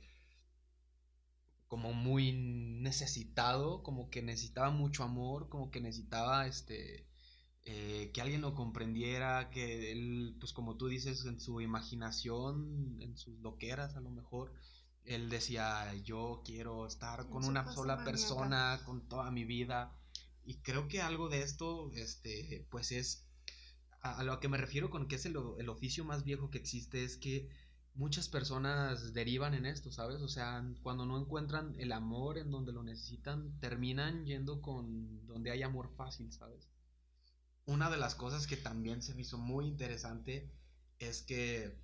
como 1.69 1.93
muy 1.93 2.33
necesitado, 2.33 3.83
como 3.83 4.09
que 4.09 4.21
necesitaba 4.21 4.69
mucho 4.69 5.05
amor, 5.05 5.47
como 5.47 5.71
que 5.71 5.79
necesitaba, 5.79 6.45
este, 6.45 7.07
eh, 7.72 8.09
que 8.11 8.22
alguien 8.22 8.41
lo 8.41 8.55
comprendiera, 8.55 9.51
que 9.51 9.91
él, 9.91 10.36
pues 10.39 10.53
como 10.53 10.76
tú 10.76 10.88
dices, 10.88 11.24
en 11.26 11.39
su 11.39 11.61
imaginación, 11.61 12.97
en 12.99 13.15
sus 13.15 13.38
loqueras 13.41 13.95
a 13.95 14.01
lo 14.01 14.09
mejor, 14.09 14.51
él 15.05 15.30
decía, 15.30 15.93
yo 16.03 16.41
quiero 16.43 16.88
estar 16.88 17.30
con 17.30 17.45
una 17.45 17.72
sola 17.72 17.97
maníaca. 17.97 18.11
persona, 18.11 18.82
con 18.88 19.07
toda 19.07 19.30
mi 19.30 19.45
vida. 19.45 19.95
Y 20.45 20.55
creo 20.61 20.88
que 20.88 21.03
algo 21.03 21.30
de 21.30 21.43
esto, 21.43 21.91
este, 21.93 22.65
pues 22.72 22.91
es, 22.91 23.28
a, 24.01 24.17
a 24.17 24.24
lo 24.24 24.39
que 24.39 24.49
me 24.49 24.57
refiero 24.57 24.89
con 24.89 25.07
que 25.07 25.17
es 25.17 25.28
el, 25.28 25.38
el 25.59 25.70
oficio 25.70 26.03
más 26.03 26.24
viejo 26.24 26.49
que 26.49 26.57
existe, 26.57 27.03
es 27.03 27.17
que 27.17 27.49
muchas 27.93 28.30
personas 28.30 29.13
derivan 29.13 29.53
en 29.53 29.67
esto, 29.67 29.91
¿sabes? 29.91 30.24
O 30.24 30.28
sea, 30.28 30.67
cuando 30.82 31.05
no 31.05 31.20
encuentran 31.20 31.76
el 31.78 31.91
amor 31.91 32.39
en 32.39 32.49
donde 32.49 32.72
lo 32.72 32.82
necesitan, 32.82 33.59
terminan 33.59 34.26
yendo 34.26 34.59
con 34.59 35.28
donde 35.28 35.51
hay 35.51 35.61
amor 35.61 35.91
fácil, 35.95 36.32
¿sabes? 36.34 36.67
Una 37.70 37.91
de 37.91 37.97
las 37.97 38.15
cosas 38.15 38.47
que 38.47 38.57
también 38.57 39.03
se 39.03 39.13
me 39.13 39.22
hizo 39.22 39.38
muy 39.38 39.67
interesante 39.67 40.51
es 40.97 41.22
que, 41.22 41.78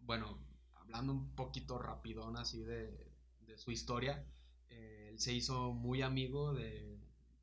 bueno, 0.00 0.36
hablando 0.74 1.12
un 1.12 1.32
poquito 1.36 1.78
rapidón 1.78 2.36
así 2.36 2.60
de, 2.60 3.08
de 3.46 3.56
su 3.56 3.70
historia, 3.70 4.26
eh, 4.70 5.10
él 5.12 5.20
se 5.20 5.32
hizo 5.32 5.72
muy 5.72 6.02
amigo 6.02 6.52
de, 6.54 6.98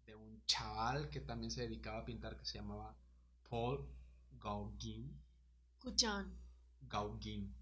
de 0.06 0.14
un 0.14 0.46
chaval 0.46 1.10
que 1.10 1.22
también 1.22 1.52
se 1.52 1.62
dedicaba 1.62 2.00
a 2.00 2.06
pintar 2.06 2.38
que 2.38 2.44
se 2.44 2.58
llamaba 2.58 2.98
Paul 3.50 3.88
Gauguin. 4.38 5.18
Cuchón. 5.80 6.38
Gauguin. 6.82 7.56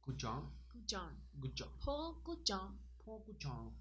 Cuchón. 0.00 0.48
Cuchón. 0.70 1.20
Cuchón. 1.40 1.70
Paul 1.84 2.22
Cuchón. 2.22 2.78
Paul 3.04 3.24
Cuchón. 3.24 3.74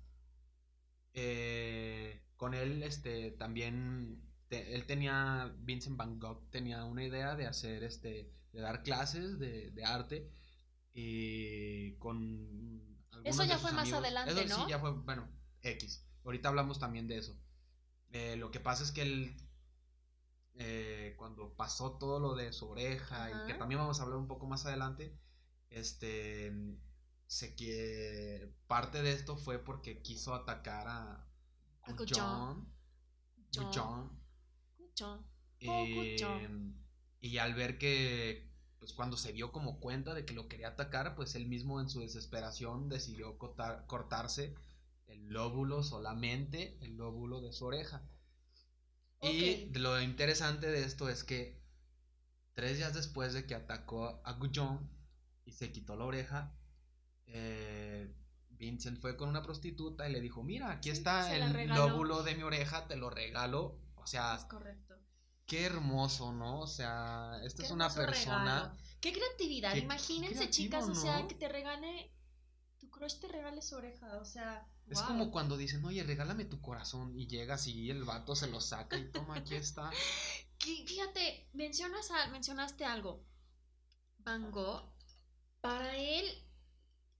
Eh, 1.13 2.23
con 2.39 2.55
él, 2.55 2.83
este, 2.83 3.31
también, 3.33 4.23
te- 4.49 4.73
él 4.75 4.87
tenía, 4.87 5.53
Vincent 5.59 5.97
Van 5.97 6.19
Gogh 6.19 6.49
tenía 6.49 6.85
una 6.85 7.03
idea 7.05 7.35
de 7.35 7.45
hacer, 7.47 7.83
este, 7.83 8.31
de 8.53 8.61
dar 8.61 8.81
clases 8.83 9.37
de, 9.39 9.71
de 9.71 9.85
arte 9.85 10.31
y 10.93 11.93
con... 11.99 12.97
Eso 13.25 13.43
ya 13.43 13.59
fue 13.59 13.73
más 13.73 13.93
adelante, 13.93 14.31
eso 14.31 14.55
sí, 14.55 14.61
¿no? 14.61 14.69
ya 14.69 14.79
fue, 14.79 14.91
bueno, 14.93 15.27
X. 15.61 16.05
Ahorita 16.25 16.49
hablamos 16.49 16.79
también 16.79 17.07
de 17.07 17.19
eso. 17.19 17.37
Eh, 18.13 18.37
lo 18.37 18.51
que 18.51 18.61
pasa 18.61 18.83
es 18.83 18.91
que 18.93 19.03
él, 19.03 19.35
eh, 20.55 21.15
cuando 21.17 21.53
pasó 21.55 21.93
todo 21.97 22.19
lo 22.19 22.35
de 22.35 22.51
su 22.53 22.69
oreja, 22.69 23.29
y 23.31 23.47
que 23.47 23.53
también 23.53 23.79
vamos 23.79 23.99
a 23.99 24.03
hablar 24.03 24.17
un 24.19 24.27
poco 24.27 24.47
más 24.47 24.65
adelante, 24.65 25.17
este, 25.69 26.51
sé 27.27 27.55
que 27.55 28.51
parte 28.67 29.01
de 29.03 29.11
esto 29.13 29.37
fue 29.37 29.59
porque 29.59 30.01
quiso 30.01 30.33
atacar 30.33 30.87
a 30.87 31.28
A 31.89 31.95
John, 31.97 32.71
Cuchón. 33.55 34.19
John. 34.97 35.25
Paul 35.65 35.89
Cuchón. 35.95 36.75
y 37.21 37.37
al 37.37 37.53
ver 37.53 37.77
que, 37.77 38.49
pues 38.79 38.93
cuando 38.93 39.17
se 39.17 39.33
dio 39.33 39.51
como 39.51 39.79
cuenta 39.79 40.13
de 40.13 40.25
que 40.25 40.33
lo 40.33 40.47
quería 40.47 40.69
atacar, 40.69 41.15
pues 41.15 41.35
él 41.35 41.47
mismo 41.47 41.81
en 41.81 41.89
su 41.89 41.99
desesperación 42.01 42.87
decidió 42.89 43.37
cortar- 43.37 43.85
cortarse 43.87 44.55
el 45.07 45.27
lóbulo 45.29 45.83
solamente, 45.83 46.77
el 46.81 46.95
lóbulo 46.95 47.41
de 47.41 47.51
su 47.51 47.65
oreja. 47.65 48.01
Y 49.21 49.65
lo 49.77 49.99
interesante 50.01 50.67
de 50.71 50.83
esto 50.83 51.09
es 51.09 51.23
que 51.25 51.59
tres 52.53 52.77
días 52.77 52.93
después 52.93 53.33
de 53.33 53.45
que 53.45 53.55
atacó 53.55 54.21
a 54.23 54.33
Gujon 54.33 54.89
y 55.45 55.51
se 55.51 55.71
quitó 55.71 55.95
la 55.97 56.05
oreja, 56.05 56.53
eh, 57.25 58.13
Vincent 58.59 58.99
fue 58.99 59.15
con 59.17 59.29
una 59.29 59.41
prostituta 59.41 60.07
y 60.07 60.11
le 60.11 60.21
dijo, 60.21 60.43
mira, 60.43 60.69
aquí 60.71 60.89
está 60.89 61.33
el 61.35 61.67
lóbulo 61.69 62.23
de 62.23 62.35
mi 62.35 62.43
oreja, 62.43 62.87
te 62.87 62.95
lo 62.97 63.09
regalo. 63.09 63.79
O 63.95 64.05
sea, 64.05 64.35
Es 64.35 64.43
correcto. 64.45 64.95
qué 65.45 65.65
hermoso, 65.65 66.33
¿no? 66.33 66.59
O 66.59 66.67
sea, 66.67 67.39
esta 67.43 67.61
Qué 67.63 67.65
es 67.67 67.71
una 67.71 67.89
persona... 67.93 68.43
regalo. 68.63 68.77
Qué 69.01 69.13
creatividad. 69.13 69.73
Qué- 69.73 69.79
qué 69.79 69.85
Imagínense, 69.85 70.35
creativo, 70.35 70.51
chicas, 70.51 70.89
o 70.89 70.95
sea, 70.95 71.25
que 71.27 71.35
te 71.35 71.47
regale. 71.47 72.11
Tu 72.79 72.89
crush 72.89 73.19
te 73.19 73.27
regale 73.29 73.61
su 73.61 73.75
oreja. 73.75 74.17
O 74.17 74.25
sea. 74.25 74.67
Es 74.87 74.97
wow. 74.99 75.07
como 75.07 75.31
cuando 75.31 75.55
dicen, 75.55 75.83
oye, 75.85 76.03
regálame 76.03 76.43
tu 76.45 76.59
corazón 76.61 77.17
y 77.17 77.27
llegas 77.27 77.67
y 77.67 77.89
el 77.89 78.03
vato 78.03 78.35
se 78.35 78.47
lo 78.47 78.59
saca 78.59 78.97
y 78.97 79.09
toma, 79.11 79.35
aquí 79.37 79.55
está. 79.55 79.89
Que, 80.59 80.83
fíjate, 80.85 81.47
mencionas 81.53 82.11
a- 82.11 82.27
mencionaste 82.27 82.83
algo. 82.83 83.23
Van 84.17 84.51
Gogh, 84.51 84.91
para 85.61 85.95
él, 85.95 86.25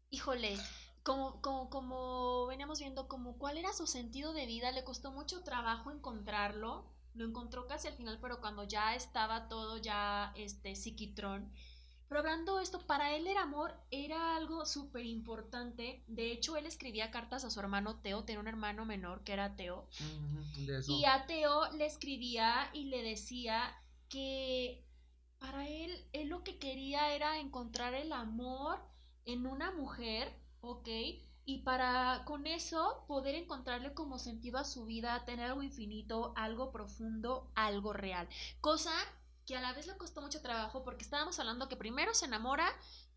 híjole, 0.10 0.58
como, 1.04 1.42
como, 1.42 1.70
como 1.70 2.46
veníamos 2.48 2.80
viendo, 2.80 3.08
como 3.08 3.38
cuál 3.38 3.58
era 3.58 3.74
su 3.74 3.88
sentido 3.88 4.34
de 4.34 4.46
vida, 4.46 4.72
le 4.72 4.84
costó 4.84 5.12
mucho 5.12 5.44
trabajo 5.44 5.92
encontrarlo. 5.92 6.86
Lo 7.16 7.26
encontró 7.26 7.68
casi 7.68 7.88
al 7.88 7.96
final, 7.96 8.20
pero 8.22 8.40
cuando 8.40 8.64
ya 8.64 8.96
estaba 8.96 9.48
todo 9.50 9.78
ya 9.78 10.32
este 10.36 10.76
psiquitrón, 10.76 11.52
Pero 12.08 12.22
hablando 12.22 12.60
esto, 12.60 12.86
para 12.88 13.16
él 13.16 13.28
el 13.28 13.38
amor 13.38 13.76
era 13.92 14.36
algo 14.36 14.66
súper 14.66 15.06
importante. 15.06 16.04
De 16.08 16.32
hecho, 16.32 16.58
él 16.58 16.66
escribía 16.66 17.12
cartas 17.12 17.44
a 17.44 17.52
su 17.52 17.60
hermano 17.60 18.00
Teo, 18.02 18.24
tenía 18.26 18.40
un 18.40 18.48
hermano 18.48 18.86
menor 18.86 19.24
que 19.24 19.34
era 19.34 19.56
Teo. 19.56 19.88
Y 20.88 21.06
a 21.06 21.26
Teo 21.28 21.72
le 21.74 21.86
escribía 21.86 22.70
y 22.74 22.86
le 22.86 23.04
decía 23.04 23.76
que 24.10 24.84
para 25.40 25.68
él, 25.68 26.08
él 26.14 26.30
lo 26.30 26.44
que 26.44 26.58
quería 26.60 27.14
era 27.14 27.40
encontrar 27.40 27.94
el 27.94 28.12
amor 28.12 28.80
en 29.26 29.46
una 29.46 29.72
mujer, 29.72 30.34
¿ok? 30.62 30.88
Y 31.46 31.60
para 31.64 32.24
con 32.26 32.46
eso 32.46 33.06
poder 33.08 33.36
encontrarle 33.36 33.94
como 33.94 34.20
sentido 34.20 34.60
a 34.60 34.64
su 34.64 34.86
vida, 34.86 35.26
tener 35.26 35.48
algo 35.48 35.64
infinito, 35.64 36.34
algo 36.36 36.72
profundo, 36.72 37.52
algo 37.56 37.94
real. 37.94 38.28
Cosa 38.62 38.94
que 39.46 39.58
a 39.58 39.62
la 39.62 39.74
vez 39.74 39.88
le 39.88 39.98
costó 39.98 40.22
mucho 40.22 40.42
trabajo 40.42 40.84
porque 40.84 41.04
estábamos 41.04 41.40
hablando 41.40 41.68
que 41.68 41.76
primero 41.76 42.14
se 42.14 42.26
enamora 42.26 42.68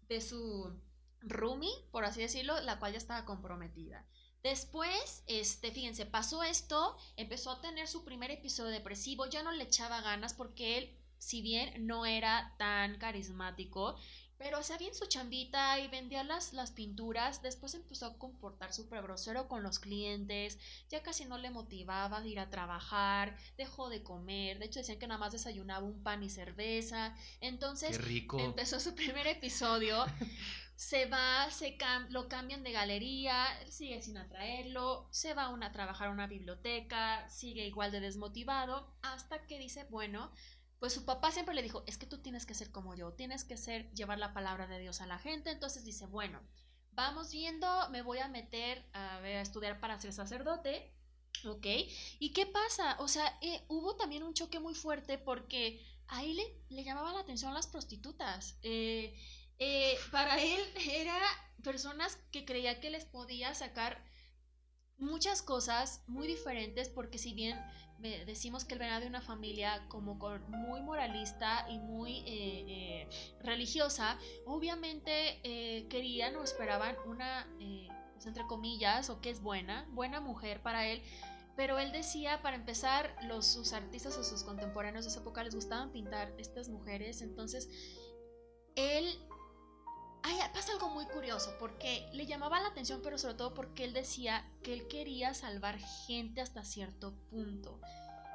de 0.09 0.21
su 0.23 0.81
roomie, 1.21 1.71
por 1.91 2.05
así 2.05 2.21
decirlo, 2.21 2.59
la 2.63 2.79
cual 2.79 2.93
ya 2.93 2.99
estaba 2.99 3.27
comprometida. 3.27 4.07
Después, 4.43 5.23
este, 5.27 5.71
fíjense, 5.71 6.05
pasó 6.07 6.43
esto, 6.43 6.97
empezó 7.17 7.51
a 7.53 7.61
tener 7.61 7.87
su 7.87 8.05
primer 8.05 8.31
episodio 8.31 8.71
depresivo, 8.71 9.27
ya 9.27 9.43
no 9.43 9.53
le 9.53 9.65
echaba 9.65 10.01
ganas 10.01 10.35
porque 10.35 10.79
él, 10.79 10.99
si 11.19 11.43
bien 11.43 11.87
no 11.87 12.07
era 12.07 12.55
tan 12.59 12.99
carismático, 12.99 13.97
pero 14.43 14.59
hacía 14.59 14.77
bien 14.77 14.95
su 14.95 15.07
chambita 15.07 15.79
y 15.79 15.87
vendía 15.89 16.25
las, 16.25 16.53
las 16.53 16.73
pinturas. 16.73 17.43
Después 17.43 17.75
empezó 17.75 18.07
a 18.07 18.19
comportar 18.19 18.73
súper 18.73 19.03
grosero 19.03 19.47
con 19.47 19.63
los 19.63 19.79
clientes. 19.79 20.59
Ya 20.91 21.03
casi 21.03 21.25
no 21.25 21.39
le 21.39 21.51
motivaba 21.51 22.21
de 22.21 22.29
ir 22.29 22.41
a 22.41 22.51
trabajar. 22.51 23.37
Dejó 23.57 23.89
de 23.89 24.03
comer. 24.03 24.59
De 24.59 24.67
hecho, 24.67 24.81
decían 24.81 24.99
que 24.99 25.07
nada 25.07 25.21
más 25.21 25.33
desayunaba 25.33 25.87
un 25.87 26.03
pan 26.03 26.23
y 26.25 26.31
cerveza. 26.31 27.15
Entonces, 27.41 27.99
empezó 28.39 28.81
su 28.81 28.95
primer 28.95 29.29
episodio. 29.29 30.05
se 30.75 31.07
va, 31.07 31.49
se 31.51 31.79
lo 32.09 32.29
cambian 32.29 32.65
de 32.65 32.73
galería, 32.73 33.47
sigue 33.71 34.03
sin 34.03 34.17
atraerlo, 34.17 35.07
se 35.13 35.33
va 35.33 35.47
a 35.47 35.73
trabajar 35.73 36.09
a 36.09 36.11
una 36.11 36.27
biblioteca, 36.27 37.29
sigue 37.29 37.67
igual 37.67 37.93
de 37.93 38.01
desmotivado, 38.01 38.93
hasta 39.03 39.47
que 39.47 39.61
dice, 39.61 39.85
bueno, 39.91 40.33
pues 40.83 40.95
su 40.95 41.05
papá 41.05 41.31
siempre 41.31 41.55
le 41.55 41.63
dijo, 41.63 41.85
es 41.87 41.97
que 41.97 42.07
tú 42.07 42.19
tienes 42.19 42.45
que 42.45 42.55
ser 42.55 42.73
como 42.73 42.97
yo, 42.97 43.13
tienes 43.13 43.45
que 43.45 43.57
ser, 43.57 43.89
llevar 43.93 44.19
la 44.19 44.35
palabra 44.35 44.67
de 44.67 44.81
Dios 44.81 45.01
a 45.01 45.07
la 45.07 45.17
gente. 45.17 45.53
Entonces 45.53 45.85
dice, 45.85 46.07
bueno, 46.07 46.41
vamos 46.91 47.31
viendo, 47.31 47.69
me 47.91 48.03
voy 48.03 48.19
a 48.19 48.27
meter 48.27 48.85
a, 48.93 49.21
ver, 49.21 49.37
a 49.37 49.43
estudiar 49.43 49.79
para 49.79 50.01
ser 50.01 50.13
sacerdote. 50.13 50.93
¿Ok? 51.47 51.67
¿Y 52.19 52.33
qué 52.33 52.47
pasa? 52.47 52.97
O 52.99 53.07
sea, 53.07 53.39
eh, 53.43 53.65
hubo 53.69 53.95
también 53.95 54.25
un 54.25 54.35
choque 54.35 54.59
muy 54.59 54.75
fuerte 54.75 55.19
porque 55.19 55.87
a 56.09 56.25
él 56.25 56.35
le, 56.35 56.65
le 56.71 56.83
llamaban 56.83 57.15
la 57.15 57.21
atención 57.21 57.55
las 57.55 57.69
prostitutas. 57.69 58.59
Eh, 58.63 59.17
eh, 59.61 59.97
para 60.11 60.43
él 60.43 60.61
era 60.91 61.17
personas 61.63 62.19
que 62.33 62.45
creía 62.45 62.81
que 62.81 62.91
les 62.91 63.05
podía 63.05 63.55
sacar 63.55 64.05
muchas 64.99 65.43
cosas 65.43 66.03
muy 66.09 66.27
diferentes 66.27 66.89
porque 66.89 67.19
si 67.19 67.35
bien 67.35 67.57
decimos 68.03 68.65
que 68.65 68.75
él 68.75 68.81
venía 68.81 69.01
de 69.01 69.07
una 69.07 69.21
familia 69.21 69.87
como 69.89 70.19
con 70.19 70.43
muy 70.51 70.81
moralista 70.83 71.67
y 71.69 71.79
muy 71.79 72.19
eh, 72.19 72.65
eh, 73.07 73.09
religiosa, 73.41 74.19
obviamente 74.45 75.41
eh, 75.45 75.87
querían 75.89 76.37
o 76.37 76.43
esperaban 76.43 76.97
una, 77.07 77.47
pues, 78.13 78.27
entre 78.27 78.47
comillas, 78.47 79.09
o 79.11 79.21
que 79.21 79.31
es 79.31 79.41
buena, 79.41 79.87
buena 79.91 80.21
mujer 80.21 80.63
para 80.63 80.87
él. 80.87 81.03
Pero 81.55 81.79
él 81.79 81.93
decía, 81.93 82.41
para 82.43 82.57
empezar, 82.57 83.15
los, 83.29 83.47
sus 83.47 83.73
artistas 83.75 84.17
o 84.17 84.25
sus 84.25 84.43
contemporáneos 84.43 85.05
de 85.05 85.11
esa 85.11 85.21
época 85.21 85.45
les 85.45 85.55
gustaban 85.55 85.93
pintar 85.93 86.33
estas 86.39 86.71
mujeres. 86.71 87.21
Entonces, 87.21 87.69
él 88.75 89.07
Ay, 90.25 90.39
pasa 90.53 90.73
algo 90.73 90.89
muy 90.89 91.07
curioso, 91.07 91.55
porque 91.59 92.09
le 92.13 92.27
llamaba 92.27 92.61
la 92.61 92.69
atención, 92.69 93.01
pero 93.03 93.19
sobre 93.19 93.35
todo 93.35 93.55
porque 93.55 93.85
él 93.85 93.93
decía 93.93 94.49
que 94.63 94.73
él 94.73 94.87
quería 94.89 95.35
salvar 95.35 95.79
gente 95.79 96.41
hasta 96.41 96.65
cierto 96.65 97.15
punto. 97.31 97.81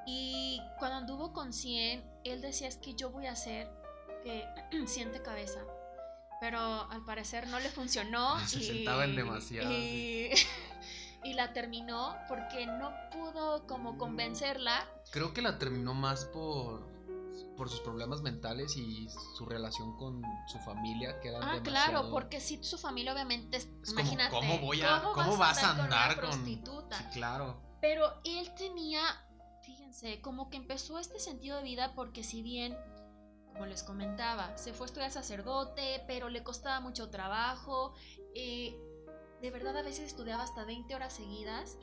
Y 0.06 0.62
cuando 0.80 0.98
anduvo 0.98 1.34
con 1.34 1.54
100, 1.54 2.04
él 2.24 2.42
decía 2.42 2.68
es 2.68 2.78
que 2.78 2.94
yo 2.94 3.10
voy 3.10 3.28
a 3.28 3.34
hacer 3.34 3.70
que 4.24 4.48
siente 4.88 5.22
cabeza. 5.22 5.60
Pero 6.40 6.60
al 6.60 7.04
parecer 7.04 7.48
no 7.48 7.60
le 7.60 7.70
funcionó. 7.70 8.40
Se 8.48 8.62
sentaba 8.62 9.06
en 9.06 9.16
demasiado. 9.16 9.72
Y, 9.72 10.30
y 11.24 11.34
la 11.34 11.54
terminó 11.54 12.16
porque 12.28 12.66
no 12.68 12.92
pudo 13.12 13.66
como 13.68 13.98
convencerla. 13.98 14.88
Creo 15.12 15.34
que 15.34 15.42
la 15.42 15.58
terminó 15.58 15.94
más 15.94 16.26
por 16.26 16.87
por 17.56 17.70
sus 17.70 17.80
problemas 17.82 18.22
mentales 18.22 18.76
y 18.78 19.08
su 19.36 19.46
relación 19.46 19.98
con 19.98 20.22
su 20.48 20.60
familia 20.60 21.20
que 21.20 21.36
Ah, 21.36 21.60
claro, 21.64 22.10
porque 22.12 22.40
si 22.40 22.64
su 22.64 22.78
familia 22.78 23.14
obviamente 23.14 23.58
es, 23.58 23.70
imagínate, 23.90 24.32
¿cómo 24.32 24.60
voy 24.60 24.82
a 24.82 25.04
cómo, 25.14 25.38
vas, 25.38 25.64
a 25.64 25.72
andar 25.72 26.20
con, 26.20 26.30
prostituta? 26.30 26.98
Sí, 26.98 27.06
claro. 27.14 27.62
Pero 27.82 28.06
él 28.24 28.54
tenía, 28.56 29.02
fíjense, 29.64 30.22
como 30.22 30.50
que 30.50 30.58
empezó 30.58 31.00
este 31.00 31.20
sentido 31.20 31.58
de 31.58 31.64
vida 31.64 31.94
porque 31.96 32.24
si 32.24 32.42
bien 32.42 32.78
como 33.58 33.66
les 33.66 33.82
comentaba, 33.82 34.56
se 34.56 34.72
fue 34.72 34.86
a 34.86 34.88
estudiar 34.88 35.12
sacerdote, 35.12 36.04
pero 36.06 36.30
le 36.30 36.44
costaba 36.44 36.80
mucho 36.80 37.10
trabajo. 37.10 37.96
Eh, 38.36 38.78
de 39.42 39.52
verdad 39.52 39.76
a 39.78 39.82
veces 39.82 40.06
estudiaba 40.06 40.44
hasta 40.44 40.64
20 40.64 40.94
horas 40.94 41.14
seguidas. 41.14 41.78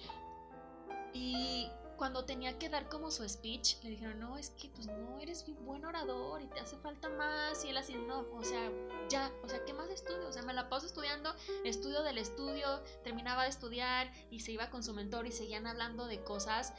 Y 1.13 1.69
cuando 1.97 2.25
tenía 2.25 2.59
que 2.59 2.69
dar 2.69 2.89
como 2.89 3.11
su 3.11 3.29
speech, 3.29 3.83
le 3.83 3.91
dijeron, 3.91 4.19
no, 4.21 4.37
es 4.37 4.51
que 4.51 4.69
pues 4.69 4.87
no 4.87 5.19
eres 5.19 5.45
un 5.49 5.65
buen 5.65 5.85
orador 5.85 6.43
y 6.43 6.47
te 6.47 6.61
hace 6.61 6.77
falta 6.79 7.09
más. 7.09 7.65
Y 7.65 7.71
él 7.71 7.77
así, 7.77 7.95
no, 7.95 8.27
o 8.33 8.45
sea, 8.45 8.71
ya, 9.09 9.33
o 9.43 9.49
sea, 9.49 9.65
¿qué 9.65 9.73
más 9.73 9.89
estudio? 9.91 10.29
O 10.29 10.33
sea, 10.33 10.43
me 10.43 10.55
la 10.55 10.69
paso 10.69 10.87
estudiando, 10.87 11.35
estudio 11.65 12.03
del 12.03 12.19
estudio, 12.19 12.83
terminaba 13.03 13.45
de 13.45 13.51
estudiar 13.51 14.13
y 14.31 14.41
se 14.41 14.53
iba 14.53 14.71
con 14.71 14.83
su 14.83 14.95
mentor 14.95 15.27
y 15.27 15.33
seguían 15.33 15.67
hablando 15.67 16.07
de 16.07 16.23
cosas. 16.23 16.73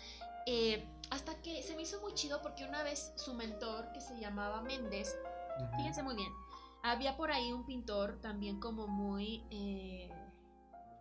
Eh, 0.45 0.87
hasta 1.09 1.41
que 1.41 1.63
se 1.63 1.75
me 1.75 1.83
hizo 1.83 1.99
muy 2.01 2.13
chido 2.13 2.41
porque 2.41 2.65
una 2.65 2.83
vez 2.83 3.13
su 3.15 3.33
mentor, 3.33 3.91
que 3.93 4.01
se 4.01 4.19
llamaba 4.19 4.61
Méndez, 4.61 5.17
fíjense 5.77 6.03
muy 6.03 6.15
bien, 6.15 6.31
había 6.83 7.17
por 7.17 7.31
ahí 7.31 7.51
un 7.51 7.65
pintor 7.65 8.19
también 8.21 8.59
como 8.59 8.87
muy... 8.87 9.43
Eh, 9.49 10.11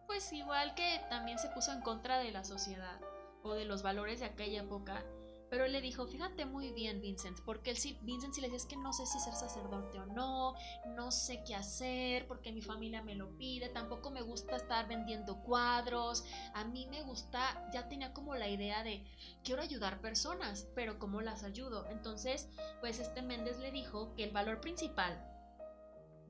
pues 0.07 0.33
igual 0.35 0.75
que 0.75 1.01
también 1.09 1.39
se 1.39 1.49
puso 1.49 1.73
en 1.73 1.81
contra 1.81 2.19
de 2.19 2.31
la 2.31 2.45
sociedad 2.45 3.01
o 3.45 3.55
de 3.55 3.65
los 3.65 3.83
valores 3.83 4.21
de 4.21 4.27
aquella 4.27 4.63
época. 4.63 5.05
Pero 5.51 5.69
le 5.69 5.81
dijo, 5.81 6.07
fíjate 6.07 6.47
muy 6.47 6.73
bien, 6.73 7.01
Vincent, 7.01 7.39
porque 7.45 7.71
él 7.71 7.77
sí, 7.77 7.97
Vincent 8.03 8.35
sí 8.35 8.41
le 8.41 8.49
decía, 8.49 8.57
es 8.57 8.67
que 8.67 8.77
no 8.77 8.93
sé 8.93 9.07
si 9.07 9.21
ser 9.21 9.35
sacerdote 9.35 10.01
o 10.01 10.07
no, 10.07 10.55
no 10.97 11.13
sé 11.13 11.45
qué 11.47 11.55
hacer, 11.55 12.27
porque 12.27 12.51
mi 12.51 12.61
familia 12.61 13.03
me 13.03 13.15
lo 13.15 13.29
pide, 13.37 13.69
tampoco 13.69 14.11
me 14.11 14.23
gusta 14.23 14.57
estar 14.57 14.89
vendiendo 14.89 15.41
cuadros, 15.43 16.25
a 16.55 16.65
mí 16.65 16.89
me 16.89 17.03
gusta, 17.03 17.71
ya 17.73 17.89
tenía 17.89 18.13
como 18.13 18.35
la 18.35 18.49
idea 18.49 18.83
de, 18.83 19.05
quiero 19.45 19.63
ayudar 19.63 20.01
personas, 20.01 20.67
pero 20.75 20.99
¿cómo 20.99 21.21
las 21.21 21.45
ayudo? 21.45 21.87
Entonces, 21.89 22.49
pues 22.81 22.99
este 22.99 23.23
Méndez 23.23 23.59
le 23.59 23.71
dijo 23.71 24.13
que 24.17 24.25
el 24.25 24.33
valor 24.33 24.61
principal 24.61 25.23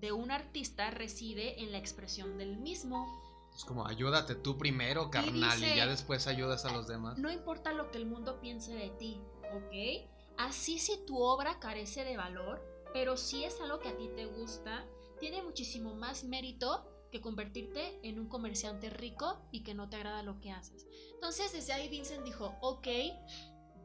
de 0.00 0.12
un 0.12 0.32
artista 0.32 0.90
reside 0.90 1.62
en 1.62 1.72
la 1.72 1.78
expresión 1.78 2.36
del 2.36 2.58
mismo, 2.58 3.06
es 3.54 3.64
como 3.64 3.86
ayúdate 3.86 4.34
tú 4.34 4.58
primero, 4.58 5.10
carnal, 5.10 5.62
y, 5.62 5.76
ya 5.76 5.86
después 5.86 6.26
ayudas 6.26 6.64
a 6.64 6.72
los 6.72 6.88
demás. 6.88 7.18
No 7.18 7.30
importa 7.30 7.72
lo 7.72 7.90
que 7.90 7.98
el 7.98 8.06
mundo 8.06 8.40
piense 8.40 8.74
de 8.74 8.90
ti, 8.90 9.20
¿ok? 9.52 10.08
Así 10.36 10.78
si 10.78 11.04
tu 11.06 11.22
obra 11.22 11.60
carece 11.60 12.04
de 12.04 12.16
valor, 12.16 12.60
pero 12.92 13.16
si 13.16 13.44
es 13.44 13.60
algo 13.60 13.78
que 13.78 13.88
a 13.88 13.96
ti 13.96 14.10
te 14.16 14.26
gusta, 14.26 14.84
tiene 15.20 15.42
muchísimo 15.42 15.94
más 15.94 16.24
mérito 16.24 16.90
que 17.12 17.20
convertirte 17.20 18.00
en 18.02 18.18
un 18.18 18.28
comerciante 18.28 18.90
rico 18.90 19.38
y 19.52 19.62
que 19.62 19.74
no 19.74 19.88
te 19.88 19.96
agrada 19.96 20.24
lo 20.24 20.40
que 20.40 20.50
haces. 20.50 20.86
Entonces 21.12 21.52
desde 21.52 21.72
ahí 21.72 21.88
Vincent 21.88 22.24
dijo, 22.24 22.56
ok, 22.60 22.88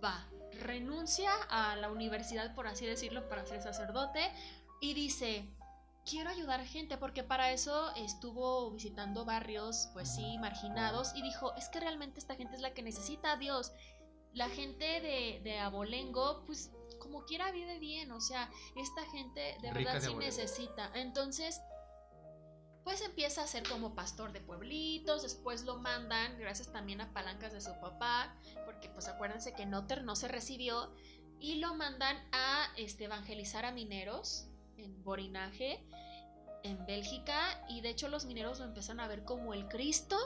va, 0.03 0.27
renuncia 0.61 1.31
a 1.49 1.75
la 1.75 1.91
universidad, 1.91 2.55
por 2.55 2.65
así 2.65 2.87
decirlo, 2.87 3.29
para 3.29 3.45
ser 3.45 3.61
sacerdote 3.61 4.19
y 4.81 4.95
dice, 4.95 5.47
quiero 6.05 6.29
ayudar 6.29 6.65
gente 6.65 6.97
porque 6.97 7.23
para 7.23 7.51
eso 7.51 7.93
estuvo 7.95 8.71
visitando 8.71 9.25
barrios, 9.25 9.89
pues 9.93 10.13
sí, 10.13 10.37
marginados 10.39 11.13
y 11.15 11.21
dijo, 11.21 11.53
es 11.55 11.69
que 11.69 11.79
realmente 11.79 12.19
esta 12.19 12.35
gente 12.35 12.55
es 12.55 12.61
la 12.61 12.73
que 12.73 12.81
necesita 12.81 13.33
a 13.33 13.37
Dios. 13.37 13.71
La 14.33 14.49
gente 14.49 15.01
de, 15.01 15.41
de 15.43 15.59
Abolengo, 15.59 16.43
pues 16.45 16.71
como 16.99 17.25
quiera 17.25 17.51
vive 17.51 17.79
bien, 17.79 18.11
o 18.11 18.21
sea, 18.21 18.51
esta 18.75 19.03
gente 19.11 19.57
de 19.61 19.71
verdad 19.71 20.01
sí 20.01 20.13
necesita. 20.15 20.91
Entonces, 20.93 21.61
pues 22.83 23.01
empieza 23.01 23.43
a 23.43 23.47
ser 23.47 23.67
como 23.67 23.95
pastor 23.95 24.31
de 24.31 24.41
pueblitos, 24.41 25.23
después 25.23 25.63
lo 25.63 25.77
mandan, 25.77 26.37
gracias 26.39 26.71
también 26.71 27.01
a 27.01 27.13
palancas 27.13 27.53
de 27.53 27.61
su 27.61 27.71
papá, 27.79 28.35
porque 28.65 28.89
pues 28.89 29.07
acuérdense 29.07 29.53
que 29.53 29.65
Noter 29.65 30.03
no 30.03 30.15
se 30.15 30.27
recibió, 30.27 30.93
y 31.39 31.55
lo 31.55 31.73
mandan 31.75 32.17
a 32.31 32.67
este, 32.75 33.05
evangelizar 33.05 33.65
a 33.65 33.71
mineros 33.71 34.48
en 34.79 35.03
Borinaje, 35.03 35.85
en 36.63 36.85
Bélgica, 36.85 37.65
y 37.69 37.81
de 37.81 37.89
hecho 37.89 38.07
los 38.09 38.25
mineros 38.25 38.59
lo 38.59 38.65
empiezan 38.65 38.99
a 38.99 39.07
ver 39.07 39.23
como 39.23 39.53
el 39.53 39.67
Cristo 39.67 40.17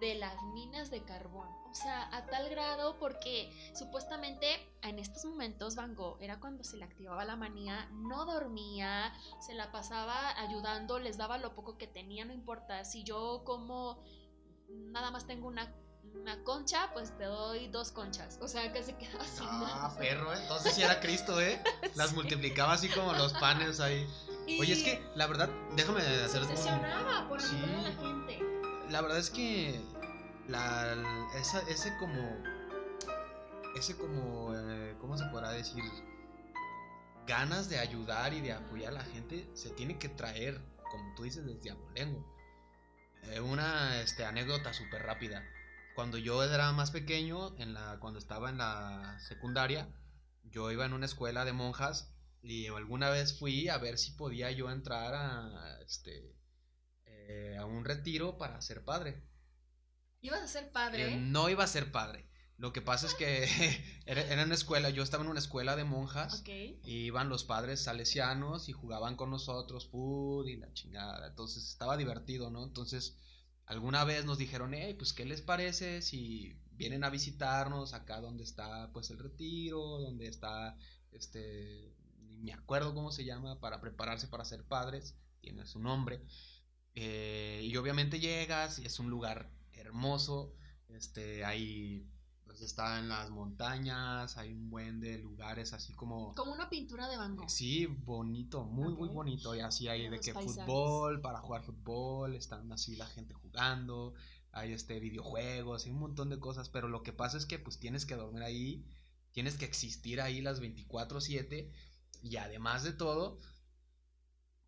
de 0.00 0.14
las 0.14 0.42
minas 0.54 0.90
de 0.90 1.02
carbón. 1.02 1.48
O 1.70 1.74
sea, 1.74 2.08
a 2.14 2.26
tal 2.26 2.48
grado 2.48 2.98
porque 2.98 3.50
supuestamente 3.74 4.46
en 4.82 4.98
estos 4.98 5.24
momentos 5.24 5.74
Van 5.74 5.94
Gogh 5.94 6.20
era 6.20 6.40
cuando 6.40 6.64
se 6.64 6.76
le 6.76 6.84
activaba 6.84 7.24
la 7.24 7.36
manía, 7.36 7.88
no 7.92 8.24
dormía, 8.24 9.12
se 9.40 9.54
la 9.54 9.70
pasaba 9.72 10.38
ayudando, 10.40 10.98
les 10.98 11.16
daba 11.16 11.38
lo 11.38 11.54
poco 11.54 11.76
que 11.76 11.86
tenía, 11.86 12.24
no 12.24 12.32
importa. 12.32 12.84
Si 12.84 13.04
yo 13.04 13.42
como 13.44 14.02
nada 14.68 15.10
más 15.10 15.26
tengo 15.26 15.48
una, 15.48 15.74
una 16.20 16.42
concha, 16.44 16.90
pues 16.92 17.16
te 17.16 17.24
doy 17.24 17.68
dos 17.68 17.92
conchas. 17.92 18.38
O 18.40 18.48
sea, 18.48 18.72
que 18.72 18.82
se 18.82 18.96
quedaba 18.96 19.24
así. 19.24 19.44
Ah, 19.46 19.94
perro, 19.98 20.32
¿eh? 20.32 20.38
entonces 20.42 20.74
sí 20.74 20.82
era 20.82 21.00
Cristo, 21.00 21.40
¿eh? 21.40 21.62
Las 21.94 22.14
multiplicaba 22.14 22.72
así 22.72 22.88
como 22.88 23.12
los 23.12 23.32
panes 23.34 23.80
ahí. 23.80 24.06
Oye, 24.60 24.72
es 24.72 24.82
que 24.82 25.02
la 25.14 25.26
verdad, 25.26 25.48
déjame 25.74 26.00
hacer. 26.00 26.30
Se 26.30 26.38
obsesionaba 26.38 27.28
por 27.28 27.40
ayudar 27.40 27.74
a 27.74 27.82
la 27.82 27.92
gente. 27.92 28.42
La 28.90 29.00
verdad 29.00 29.18
es 29.18 29.30
que 29.30 29.80
la, 30.48 30.94
esa, 31.36 31.60
ese 31.68 31.96
como, 31.98 32.22
ese 33.76 33.96
como, 33.96 34.54
eh, 34.54 34.96
¿cómo 35.00 35.16
se 35.18 35.24
podrá 35.26 35.50
decir? 35.50 35.82
Ganas 37.26 37.68
de 37.68 37.78
ayudar 37.80 38.32
y 38.32 38.40
de 38.40 38.52
apoyar 38.52 38.90
a 38.90 38.98
la 38.98 39.04
gente 39.04 39.50
se 39.54 39.70
tiene 39.70 39.98
que 39.98 40.08
traer, 40.08 40.60
como 40.90 41.14
tú 41.16 41.24
dices, 41.24 41.44
desde 41.44 41.72
abolengo. 41.72 42.24
Eh, 43.24 43.40
una 43.40 44.00
este, 44.00 44.24
anécdota 44.24 44.72
súper 44.72 45.02
rápida. 45.02 45.42
Cuando 45.96 46.18
yo 46.18 46.44
era 46.44 46.70
más 46.72 46.90
pequeño, 46.90 47.56
en 47.56 47.72
la, 47.72 47.98
cuando 48.00 48.18
estaba 48.18 48.50
en 48.50 48.58
la 48.58 49.18
secundaria, 49.18 49.88
yo 50.44 50.70
iba 50.70 50.84
en 50.84 50.92
una 50.92 51.06
escuela 51.06 51.46
de 51.46 51.54
monjas 51.54 52.14
y 52.42 52.66
alguna 52.66 53.08
vez 53.08 53.38
fui 53.38 53.70
a 53.70 53.78
ver 53.78 53.96
si 53.96 54.10
podía 54.10 54.50
yo 54.50 54.70
entrar 54.70 55.14
a, 55.14 55.80
este, 55.80 56.36
eh, 57.06 57.56
a 57.58 57.64
un 57.64 57.86
retiro 57.86 58.36
para 58.36 58.60
ser 58.60 58.84
padre. 58.84 59.24
¿Ibas 60.20 60.42
a 60.42 60.48
ser 60.48 60.70
padre? 60.70 61.14
Eh, 61.14 61.16
no 61.16 61.48
iba 61.48 61.64
a 61.64 61.66
ser 61.66 61.90
padre. 61.90 62.28
Lo 62.58 62.74
que 62.74 62.82
pasa 62.82 63.06
es 63.06 63.14
que 63.14 63.48
era, 64.04 64.44
una 64.44 64.54
escuela, 64.54 64.90
yo 64.90 65.02
estaba 65.02 65.24
en 65.24 65.30
una 65.30 65.40
escuela 65.40 65.76
de 65.76 65.84
monjas 65.84 66.42
y 66.46 66.82
iban 66.84 67.30
los 67.30 67.44
padres 67.44 67.84
salesianos 67.84 68.68
y 68.68 68.72
jugaban 68.72 69.16
con 69.16 69.30
nosotros, 69.30 69.88
food 69.88 70.46
y 70.46 70.56
la 70.56 70.70
chingada. 70.74 71.26
Entonces 71.26 71.66
estaba 71.66 71.96
divertido, 71.96 72.50
¿no? 72.50 72.64
Entonces 72.64 73.16
alguna 73.66 74.04
vez 74.04 74.24
nos 74.24 74.38
dijeron, 74.38 74.74
hey, 74.74 74.94
pues 74.94 75.12
¿qué 75.12 75.24
les 75.24 75.42
parece 75.42 76.02
si 76.02 76.56
vienen 76.72 77.04
a 77.04 77.10
visitarnos 77.10 77.94
acá 77.94 78.20
donde 78.20 78.44
está 78.44 78.90
pues 78.92 79.10
el 79.10 79.18
retiro, 79.18 79.80
donde 79.98 80.28
está 80.28 80.76
este, 81.12 81.94
ni 82.18 82.38
me 82.38 82.52
acuerdo 82.52 82.94
cómo 82.94 83.10
se 83.10 83.24
llama, 83.24 83.60
para 83.60 83.80
prepararse 83.80 84.28
para 84.28 84.44
ser 84.44 84.64
padres, 84.64 85.16
tiene 85.40 85.66
su 85.66 85.80
nombre. 85.80 86.20
Eh, 86.94 87.60
y 87.64 87.76
obviamente 87.76 88.20
llegas 88.20 88.78
y 88.78 88.86
es 88.86 88.98
un 88.98 89.10
lugar 89.10 89.50
hermoso. 89.72 90.54
Este, 90.88 91.44
hay, 91.44 92.06
pues 92.56 92.70
está 92.70 92.98
en 92.98 93.08
las 93.10 93.28
montañas, 93.28 94.38
hay 94.38 94.54
un 94.54 94.70
buen 94.70 94.98
de 94.98 95.18
lugares 95.18 95.74
así 95.74 95.92
como... 95.92 96.34
Como 96.34 96.52
una 96.52 96.70
pintura 96.70 97.06
de 97.06 97.18
Van 97.18 97.36
Gogh. 97.36 97.50
Sí, 97.50 97.84
bonito, 97.84 98.64
muy, 98.64 98.94
muy 98.94 99.10
bonito. 99.10 99.54
Y 99.54 99.60
así 99.60 99.88
hay 99.88 100.08
de 100.08 100.18
que 100.18 100.32
fútbol, 100.32 101.20
para 101.20 101.40
jugar 101.40 101.62
fútbol, 101.64 102.34
están 102.34 102.72
así 102.72 102.96
la 102.96 103.06
gente 103.08 103.34
jugando, 103.34 104.14
hay 104.52 104.72
este 104.72 104.98
videojuegos, 105.00 105.84
hay 105.84 105.92
un 105.92 105.98
montón 105.98 106.30
de 106.30 106.40
cosas, 106.40 106.70
pero 106.70 106.88
lo 106.88 107.02
que 107.02 107.12
pasa 107.12 107.36
es 107.36 107.44
que 107.44 107.58
pues 107.58 107.78
tienes 107.78 108.06
que 108.06 108.16
dormir 108.16 108.42
ahí, 108.42 108.86
tienes 109.32 109.58
que 109.58 109.66
existir 109.66 110.22
ahí 110.22 110.40
las 110.40 110.62
24/7 110.62 111.70
y 112.22 112.36
además 112.38 112.84
de 112.84 112.94
todo, 112.94 113.38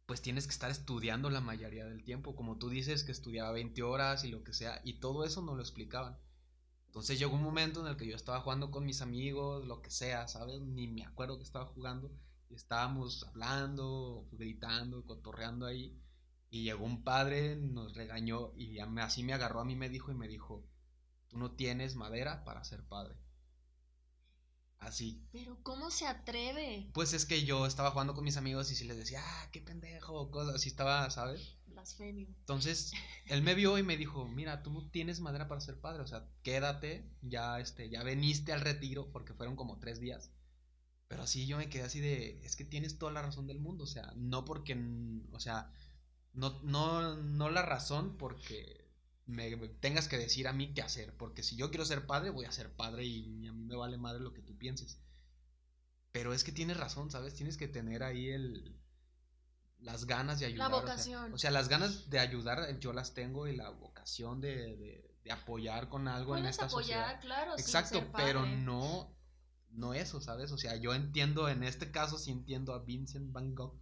pues 0.04 0.20
tienes 0.20 0.46
que 0.46 0.52
estar 0.52 0.70
estudiando 0.70 1.30
la 1.30 1.40
mayoría 1.40 1.86
del 1.86 2.04
tiempo, 2.04 2.36
como 2.36 2.58
tú 2.58 2.68
dices 2.68 3.02
que 3.02 3.12
estudiaba 3.12 3.52
20 3.52 3.82
horas 3.82 4.24
y 4.24 4.28
lo 4.28 4.44
que 4.44 4.52
sea, 4.52 4.82
y 4.84 5.00
todo 5.00 5.24
eso 5.24 5.40
no 5.40 5.54
lo 5.54 5.62
explicaban. 5.62 6.18
Entonces 6.88 7.18
llegó 7.18 7.36
un 7.36 7.42
momento 7.42 7.80
en 7.80 7.86
el 7.86 7.96
que 7.96 8.06
yo 8.06 8.16
estaba 8.16 8.40
jugando 8.40 8.70
con 8.70 8.86
mis 8.86 9.02
amigos, 9.02 9.66
lo 9.66 9.82
que 9.82 9.90
sea, 9.90 10.26
¿sabes? 10.26 10.60
Ni 10.60 10.88
me 10.88 11.04
acuerdo 11.04 11.36
que 11.36 11.44
estaba 11.44 11.66
jugando, 11.66 12.10
y 12.48 12.54
estábamos 12.54 13.24
hablando, 13.24 14.26
gritando, 14.32 15.04
cotorreando 15.04 15.66
ahí, 15.66 16.00
y 16.50 16.64
llegó 16.64 16.86
un 16.86 17.04
padre, 17.04 17.56
nos 17.56 17.94
regañó, 17.94 18.52
y 18.56 18.78
así 18.78 19.22
me 19.22 19.34
agarró 19.34 19.60
a 19.60 19.64
mí, 19.64 19.76
me 19.76 19.90
dijo, 19.90 20.10
y 20.10 20.14
me 20.14 20.28
dijo, 20.28 20.66
tú 21.28 21.36
no 21.36 21.52
tienes 21.52 21.94
madera 21.94 22.42
para 22.44 22.64
ser 22.64 22.82
padre. 22.84 23.14
Así. 24.78 25.22
Pero 25.30 25.62
¿cómo 25.62 25.90
se 25.90 26.06
atreve? 26.06 26.90
Pues 26.94 27.12
es 27.12 27.26
que 27.26 27.44
yo 27.44 27.66
estaba 27.66 27.90
jugando 27.90 28.14
con 28.14 28.24
mis 28.24 28.38
amigos 28.38 28.70
y 28.70 28.76
si 28.76 28.84
les 28.84 28.96
decía, 28.96 29.20
ah, 29.22 29.50
qué 29.52 29.60
pendejo, 29.60 30.30
cosas 30.30 30.54
así 30.54 30.70
estaba, 30.70 31.10
¿sabes? 31.10 31.57
Blasfemio. 31.78 32.26
Entonces, 32.40 32.92
él 33.26 33.42
me 33.42 33.54
vio 33.54 33.78
y 33.78 33.82
me 33.82 33.96
dijo, 33.96 34.26
mira, 34.26 34.62
tú 34.62 34.70
no 34.70 34.90
tienes 34.90 35.20
madera 35.20 35.46
para 35.48 35.60
ser 35.60 35.80
padre, 35.80 36.02
o 36.02 36.06
sea, 36.06 36.28
quédate, 36.42 37.08
ya, 37.22 37.60
este, 37.60 37.88
ya 37.88 38.02
veniste 38.02 38.52
al 38.52 38.62
retiro, 38.62 39.10
porque 39.12 39.34
fueron 39.34 39.54
como 39.54 39.78
tres 39.78 40.00
días. 40.00 40.32
Pero 41.06 41.22
así 41.22 41.46
yo 41.46 41.56
me 41.56 41.68
quedé 41.68 41.84
así 41.84 42.00
de, 42.00 42.44
es 42.44 42.56
que 42.56 42.64
tienes 42.64 42.98
toda 42.98 43.12
la 43.12 43.22
razón 43.22 43.46
del 43.46 43.60
mundo, 43.60 43.84
o 43.84 43.86
sea, 43.86 44.12
no 44.16 44.44
porque, 44.44 44.76
o 45.32 45.40
sea, 45.40 45.72
no, 46.34 46.60
no, 46.62 47.16
no 47.16 47.48
la 47.48 47.62
razón 47.62 48.16
porque 48.18 48.88
me 49.26 49.56
tengas 49.68 50.08
que 50.08 50.18
decir 50.18 50.48
a 50.48 50.52
mí 50.52 50.74
qué 50.74 50.82
hacer, 50.82 51.16
porque 51.16 51.42
si 51.42 51.56
yo 51.56 51.70
quiero 51.70 51.84
ser 51.84 52.06
padre, 52.06 52.30
voy 52.30 52.46
a 52.46 52.52
ser 52.52 52.74
padre 52.74 53.04
y 53.04 53.46
a 53.46 53.52
mí 53.52 53.64
me 53.64 53.76
vale 53.76 53.98
madre 53.98 54.20
lo 54.20 54.32
que 54.32 54.42
tú 54.42 54.56
pienses. 54.58 55.00
Pero 56.12 56.32
es 56.32 56.44
que 56.44 56.52
tienes 56.52 56.76
razón, 56.76 57.10
¿sabes? 57.10 57.34
Tienes 57.34 57.56
que 57.56 57.68
tener 57.68 58.02
ahí 58.02 58.28
el 58.30 58.77
las 59.80 60.06
ganas 60.06 60.40
de 60.40 60.46
ayudar. 60.46 60.70
La 60.70 60.76
vocación. 60.76 61.32
O 61.32 61.38
sea, 61.38 61.50
las 61.50 61.68
ganas 61.68 62.10
de 62.10 62.18
ayudar 62.18 62.78
yo 62.78 62.92
las 62.92 63.14
tengo 63.14 63.46
y 63.46 63.56
la 63.56 63.70
vocación 63.70 64.40
de, 64.40 64.76
de, 64.76 65.04
apoyar 65.30 65.90
con 65.90 66.08
algo 66.08 66.38
en 66.38 66.46
esta 66.46 66.64
apoyar, 66.64 67.20
claro. 67.20 67.52
Exacto, 67.58 68.02
pero 68.16 68.46
no, 68.46 69.14
no 69.70 69.92
eso, 69.92 70.22
¿sabes? 70.22 70.52
O 70.52 70.58
sea, 70.58 70.74
yo 70.76 70.94
entiendo, 70.94 71.50
en 71.50 71.62
este 71.64 71.90
caso 71.90 72.16
sí 72.16 72.30
entiendo 72.30 72.72
a 72.72 72.78
Vincent 72.78 73.30
Van 73.30 73.54
Gogh, 73.54 73.78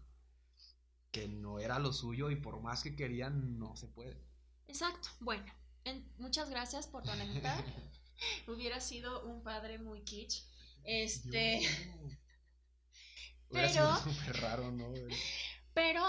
que 1.13 1.29
no 1.29 1.61
era 1.61 1.79
lo 1.79 1.93
suyo 1.93 2.31
y 2.31 2.37
por 2.37 2.61
más 2.61 2.83
que 2.83 2.97
querían, 2.97 3.61
no 3.61 3.77
se 3.77 3.87
puede. 3.87 4.21
Exacto. 4.67 5.09
Bueno, 5.21 5.45
muchas 6.19 6.51
gracias 6.51 6.89
por 6.89 7.05
tu 7.05 7.11
anécdota. 7.11 7.65
Hubiera 8.49 8.81
sido 8.81 9.25
un 9.25 9.45
padre 9.45 9.79
muy 9.79 10.03
kitsch. 10.03 10.43
Este. 10.83 11.61
pero. 13.51 13.97
súper 13.99 14.41
raro, 14.41 14.73
¿no? 14.73 14.93
Pero. 15.77 16.03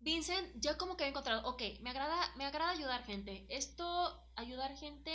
Vincent, 0.00 0.48
yo 0.56 0.76
como 0.78 0.96
que 0.96 1.04
he 1.04 1.08
encontrado, 1.08 1.48
ok, 1.48 1.62
me 1.80 1.90
agrada, 1.90 2.34
me 2.34 2.44
agrada 2.44 2.72
ayudar 2.72 3.04
gente. 3.04 3.46
Esto, 3.48 3.84
ayudar 4.34 4.76
gente, 4.76 5.12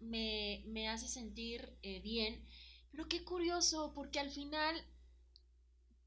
me, 0.00 0.64
me 0.66 0.90
hace 0.90 1.08
sentir 1.08 1.78
eh, 1.80 2.02
bien. 2.02 2.46
Pero 2.90 3.08
qué 3.08 3.24
curioso, 3.24 3.94
porque 3.94 4.20
al 4.20 4.30
final, 4.30 4.76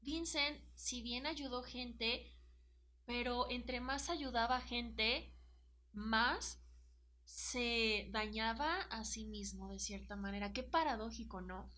Vincent, 0.02 0.56
si 0.76 1.02
bien 1.02 1.26
ayudó 1.26 1.64
gente, 1.64 2.32
pero 3.06 3.50
entre 3.50 3.80
más 3.80 4.08
ayudaba 4.08 4.60
gente, 4.60 5.34
más 5.92 6.62
se 7.24 8.08
dañaba 8.12 8.82
a 8.82 9.04
sí 9.04 9.24
mismo 9.24 9.68
de 9.68 9.80
cierta 9.80 10.14
manera. 10.14 10.52
Qué 10.52 10.62
paradójico, 10.62 11.40
¿no? 11.40 11.68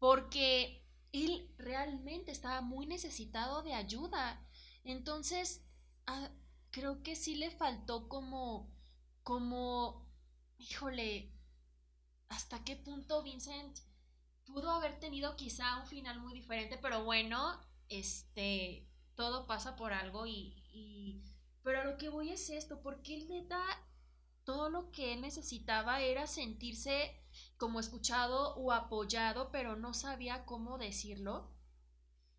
Porque 0.00 0.84
él 1.12 1.54
realmente 1.58 2.32
estaba 2.32 2.60
muy 2.60 2.86
necesitado 2.86 3.62
de 3.62 3.74
ayuda. 3.74 4.42
Entonces, 4.86 5.62
ah, 6.06 6.30
creo 6.70 7.02
que 7.02 7.14
sí 7.16 7.34
le 7.36 7.50
faltó 7.50 8.08
como, 8.08 8.72
como, 9.22 10.08
híjole, 10.58 11.32
¿hasta 12.28 12.64
qué 12.64 12.76
punto 12.76 13.22
Vincent 13.22 13.78
pudo 14.46 14.70
haber 14.70 14.98
tenido 14.98 15.36
quizá 15.36 15.78
un 15.80 15.86
final 15.86 16.20
muy 16.20 16.32
diferente? 16.32 16.78
Pero 16.78 17.04
bueno, 17.04 17.60
este, 17.88 18.88
todo 19.14 19.46
pasa 19.46 19.76
por 19.76 19.92
algo 19.92 20.26
y 20.26 21.22
pero 21.66 21.80
a 21.80 21.84
lo 21.84 21.98
que 21.98 22.08
voy 22.08 22.30
es 22.30 22.48
esto, 22.48 22.80
porque 22.80 23.16
él 23.16 23.28
neta, 23.28 23.60
todo 24.44 24.70
lo 24.70 24.92
que 24.92 25.12
él 25.12 25.20
necesitaba 25.20 26.00
era 26.00 26.28
sentirse 26.28 27.20
como 27.56 27.80
escuchado 27.80 28.54
o 28.54 28.70
apoyado, 28.70 29.50
pero 29.50 29.74
no 29.74 29.92
sabía 29.92 30.44
cómo 30.44 30.78
decirlo. 30.78 31.50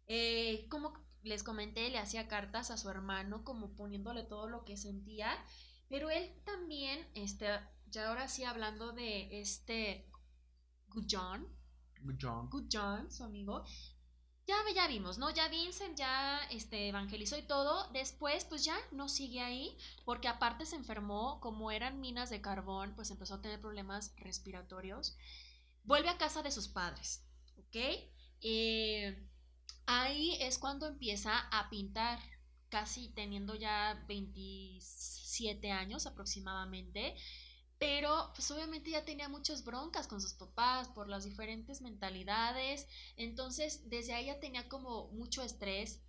Eh, 0.05 0.69
les 1.23 1.43
comenté, 1.43 1.89
le 1.89 1.99
hacía 1.99 2.27
cartas 2.27 2.71
a 2.71 2.77
su 2.77 2.89
hermano, 2.89 3.43
como 3.43 3.75
poniéndole 3.75 4.23
todo 4.23 4.47
lo 4.47 4.63
que 4.65 4.77
sentía, 4.77 5.37
pero 5.89 6.09
él 6.09 6.33
también, 6.45 7.07
este, 7.15 7.47
ya 7.87 8.09
ahora 8.09 8.27
sí 8.27 8.43
hablando 8.43 8.91
de 8.91 9.39
este 9.39 10.09
Good 10.89 11.07
John, 11.09 11.47
Good 12.01 12.17
John, 12.21 12.49
Good 12.49 12.67
John, 12.71 13.11
su 13.11 13.23
amigo, 13.23 13.63
ya, 14.47 14.55
ya 14.73 14.87
vimos, 14.87 15.17
¿no? 15.17 15.29
Ya 15.29 15.49
Vincent 15.49 15.97
ya 15.97 16.39
este, 16.51 16.87
evangelizó 16.87 17.37
y 17.37 17.41
todo. 17.41 17.91
Después, 17.91 18.45
pues 18.45 18.63
ya 18.63 18.77
no 18.93 19.09
sigue 19.09 19.41
ahí, 19.41 19.77
porque 20.05 20.29
aparte 20.29 20.65
se 20.65 20.77
enfermó, 20.77 21.41
como 21.41 21.69
eran 21.69 21.99
minas 21.99 22.29
de 22.29 22.39
carbón, 22.39 22.93
pues 22.95 23.11
empezó 23.11 23.35
a 23.35 23.41
tener 23.41 23.59
problemas 23.59 24.13
respiratorios. 24.15 25.17
Vuelve 25.83 26.07
a 26.07 26.17
casa 26.17 26.43
de 26.43 26.51
sus 26.51 26.69
padres, 26.69 27.25
¿ok? 27.57 27.75
Eh, 28.41 29.27
ahí 29.87 30.37
es 30.41 30.59
cuando 30.59 30.87
empieza 30.87 31.39
a 31.51 31.69
pintar, 31.69 32.19
casi 32.69 33.09
teniendo 33.09 33.55
ya 33.55 34.03
27 34.07 35.71
años 35.71 36.05
aproximadamente. 36.05 37.15
pero 37.79 38.31
pues 38.35 38.49
obviamente 38.51 38.89
ya 38.91 39.05
tenía 39.05 39.29
muchas 39.29 39.63
broncas 39.63 40.07
con 40.07 40.19
sus 40.21 40.33
papás 40.33 40.87
por 40.89 41.07
las 41.09 41.25
diferentes 41.25 41.81
mentalidades, 41.81 42.87
entonces 43.17 43.89
desde 43.89 44.13
ahí 44.13 44.25
ya 44.27 44.39
tenía 44.39 44.67
como 44.69 45.09
mucho 45.09 45.43
estrés. 45.43 46.01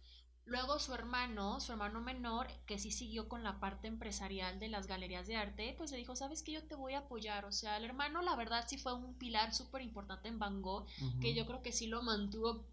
Luego 0.46 0.78
su 0.78 0.94
hermano, 0.94 1.60
su 1.60 1.72
hermano 1.72 2.00
menor, 2.00 2.48
que 2.66 2.78
sí 2.78 2.90
siguió 2.90 3.28
con 3.28 3.44
la 3.44 3.60
parte 3.60 3.86
empresarial 3.86 4.58
de 4.58 4.68
las 4.68 4.86
galerías 4.86 5.26
de 5.26 5.36
arte, 5.36 5.74
pues 5.76 5.90
le 5.90 5.98
dijo, 5.98 6.16
sabes 6.16 6.42
que 6.42 6.52
yo 6.52 6.66
te 6.66 6.74
voy 6.74 6.94
a 6.94 7.00
apoyar. 7.00 7.44
O 7.44 7.52
sea, 7.52 7.76
el 7.76 7.84
hermano 7.84 8.22
la 8.22 8.34
verdad 8.34 8.64
sí 8.66 8.78
fue 8.78 8.94
un 8.94 9.14
pilar 9.18 9.54
súper 9.54 9.82
importante 9.82 10.28
en 10.28 10.38
Van 10.38 10.62
Gogh, 10.62 10.86
que 11.20 11.34
yo 11.34 11.46
creo 11.46 11.62
que 11.62 11.72
sí 11.72 11.86
lo 11.86 12.02
mantuvo 12.02 12.66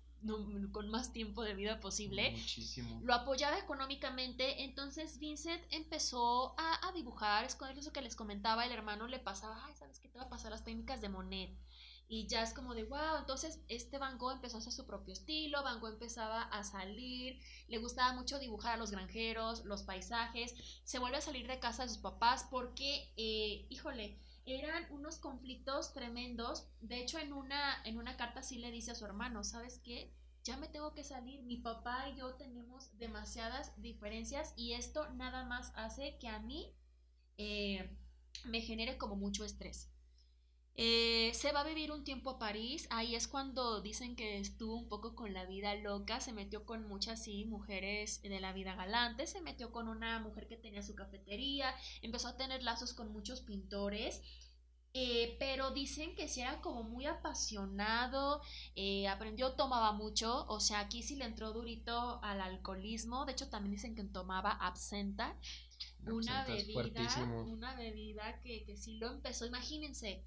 con 0.71 0.89
más 0.89 1.13
tiempo 1.13 1.43
de 1.43 1.53
vida 1.53 1.79
posible. 1.79 2.31
Muchísimo. 2.31 2.99
Lo 3.03 3.13
apoyaba 3.13 3.57
económicamente, 3.57 4.63
entonces 4.63 5.19
Vincent 5.19 5.61
empezó 5.71 6.55
a, 6.59 6.87
a 6.87 6.91
dibujar, 6.93 7.45
es 7.45 7.55
con 7.55 7.69
eso 7.77 7.91
que 7.91 8.01
les 8.01 8.15
comentaba, 8.15 8.65
el 8.65 8.71
hermano 8.71 9.07
le 9.07 9.19
pasaba, 9.19 9.63
ay, 9.65 9.75
¿sabes 9.75 9.99
qué 9.99 10.09
te 10.09 10.17
va 10.17 10.25
a 10.25 10.29
pasar 10.29 10.51
las 10.51 10.63
técnicas 10.63 11.01
de 11.01 11.09
Monet? 11.09 11.57
Y 12.07 12.27
ya 12.27 12.43
es 12.43 12.53
como 12.53 12.75
de, 12.75 12.83
wow, 12.83 13.17
entonces 13.19 13.59
este 13.67 13.97
Van 13.97 14.19
Gogh 14.19 14.33
empezó 14.33 14.57
a 14.57 14.59
hacer 14.59 14.73
su 14.73 14.85
propio 14.85 15.13
estilo, 15.13 15.63
Van 15.63 15.79
Gogh 15.79 15.93
empezaba 15.93 16.43
a 16.43 16.63
salir, 16.63 17.39
le 17.67 17.79
gustaba 17.79 18.13
mucho 18.13 18.37
dibujar 18.37 18.75
a 18.75 18.77
los 18.77 18.91
granjeros, 18.91 19.65
los 19.65 19.81
paisajes, 19.81 20.53
se 20.83 20.99
vuelve 20.99 21.17
a 21.17 21.21
salir 21.21 21.47
de 21.47 21.59
casa 21.59 21.83
de 21.83 21.89
sus 21.89 21.97
papás 21.97 22.45
porque, 22.51 23.11
eh, 23.17 23.65
híjole, 23.69 24.19
eran 24.45 24.85
unos 24.91 25.17
conflictos 25.17 25.93
tremendos. 25.93 26.67
De 26.81 26.99
hecho, 26.99 27.17
en 27.19 27.33
una, 27.33 27.81
en 27.83 27.97
una 27.97 28.17
carta 28.17 28.43
sí 28.43 28.59
le 28.59 28.71
dice 28.71 28.91
a 28.91 28.95
su 28.95 29.05
hermano, 29.05 29.43
¿sabes 29.43 29.79
qué? 29.83 30.13
Ya 30.43 30.57
me 30.57 30.67
tengo 30.67 30.93
que 30.93 31.03
salir. 31.03 31.41
Mi 31.43 31.57
papá 31.57 32.09
y 32.09 32.17
yo 32.17 32.35
tenemos 32.35 32.95
demasiadas 32.97 33.73
diferencias 33.81 34.53
y 34.55 34.73
esto 34.73 35.09
nada 35.13 35.45
más 35.45 35.71
hace 35.75 36.17
que 36.19 36.27
a 36.27 36.39
mí 36.39 36.71
eh, 37.37 37.89
me 38.45 38.61
genere 38.61 38.97
como 38.97 39.15
mucho 39.15 39.43
estrés. 39.43 39.89
Eh, 40.77 41.31
se 41.33 41.53
va 41.53 41.61
a 41.61 41.63
vivir 41.63 41.93
un 41.93 42.03
tiempo 42.03 42.31
a 42.31 42.39
París, 42.39 42.85
ahí 42.89 43.15
es 43.15 43.29
cuando 43.29 43.79
dicen 43.81 44.17
que 44.17 44.39
estuvo 44.39 44.75
un 44.75 44.89
poco 44.89 45.15
con 45.15 45.33
la 45.33 45.45
vida 45.45 45.73
loca, 45.75 46.19
se 46.19 46.33
metió 46.33 46.65
con 46.65 46.85
muchas 46.85 47.23
sí, 47.23 47.45
mujeres 47.45 48.21
de 48.21 48.41
la 48.41 48.51
vida 48.51 48.75
galante, 48.75 49.25
se 49.25 49.39
metió 49.39 49.71
con 49.71 49.87
una 49.87 50.19
mujer 50.19 50.47
que 50.49 50.57
tenía 50.57 50.83
su 50.83 50.93
cafetería, 50.93 51.73
empezó 52.01 52.27
a 52.27 52.35
tener 52.35 52.61
lazos 52.61 52.93
con 52.93 53.13
muchos 53.13 53.39
pintores, 53.39 54.21
eh, 54.93 55.37
pero 55.39 55.71
dicen 55.71 56.13
que 56.13 56.27
sí 56.27 56.41
era 56.41 56.59
como 56.59 56.83
muy 56.83 57.05
apasionado, 57.05 58.41
eh, 58.75 59.07
aprendió, 59.07 59.53
tomaba 59.53 59.93
mucho, 59.93 60.45
o 60.47 60.59
sea, 60.59 60.81
aquí 60.81 61.03
sí 61.03 61.15
le 61.15 61.23
entró 61.23 61.53
durito 61.53 62.21
al 62.21 62.41
alcoholismo, 62.41 63.25
de 63.25 63.31
hecho 63.31 63.47
también 63.49 63.71
dicen 63.71 63.95
que 63.95 64.03
tomaba 64.03 64.51
absenta, 64.51 65.37
una 66.05 66.43
bebida, 66.45 67.23
una 67.45 67.75
bebida 67.75 68.41
que, 68.41 68.65
que 68.65 68.75
sí 68.75 68.97
lo 68.97 69.11
empezó, 69.11 69.45
imagínense, 69.45 70.23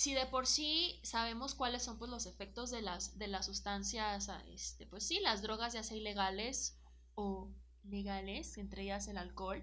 si 0.00 0.14
de 0.14 0.24
por 0.24 0.46
sí 0.46 0.98
sabemos 1.02 1.54
cuáles 1.54 1.82
son 1.82 1.98
pues, 1.98 2.10
los 2.10 2.24
efectos 2.24 2.70
de 2.70 2.80
las, 2.80 3.18
de 3.18 3.28
las 3.28 3.44
sustancias, 3.44 4.30
ah, 4.30 4.42
este, 4.48 4.86
pues 4.86 5.06
sí, 5.06 5.20
las 5.20 5.42
drogas 5.42 5.74
ya 5.74 5.82
sea 5.82 5.94
ilegales 5.94 6.80
o 7.14 7.50
legales, 7.84 8.56
entre 8.56 8.84
ellas 8.84 9.08
el 9.08 9.18
alcohol, 9.18 9.62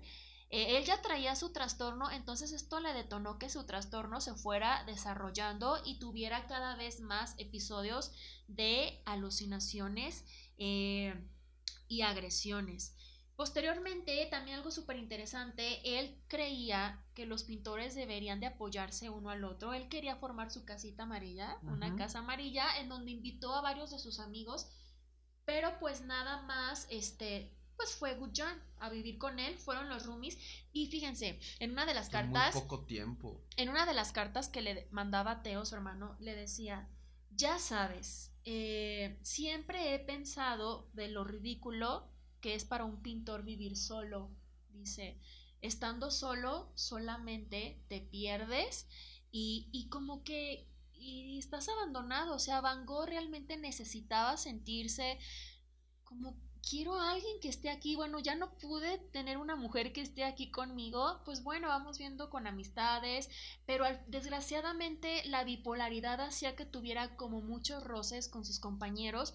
eh, 0.52 0.78
él 0.78 0.86
ya 0.86 1.02
traía 1.02 1.36
su 1.36 1.54
trastorno, 1.54 2.12
entonces 2.12 2.52
esto 2.52 2.80
le 2.80 2.94
detonó 2.94 3.40
que 3.40 3.50
su 3.50 3.66
trastorno 3.66 4.22
se 4.22 4.36
fuera 4.36 4.84
desarrollando 4.86 5.82
y 5.84 5.98
tuviera 5.98 6.46
cada 6.46 6.76
vez 6.76 7.00
más 7.00 7.34
episodios 7.40 8.12
de 8.48 9.02
alucinaciones 9.06 10.24
eh, 10.60 11.16
y 11.88 12.02
agresiones. 12.04 12.94
Posteriormente, 13.38 14.28
también 14.32 14.58
algo 14.58 14.72
súper 14.72 14.98
interesante, 14.98 16.00
él 16.00 16.20
creía 16.28 17.00
que 17.14 17.28
los 17.28 17.44
pintores 17.44 17.94
deberían 17.94 18.40
de 18.40 18.48
apoyarse 18.48 19.12
uno 19.12 19.30
al 19.30 19.44
otro. 19.44 19.76
Él 19.76 19.90
quería 19.90 20.16
formar 20.16 20.50
su 20.50 20.66
casita 20.66 21.04
amarilla, 21.04 21.60
una 21.62 21.96
casa 21.96 22.18
amarilla, 22.20 22.80
en 22.80 22.90
donde 22.90 23.12
invitó 23.12 23.54
a 23.54 23.62
varios 23.62 23.92
de 23.92 24.00
sus 24.00 24.20
amigos, 24.20 24.72
pero 25.46 25.78
pues 25.80 26.02
nada 26.02 26.42
más, 26.42 26.88
este, 26.90 27.54
pues 27.76 27.94
fue 27.94 28.16
Gujan 28.16 28.60
a 28.80 28.90
vivir 28.90 29.20
con 29.20 29.38
él, 29.38 29.56
fueron 29.60 29.88
los 29.88 30.08
roomies. 30.08 30.40
Y 30.74 30.88
fíjense, 30.88 31.40
en 31.60 31.74
una 31.74 31.86
de 31.86 31.94
las 31.94 32.10
cartas... 32.10 32.56
Muy 32.56 32.64
poco 32.64 32.86
tiempo. 32.86 33.46
En 33.56 33.70
una 33.70 33.86
de 33.86 33.94
las 33.94 34.12
cartas 34.14 34.50
que 34.50 34.64
le 34.64 34.88
mandaba 34.90 35.44
Teo, 35.44 35.64
su 35.64 35.76
hermano, 35.76 36.18
le 36.20 36.36
decía, 36.36 36.90
ya 37.30 37.60
sabes, 37.60 38.34
eh, 38.46 39.20
siempre 39.22 39.94
he 39.94 40.00
pensado 40.00 40.90
de 40.94 41.10
lo 41.10 41.24
ridículo 41.24 42.16
que 42.42 42.56
es 42.56 42.66
para 42.66 42.86
un 42.86 43.02
pintor 43.02 43.44
vivir 43.44 43.78
solo. 43.78 44.30
Dice, 44.70 45.20
estando 45.62 46.12
solo 46.12 46.72
solamente 46.76 47.84
te 47.88 48.02
pierdes 48.02 48.88
y, 49.32 49.70
y 49.72 49.90
como 49.90 50.24
que 50.24 50.68
y 51.00 51.38
estás 51.38 51.70
abandonado. 51.70 52.36
O 52.36 52.40
sea, 52.40 52.62
Van 52.62 52.86
Gogh 52.86 53.08
realmente 53.08 53.58
necesitaba 53.58 54.38
sentirse 54.38 55.20
como 56.04 56.38
quiero 56.68 56.96
a 56.96 57.12
alguien 57.12 57.40
que 57.40 57.50
esté 57.50 57.70
aquí. 57.70 57.96
Bueno, 57.96 58.20
ya 58.20 58.36
no 58.36 58.58
pude 58.58 58.98
tener 58.98 59.38
una 59.38 59.56
mujer 59.56 59.94
que 59.94 60.02
esté 60.02 60.24
aquí 60.24 60.52
conmigo. 60.52 61.22
Pues 61.26 61.44
bueno, 61.44 61.68
vamos 61.68 61.98
viendo 61.98 62.30
con 62.30 62.48
amistades. 62.48 63.30
Pero 63.66 63.86
desgraciadamente 64.08 65.24
la 65.26 65.44
bipolaridad 65.44 66.22
hacía 66.22 66.56
que 66.56 66.66
tuviera 66.66 67.16
como 67.16 67.42
muchos 67.42 67.84
roces 67.84 68.28
con 68.28 68.46
sus 68.46 68.60
compañeros 68.60 69.34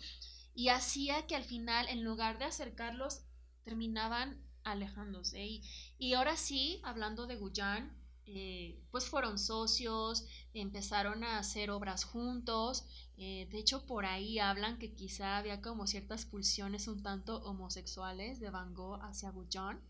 y 0.55 0.69
hacía 0.69 1.27
que 1.27 1.37
al 1.37 1.45
final, 1.45 1.89
en 1.89 2.05
lugar 2.05 2.39
de 2.39 2.45
acercarlos, 2.47 3.23
terminaban 3.65 4.41
alejándose. 4.65 5.45
Y, 5.45 5.63
y 5.99 6.15
ahora 6.15 6.37
sí, 6.37 6.81
hablando 6.85 7.27
de 7.27 7.37
Guyan, 7.37 7.97
eh, 8.27 8.81
pues 8.91 9.07
fueron 9.07 9.39
socios, 9.39 10.27
empezaron 10.55 11.25
a 11.25 11.39
hacer 11.39 11.71
obras 11.71 12.05
juntos. 12.05 12.85
Eh, 13.17 13.49
de 13.51 13.59
hecho, 13.59 13.87
por 13.87 14.07
ahí 14.07 14.39
hablan 14.39 14.79
que 14.79 14.95
quizá 14.95 15.39
había 15.39 15.61
como 15.61 15.87
ciertas 15.87 16.25
pulsiones 16.25 16.89
un 16.89 17.03
tanto 17.03 17.43
homosexuales 17.43 18.41
de 18.41 18.51
Van 18.51 18.75
Gogh 18.75 19.01
hacia 19.03 19.31
Guyan. 19.31 19.81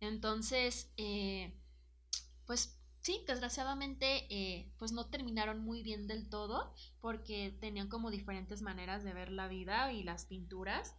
Entonces, 0.00 0.90
eh, 0.96 1.54
pues 2.46 2.75
sí, 3.06 3.22
desgraciadamente, 3.24 4.26
eh, 4.30 4.72
pues 4.78 4.90
no 4.90 5.08
terminaron 5.08 5.60
muy 5.60 5.84
bien 5.84 6.08
del 6.08 6.28
todo 6.28 6.74
porque 7.00 7.56
tenían 7.60 7.88
como 7.88 8.10
diferentes 8.10 8.62
maneras 8.62 9.04
de 9.04 9.14
ver 9.14 9.30
la 9.30 9.46
vida 9.46 9.92
y 9.92 10.02
las 10.02 10.24
pinturas. 10.24 10.96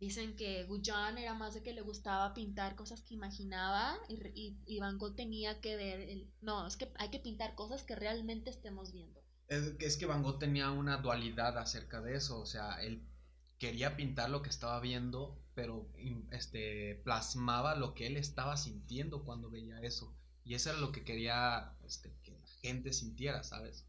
Dicen 0.00 0.36
que 0.36 0.64
Gujan 0.64 1.18
era 1.18 1.34
más 1.34 1.52
de 1.52 1.62
que 1.62 1.74
le 1.74 1.82
gustaba 1.82 2.32
pintar 2.32 2.76
cosas 2.76 3.02
que 3.02 3.12
imaginaba 3.12 3.98
y, 4.08 4.56
y, 4.64 4.78
Van 4.80 4.96
Gogh 4.96 5.16
tenía 5.16 5.60
que 5.60 5.76
ver, 5.76 6.00
el, 6.00 6.32
no, 6.40 6.66
es 6.66 6.78
que 6.78 6.90
hay 6.96 7.10
que 7.10 7.20
pintar 7.20 7.54
cosas 7.54 7.82
que 7.82 7.94
realmente 7.94 8.48
estemos 8.48 8.92
viendo. 8.92 9.20
Es, 9.46 9.74
es 9.78 9.98
que 9.98 10.06
Van 10.06 10.22
Gogh 10.22 10.38
tenía 10.38 10.70
una 10.70 10.96
dualidad 10.96 11.58
acerca 11.58 12.00
de 12.00 12.16
eso, 12.16 12.40
o 12.40 12.46
sea, 12.46 12.82
él 12.82 13.06
quería 13.58 13.96
pintar 13.96 14.30
lo 14.30 14.40
que 14.40 14.48
estaba 14.48 14.80
viendo, 14.80 15.38
pero 15.54 15.92
este, 16.30 17.02
plasmaba 17.04 17.74
lo 17.74 17.92
que 17.92 18.06
él 18.06 18.16
estaba 18.16 18.56
sintiendo 18.56 19.24
cuando 19.24 19.50
veía 19.50 19.78
eso. 19.82 20.16
Y 20.44 20.54
eso 20.54 20.70
era 20.70 20.78
lo 20.78 20.92
que 20.92 21.04
quería 21.04 21.72
este, 21.84 22.12
que 22.22 22.32
la 22.32 22.46
gente 22.60 22.92
sintiera, 22.92 23.42
¿sabes? 23.42 23.86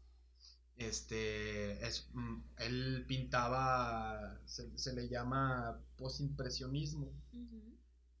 Este, 0.76 1.86
es, 1.86 2.08
mm, 2.12 2.40
él 2.58 3.04
pintaba, 3.06 4.38
se, 4.46 4.92
le 4.94 5.08
llama 5.08 5.82
postimpresionismo. 5.96 7.12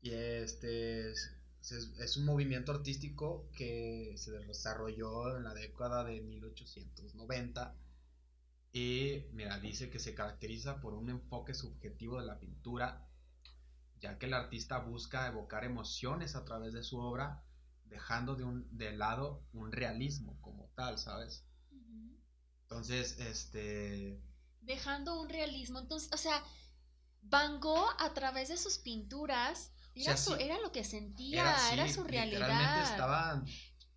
Y 0.02 0.10
este 0.10 1.10
es, 1.12 2.16
un 2.16 2.24
movimiento 2.26 2.72
artístico 2.72 3.48
que 3.56 4.14
se 4.16 4.32
desarrolló 4.32 5.36
en 5.36 5.44
la 5.44 5.54
década 5.54 6.04
de 6.04 6.20
1890. 6.20 7.74
Y 8.72 9.24
mira, 9.32 9.58
dice 9.60 9.88
que 9.90 9.98
se 9.98 10.14
caracteriza 10.14 10.80
por 10.80 10.94
un 10.94 11.08
enfoque 11.08 11.54
subjetivo 11.54 12.20
de 12.20 12.26
la 12.26 12.38
pintura, 12.38 13.08
ya 14.00 14.18
que 14.18 14.26
el 14.26 14.34
artista 14.34 14.78
busca 14.78 15.26
evocar 15.26 15.64
emociones 15.64 16.36
a 16.36 16.44
través 16.44 16.74
de 16.74 16.82
su 16.82 16.98
obra 16.98 17.45
dejando 17.88 18.34
de, 18.34 18.44
un, 18.44 18.68
de 18.76 18.92
lado 18.92 19.44
un 19.52 19.72
realismo 19.72 20.40
como 20.40 20.70
tal, 20.74 20.98
¿sabes? 20.98 21.44
Entonces, 22.62 23.18
este... 23.18 24.20
Dejando 24.60 25.20
un 25.20 25.28
realismo, 25.28 25.78
entonces, 25.78 26.12
o 26.12 26.16
sea, 26.16 26.42
Van 27.22 27.60
Gogh 27.60 27.88
a 27.98 28.12
través 28.14 28.48
de 28.48 28.56
sus 28.56 28.78
pinturas 28.78 29.72
era, 29.94 30.16
era 30.38 30.60
lo 30.60 30.72
que 30.72 30.84
sentía, 30.84 31.54
era, 31.72 31.88
su 31.88 32.04
realidad. 32.04 32.46
Realmente 32.46 32.90
estaba 32.90 33.44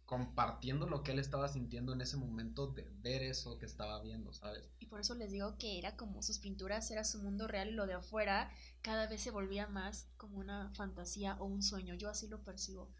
compartiendo 0.06 0.88
lo 0.88 1.04
que 1.04 1.12
él 1.12 1.20
estaba 1.20 1.48
sintiendo 1.48 1.94
en 1.94 2.02
ese 2.02 2.18
momento 2.18 2.68
de 2.68 2.90
ver 3.02 3.22
eso 3.22 3.60
que 3.60 3.68
estaba 3.68 4.02
viendo, 4.02 4.34
¿sabes? 4.34 4.68
Y 4.80 4.88
por 4.88 5.02
eso 5.02 5.14
les 5.14 5.32
digo 5.32 5.58
que 5.60 5.78
era 5.78 5.96
como 5.98 6.24
sus 6.24 6.40
pinturas, 6.40 6.90
era 6.90 7.04
su 7.04 7.22
mundo 7.22 7.48
real 7.48 7.70
y 7.70 7.74
lo 7.74 7.86
de 7.86 7.94
afuera 7.94 8.52
cada 8.82 9.06
vez 9.08 9.22
se 9.22 9.30
volvía 9.30 9.68
más 9.68 10.08
como 10.18 10.38
una 10.38 10.72
fantasía 10.74 11.36
o 11.40 11.46
un 11.46 11.62
sueño. 11.62 11.94
Yo 11.94 12.10
así 12.10 12.28
lo 12.28 12.44
percibo. 12.44 12.92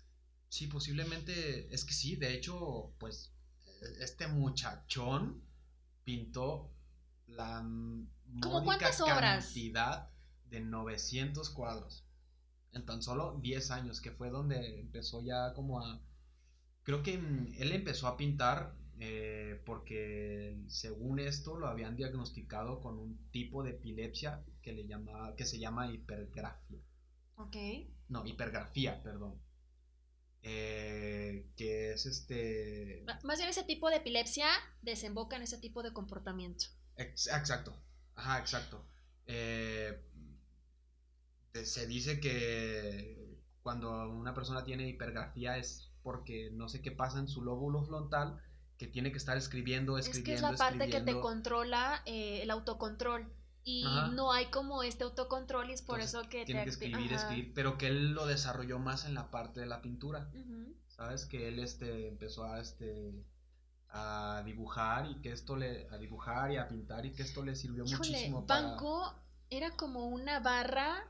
Sí, 0.50 0.68
posiblemente, 0.68 1.74
es 1.74 1.86
que 1.86 1.94
sí, 1.94 2.16
de 2.16 2.34
hecho, 2.34 2.94
pues 3.00 3.32
este 4.02 4.28
muchachón 4.28 5.44
pintó 6.04 6.72
la 7.28 7.62
módica 7.62 8.92
cantidad 8.92 10.10
de 10.46 10.60
900 10.60 11.50
cuadros 11.52 12.04
en 12.72 12.86
tan 12.86 13.02
solo 13.02 13.40
10 13.42 13.72
años, 13.72 14.02
que 14.02 14.12
fue 14.12 14.30
donde 14.30 14.80
empezó 14.80 15.22
ya 15.24 15.54
como 15.54 15.80
a, 15.84 16.02
Creo 16.84 17.04
que 17.04 17.14
él 17.14 17.72
empezó 17.72 18.08
a 18.08 18.18
pintar 18.18 18.76
eh, 19.00 19.62
porque 19.66 20.58
según 20.68 21.20
esto 21.20 21.58
lo 21.58 21.68
habían 21.68 21.96
diagnosticado 21.96 22.82
con 22.82 22.98
un 22.98 23.30
tipo 23.32 23.64
de 23.64 23.72
epilepsia 23.72 24.44
que, 24.62 24.74
le 24.74 24.88
llama, 24.88 25.36
que 25.36 25.46
se 25.46 25.60
llama 25.60 25.92
hipergrafia. 25.92 26.80
Ok. 27.36 27.56
No, 28.08 28.26
hipergrafía, 28.26 29.02
perdón. 29.04 29.40
Eh, 30.42 31.52
que 31.56 31.92
es 31.92 32.06
este... 32.06 33.04
Más 33.24 33.38
bien 33.38 33.50
ese 33.50 33.64
tipo 33.64 33.90
de 33.90 33.98
epilepsia 33.98 34.48
desemboca 34.82 35.36
en 35.36 35.44
ese 35.44 35.58
tipo 35.58 35.84
de 35.84 35.92
comportamiento. 35.92 36.66
exacto, 36.98 37.76
ajá, 38.16 38.40
exacto. 38.40 38.86
Eh, 39.26 40.02
se 41.64 41.88
dice 41.88 42.20
que 42.20 43.38
cuando 43.62 44.10
una 44.10 44.34
persona 44.34 44.64
tiene 44.64 44.88
hipergrafía 44.88 45.58
es 45.58 45.92
porque 46.02 46.50
no 46.52 46.70
sé 46.70 46.82
qué 46.82 46.92
pasa 46.92 47.20
en 47.20 47.28
su 47.28 47.44
lóbulo 47.44 47.84
frontal 47.84 48.42
que 48.78 48.88
tiene 48.88 49.12
que 49.12 49.18
estar 49.18 49.38
escribiendo, 49.38 49.98
escribiendo. 49.98 50.32
Es 50.32 50.40
que 50.40 50.46
es 50.46 50.52
la 50.52 50.58
parte 50.58 50.90
que 50.90 51.02
te 51.02 51.20
controla 51.20 52.02
eh, 52.06 52.42
el 52.42 52.50
autocontrol 52.50 53.32
y 53.64 53.84
no 54.14 54.32
hay 54.32 54.48
como 54.48 54.84
este 54.84 55.04
autocontrol 55.04 55.70
y 55.70 55.74
es 55.74 55.82
por 55.82 56.00
eso 56.00 56.22
que 56.30 56.46
tiene 56.46 56.64
que 56.64 56.70
escribir, 56.70 57.14
escribir, 57.14 57.54
pero 57.54 57.78
que 57.78 57.88
él 57.88 58.12
lo 58.14 58.26
desarrolló 58.26 58.80
más 58.80 59.06
en 59.06 59.14
la 59.14 59.30
parte 59.30 59.60
de 59.60 59.66
la 59.66 59.82
pintura. 59.82 60.30
¿Sabes? 60.88 61.26
Que 61.26 61.48
él 61.48 61.60
este 61.60 62.08
empezó 62.08 62.44
a 62.44 62.60
este 62.60 63.24
a 63.92 64.44
dibujar 64.46 65.10
y 65.10 65.16
que 65.22 65.32
esto 65.32 65.56
le 65.56 65.88
a 65.90 65.98
dibujar 65.98 66.52
y 66.52 66.58
a 66.58 66.68
pintar 66.68 67.06
y 67.06 67.12
que 67.12 67.24
esto 67.24 67.44
le 67.44 67.56
sirvió 67.56 67.86
muchísimo 67.86 68.46
para 68.46 68.78
era 69.50 69.72
como 69.72 70.06
una 70.06 70.40
barra 70.40 71.08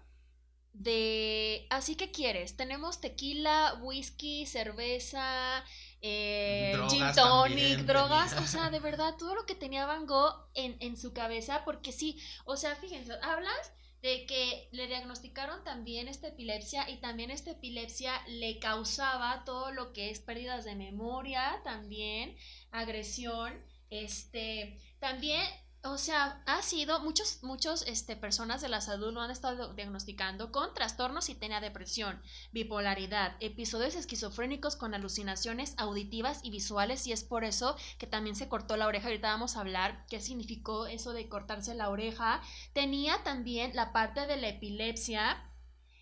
de 0.80 1.68
así 1.70 1.96
que 1.96 2.10
quieres, 2.10 2.56
tenemos 2.56 3.02
tequila, 3.02 3.78
whisky, 3.82 4.46
cerveza, 4.46 5.62
eh, 6.02 6.74
gin 6.90 7.04
tonic, 7.14 7.80
drogas, 7.80 8.34
o 8.40 8.48
sea, 8.48 8.70
de 8.70 8.80
verdad, 8.80 9.16
todo 9.18 9.36
lo 9.36 9.46
que 9.46 9.56
tenía 9.56 9.86
Van 9.86 10.06
Gogh 10.06 10.34
en, 10.54 10.78
en 10.80 10.96
su 10.96 11.12
cabeza, 11.12 11.66
porque 11.66 11.92
sí, 11.92 12.18
o 12.46 12.56
sea, 12.56 12.78
fíjense, 12.78 13.12
hablas 13.22 13.74
de 14.02 14.26
que 14.26 14.70
le 14.72 14.88
diagnosticaron 14.88 15.66
también 15.66 16.08
esta 16.08 16.30
epilepsia 16.30 16.90
y 16.90 17.02
también 17.02 17.30
esta 17.30 17.52
epilepsia 17.52 18.14
le 18.28 18.58
causaba 18.60 19.44
todo 19.44 19.74
lo 19.74 19.92
que 19.92 20.10
es 20.10 20.22
pérdidas 20.22 20.64
de 20.64 20.76
memoria, 20.76 21.60
también 21.66 22.38
agresión, 22.72 23.54
este, 23.90 24.80
también 25.00 25.44
o 25.84 25.98
sea, 25.98 26.44
ha 26.46 26.62
sido, 26.62 27.00
muchos, 27.00 27.42
muchos 27.42 27.84
este, 27.88 28.18
personas 28.18 28.62
de 28.62 28.68
la 28.68 28.82
salud 28.82 29.14
lo 29.14 29.22
han 29.22 29.32
estado 29.32 29.74
diagnosticando 29.74 30.52
con 30.52 30.74
trastornos 30.74 31.30
y 31.30 31.36
tenía 31.36 31.62
depresión, 31.62 32.22
bipolaridad, 32.52 33.38
episodios 33.40 33.96
esquizofrénicos 33.96 34.76
con 34.76 34.94
alucinaciones 34.94 35.76
auditivas 35.78 36.42
y 36.44 36.52
visuales 36.52 37.08
y 37.08 37.14
es 37.14 37.24
por 37.24 37.46
eso 37.46 37.78
que 37.98 38.08
también 38.08 38.36
se 38.36 38.50
cortó 38.50 38.76
la 38.76 38.88
oreja. 38.88 39.08
Ahorita 39.08 39.32
vamos 39.32 39.56
a 39.56 39.62
hablar 39.62 40.06
qué 40.10 40.20
significó 40.20 40.86
eso 40.86 41.14
de 41.14 41.30
cortarse 41.30 41.74
la 41.74 41.90
oreja. 41.90 42.42
Tenía 42.74 43.24
también 43.24 43.74
la 43.74 43.94
parte 43.94 44.28
de 44.28 44.36
la 44.36 44.50
epilepsia. 44.50 45.46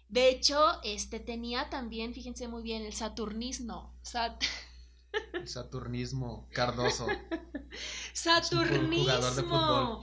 De 0.09 0.30
hecho, 0.30 0.82
este 0.84 1.19
tenía 1.19 1.69
también, 1.69 2.13
fíjense 2.13 2.47
muy 2.47 2.63
bien, 2.63 2.84
el 2.84 2.93
saturnismo. 2.93 3.93
Sat 4.01 4.43
Saturnismo 5.45 6.47
Cardoso. 6.51 7.07
Saturnismo. 8.13 10.01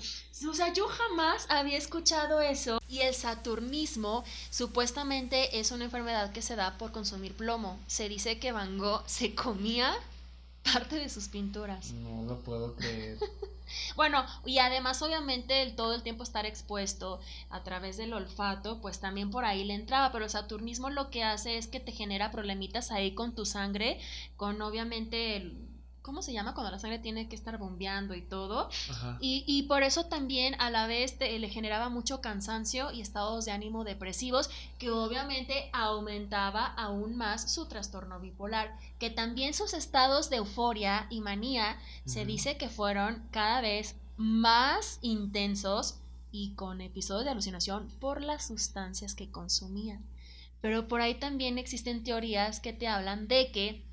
O 0.49 0.55
sea, 0.55 0.73
yo 0.73 0.87
jamás 0.89 1.47
había 1.49 1.79
escuchado 1.79 2.41
eso. 2.41 2.81
Y 2.89 3.01
el 3.01 3.15
saturnismo 3.15 4.25
supuestamente 4.51 5.59
es 5.59 5.71
una 5.71 5.85
enfermedad 5.85 6.33
que 6.33 6.43
se 6.43 6.57
da 6.57 6.77
por 6.79 6.93
consumir 6.93 7.35
plomo. 7.35 7.79
Se 7.87 8.09
dice 8.09 8.39
que 8.39 8.53
Van 8.53 8.79
Gogh 8.79 9.03
se 9.07 9.35
comía 9.35 9.95
parte 10.73 10.97
de 10.97 11.09
sus 11.09 11.29
pinturas. 11.29 11.93
No 11.93 12.25
lo 12.25 12.41
puedo 12.41 12.75
creer. 12.75 13.19
bueno, 13.97 14.25
y 14.45 14.59
además 14.59 15.01
obviamente 15.03 15.63
el 15.63 15.77
todo 15.77 15.95
el 15.95 16.03
tiempo 16.03 16.23
estar 16.23 16.47
expuesto 16.47 17.21
a 17.51 17.63
través 17.63 17.97
del 17.97 18.13
olfato, 18.13 18.81
pues 18.81 19.01
también 19.01 19.31
por 19.31 19.45
ahí 19.45 19.65
le 19.65 19.75
entraba, 19.75 20.13
pero 20.13 20.25
el 20.25 20.31
saturnismo 20.31 20.91
lo 20.91 21.11
que 21.11 21.25
hace 21.25 21.59
es 21.59 21.67
que 21.67 21.81
te 21.81 21.93
genera 21.93 22.31
problemitas 22.31 22.91
ahí 22.91 23.15
con 23.15 23.35
tu 23.35 23.45
sangre, 23.45 24.01
con 24.37 24.61
obviamente 24.63 25.37
el 25.37 25.74
¿cómo 26.05 26.21
se 26.21 26.35
llama? 26.35 26.53
Cuando 26.53 26.71
la 26.71 26.79
sangre 26.79 26.99
tiene 26.99 27.31
que 27.31 27.35
estar 27.35 27.57
bombeando 27.57 28.15
y 28.15 28.21
todo. 28.21 28.69
Y, 29.21 29.43
y, 29.47 29.63
por 29.63 29.83
eso 29.83 30.05
también 30.05 30.55
a 30.61 30.69
la 30.69 30.87
vez 30.87 31.19
le 31.19 31.49
generaba 31.49 31.89
mucho 31.89 32.21
cansancio 32.21 32.93
y 32.93 33.01
estados 33.01 33.47
de 33.47 33.53
ánimo 33.53 33.85
depresivos, 33.85 34.51
que 34.79 34.91
obviamente 34.91 35.71
aumentaba 35.73 36.67
aún 36.67 37.17
más 37.17 37.51
su 37.51 37.67
trastorno 37.67 38.21
bipolar, 38.21 38.79
que 38.99 39.09
también 39.09 39.55
sus 39.55 39.73
estados 39.73 40.29
de 40.29 40.37
euforia 40.37 41.07
y 41.09 41.23
manía 41.23 41.79
se 42.05 42.27
dice 42.27 42.59
que 42.59 42.69
fueron 42.69 43.27
cada 43.31 43.63
vez 43.63 43.97
más 44.19 44.99
intensos 45.01 46.01
y 46.31 46.55
con 46.55 46.83
episodios 46.83 47.25
de 47.25 47.31
alucinación 47.31 47.89
por 47.99 48.21
las 48.21 48.49
sustancias 48.49 49.15
que 49.15 49.31
consumía. 49.31 50.03
Pero 50.61 50.87
por 50.87 51.01
ahí 51.01 51.15
también 51.15 51.57
existen 51.57 52.05
teorías 52.05 52.61
que 52.61 52.75
te 52.75 52.89
hablan 52.89 53.27
de 53.27 53.51
que 53.53 53.85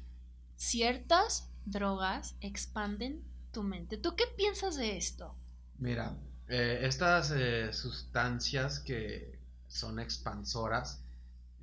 ciertas 0.58 1.51
drogas 1.66 2.36
expanden 2.42 3.24
tu 3.52 3.64
mente. 3.64 3.98
¿Tú 3.98 4.16
qué 4.16 4.26
piensas 4.38 4.76
de 4.76 4.98
esto? 4.98 5.36
Mira, 5.78 6.16
eh, 6.48 6.80
estas 6.84 7.32
eh, 7.32 7.72
sustancias 7.74 8.80
que 8.80 9.40
son 9.68 10.00
expansoras, 10.00 11.04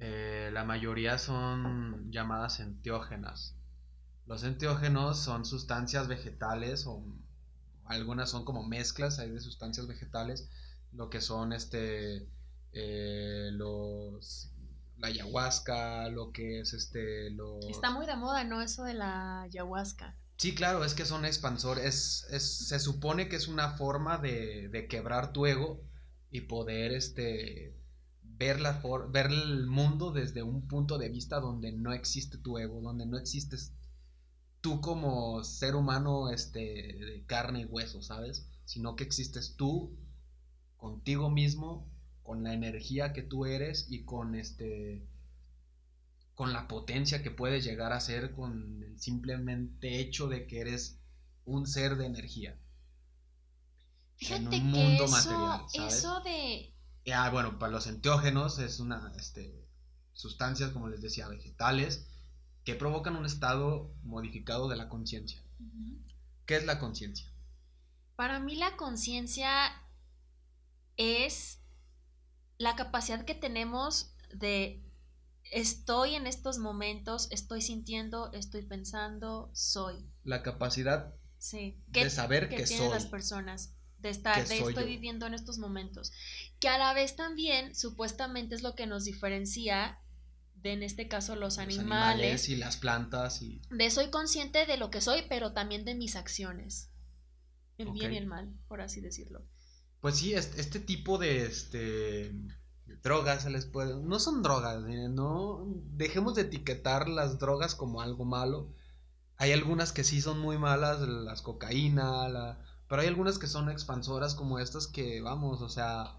eh, 0.01 0.51
la 0.53 0.65
mayoría 0.65 1.19
son 1.19 2.11
llamadas 2.11 2.61
enteógenas. 2.61 3.55
Los 4.27 4.45
enteógenos 4.45 5.19
son 5.19 5.45
sustancias 5.45 6.09
vegetales 6.09 6.87
o 6.87 7.03
algunas 7.85 8.31
son 8.31 8.45
como 8.45 8.67
mezclas 8.67 9.19
hay 9.19 9.31
de 9.31 9.41
sustancias 9.41 9.87
vegetales, 9.87 10.49
lo 10.93 11.11
que 11.11 11.21
son 11.21 11.53
este 11.53 12.29
los 13.53 14.48
la 14.99 15.09
ayahuasca, 15.09 16.09
lo 16.09 16.33
que 16.33 16.61
es 16.61 16.73
este... 16.73 17.31
Los... 17.31 17.65
Está 17.69 17.91
muy 17.91 18.07
de 18.07 18.17
moda, 18.17 18.45
¿no? 18.45 18.63
Eso 18.63 18.85
de 18.85 18.95
la 18.95 19.43
ayahuasca. 19.43 20.17
Sí, 20.37 20.55
claro, 20.55 20.85
es 20.85 20.95
que 20.95 21.05
son 21.05 21.25
expansores, 21.25 22.27
es, 22.31 22.69
se 22.69 22.79
supone 22.79 23.29
que 23.29 23.35
es 23.35 23.49
una 23.49 23.77
forma 23.77 24.19
de, 24.19 24.69
de 24.69 24.87
quebrar 24.87 25.33
tu 25.33 25.47
ego 25.47 25.83
y 26.31 26.43
poder 26.43 26.93
este, 26.93 27.77
ver, 28.23 28.61
la 28.61 28.81
ver 29.09 29.27
el 29.27 29.67
mundo 29.67 30.13
desde 30.13 30.45
un 30.45 30.69
punto 30.69 30.97
de 30.97 31.09
vista 31.09 31.41
donde 31.41 31.73
no 31.73 31.93
existe 31.93 32.39
tu 32.39 32.59
ego, 32.59 32.81
donde 32.81 33.05
no 33.05 33.19
existes 33.19 33.73
tú 34.61 34.81
como 34.81 35.43
ser 35.43 35.75
humano 35.75 36.31
este, 36.31 36.61
de 36.61 37.25
carne 37.27 37.63
y 37.63 37.65
hueso, 37.65 38.03
¿sabes? 38.03 38.47
Sino 38.65 38.95
que 38.95 39.05
existes 39.05 39.57
tú 39.57 39.97
contigo 40.77 41.31
mismo 41.31 41.87
con 42.29 42.45
la 42.45 42.53
energía 42.53 43.15
que 43.15 43.23
tú 43.23 43.47
eres 43.47 43.87
y 43.89 44.05
con 44.05 44.35
este 44.35 45.03
con 46.35 46.53
la 46.53 46.69
potencia 46.69 47.23
que 47.23 47.31
puedes 47.31 47.65
llegar 47.65 47.95
a 47.95 48.01
ser 48.01 48.33
con 48.33 48.83
el 48.83 49.01
simplemente 49.01 49.99
hecho 49.99 50.29
de 50.29 50.47
que 50.47 50.61
eres 50.61 51.01
un 51.47 51.67
ser 51.67 51.97
de 51.97 52.05
energía. 52.05 52.61
Fíjate 54.17 54.57
en 54.57 54.67
un 54.67 54.71
mundo 54.73 55.05
eso, 55.07 55.17
material, 55.17 55.89
Eso 55.89 56.21
de 56.21 56.75
ah, 57.15 57.31
bueno, 57.31 57.59
para 57.59 57.73
los 57.73 57.87
enteógenos 57.87 58.59
es 58.59 58.79
una 58.79 59.11
este, 59.17 59.67
sustancias, 60.13 60.71
como 60.73 60.89
les 60.89 61.01
decía, 61.01 61.29
vegetales 61.29 62.11
que 62.63 62.75
provocan 62.75 63.17
un 63.17 63.25
estado 63.25 63.91
modificado 64.03 64.69
de 64.69 64.77
la 64.77 64.91
conciencia. 64.91 65.43
¿Qué 66.45 66.57
es 66.57 66.67
la 66.67 66.79
conciencia? 66.79 67.33
Para 68.17 68.39
mí 68.39 68.55
la 68.55 68.77
conciencia 68.77 69.49
es 70.99 71.59
la 72.59 72.77
capacidad 72.77 73.25
que 73.25 73.35
tenemos 73.35 74.15
de 74.35 74.83
estoy 75.51 76.15
en 76.15 76.27
estos 76.27 76.59
momentos, 76.59 77.29
estoy 77.31 77.63
sintiendo, 77.63 78.31
estoy 78.33 78.63
pensando, 78.63 79.51
soy. 79.55 80.05
La 80.25 80.43
capacidad 80.43 81.15
sí. 81.39 81.81
de 81.87 82.11
saber 82.11 82.49
que, 82.49 82.57
que 82.57 82.65
tienen 82.65 82.91
las 82.91 83.07
personas 83.07 83.75
de 83.99 84.11
estar, 84.11 84.47
de 84.47 84.59
estoy 84.59 84.85
viviendo 84.85 85.27
en 85.27 85.35
estos 85.35 85.59
momentos. 85.59 86.13
Que 86.61 86.69
a 86.69 86.79
la 86.79 86.93
vez 86.93 87.17
también, 87.17 87.75
supuestamente, 87.75 88.55
es 88.55 88.63
lo 88.63 88.75
que 88.75 88.87
nos 88.87 89.05
diferencia 89.05 89.99
de, 90.57 90.73
en 90.73 90.83
este 90.83 91.09
caso, 91.09 91.37
los, 91.37 91.59
animales, 91.59 92.49
y 92.49 92.57
las 92.57 92.77
plantas. 92.77 93.43
Y... 93.43 93.63
De 93.71 93.91
soy 93.91 94.11
consciente 94.11 94.67
de 94.67 94.77
lo 94.77 94.91
que 94.91 95.01
soy, 95.01 95.23
pero 95.29 95.53
también 95.53 95.85
de 95.85 95.95
mis 95.95 96.17
acciones. 96.17 96.91
El 97.79 97.93
bien 97.93 98.13
y 98.13 98.17
el 98.17 98.27
mal, 98.27 98.53
por 98.67 98.81
así 98.81 99.01
decirlo. 99.01 99.47
Pues 100.01 100.17
sí, 100.17 100.35
este, 100.35 100.79
tipo 100.81 101.19
de 101.19 101.45
este, 101.47 102.33
drogas 103.03 103.43
se 103.43 103.51
les 103.51 103.67
puede... 103.67 103.95
No 104.01 104.19
son 104.21 104.43
drogas, 104.43 104.83
no 104.83 105.65
dejemos 105.93 106.35
de 106.35 106.43
etiquetar 106.43 107.09
las 107.09 107.39
drogas 107.39 107.75
como 107.75 108.01
algo 108.01 108.25
malo. 108.25 108.73
Hay 109.37 109.53
algunas 109.53 109.93
que 109.93 110.05
sí 110.05 110.21
son 110.21 110.39
muy 110.41 110.59
malas, 110.59 111.01
las 111.01 111.43
cocaína, 111.43 112.29
la, 112.29 112.59
pero 112.89 113.03
hay 113.03 113.09
algunas 113.09 113.39
que 113.39 113.47
son 113.47 113.71
expansoras 113.71 114.35
como 114.35 114.59
estas 114.59 114.87
que, 114.87 115.21
vamos, 115.21 115.63
o 115.63 115.69
sea, 115.69 116.17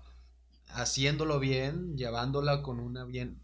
haciéndolo 0.68 1.40
bien, 1.40 1.98
llevándola 1.98 2.62
con 2.62 2.80
una 2.80 3.06
bien... 3.06 3.42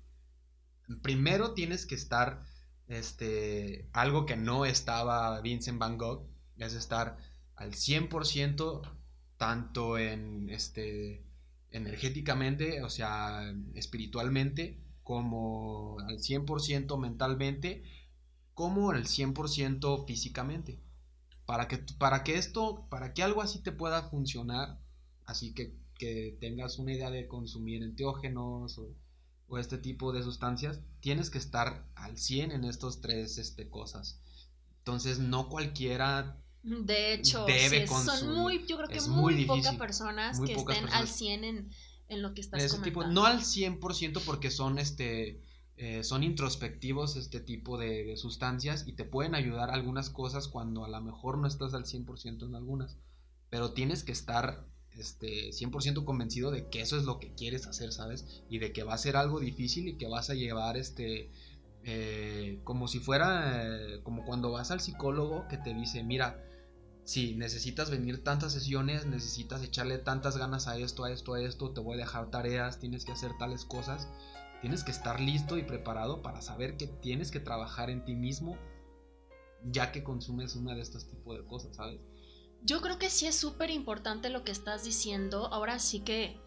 Primero 1.02 1.54
tienes 1.54 1.86
que 1.86 1.96
estar 1.96 2.44
este, 2.88 3.90
algo 3.94 4.26
que 4.26 4.36
no 4.36 4.66
estaba 4.66 5.40
Vincent 5.42 5.80
Van 5.80 5.98
Gogh, 5.98 6.28
es 6.58 6.74
estar 6.74 7.18
al 7.56 7.72
100% 7.72 8.82
tanto 9.38 9.98
en, 9.98 10.50
este, 10.50 11.24
energéticamente, 11.72 12.82
o 12.84 12.90
sea, 12.90 13.54
espiritualmente, 13.74 14.80
como 15.04 16.00
al 16.00 16.20
100% 16.20 17.00
mentalmente, 17.00 17.84
como 18.54 18.92
al 18.92 19.06
100% 19.06 20.08
físicamente. 20.08 20.80
Para 21.46 21.68
que, 21.68 21.78
para 22.00 22.24
que 22.24 22.38
esto, 22.38 22.88
para 22.90 23.14
que 23.14 23.22
algo 23.22 23.42
así 23.42 23.60
te 23.60 23.72
pueda 23.72 24.10
funcionar, 24.10 24.82
así 25.26 25.54
que, 25.54 25.78
que 26.00 26.38
tengas 26.42 26.80
una 26.80 26.94
idea 26.94 27.12
de 27.12 27.28
consumir 27.28 27.84
enteógenos 27.84 28.80
o, 28.80 28.96
este 29.60 29.78
tipo 29.78 30.12
de 30.12 30.24
sustancias, 30.24 30.82
tienes 31.02 31.30
que 31.30 31.38
estar 31.38 31.88
al 31.96 32.18
100 32.18 32.52
en 32.52 32.64
estos 32.66 33.00
tres 33.00 33.38
este, 33.38 33.70
cosas. 33.70 34.20
Entonces, 34.80 35.20
no 35.20 35.50
cualquiera 35.50 36.44
de 36.66 37.14
hecho, 37.14 37.46
debe 37.46 37.86
son 37.88 38.34
muy, 38.34 38.66
yo 38.66 38.78
creo 38.78 38.90
que 38.90 39.00
muy, 39.02 39.46
pocas 39.46 39.76
personas 39.76 40.40
que 40.40 40.54
estén 40.54 40.90
al 40.90 41.08
100 41.08 41.44
en, 41.44 41.70
en, 42.08 42.22
lo 42.24 42.34
que 42.34 42.42
estás 42.42 42.64
ese 42.64 42.80
Tipo, 42.80 43.06
no 43.06 43.26
al 43.26 43.42
100% 43.42 44.22
porque 44.26 44.50
son 44.50 44.80
este 44.80 45.40
eh, 45.78 46.04
son 46.04 46.24
introspectivos 46.24 47.18
este 47.18 47.40
tipo 47.40 47.78
de, 47.78 48.18
sustancias 48.18 48.86
y 48.88 48.94
te 48.94 49.04
pueden 49.04 49.36
ayudar 49.36 49.70
algunas 49.70 50.10
cosas 50.10 50.48
cuando 50.48 50.86
a 50.86 50.90
lo 50.90 51.02
mejor 51.02 51.38
no 51.38 51.48
estás 51.48 51.76
al 51.76 51.84
100% 51.84 52.48
en 52.48 52.56
algunas, 52.56 52.98
pero 53.52 53.74
tienes 53.74 54.04
que 54.04 54.14
estar 54.14 54.66
este, 54.98 55.50
100% 55.50 56.04
convencido 56.04 56.50
de 56.50 56.68
que 56.70 56.82
eso 56.82 56.98
es 56.98 57.04
lo 57.04 57.20
que 57.20 57.36
quieres 57.36 57.68
hacer, 57.68 57.92
¿sabes? 57.92 58.42
Y 58.50 58.58
de 58.58 58.74
que 58.74 58.84
va 58.84 58.96
a 58.96 58.98
ser 58.98 59.18
algo 59.18 59.40
difícil 59.40 59.88
y 59.88 59.98
que 59.98 60.08
vas 60.08 60.30
a 60.32 60.34
llevar 60.34 60.78
este... 60.78 61.32
Eh, 61.88 62.62
como 62.64 62.88
si 62.88 62.98
fuera 62.98 63.62
eh, 63.64 64.00
como 64.02 64.26
cuando 64.26 64.50
vas 64.50 64.72
al 64.72 64.82
psicólogo 64.82 65.48
que 65.48 65.60
te 65.60 65.72
dice, 65.72 66.04
mira, 66.04 66.44
si 67.06 67.36
necesitas 67.36 67.90
venir 67.90 68.24
tantas 68.24 68.52
sesiones, 68.52 69.06
necesitas 69.06 69.64
echarle 69.64 70.00
tantas 70.00 70.38
ganas 70.38 70.68
a 70.68 70.78
esto, 70.78 71.06
a 71.06 71.12
esto, 71.12 71.36
a 71.36 71.42
esto, 71.42 71.72
te 71.72 71.80
voy 71.80 71.96
a 71.96 72.02
dejar 72.02 72.30
tareas, 72.30 72.80
tienes 72.80 73.06
que 73.06 73.14
hacer 73.14 73.32
tales 73.40 73.64
cosas 73.64 74.10
Tienes 74.66 74.84
que 74.84 74.90
estar 74.90 75.20
listo 75.20 75.60
y 75.60 75.64
preparado 75.64 76.24
para 76.24 76.42
saber 76.42 76.76
que 76.76 76.88
tienes 76.88 77.30
que 77.30 77.40
trabajar 77.40 77.92
en 77.92 78.04
ti 78.04 78.16
mismo 78.16 78.58
ya 79.64 79.92
que 79.92 80.04
consumes 80.04 80.56
una 80.56 80.74
de 80.74 80.82
estos 80.82 81.08
tipos 81.08 81.38
de 81.38 81.46
cosas, 81.46 81.76
¿sabes? 81.76 82.00
Yo 82.64 82.82
creo 82.82 82.98
que 82.98 83.12
sí 83.12 83.28
es 83.28 83.36
súper 83.36 83.70
importante 83.70 84.30
lo 84.30 84.44
que 84.44 84.52
estás 84.52 84.84
diciendo. 84.84 85.54
Ahora 85.54 85.78
sí 85.78 86.00
que, 86.00 86.40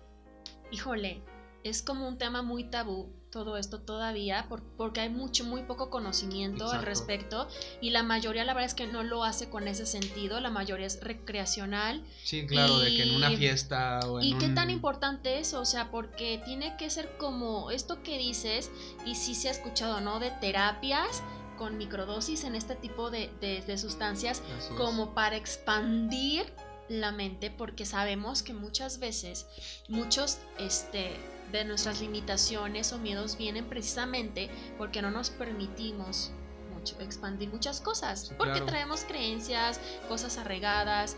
híjole, 0.73 1.23
es 1.65 1.83
como 1.83 2.09
un 2.09 2.19
tema 2.19 2.43
muy 2.43 2.65
tabú 2.65 3.13
todo 3.31 3.57
esto 3.57 3.81
todavía 3.81 4.47
porque 4.77 5.01
hay 5.01 5.11
mucho, 5.11 5.45
muy 5.45 5.63
poco 5.63 5.91
conocimiento 5.91 6.71
al 6.71 6.83
respecto 6.83 7.47
y 7.81 7.91
la 7.91 8.03
mayoría 8.03 8.45
la 8.45 8.55
verdad 8.55 8.67
es 8.67 8.75
que 8.75 8.87
no 8.87 9.03
lo 9.03 9.25
hace 9.25 9.51
con 9.51 9.69
ese 9.69 9.87
sentido, 9.87 10.41
la 10.41 10.51
mayoría 10.51 10.87
es 10.87 11.03
recreacional. 11.03 12.03
Sí, 12.25 12.47
claro, 12.47 12.79
de 12.79 12.97
que 12.97 13.03
en 13.03 13.15
una 13.15 13.31
fiesta 13.31 14.01
o 14.07 14.19
en 14.19 14.27
¿Y 14.27 14.39
qué 14.39 14.49
tan 14.49 14.71
importante 14.71 15.39
es? 15.39 15.53
O 15.55 15.65
sea, 15.65 15.91
porque 15.91 16.41
tiene 16.45 16.77
que 16.77 16.89
ser 16.89 17.17
como 17.19 17.71
esto 17.71 18.03
que 18.03 18.19
dices 18.19 18.71
y 19.05 19.15
sí 19.15 19.35
se 19.35 19.49
ha 19.49 19.53
escuchado, 19.53 20.01
¿no? 20.01 20.21
De 20.21 20.31
terapias 20.31 21.23
con 21.59 21.77
microdosis 21.77 22.45
en 22.45 22.55
este 22.55 22.77
tipo 22.77 23.11
de, 23.11 23.31
de, 23.41 23.79
sustancias 23.79 24.43
como 24.77 25.13
para 25.13 25.37
expandir 25.37 26.47
la 26.89 27.13
mente 27.13 27.51
porque 27.51 27.85
sabemos 27.85 28.43
que 28.43 28.55
muchas 28.55 28.99
veces 29.01 29.47
muchos 29.89 30.39
este 30.59 31.11
de 31.53 31.65
nuestras 31.65 32.01
limitaciones 32.01 32.93
o 32.93 32.99
miedos 32.99 33.37
vienen 33.37 33.67
precisamente 33.67 34.51
porque 34.77 35.03
no 35.03 35.11
nos 35.11 35.31
permitimos 35.31 36.31
mucho, 36.75 36.99
expandir 37.01 37.49
muchas 37.51 37.81
cosas, 37.81 38.33
porque 38.37 38.61
traemos 38.61 39.05
creencias, 39.05 39.81
cosas 40.09 40.39
arraigadas 40.39 41.17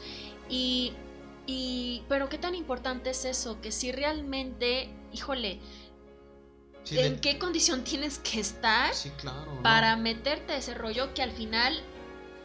y, 0.48 0.92
y, 1.46 2.04
pero 2.08 2.28
qué 2.28 2.38
tan 2.38 2.54
importante 2.54 3.10
es 3.10 3.24
eso, 3.24 3.60
que 3.60 3.72
si 3.72 3.92
realmente, 3.92 4.90
híjole, 5.12 5.60
¿en 6.90 7.20
qué 7.20 7.38
condición 7.38 7.84
tienes 7.84 8.18
que 8.18 8.40
estar 8.40 8.92
para 9.62 9.96
meterte 9.96 10.56
ese 10.56 10.74
rollo 10.74 11.12
que 11.14 11.22
al 11.22 11.32
final, 11.32 11.80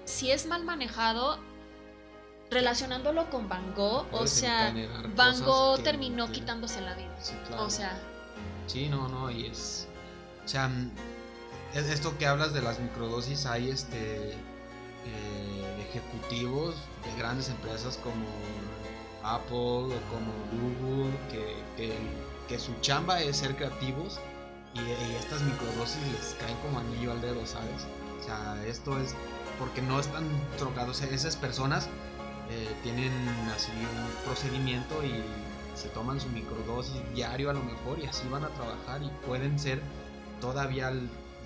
si 0.06 0.32
es 0.32 0.46
mal 0.46 0.64
manejado, 0.64 1.40
relacionándolo 2.56 3.30
con 3.30 3.50
Van 3.50 3.76
Gogh, 3.76 4.08
o 4.14 4.26
sea, 4.26 4.74
Van 5.14 5.44
Gogh 5.44 5.84
terminó 5.84 6.32
quitándose 6.32 6.80
la 6.80 6.96
vida. 6.96 7.14
Sí, 7.20 7.34
claro. 7.48 7.66
O 7.66 7.70
sea. 7.70 8.00
Sí, 8.66 8.88
no, 8.88 9.10
no, 9.10 9.30
y 9.30 9.48
es. 9.48 9.88
O 10.46 10.48
sea, 10.48 10.72
esto 11.74 12.18
que 12.18 12.26
hablas 12.26 12.54
de 12.54 12.62
las 12.62 12.80
microdosis, 12.80 13.46
hay 13.46 13.70
este. 13.70 14.32
Eh, 14.32 15.88
ejecutivos 15.90 16.76
de 17.04 17.20
grandes 17.20 17.50
empresas 17.50 17.98
como 17.98 18.26
Apple 19.24 19.94
o 19.96 20.00
como 20.10 20.34
Google 20.52 21.16
que, 21.30 21.94
que, 22.48 22.60
su 22.60 22.74
chamba 22.82 23.22
es 23.22 23.38
ser 23.38 23.56
creativos 23.56 24.20
y, 24.74 24.80
y, 24.80 25.16
estas 25.16 25.42
microdosis 25.44 26.02
les 26.12 26.36
caen 26.40 26.58
como 26.64 26.80
anillo 26.80 27.12
al 27.12 27.22
dedo, 27.22 27.46
¿sabes? 27.46 27.86
O 28.20 28.24
sea, 28.24 28.66
esto 28.66 28.98
es 28.98 29.14
porque 29.60 29.84
no 29.84 30.00
están 30.00 30.28
drogados, 30.58 31.02
esas 31.02 31.36
personas 31.36 31.88
eh, 32.50 32.76
tienen 32.84 33.12
así 33.56 33.72
un 33.72 34.26
procedimiento 34.26 35.04
y 35.04 35.24
se 35.78 35.90
toman 35.90 36.20
su 36.20 36.30
microdosis 36.30 37.02
diario 37.14 37.50
a 37.50 37.54
lo 37.54 37.64
mejor 37.64 38.00
y 38.00 38.06
así 38.06 38.28
van 38.30 38.44
a 38.44 38.50
trabajar 38.50 39.04
y 39.04 39.10
pueden 39.26 39.60
ser 39.60 39.82
todavía, 40.40 40.92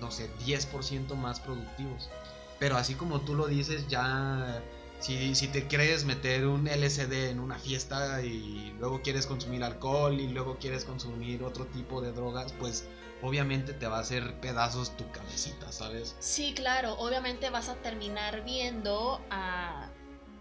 no 0.00 0.10
sé, 0.10 0.30
10% 0.46 1.14
más 1.16 1.40
productivos. 1.40 2.10
Pero 2.58 2.76
así 2.76 2.94
como 2.94 3.22
tú 3.22 3.34
lo 3.34 3.46
dices, 3.46 3.88
ya 3.88 4.62
si, 5.00 5.34
si, 5.34 5.48
te 5.48 5.66
quieres 5.66 6.04
meter 6.04 6.46
un 6.46 6.66
LSD 6.66 7.30
en 7.30 7.40
una 7.40 7.58
fiesta 7.58 8.22
y 8.22 8.74
luego 8.78 9.00
quieres 9.02 9.26
consumir 9.26 9.64
alcohol 9.64 10.20
y 10.20 10.28
luego 10.28 10.58
quieres 10.58 10.84
consumir 10.84 11.42
otro 11.42 11.64
tipo 11.66 12.02
de 12.02 12.12
drogas, 12.12 12.52
pues 12.52 12.86
obviamente 13.22 13.72
te 13.72 13.86
va 13.86 13.98
a 13.98 14.00
hacer 14.00 14.34
pedazos 14.40 14.96
tu 14.96 15.10
cabecita, 15.10 15.72
¿sabes? 15.72 16.16
Sí, 16.20 16.52
claro, 16.54 16.94
obviamente 16.98 17.50
vas 17.50 17.68
a 17.68 17.76
terminar 17.76 18.44
viendo 18.44 19.20
a 19.30 19.89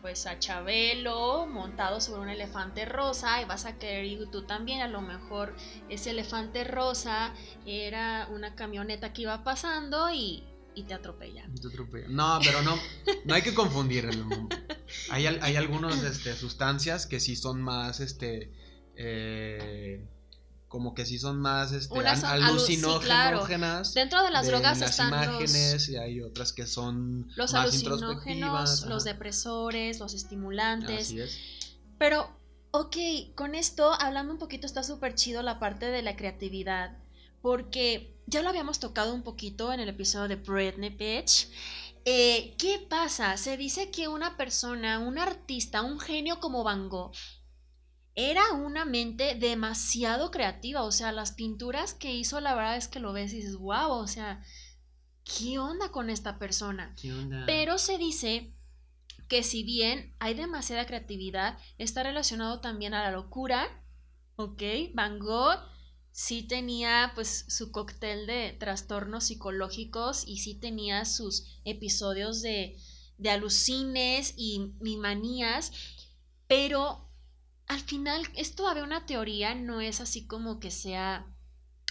pues 0.02 0.26
a 0.26 0.40
Chabelo 0.40 1.48
montado 1.48 2.00
sobre 2.02 2.22
un 2.22 2.30
elefante 2.30 2.86
rosa 2.86 3.42
y 3.42 3.46
vas 3.46 3.66
a 3.66 3.78
querer 3.78 4.30
tú 4.32 4.44
también, 4.44 4.82
a 4.82 4.88
lo 4.88 5.02
mejor 5.02 5.56
ese 5.90 6.12
elefante 6.12 6.64
rosa 6.64 7.34
era 7.66 8.28
una 8.32 8.56
camioneta 8.56 9.14
que 9.14 9.24
iba 9.24 9.44
pasando 9.44 10.10
y, 10.12 10.44
y 10.76 10.84
te 10.84 10.94
atropellan. 10.94 11.54
No, 12.10 12.40
pero 12.44 12.62
no, 12.62 12.78
no 13.26 13.34
hay 13.34 13.42
que 13.42 13.54
confundir. 13.54 14.10
Hay, 15.12 15.28
hay 15.28 15.56
algunas 15.56 16.04
este, 16.04 16.36
sustancias 16.36 17.06
que 17.06 17.20
sí 17.20 17.36
son 17.36 17.62
más, 17.62 18.00
este, 18.00 18.52
eh, 18.96 20.06
como 20.70 20.94
que 20.94 21.06
sí 21.06 21.18
son 21.20 21.42
más 21.42 21.72
este, 21.72 22.00
alucinógenas. 22.00 23.94
Dentro 23.94 24.24
de 24.24 24.30
las 24.30 24.48
drogas 24.48 24.80
las 24.80 25.00
imágenes 25.00 25.90
y 25.90 25.98
hay 25.98 26.22
otras 26.22 26.54
que 26.54 26.68
son 26.68 27.28
los 27.36 27.54
más 27.54 27.64
alucinógenos, 27.64 28.86
los 28.86 29.04
depresores, 29.04 30.00
los 30.00 30.14
estimulantes. 30.14 31.08
Así 31.08 31.20
es. 31.20 31.40
Pero, 31.98 32.30
ok, 32.72 32.96
con 33.36 33.56
esto, 33.56 33.92
hablando 33.92 34.32
un 34.32 34.40
poquito, 34.40 34.68
está 34.68 34.84
súper 34.84 35.16
chido 35.16 35.42
la 35.42 35.60
parte 35.60 35.88
de 35.88 36.04
la 36.04 36.16
creatividad, 36.16 36.98
porque 37.42 38.16
ya 38.28 38.44
lo 38.44 38.50
habíamos 38.50 38.80
tocado 38.80 39.14
un 39.14 39.24
poquito 39.24 39.74
en 39.74 39.80
el 39.80 39.90
episodio 39.90 40.28
de 40.28 40.36
Britney 40.36 40.92
Bitch. 40.92 41.50
Eh, 42.06 42.56
¿Qué 42.58 42.86
pasa? 42.88 43.36
Se 43.38 43.58
dice 43.58 43.90
que 43.90 44.08
una 44.08 44.38
persona, 44.38 45.00
un 45.00 45.18
artista, 45.18 45.82
un 45.82 46.00
genio 46.00 46.40
como 46.40 46.64
Van 46.64 46.90
Gogh, 46.90 47.12
era 48.16 48.52
una 48.54 48.86
mente 48.86 49.36
demasiado 49.36 50.32
creativa, 50.32 50.84
o 50.84 50.92
sea, 50.92 51.12
las 51.12 51.32
pinturas 51.32 51.94
que 51.94 52.14
hizo, 52.14 52.40
la 52.42 52.56
verdad 52.56 52.78
es 52.78 52.88
que 52.88 53.00
lo 53.00 53.14
ves 53.14 53.34
y 53.34 53.38
dices, 53.38 53.56
wow, 53.56 53.92
o 53.92 54.08
sea, 54.08 54.44
¿qué 55.24 55.60
onda 55.60 55.92
con 55.92 56.10
esta 56.10 56.38
persona? 56.40 56.96
¿Qué 57.02 57.14
onda? 57.14 57.44
Pero 57.46 57.78
se 57.78 57.98
dice 57.98 58.54
que 59.28 59.44
si 59.44 59.64
bien 59.64 60.16
hay 60.20 60.34
demasiada 60.34 60.86
creatividad, 60.86 61.58
está 61.78 62.04
relacionado 62.04 62.62
también 62.62 62.94
a 62.94 63.04
la 63.04 63.12
locura, 63.12 63.84
¿ok? 64.36 64.62
Van 64.94 65.20
Gogh 65.20 65.60
sí 66.12 66.44
tenía 66.44 67.12
pues 67.16 67.46
su 67.48 67.72
cóctel 67.72 68.28
de 68.28 68.54
trastornos 68.60 69.26
psicológicos 69.26 70.28
y 70.28 70.40
sí 70.40 70.56
tenía 70.56 71.06
sus 71.06 71.62
episodios 71.64 72.42
de, 72.42 72.78
de 73.18 73.30
alucines 73.30 74.34
y, 74.36 74.74
y 74.84 74.98
manías, 74.98 75.72
pero 76.48 77.09
al 77.70 77.82
final 77.82 78.28
es 78.36 78.56
todavía 78.56 78.84
una 78.84 79.06
teoría, 79.06 79.54
no 79.54 79.80
es 79.80 80.02
así 80.02 80.26
como 80.26 80.60
que 80.60 80.72
sea 80.72 81.28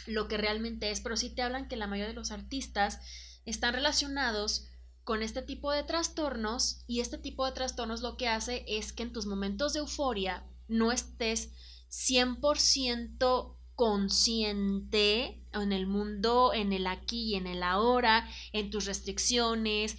lo 0.06 0.26
que 0.26 0.36
realmente 0.36 0.90
es, 0.90 1.00
pero 1.00 1.16
sí 1.16 1.30
te 1.30 1.40
hablan 1.40 1.68
que 1.68 1.76
la 1.76 1.86
mayoría 1.86 2.08
de 2.08 2.16
los 2.16 2.32
artistas 2.32 2.98
están 3.46 3.74
relacionados 3.74 4.66
con 5.04 5.22
este 5.22 5.40
tipo 5.40 5.70
de 5.70 5.84
trastornos 5.84 6.82
y 6.88 6.98
este 6.98 7.16
tipo 7.16 7.46
de 7.46 7.52
trastornos 7.52 8.02
lo 8.02 8.16
que 8.16 8.26
hace 8.26 8.64
es 8.66 8.92
que 8.92 9.04
en 9.04 9.12
tus 9.12 9.26
momentos 9.26 9.72
de 9.72 9.78
euforia 9.78 10.44
no 10.66 10.90
estés 10.90 11.52
100% 11.90 13.56
consciente 13.76 15.40
en 15.52 15.72
el 15.72 15.86
mundo, 15.86 16.52
en 16.52 16.72
el 16.72 16.88
aquí 16.88 17.26
y 17.26 17.34
en 17.36 17.46
el 17.46 17.62
ahora, 17.62 18.28
en 18.52 18.70
tus 18.70 18.84
restricciones, 18.84 19.96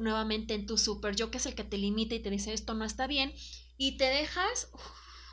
nuevamente 0.00 0.54
en 0.54 0.66
tu 0.66 0.76
super 0.76 1.14
yo 1.14 1.30
que 1.30 1.38
es 1.38 1.46
el 1.46 1.54
que 1.54 1.62
te 1.62 1.78
limita 1.78 2.16
y 2.16 2.20
te 2.20 2.30
dice 2.30 2.52
esto 2.52 2.74
no 2.74 2.84
está 2.84 3.06
bien, 3.06 3.32
y 3.76 3.96
te 3.96 4.06
dejas 4.06 4.68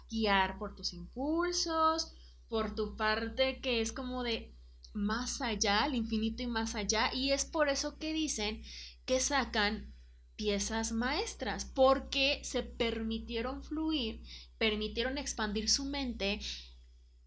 guiar 0.09 0.57
por 0.57 0.75
tus 0.75 0.93
impulsos, 0.93 2.13
por 2.49 2.75
tu 2.75 2.95
parte 2.95 3.59
que 3.59 3.81
es 3.81 3.91
como 3.91 4.23
de 4.23 4.53
más 4.93 5.41
allá, 5.41 5.85
el 5.85 5.95
infinito 5.95 6.43
y 6.43 6.47
más 6.47 6.75
allá, 6.75 7.13
y 7.13 7.31
es 7.31 7.45
por 7.45 7.69
eso 7.69 7.97
que 7.97 8.13
dicen 8.13 8.63
que 9.05 9.19
sacan 9.19 9.93
piezas 10.35 10.91
maestras, 10.91 11.65
porque 11.65 12.41
se 12.43 12.63
permitieron 12.63 13.63
fluir, 13.63 14.21
permitieron 14.57 15.17
expandir 15.17 15.69
su 15.69 15.85
mente 15.85 16.39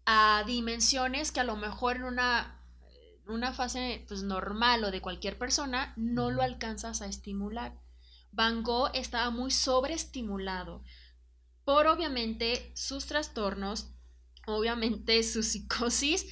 a 0.05 0.43
dimensiones 0.47 1.31
que 1.31 1.41
a 1.41 1.45
lo 1.45 1.55
mejor 1.55 1.97
en 1.97 2.03
una, 2.03 2.59
una 3.27 3.53
fase 3.53 4.05
pues, 4.07 4.23
normal 4.23 4.83
o 4.83 4.91
de 4.91 5.01
cualquier 5.01 5.37
persona 5.37 5.93
no 5.97 6.31
lo 6.31 6.41
alcanzas 6.41 7.01
a 7.01 7.07
estimular. 7.07 7.77
Van 8.31 8.63
Gogh 8.63 8.91
estaba 8.93 9.29
muy 9.29 9.51
sobreestimulado 9.51 10.83
por 11.71 11.87
obviamente 11.87 12.69
sus 12.75 13.05
trastornos, 13.05 13.93
obviamente 14.45 15.23
su 15.23 15.41
psicosis, 15.41 16.25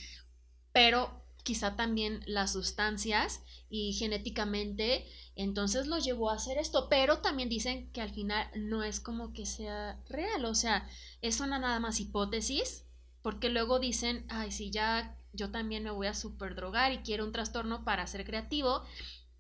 pero 0.74 1.24
quizá 1.44 1.78
también 1.78 2.22
las 2.26 2.52
sustancias 2.52 3.40
y 3.70 3.94
genéticamente, 3.94 5.08
entonces 5.38 5.88
lo 5.88 5.98
llevó 5.98 6.30
a 6.30 6.36
hacer 6.36 6.58
esto, 6.58 6.90
pero 6.90 7.20
también 7.20 7.48
dicen 7.48 7.90
que 7.94 8.02
al 8.02 8.10
final 8.10 8.50
no 8.58 8.84
es 8.84 9.00
como 9.00 9.32
que 9.32 9.46
sea 9.46 10.04
real, 10.10 10.44
o 10.44 10.56
sea, 10.56 10.86
es 11.22 11.40
una 11.40 11.58
nada 11.58 11.80
más 11.80 12.02
hipótesis, 12.02 12.84
porque 13.22 13.48
luego 13.48 13.80
dicen, 13.80 14.26
ay, 14.28 14.52
si 14.52 14.72
ya 14.72 15.18
yo 15.32 15.52
también 15.52 15.86
me 15.86 15.92
voy 15.92 16.08
a 16.08 16.16
super 16.16 16.54
drogar 16.54 16.92
y 16.92 16.98
quiero 16.98 17.24
un 17.24 17.32
trastorno 17.32 17.86
para 17.86 18.06
ser 18.08 18.26
creativo, 18.26 18.84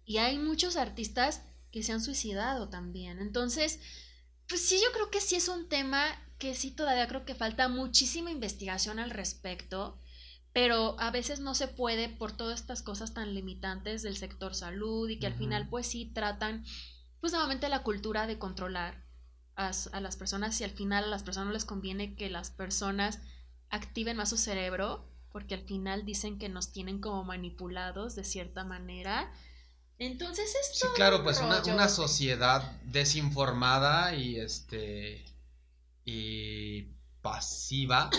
y 0.06 0.20
hay 0.20 0.38
muchos 0.38 0.78
artistas 0.78 1.44
que 1.72 1.84
se 1.84 1.92
han 1.92 2.02
suicidado 2.02 2.70
también, 2.70 3.20
entonces, 3.20 3.82
pues 4.50 4.68
sí, 4.68 4.82
yo 4.84 4.92
creo 4.92 5.10
que 5.12 5.22
sí 5.22 5.36
es 5.36 5.48
un 5.48 5.70
tema 5.70 6.04
que 6.40 6.56
sí 6.56 6.72
todavía 6.72 7.08
creo 7.08 7.24
que 7.24 7.36
falta 7.36 7.68
muchísima 7.68 8.32
investigación 8.32 8.98
al 8.98 9.12
respecto, 9.12 10.00
pero 10.54 11.00
a 11.00 11.12
veces 11.12 11.40
no 11.40 11.54
se 11.54 11.68
puede 11.68 12.10
por 12.10 12.32
todas 12.32 12.60
estas 12.60 12.82
cosas 12.82 13.14
tan 13.14 13.36
limitantes 13.36 14.02
del 14.02 14.18
sector 14.18 14.56
salud 14.56 15.08
y 15.08 15.20
que 15.20 15.28
al 15.28 15.36
final 15.36 15.70
pues 15.70 15.88
sí 15.88 16.12
tratan 16.14 16.66
pues 17.22 17.34
nuevamente 17.34 17.70
la 17.70 17.84
cultura 17.84 18.26
de 18.26 18.40
controlar 18.40 19.06
a, 19.56 19.72
a, 19.92 20.02
las 20.02 20.16
personas 20.16 20.60
y 20.60 20.64
al 20.64 20.72
final 20.72 21.04
a 21.04 21.08
las 21.08 21.24
personas 21.24 21.48
no 21.48 21.54
les 21.54 21.66
conviene 21.66 22.16
que 22.16 22.30
las 22.30 22.50
personas 22.50 23.20
activen 23.70 24.18
más 24.18 24.30
su 24.30 24.38
cerebro 24.38 25.06
porque 25.32 25.54
al 25.54 25.62
final 25.62 26.06
dicen 26.06 26.40
que 26.40 26.50
nos 26.50 26.72
tienen 26.72 27.00
como 27.00 27.24
manipulados 27.24 28.16
de 28.16 28.24
cierta 28.24 28.64
manera. 28.64 29.32
Entonces 30.00 30.56
esto... 30.56 30.88
Sí, 30.88 30.94
claro, 30.96 31.24
pues 31.24 31.40
una, 31.40 31.62
una, 31.64 31.90
sociedad 31.90 32.64
desinformada 32.84 34.16
y 34.16 34.40
este... 34.40 35.26
y 36.06 36.88
pasiva 37.22 38.10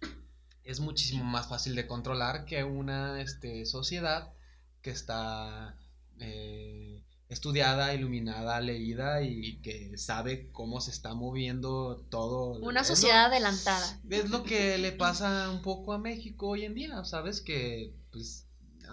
es 0.64 0.78
muchísimo 0.78 1.24
más 1.24 1.48
fácil 1.48 1.74
de 1.74 1.86
controlar 1.88 2.44
que 2.44 2.62
una 2.62 3.20
este, 3.20 3.66
sociedad 3.66 4.32
que 4.80 4.90
está 4.90 5.76
eh, 6.20 7.02
estudiada, 7.28 7.94
iluminada, 7.94 8.60
leída 8.60 9.22
y 9.22 9.60
que 9.60 9.96
sabe 9.98 10.50
cómo 10.52 10.80
se 10.80 10.92
está 10.92 11.14
moviendo 11.14 12.06
todo. 12.10 12.60
Una 12.60 12.84
sociedad 12.84 13.26
adelantada. 13.26 14.00
Es 14.08 14.30
lo 14.30 14.44
que 14.44 14.78
le 14.78 14.92
pasa 15.04 15.50
un 15.50 15.62
poco 15.62 15.92
a 15.92 15.98
México 15.98 16.48
hoy 16.50 16.64
en 16.64 16.74
día, 16.74 17.04
¿sabes? 17.04 17.40
Que 17.40 17.92
pues 18.12 18.43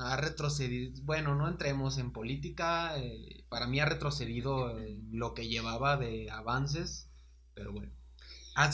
ha 0.08 0.18
retrocedido, 0.18 1.02
bueno, 1.04 1.36
no 1.36 1.48
entremos 1.48 1.98
en 1.98 2.12
política, 2.12 2.98
eh, 2.98 3.46
para 3.50 3.68
mí 3.68 3.80
ha 3.80 3.86
retrocedido 3.86 4.78
lo 5.12 5.34
que 5.34 5.48
llevaba 5.48 5.98
de 5.98 6.30
avances, 6.30 7.10
pero 7.54 7.72
bueno, 7.72 7.92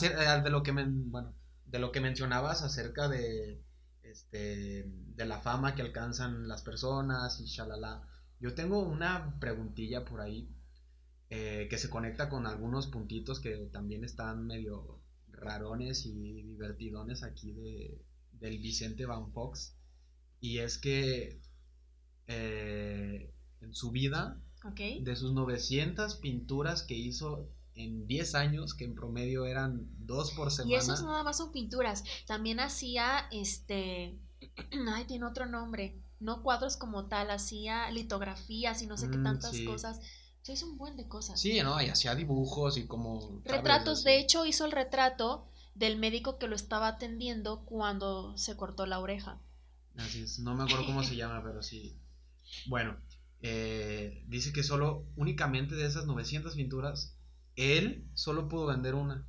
eh, 0.02 0.42
de 0.44 0.50
lo 0.50 0.64
que 0.64 0.72
bueno, 0.72 1.34
de 1.66 1.80
lo 1.80 1.92
que 1.92 2.02
mencionabas 2.02 2.62
acerca 2.62 3.08
de, 3.08 3.62
este, 4.04 4.86
de 4.88 5.26
la 5.26 5.40
fama 5.40 5.76
que 5.76 5.82
alcanzan 5.82 6.48
las 6.48 6.62
personas 6.62 7.40
y 7.40 7.46
shalala. 7.46 8.08
Yo 8.40 8.54
tengo 8.54 8.80
una 8.80 9.40
preguntilla 9.40 10.06
por 10.06 10.22
ahí 10.22 10.50
eh, 11.30 11.68
que 11.70 11.78
se 11.78 11.90
conecta 11.90 12.30
con 12.30 12.48
algunos 12.48 12.88
puntitos 12.88 13.40
que 13.40 13.70
también 13.72 14.04
están 14.04 14.46
medio 14.46 15.02
rarones 15.28 16.06
y 16.06 16.44
divertidones 16.44 17.24
aquí 17.24 17.52
de, 17.54 18.02
del 18.32 18.60
Vicente 18.60 19.06
Van 19.06 19.32
Fox. 19.34 19.77
Y 20.40 20.60
es 20.60 20.78
que 20.78 21.40
eh, 22.28 23.34
en 23.62 23.74
su 23.74 23.92
vida, 23.92 24.40
de 24.76 25.16
sus 25.16 25.34
900 25.34 26.16
pinturas 26.16 26.84
que 26.84 26.96
hizo 26.96 27.48
en 27.76 28.08
10 28.08 28.36
años, 28.36 28.74
que 28.74 28.86
en 28.86 28.96
promedio 28.96 29.46
eran 29.46 29.88
dos 30.00 30.32
por 30.32 30.52
semana. 30.52 30.74
Y 30.74 30.78
esos 30.78 31.04
nada 31.04 31.24
más 31.24 31.38
son 31.38 31.52
pinturas. 31.52 32.04
También 32.26 32.60
hacía, 32.60 33.28
este, 33.32 34.18
ay, 34.94 35.06
tiene 35.06 35.26
otro 35.26 35.46
nombre, 35.46 36.02
no 36.20 36.42
cuadros 36.42 36.76
como 36.76 37.06
tal, 37.06 37.30
hacía 37.30 37.90
litografías 37.92 38.82
y 38.82 38.88
no 38.88 38.98
sé 38.98 39.10
qué 39.10 39.18
mm, 39.18 39.24
tantas 39.24 39.60
cosas. 39.62 40.00
O 40.48 40.52
hizo 40.52 40.66
un 40.66 40.78
buen 40.78 40.96
de 40.96 41.08
cosas. 41.08 41.40
Sí, 41.40 41.60
¿no? 41.62 41.82
Y 41.82 41.90
hacía 41.90 42.16
dibujos 42.16 42.78
y 42.78 42.88
como... 42.88 43.42
Retratos, 43.44 44.04
de 44.06 44.18
hecho 44.20 44.46
hizo 44.46 44.66
el 44.66 44.72
retrato 44.72 45.46
del 45.76 45.98
médico 45.98 46.38
que 46.38 46.48
lo 46.48 46.56
estaba 46.56 46.88
atendiendo 46.88 47.66
cuando 47.66 48.38
se 48.38 48.56
cortó 48.56 48.86
la 48.86 49.00
oreja. 49.00 49.42
Así 49.98 50.22
es, 50.22 50.40
no 50.40 50.56
me 50.56 50.64
acuerdo 50.64 50.86
cómo 50.86 51.04
se 51.04 51.16
llama, 51.16 51.42
pero 51.44 51.62
sí. 51.64 52.00
Bueno, 52.68 52.98
eh, 53.42 54.24
dice 54.28 54.54
que 54.54 54.64
solo, 54.64 55.06
únicamente 55.16 55.76
de 55.76 55.86
esas 55.86 56.06
900 56.06 56.56
pinturas, 56.56 57.16
él 57.56 58.08
solo 58.14 58.48
pudo 58.48 58.68
vender 58.68 58.96
una. 58.96 59.28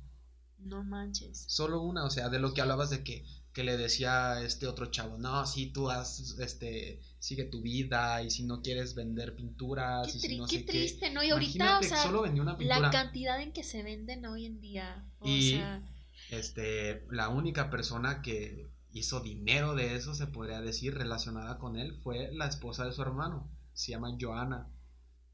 No 0.59 0.83
manches. 0.83 1.45
Solo 1.47 1.81
una, 1.81 2.05
o 2.05 2.09
sea, 2.09 2.29
de 2.29 2.39
lo 2.39 2.53
que 2.53 2.61
hablabas 2.61 2.89
de 2.89 3.03
que, 3.03 3.25
que 3.53 3.63
le 3.63 3.77
decía 3.77 4.41
este 4.43 4.67
otro 4.67 4.87
chavo, 4.87 5.17
no, 5.17 5.45
si 5.45 5.67
tú 5.67 5.89
has, 5.89 6.37
este, 6.39 7.01
sigue 7.19 7.45
tu 7.45 7.61
vida 7.61 8.21
y 8.21 8.29
si 8.29 8.43
no 8.43 8.61
quieres 8.61 8.93
vender 8.93 9.35
pinturas 9.35 10.17
qué 10.21 10.33
y 10.33 10.37
no 10.37 10.47
qué 10.47 10.59
triste, 10.59 11.11
¿no? 11.11 11.23
Y 11.23 11.29
ahorita, 11.29 11.79
o 11.79 11.83
sea, 11.83 12.03
solo 12.03 12.23
vendió 12.23 12.43
una 12.43 12.57
pintura. 12.57 12.79
la 12.79 12.91
cantidad 12.91 13.41
en 13.41 13.53
que 13.53 13.63
se 13.63 13.83
venden 13.83 14.25
hoy 14.25 14.45
en 14.45 14.59
día, 14.59 15.05
o 15.19 15.27
y, 15.27 15.51
sea... 15.51 15.81
este, 16.29 17.05
la 17.09 17.29
única 17.29 17.69
persona 17.69 18.21
que 18.21 18.69
hizo 18.91 19.21
dinero 19.21 19.75
de 19.75 19.95
eso, 19.95 20.15
se 20.15 20.27
podría 20.27 20.61
decir, 20.61 20.95
relacionada 20.95 21.57
con 21.57 21.77
él, 21.77 21.99
fue 22.01 22.31
la 22.33 22.47
esposa 22.47 22.85
de 22.85 22.91
su 22.91 23.01
hermano, 23.01 23.49
se 23.73 23.91
llama 23.91 24.17
Joana 24.19 24.69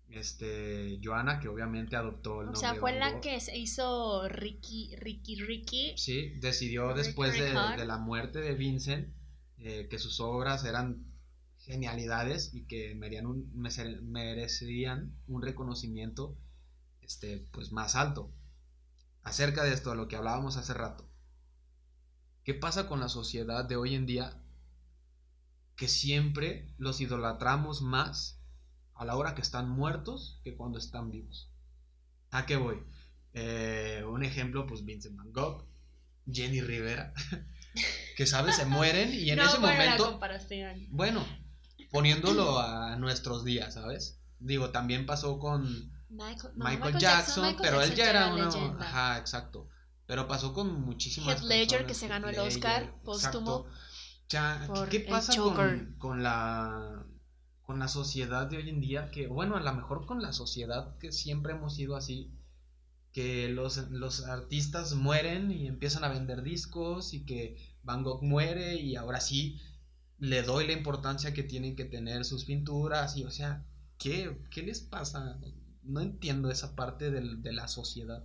este, 0.09 0.99
Joana, 1.03 1.39
que 1.39 1.47
obviamente 1.47 1.95
adoptó 1.95 2.41
el 2.41 2.47
nombre. 2.47 2.57
O 2.57 2.61
sea, 2.61 2.75
fue 2.75 2.97
la 2.97 3.19
que 3.21 3.39
se 3.39 3.57
hizo 3.57 4.27
Ricky, 4.27 4.95
Ricky, 4.95 5.41
Ricky. 5.41 5.93
Sí, 5.97 6.33
decidió 6.39 6.93
después 6.93 7.33
de, 7.33 7.53
la 7.53 7.97
muerte 7.97 8.39
de 8.39 8.53
Vincent 8.53 9.13
eh, 9.57 9.87
que 9.89 9.99
sus 9.99 10.19
obras 10.19 10.63
eran 10.65 11.05
genialidades 11.57 12.53
y 12.53 12.65
que 12.65 12.95
merecerían 12.95 15.15
un 15.27 15.41
reconocimiento 15.41 16.37
este, 17.01 17.47
pues, 17.51 17.71
más 17.71 17.95
alto. 17.95 18.31
Acerca 19.23 19.63
de 19.63 19.73
esto, 19.73 19.89
de 19.89 19.95
lo 19.95 20.07
que 20.07 20.15
hablábamos 20.15 20.57
hace 20.57 20.75
rato. 20.75 21.09
¿Qué 22.45 22.53
pasa 22.53 22.87
con 22.87 22.99
la 22.99 23.09
sociedad 23.09 23.65
de 23.65 23.75
hoy 23.75 23.95
en 23.95 24.05
día? 24.05 24.39
Que 25.75 25.87
siempre 25.87 26.71
los 26.77 27.01
idolatramos 27.01 27.81
más 27.81 28.39
a 28.93 29.03
la 29.03 29.15
hora 29.15 29.33
que 29.33 29.41
están 29.41 29.67
muertos 29.67 30.39
que 30.43 30.55
cuando 30.55 30.77
están 30.77 31.09
vivos. 31.09 31.51
¿A 32.29 32.45
qué 32.45 32.55
voy? 32.55 32.83
Eh, 33.33 34.03
un 34.07 34.23
ejemplo, 34.23 34.67
pues 34.67 34.85
Vincent 34.85 35.17
Van 35.17 35.33
Gogh, 35.33 35.65
Jenny 36.31 36.61
Rivera, 36.61 37.13
que 38.15 38.27
sabes, 38.27 38.57
se 38.57 38.65
mueren 38.65 39.11
y 39.11 39.31
en 39.31 39.39
ese 39.39 39.57
momento... 39.57 40.19
Bueno, 40.91 41.25
poniéndolo 41.89 42.59
a 42.59 42.95
nuestros 42.97 43.43
días, 43.43 43.73
¿sabes? 43.73 44.21
Digo, 44.37 44.69
también 44.69 45.07
pasó 45.07 45.39
con 45.39 45.91
Michael, 46.09 46.99
Jackson, 46.99 47.57
pero 47.59 47.81
él 47.81 47.95
ya 47.95 48.11
era 48.11 48.35
uno... 48.35 48.77
Ajá, 48.79 49.17
exacto. 49.17 49.67
Pero 50.07 50.27
pasó 50.27 50.53
con 50.53 50.81
muchísimas 50.81 51.41
Heath 51.41 51.43
Ledger, 51.45 51.85
que 51.85 51.93
se 51.93 52.07
ganó 52.07 52.29
el 52.29 52.39
Oscar 52.39 52.93
póstumo. 53.03 53.65
¿Qué 54.89 54.99
pasa 55.01 55.35
con, 55.35 55.95
con 55.97 56.23
la 56.23 57.05
con 57.65 57.79
la 57.79 57.87
sociedad 57.87 58.47
de 58.47 58.57
hoy 58.57 58.69
en 58.69 58.79
día, 58.79 59.09
que 59.09 59.27
bueno, 59.27 59.55
a 59.55 59.59
lo 59.59 59.73
mejor 59.73 60.05
con 60.05 60.21
la 60.21 60.33
sociedad 60.33 60.97
que 60.99 61.11
siempre 61.11 61.53
hemos 61.53 61.75
sido 61.75 61.95
así, 61.95 62.31
que 63.11 63.49
los, 63.49 63.89
los 63.89 64.23
artistas 64.25 64.93
mueren 64.93 65.51
y 65.51 65.67
empiezan 65.67 66.03
a 66.03 66.09
vender 66.09 66.43
discos 66.43 67.13
y 67.13 67.25
que 67.25 67.57
Van 67.81 68.03
Gogh 68.03 68.21
muere 68.21 68.75
y 68.75 68.95
ahora 68.95 69.19
sí 69.19 69.59
le 70.19 70.43
doy 70.43 70.67
la 70.67 70.73
importancia 70.73 71.33
que 71.33 71.43
tienen 71.43 71.75
que 71.75 71.85
tener 71.85 72.23
sus 72.23 72.45
pinturas 72.45 73.17
y 73.17 73.23
o 73.23 73.31
sea, 73.31 73.65
¿qué, 73.97 74.37
qué 74.51 74.61
les 74.61 74.81
pasa? 74.81 75.39
No 75.81 76.01
entiendo 76.01 76.51
esa 76.51 76.75
parte 76.75 77.09
de 77.09 77.53
la 77.53 77.67
sociedad. 77.67 78.23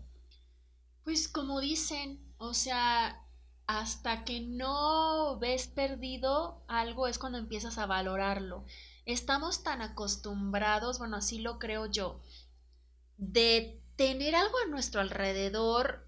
Pues 1.05 1.29
como 1.29 1.61
dicen, 1.61 2.21
o 2.39 2.55
sea, 2.55 3.25
hasta 3.67 4.25
que 4.25 4.41
no 4.41 5.39
ves 5.39 5.69
perdido 5.69 6.63
algo 6.67 7.07
es 7.07 7.19
cuando 7.19 7.39
empiezas 7.39 7.79
a 7.79 7.87
valorarlo. 7.87 8.65
Estamos 9.07 9.63
tan 9.63 9.83
acostumbrados, 9.83 10.99
bueno, 10.99 11.17
así 11.17 11.39
lo 11.39 11.59
creo 11.59 11.87
yo, 11.87 12.21
de 13.17 13.81
tener 13.97 14.35
algo 14.35 14.57
a 14.65 14.69
nuestro 14.69 15.01
alrededor 15.01 16.07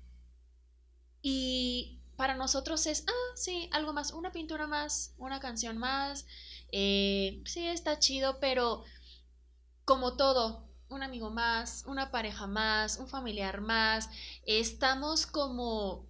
y 1.20 2.00
para 2.16 2.34
nosotros 2.34 2.86
es, 2.86 3.04
ah, 3.08 3.36
sí, 3.36 3.68
algo 3.72 3.92
más, 3.92 4.12
una 4.12 4.32
pintura 4.32 4.66
más, 4.66 5.14
una 5.18 5.40
canción 5.40 5.78
más, 5.78 6.26
eh, 6.72 7.42
sí, 7.44 7.66
está 7.66 7.98
chido, 7.98 8.40
pero 8.40 8.84
como 9.84 10.16
todo, 10.16 10.68
un 10.92 11.02
amigo 11.02 11.30
más, 11.30 11.84
una 11.86 12.10
pareja 12.10 12.46
más, 12.46 12.98
un 12.98 13.08
familiar 13.08 13.60
más, 13.60 14.08
estamos 14.46 15.26
como, 15.26 16.06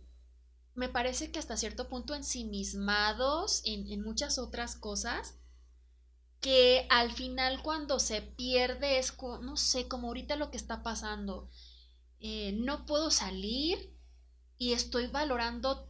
me 0.75 0.89
parece 0.89 1.31
que 1.31 1.39
hasta 1.39 1.57
cierto 1.57 1.89
punto 1.89 2.15
ensimismados 2.15 3.63
en, 3.65 3.87
en 3.91 4.03
muchas 4.03 4.39
otras 4.39 4.77
cosas 4.77 5.39
que 6.43 6.87
al 6.91 7.13
final 7.13 7.63
cuando 7.63 8.01
se 8.01 8.21
pierde 8.21 8.99
es, 8.99 9.17
no 9.43 9.57
sé, 9.57 9.87
como 9.87 10.09
ahorita 10.09 10.35
lo 10.35 10.51
que 10.51 10.57
está 10.57 10.83
pasando, 10.83 11.49
eh, 12.19 12.53
no 12.59 12.85
puedo 12.85 13.11
salir 13.11 13.97
y 14.59 14.73
estoy 14.73 15.07
valorando 15.07 15.89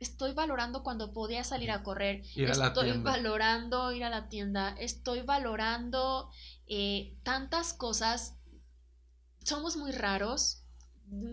estoy 0.00 0.32
valorando 0.32 0.82
cuando 0.82 1.12
podía 1.12 1.44
salir 1.44 1.70
a 1.70 1.82
correr, 1.82 2.22
estoy 2.36 2.92
valorando 2.98 3.92
ir 3.92 4.04
a 4.04 4.10
la 4.10 4.28
tienda, 4.28 4.74
estoy 4.78 5.22
valorando 5.22 6.30
eh, 6.68 7.16
tantas 7.22 7.72
cosas, 7.72 8.36
somos 9.44 9.76
muy 9.76 9.92
raros, 9.92 10.62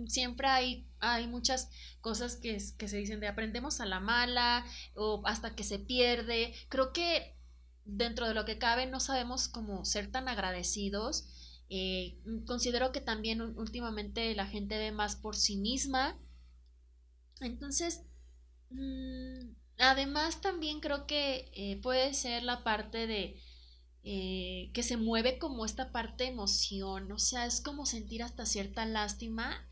siempre 0.08 0.48
hay, 0.48 0.88
hay 1.00 1.28
muchas 1.28 1.70
cosas 2.02 2.36
que, 2.36 2.58
que 2.78 2.88
se 2.88 2.98
dicen 2.98 3.20
de 3.20 3.28
aprendemos 3.28 3.80
a 3.80 3.86
la 3.86 4.00
mala 4.00 4.66
o 4.96 5.22
hasta 5.26 5.56
que 5.56 5.64
se 5.64 5.80
pierde, 5.80 6.54
creo 6.70 6.92
que 6.92 7.36
dentro 7.86 8.28
de 8.28 8.34
lo 8.34 8.46
que 8.46 8.58
cabe 8.58 8.86
no 8.86 9.00
sabemos 9.00 9.48
cómo 9.48 9.86
ser 9.86 10.12
tan 10.12 10.28
agradecidos. 10.28 11.28
Eh, 11.70 12.18
considero 12.46 12.92
que 12.92 13.02
también 13.02 13.42
últimamente 13.42 14.36
la 14.36 14.46
gente 14.46 14.78
ve 14.78 14.92
más 14.92 15.16
por 15.16 15.36
sí 15.36 15.58
misma. 15.58 16.20
Entonces, 17.40 18.04
mm, 18.70 19.54
además 19.80 20.42
también 20.42 20.80
creo 20.80 21.08
que 21.08 21.50
eh, 21.54 21.80
puede 21.82 22.14
ser 22.14 22.44
la 22.44 22.64
parte 22.64 23.08
de 23.08 23.42
eh, 24.04 24.72
que 24.74 24.84
se 24.84 24.98
mueve 24.98 25.38
como 25.38 25.66
esta 25.66 25.92
parte 25.92 26.26
emoción, 26.26 27.12
o 27.12 27.20
sea, 27.20 27.46
es 27.46 27.62
como 27.62 27.86
sentir 27.86 28.24
hasta 28.24 28.46
cierta 28.46 28.86
lástima 28.86 29.66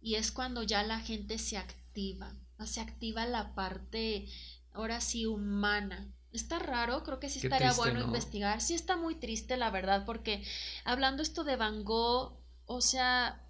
y 0.00 0.16
es 0.16 0.32
cuando 0.32 0.62
ya 0.62 0.82
la 0.82 1.00
gente 1.00 1.38
se 1.38 1.56
activa, 1.56 2.34
se 2.64 2.80
activa 2.80 3.26
la 3.26 3.54
parte 3.54 4.28
ahora 4.72 5.00
sí 5.00 5.26
humana 5.26 6.12
Está 6.32 6.58
raro, 6.58 7.02
creo 7.04 7.20
que 7.20 7.28
sí 7.28 7.40
estaría 7.42 7.72
bueno 7.74 8.00
investigar. 8.00 8.62
Sí 8.62 8.72
está 8.72 8.96
muy 8.96 9.14
triste, 9.14 9.58
la 9.58 9.70
verdad, 9.70 10.04
porque 10.06 10.42
hablando 10.84 11.22
esto 11.22 11.44
de 11.44 11.56
Van 11.56 11.84
Gogh, 11.84 12.38
o 12.64 12.80
sea... 12.80 13.42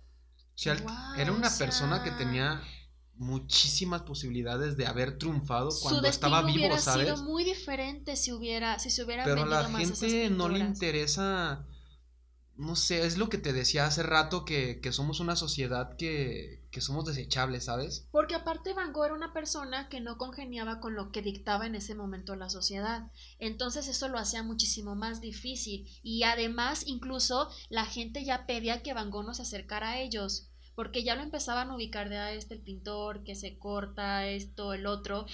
era 1.17 1.33
una 1.33 1.49
persona 1.57 2.03
que 2.03 2.11
tenía 2.11 2.61
muchísimas 3.23 4.03
posibilidades 4.03 4.77
de 4.77 4.87
haber 4.87 5.19
triunfado 5.19 5.71
cuando 5.81 6.07
estaba 6.07 6.43
vivo, 6.43 6.59
hubiera 6.59 6.79
sido 6.79 7.17
muy 7.19 7.45
diferente 7.45 8.17
si 8.17 8.33
hubiera 8.33 8.79
si 8.79 8.91
se 8.91 9.03
hubiera 9.05 9.25
Pero 9.25 9.43
a 9.43 9.47
la 9.47 9.65
gente 9.65 10.29
no 10.31 10.49
le 10.49 10.59
interesa 10.59 11.67
no 12.57 12.77
sé, 12.77 13.07
es 13.07 13.17
lo 13.17 13.29
que 13.29 13.39
te 13.39 13.53
decía 13.53 13.87
hace 13.87 14.03
rato 14.03 14.45
que, 14.45 14.81
somos 14.93 15.21
una 15.21 15.37
sociedad 15.37 15.97
que, 15.97 16.63
que, 16.71 16.81
somos 16.81 17.07
desechables, 17.07 17.65
¿sabes? 17.65 18.07
Porque 18.13 18.35
aparte 18.35 18.75
Van 18.75 18.93
Gogh 18.93 19.07
era 19.07 19.15
una 19.15 19.33
persona 19.33 19.89
que 19.89 20.01
no 20.01 20.19
congeniaba 20.19 20.79
con 20.79 20.95
lo 20.95 21.11
que 21.11 21.23
dictaba 21.23 21.67
en 21.67 21.75
ese 21.75 21.95
momento 21.95 22.37
la 22.37 22.51
sociedad. 22.51 23.11
Entonces 23.39 23.89
eso 23.89 24.09
lo 24.09 24.19
hacía 24.19 24.43
muchísimo 24.43 24.95
más 24.95 25.21
difícil. 25.21 25.89
Y 26.03 26.25
además 26.25 26.85
incluso 26.87 27.49
la 27.71 27.87
gente 27.87 28.25
ya 28.25 28.47
pedía 28.47 28.83
que 28.83 28.95
Van 28.95 29.11
Gogh 29.11 29.25
no 29.25 29.35
se 29.35 29.43
acercara 29.43 29.93
a 29.93 30.01
ellos. 30.01 30.52
Porque 30.75 31.05
ya 31.05 31.15
lo 31.15 31.23
empezaban 31.23 31.71
a 31.71 31.75
ubicar 31.75 32.09
de, 32.09 32.19
ah, 32.19 32.33
este 32.33 32.55
el 32.55 32.61
pintor, 32.63 33.25
que 33.25 33.35
se 33.35 33.59
corta, 33.59 34.27
esto, 34.27 34.73
el 34.75 34.87
otro. 34.87 35.27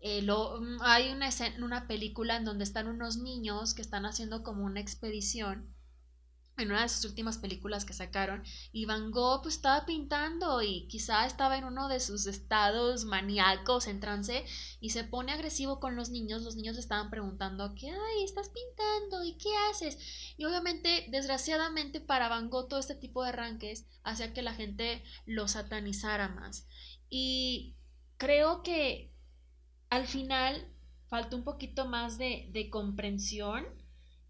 Eh, 0.00 0.22
mm, 0.22 0.82
hay 0.82 1.10
una, 1.10 1.30
una 1.62 1.86
película 1.88 2.36
en 2.36 2.44
donde 2.44 2.64
están 2.64 2.88
unos 2.88 3.16
niños 3.16 3.74
que 3.74 3.82
están 3.82 4.06
haciendo 4.06 4.42
como 4.42 4.64
una 4.64 4.80
expedición 4.80 5.73
en 6.56 6.70
una 6.70 6.82
de 6.82 6.88
sus 6.88 7.04
últimas 7.04 7.38
películas 7.38 7.84
que 7.84 7.92
sacaron 7.92 8.44
y 8.72 8.84
Van 8.84 9.10
Gogh 9.10 9.42
pues 9.42 9.56
estaba 9.56 9.86
pintando 9.86 10.62
y 10.62 10.86
quizá 10.86 11.26
estaba 11.26 11.58
en 11.58 11.64
uno 11.64 11.88
de 11.88 11.98
sus 11.98 12.26
estados 12.26 13.04
maníacos 13.04 13.88
en 13.88 14.00
trance 14.00 14.44
y 14.80 14.90
se 14.90 15.04
pone 15.04 15.32
agresivo 15.32 15.80
con 15.80 15.96
los 15.96 16.10
niños, 16.10 16.42
los 16.42 16.54
niños 16.56 16.76
le 16.76 16.80
estaban 16.80 17.10
preguntando 17.10 17.74
¿qué 17.74 17.90
hay? 17.90 18.24
¿estás 18.24 18.50
pintando? 18.50 19.24
¿y 19.24 19.36
qué 19.36 19.50
haces? 19.70 19.98
y 20.36 20.44
obviamente 20.44 21.06
desgraciadamente 21.10 22.00
para 22.00 22.28
Van 22.28 22.50
Gogh 22.50 22.68
todo 22.68 22.80
este 22.80 22.94
tipo 22.94 23.22
de 23.22 23.30
arranques 23.30 23.86
hacía 24.04 24.32
que 24.32 24.42
la 24.42 24.54
gente 24.54 25.02
lo 25.26 25.48
satanizara 25.48 26.28
más 26.28 26.68
y 27.10 27.74
creo 28.16 28.62
que 28.62 29.12
al 29.90 30.06
final 30.06 30.68
falta 31.08 31.36
un 31.36 31.44
poquito 31.44 31.86
más 31.86 32.16
de, 32.16 32.48
de 32.52 32.70
comprensión 32.70 33.66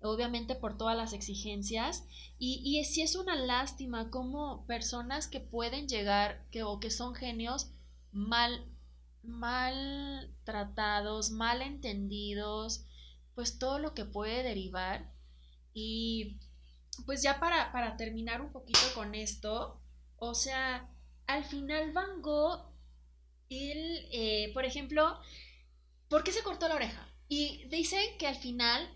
obviamente 0.09 0.55
por 0.55 0.77
todas 0.77 0.97
las 0.97 1.13
exigencias. 1.13 2.05
Y, 2.39 2.61
y 2.65 2.85
sí 2.85 3.03
es 3.03 3.17
una 3.17 3.37
lástima 3.37 4.11
como 4.11 4.67
personas 4.67 5.29
que 5.29 5.41
pueden 5.41 5.89
llegar 5.89 6.47
que, 6.51 6.63
o 6.63 6.81
que 6.81 6.91
son 6.91 7.15
genios 7.15 7.71
mal, 8.13 8.67
mal 9.23 10.35
tratados, 10.45 11.31
mal 11.31 11.63
entendidos, 11.63 12.87
pues 13.35 13.59
todo 13.59 13.79
lo 13.79 13.95
que 13.95 14.05
puede 14.05 14.43
derivar. 14.43 15.13
Y 15.73 16.39
pues 17.07 17.23
ya 17.23 17.41
para, 17.41 17.73
para 17.73 17.97
terminar 17.97 18.41
un 18.41 18.53
poquito 18.53 18.81
con 18.95 19.15
esto, 19.15 19.81
o 20.17 20.35
sea, 20.35 20.89
al 21.27 21.45
final 21.45 21.93
Van 21.93 22.23
Gogh, 22.23 22.73
él, 23.51 24.09
eh, 24.13 24.51
por 24.55 24.65
ejemplo, 24.65 25.19
¿por 26.09 26.23
qué 26.25 26.33
se 26.33 26.43
cortó 26.43 26.69
la 26.69 26.77
oreja? 26.77 27.09
Y 27.29 27.65
dicen 27.69 28.19
que 28.19 28.27
al 28.27 28.37
final 28.37 28.89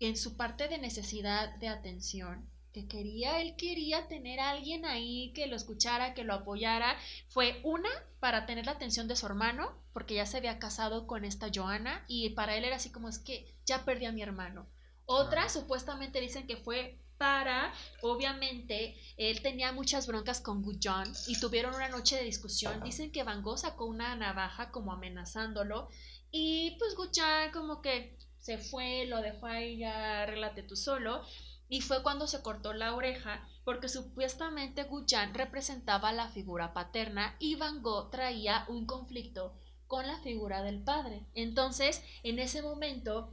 en 0.00 0.16
su 0.16 0.36
parte 0.36 0.68
de 0.68 0.78
necesidad 0.78 1.54
de 1.56 1.68
atención, 1.68 2.48
que 2.72 2.88
quería, 2.88 3.40
él 3.40 3.54
quería 3.56 4.08
tener 4.08 4.40
a 4.40 4.50
alguien 4.50 4.84
ahí 4.84 5.32
que 5.32 5.46
lo 5.46 5.54
escuchara, 5.54 6.12
que 6.12 6.24
lo 6.24 6.34
apoyara, 6.34 6.96
fue 7.28 7.60
una 7.62 7.88
para 8.18 8.46
tener 8.46 8.66
la 8.66 8.72
atención 8.72 9.06
de 9.06 9.14
su 9.14 9.26
hermano, 9.26 9.72
porque 9.92 10.14
ya 10.14 10.26
se 10.26 10.38
había 10.38 10.58
casado 10.58 11.06
con 11.06 11.24
esta 11.24 11.48
Joana 11.54 12.04
y 12.08 12.30
para 12.30 12.56
él 12.56 12.64
era 12.64 12.76
así 12.76 12.90
como 12.90 13.08
es 13.08 13.20
que 13.20 13.46
ya 13.64 13.84
perdí 13.84 14.06
a 14.06 14.12
mi 14.12 14.22
hermano. 14.22 14.66
Otra, 15.06 15.48
supuestamente 15.48 16.20
dicen 16.20 16.46
que 16.48 16.56
fue 16.56 16.98
para, 17.16 17.72
obviamente, 18.02 18.96
él 19.16 19.40
tenía 19.40 19.70
muchas 19.70 20.08
broncas 20.08 20.40
con 20.40 20.62
Gujon 20.62 21.12
y 21.28 21.38
tuvieron 21.38 21.74
una 21.74 21.88
noche 21.88 22.16
de 22.16 22.24
discusión. 22.24 22.82
Dicen 22.82 23.12
que 23.12 23.22
Van 23.22 23.42
Gogh 23.42 23.58
sacó 23.58 23.84
una 23.84 24.16
navaja 24.16 24.72
como 24.72 24.92
amenazándolo 24.92 25.88
y 26.32 26.76
pues 26.78 26.96
Gujon 26.96 27.52
como 27.52 27.80
que 27.80 28.18
se 28.44 28.58
fue, 28.58 29.06
lo 29.06 29.22
dejó 29.22 29.46
ahí, 29.46 29.78
ya 29.78 30.20
arréglate 30.20 30.62
tú 30.62 30.76
solo. 30.76 31.22
Y 31.66 31.80
fue 31.80 32.02
cuando 32.02 32.26
se 32.26 32.42
cortó 32.42 32.74
la 32.74 32.94
oreja, 32.94 33.48
porque 33.64 33.88
supuestamente 33.88 34.84
Guyan 34.84 35.32
representaba 35.32 36.12
la 36.12 36.28
figura 36.28 36.74
paterna 36.74 37.36
y 37.38 37.54
Van 37.54 37.80
Gogh 37.80 38.10
traía 38.10 38.66
un 38.68 38.84
conflicto 38.84 39.54
con 39.86 40.06
la 40.06 40.18
figura 40.18 40.62
del 40.62 40.84
padre. 40.84 41.24
Entonces, 41.32 42.02
en 42.22 42.38
ese 42.38 42.60
momento, 42.60 43.32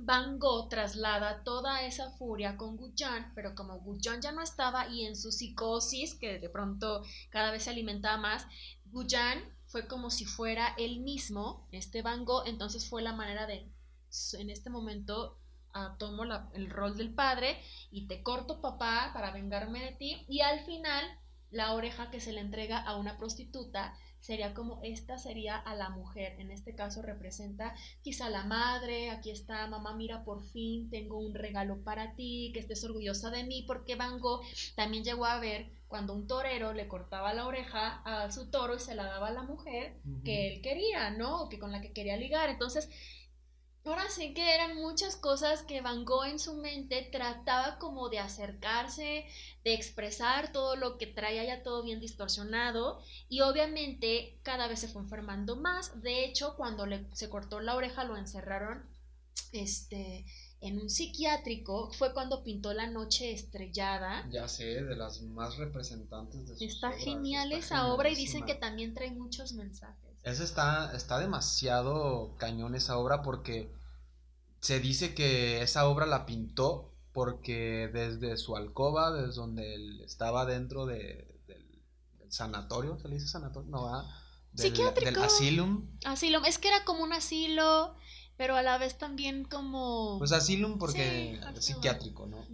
Van 0.00 0.40
Gogh 0.40 0.68
traslada 0.68 1.44
toda 1.44 1.84
esa 1.84 2.10
furia 2.10 2.56
con 2.56 2.76
Guyan, 2.76 3.30
pero 3.36 3.54
como 3.54 3.78
Guyan 3.78 4.20
ya 4.20 4.32
no 4.32 4.42
estaba 4.42 4.88
y 4.88 5.06
en 5.06 5.14
su 5.14 5.30
psicosis, 5.30 6.16
que 6.16 6.40
de 6.40 6.48
pronto 6.48 7.04
cada 7.30 7.52
vez 7.52 7.62
se 7.62 7.70
alimentaba 7.70 8.16
más, 8.16 8.44
Guyan 8.86 9.38
fue 9.66 9.86
como 9.86 10.10
si 10.10 10.24
fuera 10.24 10.74
él 10.78 10.98
mismo, 10.98 11.68
este 11.70 12.02
Van 12.02 12.24
Gogh, 12.24 12.48
entonces 12.48 12.88
fue 12.88 13.02
la 13.02 13.12
manera 13.12 13.46
de 13.46 13.70
en 14.38 14.50
este 14.50 14.70
momento 14.70 15.38
ah, 15.74 15.96
tomo 15.98 16.24
el 16.54 16.70
rol 16.70 16.96
del 16.96 17.12
padre 17.14 17.60
y 17.90 18.06
te 18.06 18.22
corto 18.22 18.60
papá 18.60 19.10
para 19.14 19.32
vengarme 19.32 19.82
de 19.82 19.92
ti 19.92 20.24
y 20.28 20.40
al 20.40 20.60
final 20.60 21.04
la 21.50 21.74
oreja 21.74 22.10
que 22.10 22.20
se 22.20 22.32
le 22.32 22.40
entrega 22.40 22.78
a 22.78 22.96
una 22.96 23.16
prostituta 23.16 23.94
sería 24.20 24.52
como 24.52 24.80
esta 24.82 25.18
sería 25.18 25.56
a 25.56 25.74
la 25.74 25.90
mujer. 25.90 26.34
En 26.38 26.50
este 26.50 26.74
caso 26.74 27.02
representa 27.02 27.74
quizá 28.02 28.28
la 28.28 28.44
madre, 28.44 29.10
aquí 29.10 29.30
está 29.30 29.66
mamá, 29.66 29.94
mira 29.94 30.24
por 30.24 30.42
fin 30.42 30.90
tengo 30.90 31.18
un 31.18 31.34
regalo 31.34 31.82
para 31.84 32.14
ti, 32.14 32.50
que 32.52 32.60
estés 32.60 32.84
orgullosa 32.84 33.30
de 33.30 33.44
mí, 33.44 33.64
porque 33.66 33.94
Van 33.94 34.18
Gogh 34.18 34.42
también 34.74 35.04
llegó 35.04 35.24
a 35.24 35.38
ver 35.38 35.70
cuando 35.86 36.12
un 36.12 36.26
torero 36.26 36.74
le 36.74 36.88
cortaba 36.88 37.32
la 37.32 37.46
oreja 37.46 38.02
a 38.04 38.30
su 38.30 38.50
toro 38.50 38.76
y 38.76 38.80
se 38.80 38.94
la 38.94 39.04
daba 39.04 39.28
a 39.28 39.32
la 39.32 39.42
mujer 39.42 39.96
que 40.24 40.52
él 40.52 40.60
quería, 40.60 41.10
¿no? 41.10 41.44
O 41.44 41.48
que 41.48 41.58
con 41.58 41.72
la 41.72 41.80
que 41.80 41.92
quería 41.92 42.18
ligar. 42.18 42.50
Entonces, 42.50 42.90
Ahora 43.84 44.10
sí 44.10 44.34
que 44.34 44.54
eran 44.54 44.76
muchas 44.76 45.16
cosas 45.16 45.62
que 45.62 45.80
Van 45.80 46.04
Gogh 46.04 46.26
en 46.26 46.38
su 46.38 46.54
mente 46.54 47.08
trataba 47.10 47.78
como 47.78 48.08
de 48.10 48.18
acercarse, 48.18 49.26
de 49.64 49.74
expresar 49.74 50.52
todo 50.52 50.76
lo 50.76 50.98
que 50.98 51.06
traía 51.06 51.44
ya 51.44 51.62
todo 51.62 51.82
bien 51.82 52.00
distorsionado 52.00 53.00
y 53.28 53.40
obviamente 53.40 54.38
cada 54.42 54.68
vez 54.68 54.80
se 54.80 54.88
fue 54.88 55.02
enfermando 55.02 55.56
más. 55.56 56.02
De 56.02 56.24
hecho, 56.24 56.54
cuando 56.56 56.84
le, 56.84 57.06
se 57.12 57.30
cortó 57.30 57.60
la 57.60 57.76
oreja 57.76 58.04
lo 58.04 58.16
encerraron 58.16 58.86
este, 59.52 60.26
en 60.60 60.80
un 60.80 60.90
psiquiátrico 60.90 61.90
fue 61.92 62.12
cuando 62.12 62.42
pintó 62.42 62.72
La 62.72 62.86
Noche 62.88 63.32
Estrellada. 63.32 64.28
Ya 64.30 64.48
sé, 64.48 64.82
de 64.82 64.96
las 64.96 65.22
más 65.22 65.56
representantes 65.56 66.46
de 66.48 66.54
sus 66.54 66.62
Está 66.62 66.92
genial 66.92 67.52
esa 67.52 67.92
obra 67.92 68.10
y 68.10 68.14
dicen 68.14 68.44
que 68.44 68.54
también 68.54 68.94
trae 68.94 69.10
muchos 69.10 69.52
mensajes. 69.52 70.07
Esa 70.28 70.44
está, 70.44 70.92
está 70.94 71.18
demasiado 71.18 72.34
cañón 72.36 72.74
esa 72.74 72.98
obra 72.98 73.22
porque 73.22 73.72
se 74.60 74.78
dice 74.78 75.14
que 75.14 75.62
esa 75.62 75.88
obra 75.88 76.04
la 76.04 76.26
pintó 76.26 76.92
porque 77.12 77.88
desde 77.92 78.36
su 78.36 78.54
alcoba, 78.54 79.10
desde 79.10 79.40
donde 79.40 79.74
él 79.74 80.00
estaba 80.02 80.44
dentro 80.44 80.84
de, 80.84 81.40
del, 81.46 81.82
sanatorio, 82.28 82.98
¿se 82.98 83.08
le 83.08 83.14
dice 83.14 83.26
sanatorio? 83.26 83.70
No, 83.70 83.84
va. 83.84 84.04
Del, 84.52 84.66
Psiquiátrico. 84.68 85.10
Del 85.10 85.22
asylum. 85.22 85.98
Asylum, 86.04 86.44
es 86.44 86.58
que 86.58 86.68
era 86.68 86.84
como 86.84 87.02
un 87.02 87.14
asilo, 87.14 87.96
pero 88.36 88.54
a 88.54 88.62
la 88.62 88.76
vez 88.76 88.98
también 88.98 89.44
como... 89.44 90.18
Pues 90.18 90.32
asylum 90.32 90.78
porque 90.78 91.40
psiquiátrico, 91.58 92.26
¿no? 92.26 92.46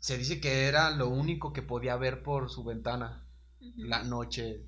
Se 0.00 0.18
dice 0.18 0.40
que 0.40 0.66
era 0.66 0.90
lo 0.90 1.08
único 1.08 1.52
que 1.52 1.62
podía 1.62 1.96
ver 1.96 2.22
por 2.22 2.50
su 2.50 2.62
ventana 2.62 3.26
la 3.76 4.04
noche 4.04 4.67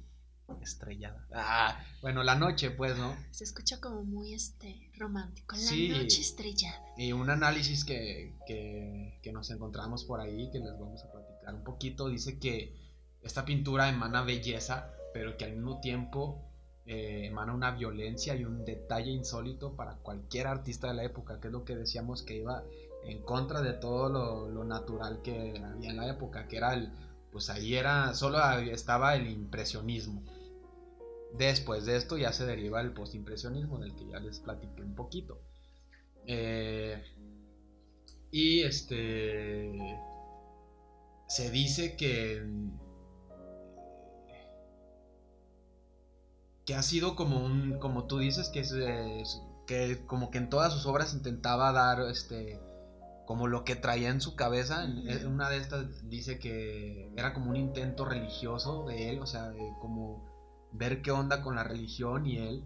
estrellada. 0.62 1.26
Ah, 1.32 1.84
bueno, 2.02 2.22
la 2.22 2.34
noche, 2.34 2.70
pues, 2.70 2.96
¿no? 2.98 3.16
Se 3.30 3.44
escucha 3.44 3.80
como 3.80 4.04
muy 4.04 4.34
este 4.34 4.90
romántico. 4.96 5.56
La 5.56 5.98
noche 5.98 6.20
estrellada. 6.20 6.82
Y 6.96 7.12
un 7.12 7.30
análisis 7.30 7.84
que, 7.84 8.34
que, 8.46 9.32
nos 9.32 9.50
encontramos 9.50 10.04
por 10.04 10.20
ahí, 10.20 10.50
que 10.50 10.58
les 10.58 10.78
vamos 10.78 11.04
a 11.04 11.12
platicar 11.12 11.54
un 11.54 11.64
poquito, 11.64 12.08
dice 12.08 12.38
que 12.38 12.74
esta 13.22 13.44
pintura 13.44 13.88
emana 13.88 14.22
belleza, 14.22 14.92
pero 15.14 15.36
que 15.36 15.44
al 15.44 15.52
mismo 15.52 15.80
tiempo 15.80 16.42
eh, 16.86 17.26
emana 17.26 17.54
una 17.54 17.70
violencia 17.70 18.34
y 18.34 18.44
un 18.44 18.64
detalle 18.64 19.10
insólito 19.10 19.76
para 19.76 19.96
cualquier 19.96 20.46
artista 20.46 20.88
de 20.88 20.94
la 20.94 21.04
época, 21.04 21.40
que 21.40 21.48
es 21.48 21.52
lo 21.52 21.64
que 21.64 21.76
decíamos 21.76 22.22
que 22.22 22.36
iba 22.36 22.64
en 23.04 23.22
contra 23.22 23.62
de 23.62 23.74
todo 23.74 24.08
lo, 24.08 24.48
lo 24.48 24.64
natural 24.64 25.22
que 25.22 25.62
había 25.64 25.90
en 25.90 25.96
la 25.96 26.08
época, 26.08 26.48
que 26.48 26.56
era 26.56 26.74
el, 26.74 26.92
pues 27.30 27.48
ahí 27.50 27.74
era, 27.74 28.14
solo 28.14 28.38
estaba 28.58 29.14
el 29.14 29.28
impresionismo 29.28 30.22
Después 31.36 31.86
de 31.86 31.96
esto 31.96 32.18
ya 32.18 32.32
se 32.32 32.46
deriva 32.46 32.80
el 32.80 32.92
postimpresionismo, 32.92 33.78
del 33.78 33.94
que 33.94 34.06
ya 34.06 34.18
les 34.20 34.40
platiqué 34.40 34.82
un 34.82 34.94
poquito. 34.94 35.40
Eh, 36.26 37.02
y 38.30 38.62
este. 38.62 39.72
Se 41.28 41.50
dice 41.50 41.96
que. 41.96 42.44
Que 46.66 46.74
ha 46.74 46.82
sido 46.82 47.16
como 47.16 47.44
un. 47.44 47.78
Como 47.78 48.06
tú 48.06 48.18
dices, 48.18 48.48
que 48.48 48.60
es, 48.60 48.72
que 49.66 50.04
como 50.06 50.30
que 50.30 50.38
en 50.38 50.50
todas 50.50 50.72
sus 50.72 50.86
obras 50.86 51.14
intentaba 51.14 51.72
dar 51.72 52.00
este 52.10 52.60
como 53.26 53.46
lo 53.46 53.62
que 53.62 53.76
traía 53.76 54.08
en 54.08 54.20
su 54.20 54.34
cabeza. 54.34 54.82
En 54.84 55.26
una 55.28 55.48
de 55.48 55.58
estas 55.58 56.08
dice 56.10 56.40
que 56.40 57.12
era 57.16 57.32
como 57.32 57.50
un 57.50 57.56
intento 57.56 58.04
religioso 58.04 58.86
de 58.86 59.10
él, 59.10 59.20
o 59.20 59.26
sea, 59.26 59.52
como 59.80 60.29
ver 60.72 61.02
qué 61.02 61.10
onda 61.10 61.42
con 61.42 61.56
la 61.56 61.64
religión 61.64 62.26
y 62.26 62.38
él. 62.38 62.64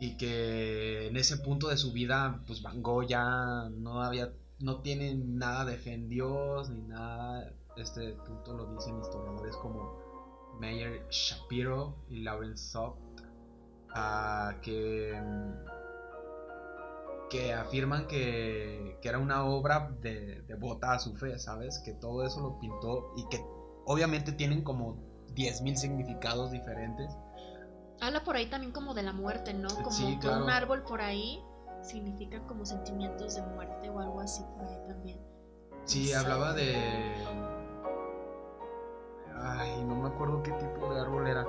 Y 0.00 0.16
que 0.16 1.06
en 1.06 1.16
ese 1.16 1.38
punto 1.38 1.68
de 1.68 1.76
su 1.76 1.92
vida, 1.92 2.42
pues 2.46 2.62
Van 2.62 2.82
Gogh 2.82 3.06
ya 3.06 3.68
no 3.70 4.02
había, 4.02 4.32
no 4.58 4.80
tiene 4.80 5.14
nada 5.14 5.64
de 5.64 5.76
fe 5.76 5.94
en 5.94 6.08
Dios 6.08 6.68
ni 6.70 6.82
nada. 6.82 7.52
Este 7.76 8.12
punto 8.12 8.54
lo 8.54 8.74
dicen 8.74 9.00
historiadores 9.00 9.56
como 9.56 9.98
Meyer 10.58 11.06
Shapiro 11.10 11.96
y 12.08 12.22
Lawrence 12.22 12.70
Soft, 12.70 12.98
que, 14.62 15.20
que 17.30 17.52
afirman 17.52 18.06
que, 18.06 18.98
que, 19.00 19.08
era 19.08 19.18
una 19.18 19.44
obra 19.44 19.90
de, 20.00 20.42
devota 20.42 20.92
a 20.92 20.98
su 20.98 21.14
fe, 21.16 21.38
¿sabes? 21.38 21.80
Que 21.84 21.92
todo 21.92 22.24
eso 22.24 22.40
lo 22.40 22.58
pintó 22.60 23.12
y 23.16 23.28
que 23.28 23.44
obviamente 23.86 24.32
tienen 24.32 24.62
como 24.62 25.13
10.000 25.34 25.76
significados 25.76 26.50
diferentes. 26.50 27.10
Habla 28.00 28.24
por 28.24 28.36
ahí 28.36 28.46
también 28.46 28.72
como 28.72 28.94
de 28.94 29.02
la 29.02 29.12
muerte, 29.12 29.54
¿no? 29.54 29.68
Como 29.68 30.20
que 30.20 30.28
un 30.28 30.50
árbol 30.50 30.82
por 30.82 31.00
ahí 31.00 31.42
significa 31.82 32.40
como 32.46 32.64
sentimientos 32.64 33.36
de 33.36 33.42
muerte 33.42 33.88
o 33.90 34.00
algo 34.00 34.20
así 34.20 34.42
por 34.56 34.66
ahí 34.66 34.78
también. 34.88 35.20
Sí, 35.84 36.12
hablaba 36.12 36.54
de... 36.54 36.74
Ay, 39.36 39.84
no 39.84 39.96
me 39.96 40.08
acuerdo 40.08 40.42
qué 40.42 40.52
tipo 40.52 40.92
de 40.92 41.00
árbol 41.00 41.26
era. 41.26 41.46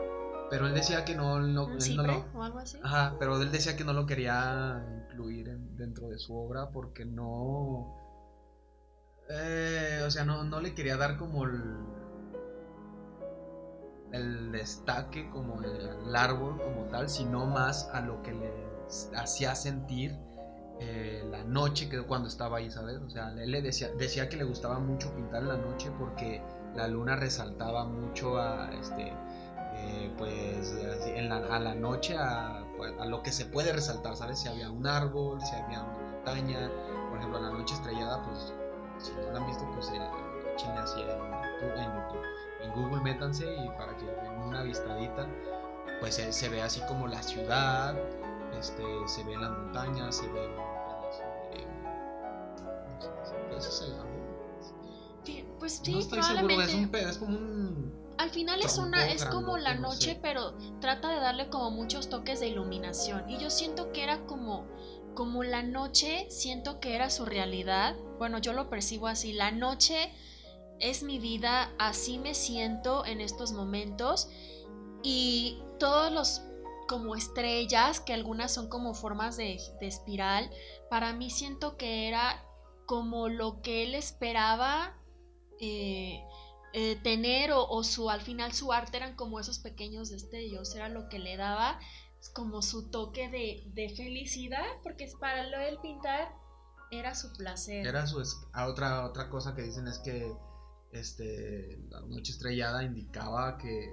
Pero 0.50 0.68
él 0.68 0.74
decía 0.74 1.06
que 1.06 1.16
no, 1.16 1.40
no, 1.40 1.70
él 1.70 1.96
no 1.96 2.04
lo... 2.04 2.26
o 2.36 2.44
algo 2.44 2.60
así? 2.60 2.80
Ajá, 2.84 3.16
pero 3.18 3.42
él 3.42 3.52
decía 3.52 3.76
que 3.76 3.84
no 3.84 3.94
lo 3.94 4.06
quería 4.06 4.86
incluir 5.10 5.58
dentro 5.76 6.10
de 6.10 6.20
su 6.20 6.36
obra 6.38 6.70
porque 6.70 7.06
no... 7.06 7.96
Eh, 9.30 10.04
o 10.06 10.12
sea, 10.12 10.24
no, 10.24 10.44
no 10.44 10.60
le 10.60 10.76
quería 10.76 10.98
dar 10.98 11.18
como 11.18 11.46
el 11.46 12.05
el 14.12 14.52
destaque 14.52 15.30
como 15.30 15.62
el, 15.62 16.16
árbol 16.16 16.62
como 16.62 16.88
tal, 16.90 17.10
sino 17.10 17.46
más 17.46 17.90
a 17.94 18.02
lo 18.02 18.22
que 18.22 18.34
le 18.34 18.52
hacía 19.16 19.56
sentir 19.56 20.18
eh, 20.80 21.24
la 21.30 21.44
noche 21.44 21.90
que 21.90 22.02
cuando 22.04 22.28
estaba 22.28 22.58
ahí, 22.58 22.70
¿sabes? 22.70 22.98
O 22.98 23.10
sea, 23.10 23.32
él 23.32 23.52
le 23.52 23.62
decía, 23.62 23.90
decía 23.98 24.30
que 24.30 24.38
le 24.38 24.44
gustaba 24.44 24.80
mucho 24.80 25.14
pintar 25.16 25.42
en 25.42 25.50
la 25.50 25.58
noche 25.58 25.92
porque 25.98 26.42
la 26.76 26.88
luna 26.88 27.16
resaltaba 27.16 27.86
mucho 27.86 28.38
a 28.38 28.70
este 28.74 29.14
eh, 29.78 30.14
pues 30.18 30.74
a 31.30 31.60
la 31.60 31.76
noche 31.76 32.16
pues, 32.78 32.94
a, 33.00 33.06
lo 33.06 33.22
que 33.22 33.32
se 33.32 33.46
puede 33.46 33.74
resaltar, 33.74 34.16
¿sabes? 34.16 34.40
Si 34.40 34.48
había 34.48 34.70
un 34.70 34.88
árbol, 34.88 35.42
si 35.42 35.56
había 35.56 35.84
una 35.84 36.00
montaña, 36.00 36.72
por 37.10 37.18
ejemplo, 37.18 37.40
la 37.40 37.50
noche 37.50 37.76
estrellada, 37.76 38.24
pues 38.24 38.54
si 38.98 39.12
no 39.14 39.32
la 39.32 39.40
han 39.40 39.48
visto, 39.48 39.70
pues 39.74 39.90
el, 39.90 40.02
Chile 40.56 40.74
hacía 40.78 41.04
en 41.04 41.94
YouTube 41.94 42.35
en 42.66 42.72
Google 42.74 43.02
métanse 43.02 43.46
y 43.46 43.68
para 43.78 43.96
que 43.98 44.06
den 44.06 44.42
una 44.42 44.64
vistadita, 44.64 45.28
pues 46.00 46.16
se, 46.16 46.50
ve 46.50 46.62
así 46.62 46.82
como 46.88 47.08
la 47.08 47.22
ciudad, 47.22 47.96
este, 48.60 48.84
se 49.08 49.24
ven 49.24 49.42
las 49.42 49.52
montañas, 49.52 50.18
se 50.18 50.28
ve 50.28 50.50
Pues 55.60 55.82
sí, 55.84 55.94
no 55.94 56.00
estoy 56.00 56.22
seguro, 56.22 56.62
es, 56.62 56.74
un, 56.76 56.96
es 56.96 57.18
como 57.18 57.38
un 57.38 58.06
al 58.20 58.30
final 58.30 58.62
es 58.62 58.78
una 58.78 59.08
es 59.08 59.26
como 59.26 59.58
la 59.58 59.74
noche, 59.74 60.20
pero 60.22 60.54
trata 60.80 61.10
de 61.10 61.20
darle 61.20 61.50
como 61.50 61.72
muchos 61.72 62.08
toques 62.08 62.40
de 62.40 62.48
iluminación 62.48 63.28
y 63.30 63.40
yo 63.40 63.50
siento 63.50 63.92
que 63.92 64.04
era 64.04 64.26
como 64.26 64.68
como 65.16 65.44
la 65.44 65.64
noche, 65.64 66.28
siento 66.30 66.80
que 66.80 66.94
era 66.94 67.10
su 67.10 67.26
realidad. 67.26 67.96
Bueno, 68.20 68.38
yo 68.38 68.54
lo 68.54 68.70
percibo 68.70 69.08
así, 69.08 69.34
la 69.34 69.50
noche 69.50 70.12
es 70.80 71.04
mi 71.04 71.20
vida, 71.20 71.72
así 71.80 72.18
me 72.18 72.34
siento 72.34 73.06
en 73.06 73.22
estos 73.22 73.52
momentos 73.52 74.30
y 75.04 75.62
todos 75.80 76.12
los 76.12 76.42
como 76.88 77.16
estrellas, 77.16 78.00
que 78.00 78.14
algunas 78.14 78.54
son 78.54 78.70
como 78.70 78.94
formas 78.94 79.38
de, 79.38 79.58
espiral, 79.82 80.50
para 80.90 81.14
mí 81.14 81.30
siento 81.30 81.78
que 81.78 82.08
era 82.08 82.44
como 82.86 83.28
lo 83.28 83.62
que 83.62 83.84
él 83.84 83.96
esperaba 83.96 84.96
eh, 85.60 86.24
eh, 86.74 86.96
tener 86.98 87.52
o, 87.54 87.84
su 87.84 88.10
al 88.10 88.22
final 88.22 88.54
su 88.54 88.72
arte 88.72 88.98
eran 88.98 89.16
como 89.16 89.40
esos 89.40 89.60
pequeños 89.60 90.10
destellos, 90.10 90.76
era 90.76 90.90
lo 90.90 91.10
que 91.10 91.20
le 91.20 91.38
daba 91.38 91.80
como 92.34 92.62
su 92.62 92.90
toque 92.90 93.30
de, 93.30 93.64
de 93.74 93.96
felicidad, 93.96 94.66
porque 94.84 95.12
para 95.20 95.48
lo 95.48 95.58
él 95.60 95.78
pintar 95.82 96.34
era 96.92 97.16
su 97.16 97.32
placer. 97.34 97.86
Era 97.86 98.08
su... 98.08 98.22
otra, 98.68 99.06
otra 99.06 99.30
cosa 99.30 99.56
que 99.56 99.64
dicen 99.64 99.88
es 99.88 100.00
que 100.00 100.36
este, 100.96 101.78
la 101.90 102.02
noche 102.02 102.32
estrellada 102.32 102.84
indicaba 102.84 103.58
que 103.58 103.86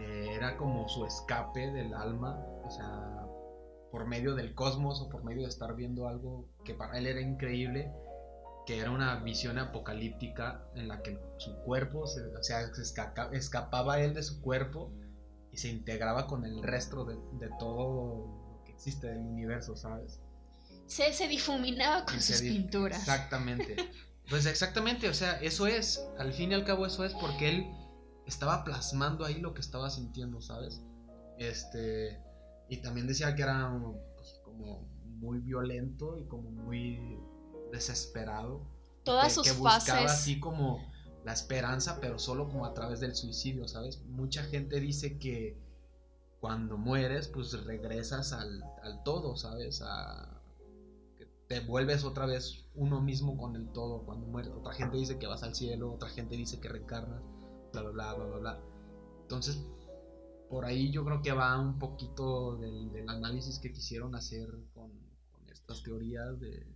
eh, 0.00 0.34
era 0.34 0.56
como 0.56 0.88
su 0.88 1.04
escape 1.04 1.70
del 1.72 1.94
alma, 1.94 2.38
o 2.64 2.70
sea, 2.70 3.26
por 3.90 4.06
medio 4.06 4.34
del 4.34 4.54
cosmos 4.54 5.00
o 5.00 5.08
por 5.08 5.24
medio 5.24 5.42
de 5.42 5.48
estar 5.48 5.74
viendo 5.74 6.08
algo 6.08 6.48
que 6.64 6.74
para 6.74 6.98
él 6.98 7.06
era 7.06 7.20
increíble, 7.20 7.92
que 8.66 8.78
era 8.78 8.90
una 8.90 9.16
visión 9.16 9.58
apocalíptica 9.58 10.64
en 10.74 10.88
la 10.88 11.02
que 11.02 11.18
su 11.38 11.56
cuerpo, 11.64 12.06
se, 12.06 12.20
o 12.24 12.42
sea, 12.42 12.70
escapaba 13.32 14.00
él 14.00 14.14
de 14.14 14.22
su 14.22 14.40
cuerpo 14.40 14.92
y 15.50 15.56
se 15.56 15.68
integraba 15.68 16.26
con 16.26 16.44
el 16.44 16.62
resto 16.62 17.04
de, 17.04 17.16
todo 17.58 18.58
lo 18.58 18.64
que 18.64 18.72
existe 18.72 19.08
del 19.08 19.18
universo, 19.18 19.74
¿sabes? 19.74 20.20
Se, 20.86 21.12
se 21.12 21.28
difuminaba 21.28 22.04
con 22.04 22.20
sus 22.20 22.40
pinturas. 22.42 22.98
Exactamente. 22.98 23.76
Pues 24.30 24.46
exactamente, 24.46 25.08
o 25.08 25.14
sea, 25.14 25.40
eso 25.40 25.66
es, 25.66 26.06
al 26.16 26.32
fin 26.32 26.52
y 26.52 26.54
al 26.54 26.64
cabo 26.64 26.86
eso 26.86 27.04
es 27.04 27.12
porque 27.14 27.48
él 27.48 27.66
estaba 28.26 28.62
plasmando 28.62 29.24
ahí 29.24 29.40
lo 29.40 29.54
que 29.54 29.60
estaba 29.60 29.90
sintiendo, 29.90 30.40
¿sabes? 30.40 30.80
Este, 31.36 32.22
y 32.68 32.76
también 32.76 33.08
decía 33.08 33.34
que 33.34 33.42
era 33.42 33.76
pues, 34.16 34.40
como 34.44 34.86
muy 35.04 35.40
violento 35.40 36.16
y 36.16 36.26
como 36.26 36.48
muy 36.48 37.18
desesperado. 37.72 38.62
Todas 39.02 39.26
que, 39.26 39.34
sus 39.34 39.46
que 39.48 39.52
buscaba 39.58 39.80
fases. 39.80 40.12
así 40.12 40.38
como 40.38 40.92
la 41.24 41.32
esperanza, 41.32 41.98
pero 42.00 42.20
solo 42.20 42.48
como 42.48 42.66
a 42.66 42.72
través 42.72 43.00
del 43.00 43.16
suicidio, 43.16 43.66
¿sabes? 43.66 44.00
Mucha 44.04 44.44
gente 44.44 44.78
dice 44.78 45.18
que 45.18 45.58
cuando 46.38 46.78
mueres, 46.78 47.26
pues 47.26 47.52
regresas 47.64 48.32
al, 48.32 48.62
al 48.84 49.02
todo, 49.02 49.36
¿sabes? 49.36 49.82
A, 49.82 50.39
te 51.50 51.58
vuelves 51.58 52.04
otra 52.04 52.26
vez 52.26 52.64
uno 52.76 53.00
mismo 53.00 53.36
con 53.36 53.56
el 53.56 53.72
todo 53.72 54.04
cuando 54.04 54.24
mueres. 54.24 54.52
Otra 54.52 54.72
gente 54.72 54.96
dice 54.96 55.18
que 55.18 55.26
vas 55.26 55.42
al 55.42 55.56
cielo, 55.56 55.92
otra 55.92 56.08
gente 56.08 56.36
dice 56.36 56.60
que 56.60 56.68
reencarnas, 56.68 57.20
bla, 57.72 57.82
bla, 57.82 57.90
bla, 57.90 58.14
bla, 58.14 58.24
bla, 58.24 58.36
bla. 58.36 58.60
Entonces, 59.22 59.60
por 60.48 60.64
ahí 60.64 60.92
yo 60.92 61.04
creo 61.04 61.22
que 61.22 61.32
va 61.32 61.58
un 61.58 61.80
poquito 61.80 62.56
del, 62.56 63.04
análisis 63.08 63.58
que 63.58 63.72
quisieron 63.72 64.14
hacer 64.14 64.48
con, 64.72 64.92
estas 65.50 65.82
teorías 65.82 66.38
de, 66.38 66.68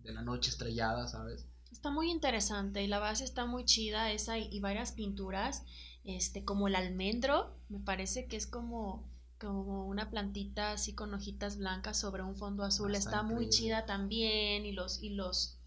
de 0.00 0.12
la 0.12 0.22
noche 0.22 0.50
estrellada, 0.50 1.06
¿sabes? 1.06 1.46
Está 1.70 1.92
muy 1.92 2.10
interesante 2.10 2.82
y 2.82 2.88
la 2.88 2.98
base 2.98 3.22
está 3.22 3.46
muy 3.46 3.64
chida 3.66 4.10
esa 4.10 4.36
y, 4.36 4.48
y 4.50 4.58
varias 4.58 4.90
pinturas, 4.90 5.62
este, 6.02 6.44
como 6.44 6.66
el 6.66 6.74
almendro, 6.74 7.54
me 7.68 7.78
parece 7.78 8.26
que 8.26 8.36
es 8.36 8.48
como, 8.48 9.08
como 9.38 9.86
una 9.86 10.10
plantita 10.10 10.72
así 10.72 10.94
con 10.94 11.14
hojitas 11.14 11.58
blancas 11.58 11.98
sobre 11.98 12.22
un 12.22 12.36
fondo 12.36 12.64
azul, 12.64 12.94
está 12.94 13.22
muy 13.22 13.48
chida 13.50 13.86
también 13.86 14.66
y 14.66 14.72
los, 14.72 15.02
y 15.02 15.10
los, 15.10 15.58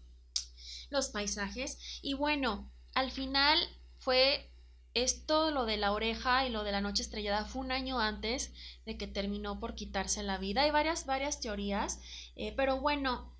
los 0.90 1.08
paisajes. 1.08 1.78
Y 2.02 2.14
bueno, 2.14 2.70
al 2.94 3.10
final 3.10 3.58
fue 3.98 4.50
esto, 4.94 5.50
lo 5.50 5.64
de 5.64 5.78
la 5.78 5.92
oreja 5.92 6.46
y 6.46 6.50
lo 6.50 6.64
de 6.64 6.72
la 6.72 6.80
noche 6.82 7.02
estrellada, 7.02 7.46
fue 7.46 7.62
un 7.62 7.72
año 7.72 7.98
antes 7.98 8.52
de 8.84 8.98
que 8.98 9.06
terminó 9.06 9.58
por 9.58 9.74
quitarse 9.74 10.22
la 10.22 10.36
vida. 10.38 10.62
Hay 10.62 10.70
varias, 10.70 11.06
varias 11.06 11.40
teorías, 11.40 12.00
eh, 12.36 12.52
pero 12.56 12.80
bueno, 12.80 13.32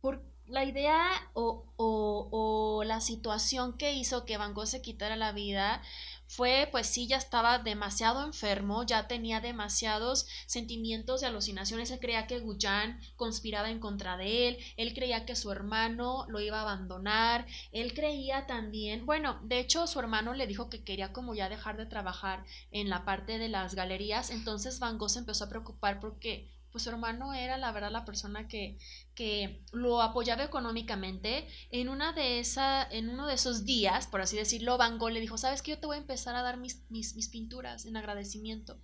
por 0.00 0.24
la 0.46 0.64
idea 0.64 1.10
o, 1.34 1.66
o- 1.76 2.28
o 2.30 2.84
la 2.84 3.00
situación 3.00 3.76
que 3.76 3.92
hizo 3.94 4.24
que 4.24 4.36
Van 4.38 4.54
Gogh 4.54 4.66
se 4.66 4.80
quitara 4.80 5.16
la 5.16 5.32
vida 5.32 5.82
fue, 6.26 6.68
pues 6.70 6.86
sí, 6.86 7.06
ya 7.06 7.16
estaba 7.16 7.58
demasiado 7.58 8.24
enfermo, 8.24 8.84
ya 8.84 9.08
tenía 9.08 9.40
demasiados 9.40 10.26
sentimientos 10.46 11.20
de 11.20 11.28
alucinaciones. 11.28 11.90
Él 11.90 12.00
creía 12.00 12.26
que 12.26 12.40
Guyan 12.40 13.00
conspiraba 13.16 13.70
en 13.70 13.80
contra 13.80 14.16
de 14.16 14.48
él, 14.48 14.58
él 14.76 14.94
creía 14.94 15.24
que 15.24 15.36
su 15.36 15.50
hermano 15.52 16.26
lo 16.28 16.40
iba 16.40 16.58
a 16.58 16.62
abandonar, 16.62 17.46
él 17.72 17.94
creía 17.94 18.46
también, 18.46 19.06
bueno, 19.06 19.40
de 19.42 19.60
hecho 19.60 19.86
su 19.86 19.98
hermano 20.00 20.34
le 20.34 20.46
dijo 20.46 20.68
que 20.68 20.84
quería 20.84 21.12
como 21.12 21.34
ya 21.34 21.48
dejar 21.48 21.76
de 21.76 21.86
trabajar 21.86 22.44
en 22.70 22.88
la 22.90 23.04
parte 23.04 23.38
de 23.38 23.48
las 23.48 23.74
galerías, 23.74 24.30
entonces 24.30 24.78
Van 24.78 24.98
Gogh 24.98 25.10
se 25.10 25.20
empezó 25.20 25.44
a 25.44 25.48
preocupar 25.48 26.00
porque 26.00 26.55
pues 26.76 26.82
su 26.82 26.90
hermano 26.90 27.32
era 27.32 27.56
la 27.56 27.72
verdad 27.72 27.90
la 27.90 28.04
persona 28.04 28.48
que, 28.48 28.76
que 29.14 29.64
lo 29.72 30.02
apoyaba 30.02 30.44
económicamente. 30.44 31.48
En 31.70 31.88
una 31.88 32.12
de 32.12 32.38
esa, 32.38 32.86
en 32.90 33.08
uno 33.08 33.26
de 33.26 33.32
esos 33.32 33.64
días, 33.64 34.06
por 34.06 34.20
así 34.20 34.36
decirlo, 34.36 34.76
Van 34.76 34.98
Gogh 34.98 35.08
le 35.08 35.20
dijo, 35.20 35.38
sabes 35.38 35.62
que 35.62 35.70
yo 35.70 35.78
te 35.78 35.86
voy 35.86 35.96
a 35.96 36.00
empezar 36.00 36.36
a 36.36 36.42
dar 36.42 36.58
mis, 36.58 36.82
mis, 36.90 37.16
mis 37.16 37.30
pinturas 37.30 37.86
en 37.86 37.96
agradecimiento. 37.96 38.78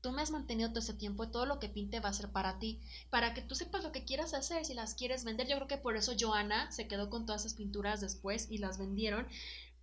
Tú 0.00 0.12
me 0.12 0.22
has 0.22 0.30
mantenido 0.30 0.68
todo 0.68 0.78
ese 0.78 0.94
tiempo 0.94 1.24
y 1.24 1.32
todo 1.32 1.44
lo 1.46 1.58
que 1.58 1.68
pinte 1.68 1.98
va 1.98 2.10
a 2.10 2.12
ser 2.12 2.30
para 2.30 2.60
ti, 2.60 2.80
para 3.10 3.34
que 3.34 3.42
tú 3.42 3.56
sepas 3.56 3.82
lo 3.82 3.90
que 3.90 4.04
quieras 4.04 4.34
hacer, 4.34 4.64
si 4.64 4.74
las 4.74 4.94
quieres 4.94 5.24
vender. 5.24 5.48
Yo 5.48 5.56
creo 5.56 5.66
que 5.66 5.78
por 5.78 5.96
eso 5.96 6.12
Joana 6.16 6.70
se 6.70 6.86
quedó 6.86 7.10
con 7.10 7.26
todas 7.26 7.44
esas 7.44 7.54
pinturas 7.54 8.00
después 8.00 8.52
y 8.52 8.58
las 8.58 8.78
vendieron. 8.78 9.26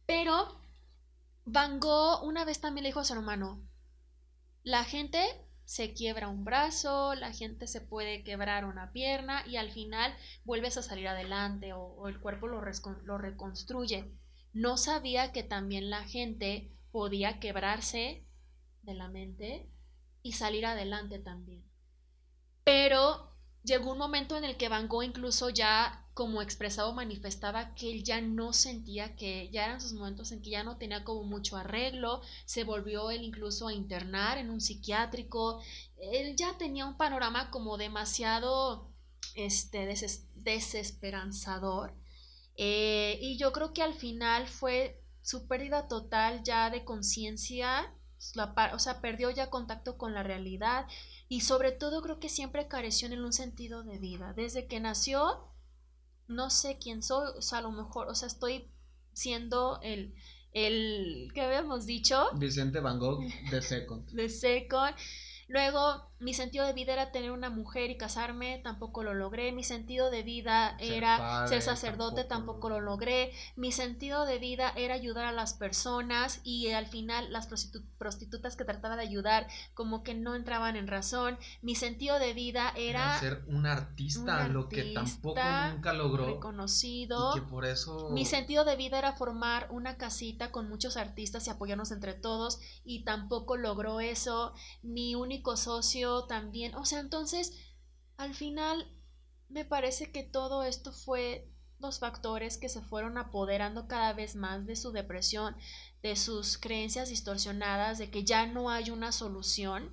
Pero 0.06 0.62
Van 1.44 1.82
Gogh 1.82 2.24
una 2.24 2.46
vez 2.46 2.62
también 2.62 2.84
le 2.84 2.90
dijo 2.92 3.02
a 3.02 3.04
su 3.04 3.12
hermano, 3.12 3.62
la 4.64 4.86
gente 4.86 5.20
se 5.70 5.94
quiebra 5.94 6.30
un 6.30 6.46
brazo, 6.46 7.14
la 7.14 7.32
gente 7.32 7.68
se 7.68 7.80
puede 7.80 8.24
quebrar 8.24 8.66
una 8.66 8.92
pierna 8.92 9.46
y 9.46 9.58
al 9.58 9.72
final 9.72 10.12
vuelves 10.44 10.78
a 10.78 10.82
salir 10.82 11.08
adelante 11.08 11.74
o, 11.74 12.08
el 12.08 12.20
cuerpo 12.20 12.48
lo, 12.48 12.60
lo 13.04 13.18
reconstruye. 13.20 14.12
No 14.52 14.78
sabía 14.78 15.32
que 15.32 15.44
también 15.44 15.92
la 15.92 16.06
gente 16.06 16.76
podía 16.92 17.40
quebrarse 17.40 18.26
de 18.82 18.96
la 18.96 19.10
mente 19.10 19.70
y 20.24 20.32
salir 20.32 20.66
adelante 20.66 21.20
también. 21.20 21.64
Pero 22.64 23.38
llegó 23.62 23.92
un 23.92 24.00
momento 24.00 24.38
en 24.38 24.46
el 24.46 24.58
que 24.58 24.70
Van 24.70 24.88
Gogh 24.88 25.04
incluso 25.04 25.52
ya 25.52 26.09
como 26.20 26.42
expresado 26.42 26.94
manifestaba 26.94 27.74
que 27.76 27.86
él 27.94 28.04
ya 28.04 28.20
no 28.22 28.48
sentía 28.54 29.16
que 29.20 29.50
ya 29.54 29.66
eran 29.66 29.82
sus 29.82 29.94
momentos 29.94 30.32
en 30.32 30.42
que 30.42 30.52
ya 30.52 30.64
no 30.64 30.78
tenía 30.82 31.04
como 31.04 31.24
mucho 31.24 31.58
arreglo, 31.58 32.22
se 32.46 32.64
volvió 32.72 33.10
él 33.12 33.22
incluso 33.24 33.68
a 33.68 33.74
internar 33.74 34.38
en 34.38 34.50
un 34.50 34.62
psiquiátrico, 34.62 35.62
él 36.18 36.36
ya 36.36 36.58
tenía 36.58 36.86
un 36.86 36.98
panorama 36.98 37.50
como 37.52 37.78
demasiado 37.78 38.90
este, 39.36 39.80
deses- 39.90 40.26
desesperanzador 40.36 41.94
Eh, 42.58 43.18
y 43.22 43.38
yo 43.38 43.52
creo 43.54 43.74
que 43.74 43.82
al 43.84 43.94
final 43.94 44.48
fue 44.48 45.02
su 45.22 45.48
pérdida 45.48 45.88
total 45.88 46.44
ya 46.44 46.70
de 46.70 46.84
conciencia, 46.86 47.94
pa- 48.56 48.72
o 48.76 48.80
sea, 48.80 49.02
perdió 49.02 49.30
ya 49.32 49.50
contacto 49.50 49.98
con 49.98 50.14
la 50.14 50.24
realidad 50.24 50.86
y 51.30 51.42
sobre 51.42 51.72
todo 51.72 52.02
creo 52.02 52.20
que 52.20 52.30
siempre 52.30 52.68
careció 52.68 53.08
en 53.08 53.24
un 53.24 53.34
sentido 53.34 53.84
de 53.84 53.98
vida. 54.00 54.34
Desde 54.34 54.68
que 54.68 54.80
nació, 54.80 55.49
no 56.30 56.50
sé 56.50 56.78
quién 56.82 57.04
soy, 57.04 57.28
o 57.38 57.42
sea, 57.42 57.58
a 57.60 57.62
lo 57.62 57.72
mejor, 57.72 58.08
o 58.08 58.16
sea, 58.16 58.28
estoy 58.28 58.72
siendo 59.14 59.80
el, 59.82 60.14
el, 60.54 61.30
¿qué 61.34 61.42
habíamos 61.42 61.86
dicho? 61.86 62.30
Vicente 62.36 62.80
Van 62.80 63.00
Gogh 63.00 63.22
de 63.52 63.62
Second. 63.62 64.10
de 64.12 64.30
seco. 64.30 64.80
Luego, 65.48 66.09
mi 66.20 66.34
sentido 66.34 66.66
de 66.66 66.74
vida 66.74 66.94
era 66.94 67.12
tener 67.12 67.32
una 67.32 67.50
mujer 67.50 67.90
y 67.92 67.98
casarme, 67.98 68.60
tampoco 68.64 69.04
lo 69.04 69.14
logré. 69.14 69.52
Mi 69.52 69.64
sentido 69.64 70.10
de 70.12 70.24
vida 70.24 70.78
Ser 70.80 70.94
era 70.94 71.18
padre, 71.18 71.50
ser 71.50 71.62
sacerdote, 71.62 72.24
tampoco 72.26 72.30
tampoco, 72.30 72.70
lo 72.70 72.80
lo 72.80 72.86
logré. 72.92 73.32
Mi 73.56 73.72
sentido 73.72 74.26
de 74.26 74.40
vida 74.40 74.74
era 74.76 74.96
ayudar 74.96 75.26
a 75.26 75.32
las 75.32 75.54
personas 75.54 76.42
y 76.44 76.70
al 76.72 76.88
final 76.88 77.32
las 77.32 77.50
prostitu- 77.50 77.84
prostitutas 77.98 78.56
que 78.56 78.66
trataba 78.66 78.96
de 78.96 79.04
ayudar 79.04 79.48
como 79.74 80.04
que 80.04 80.14
no 80.14 80.36
entraban 80.36 80.76
en 80.76 80.88
razón. 80.88 81.38
Mi 81.62 81.76
sentido 81.76 82.20
de 82.20 82.34
vida 82.34 82.70
Era 82.76 83.16
era 83.16 83.20
ser 83.20 83.44
un 83.48 83.66
artista, 83.66 84.46
un 84.46 84.54
lo 84.54 84.68
que 84.70 84.94
tampoco 84.94 85.40
nunca 85.74 85.94
logró. 85.94 86.26
reconocido. 86.26 87.32
Y 87.36 87.40
que 87.40 87.46
por 87.46 87.66
eso. 87.66 88.10
Mi 88.12 88.26
sentido 88.26 88.66
de 88.66 88.76
vida 88.76 88.98
era 88.98 89.14
formar 89.14 89.68
una 89.72 89.98
casita 89.98 90.52
con 90.52 90.68
muchos 90.70 90.98
artistas 90.98 91.48
y 91.48 91.50
apoyarnos 91.50 91.92
entre 91.92 92.14
todos 92.14 92.60
y 92.84 93.04
tampoco 93.04 93.58
logró 93.58 94.00
eso. 94.00 94.54
Mi 94.82 95.16
único 95.16 95.56
socio 95.56 96.09
también. 96.28 96.76
O 96.76 96.86
sea, 96.86 97.00
entonces, 97.00 97.54
al 98.18 98.34
final, 98.34 98.88
me 99.50 99.66
parece 99.66 100.12
que 100.12 100.24
todo 100.24 100.64
esto 100.64 100.92
fue 100.92 101.50
los 101.80 102.00
factores 102.00 102.58
que 102.58 102.70
se 102.70 102.82
fueron 102.82 103.18
apoderando 103.18 103.88
cada 103.88 104.14
vez 104.14 104.36
más 104.36 104.66
de 104.66 104.76
su 104.76 104.92
depresión, 104.92 105.56
de 106.04 106.16
sus 106.16 106.58
creencias 106.58 107.10
distorsionadas, 107.10 107.98
de 107.98 108.12
que 108.12 108.24
ya 108.26 108.46
no 108.48 108.70
hay 108.70 108.90
una 108.90 109.12
solución. 109.12 109.92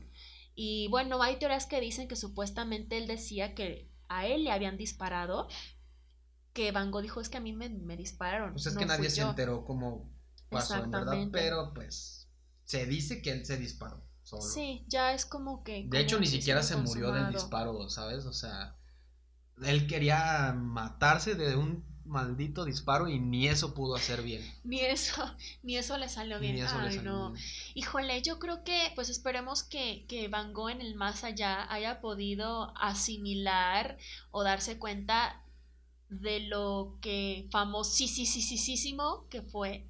Y 0.54 0.88
bueno, 0.88 1.22
hay 1.22 1.38
teorías 1.38 1.66
que 1.66 1.80
dicen 1.80 2.08
que 2.08 2.16
supuestamente 2.16 2.98
él 2.98 3.06
decía 3.06 3.54
que 3.54 3.90
a 4.08 4.26
él 4.26 4.44
le 4.44 4.50
habían 4.52 4.76
disparado 4.76 5.48
que 6.52 6.72
Van 6.72 6.90
Gogh 6.90 7.02
dijo 7.02 7.20
es 7.20 7.28
que 7.28 7.36
a 7.36 7.40
mí 7.40 7.52
me, 7.52 7.68
me 7.68 7.96
dispararon. 7.96 8.52
Pues 8.52 8.66
es 8.66 8.74
no 8.74 8.80
que 8.80 8.86
nadie 8.86 9.10
se 9.10 9.20
yo". 9.20 9.28
enteró 9.28 9.64
cómo 9.64 10.10
pasó, 10.48 10.74
en 10.76 10.90
verdad. 10.90 11.28
Pero 11.30 11.72
pues. 11.74 12.28
Se 12.64 12.84
dice 12.86 13.22
que 13.22 13.30
él 13.30 13.46
se 13.46 13.58
disparó 13.58 14.05
solo. 14.26 14.42
Sí, 14.42 14.84
ya 14.88 15.12
es 15.14 15.24
como 15.24 15.62
que. 15.62 15.84
De 15.88 16.00
hecho, 16.00 16.18
ni 16.18 16.26
siquiera 16.26 16.62
se 16.62 16.76
murió 16.76 17.12
del 17.12 17.32
disparo, 17.32 17.88
¿sabes? 17.88 18.26
O 18.26 18.32
sea, 18.32 18.76
él 19.62 19.86
quería 19.86 20.52
matarse 20.52 21.34
de 21.34 21.56
un 21.56 21.84
maldito 22.04 22.64
disparo 22.64 23.08
y 23.08 23.18
ni 23.18 23.48
eso 23.48 23.74
pudo 23.74 23.96
hacer 23.96 24.22
bien. 24.22 24.42
Ni 24.64 24.80
eso, 24.80 25.12
ni 25.62 25.76
eso 25.76 25.96
le 25.98 26.08
salió 26.08 26.38
bien. 26.38 26.54
Ni 26.56 26.60
eso 26.62 26.80
le 26.80 26.88
Ay, 26.88 26.96
salió 26.96 27.12
no. 27.12 27.32
bien. 27.32 27.44
Híjole, 27.74 28.22
yo 28.22 28.38
creo 28.38 28.64
que, 28.64 28.92
pues 28.94 29.08
esperemos 29.08 29.62
que, 29.62 30.04
que 30.08 30.28
Van 30.28 30.52
Gogh 30.52 30.70
en 30.70 30.80
el 30.80 30.94
más 30.94 31.24
allá 31.24 31.70
haya 31.72 32.00
podido 32.00 32.76
asimilar 32.76 33.96
o 34.30 34.42
darse 34.42 34.78
cuenta 34.78 35.42
de 36.08 36.40
lo 36.40 36.98
que 37.00 37.48
famosísimo 37.50 39.26
que 39.28 39.42
fue 39.42 39.88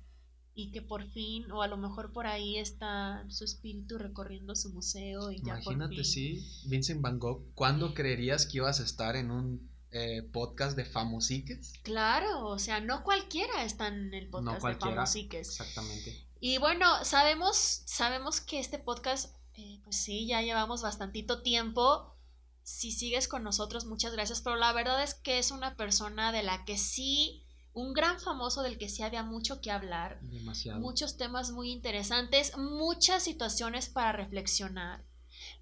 y 0.59 0.71
que 0.71 0.81
por 0.81 1.07
fin, 1.11 1.51
o 1.53 1.61
a 1.61 1.69
lo 1.69 1.77
mejor 1.77 2.13
por 2.13 2.27
ahí 2.27 2.57
está 2.57 3.27
su 3.29 3.45
espíritu 3.45 3.99
recorriendo 3.99 4.57
su 4.57 4.71
museo 4.73 5.31
y 5.31 5.37
ya 5.37 5.61
por 5.63 5.75
Imagínate, 5.75 5.97
fin. 5.97 6.05
sí, 6.05 6.47
Vincent 6.65 7.03
Van 7.03 7.19
Gogh, 7.19 7.53
¿cuándo 7.55 7.93
creerías 7.93 8.47
que 8.47 8.57
ibas 8.57 8.81
a 8.81 8.85
estar 8.85 9.17
en 9.17 9.31
un 9.31 9.71
eh, 9.91 10.23
podcast 10.33 10.75
de 10.75 10.87
famosiques? 10.87 11.75
Claro, 11.83 12.49
o 12.49 12.59
sea, 12.59 12.81
no 12.81 13.05
cualquiera 13.05 13.65
está 13.65 13.89
en 13.89 14.15
el 14.15 14.31
podcast 14.31 14.57
de 14.57 14.61
cualquiera. 14.63 14.97
Famosiques. 14.97 15.47
Exactamente. 15.47 16.27
Y 16.41 16.57
bueno, 16.57 17.05
sabemos, 17.05 17.83
sabemos 17.85 18.41
que 18.41 18.59
este 18.59 18.79
podcast, 18.79 19.37
eh, 19.57 19.81
pues 19.85 19.97
sí, 19.97 20.27
ya 20.27 20.41
llevamos 20.41 20.81
bastantito 20.81 21.43
tiempo. 21.43 22.17
Si 22.63 22.93
sigues 22.93 23.29
con 23.29 23.45
nosotros, 23.45 23.85
muchas 23.85 24.13
gracias. 24.15 24.41
Pero 24.41 24.57
la 24.57 24.73
verdad 24.73 25.03
es 25.03 25.15
que 25.15 25.39
es 25.39 25.51
una 25.51 25.77
persona 25.77 26.33
de 26.33 26.43
la 26.43 26.65
que 26.65 26.79
sí, 26.79 27.46
un 27.77 27.93
gran 27.93 28.19
famoso 28.19 28.63
del 28.63 28.79
que 28.79 28.89
sí 28.89 29.03
había 29.03 29.23
mucho 29.23 29.61
que 29.61 29.71
hablar. 29.71 30.19
Demasiado. 30.23 30.81
Muchos 30.81 31.19
temas 31.19 31.53
muy 31.53 31.71
interesantes, 31.71 32.57
muchas 32.57 33.23
situaciones 33.23 33.91
para 33.91 34.13
reflexionar. 34.13 35.05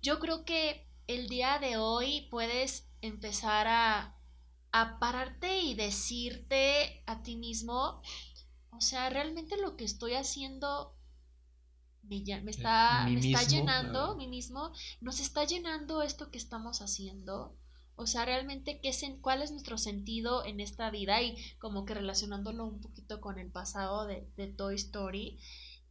Yo 0.01 0.20
creo 0.20 0.45
que 0.45 0.89
el 1.09 1.28
día 1.28 1.59
de 1.59 1.77
hoy 1.77 2.28
puedes 2.31 2.89
empezar 3.01 3.66
a, 3.66 4.16
a 4.70 4.99
pararte 5.01 5.59
y 5.59 5.74
decirte 5.74 7.03
a 7.07 7.24
ti 7.24 7.35
mismo, 7.35 8.01
o 8.70 8.81
sea, 8.81 9.11
realmente 9.11 9.57
lo 9.57 9.77
que 9.77 9.85
estoy 9.85 10.15
haciendo 10.15 10.97
me, 12.05 12.23
me 12.43 12.51
está, 12.53 13.09
me 13.09 13.19
está 13.19 13.43
llenando, 13.43 14.15
mí 14.15 14.28
mismo, 14.28 14.70
nos 15.01 15.19
está 15.19 15.45
llenando 15.45 16.01
esto 16.01 16.31
que 16.31 16.39
estamos 16.39 16.81
haciendo. 16.81 17.59
O 17.96 18.06
sea, 18.06 18.24
realmente, 18.24 18.80
¿qué 18.80 18.92
¿cuál 19.20 19.42
es 19.42 19.50
nuestro 19.50 19.78
sentido 19.78 20.44
en 20.44 20.60
esta 20.60 20.90
vida? 20.90 21.22
Y 21.22 21.36
como 21.58 21.84
que 21.84 21.94
relacionándolo 21.94 22.64
un 22.64 22.80
poquito 22.80 23.20
con 23.20 23.38
el 23.38 23.50
pasado 23.50 24.06
de, 24.06 24.28
de 24.36 24.48
Toy 24.48 24.74
Story. 24.74 25.38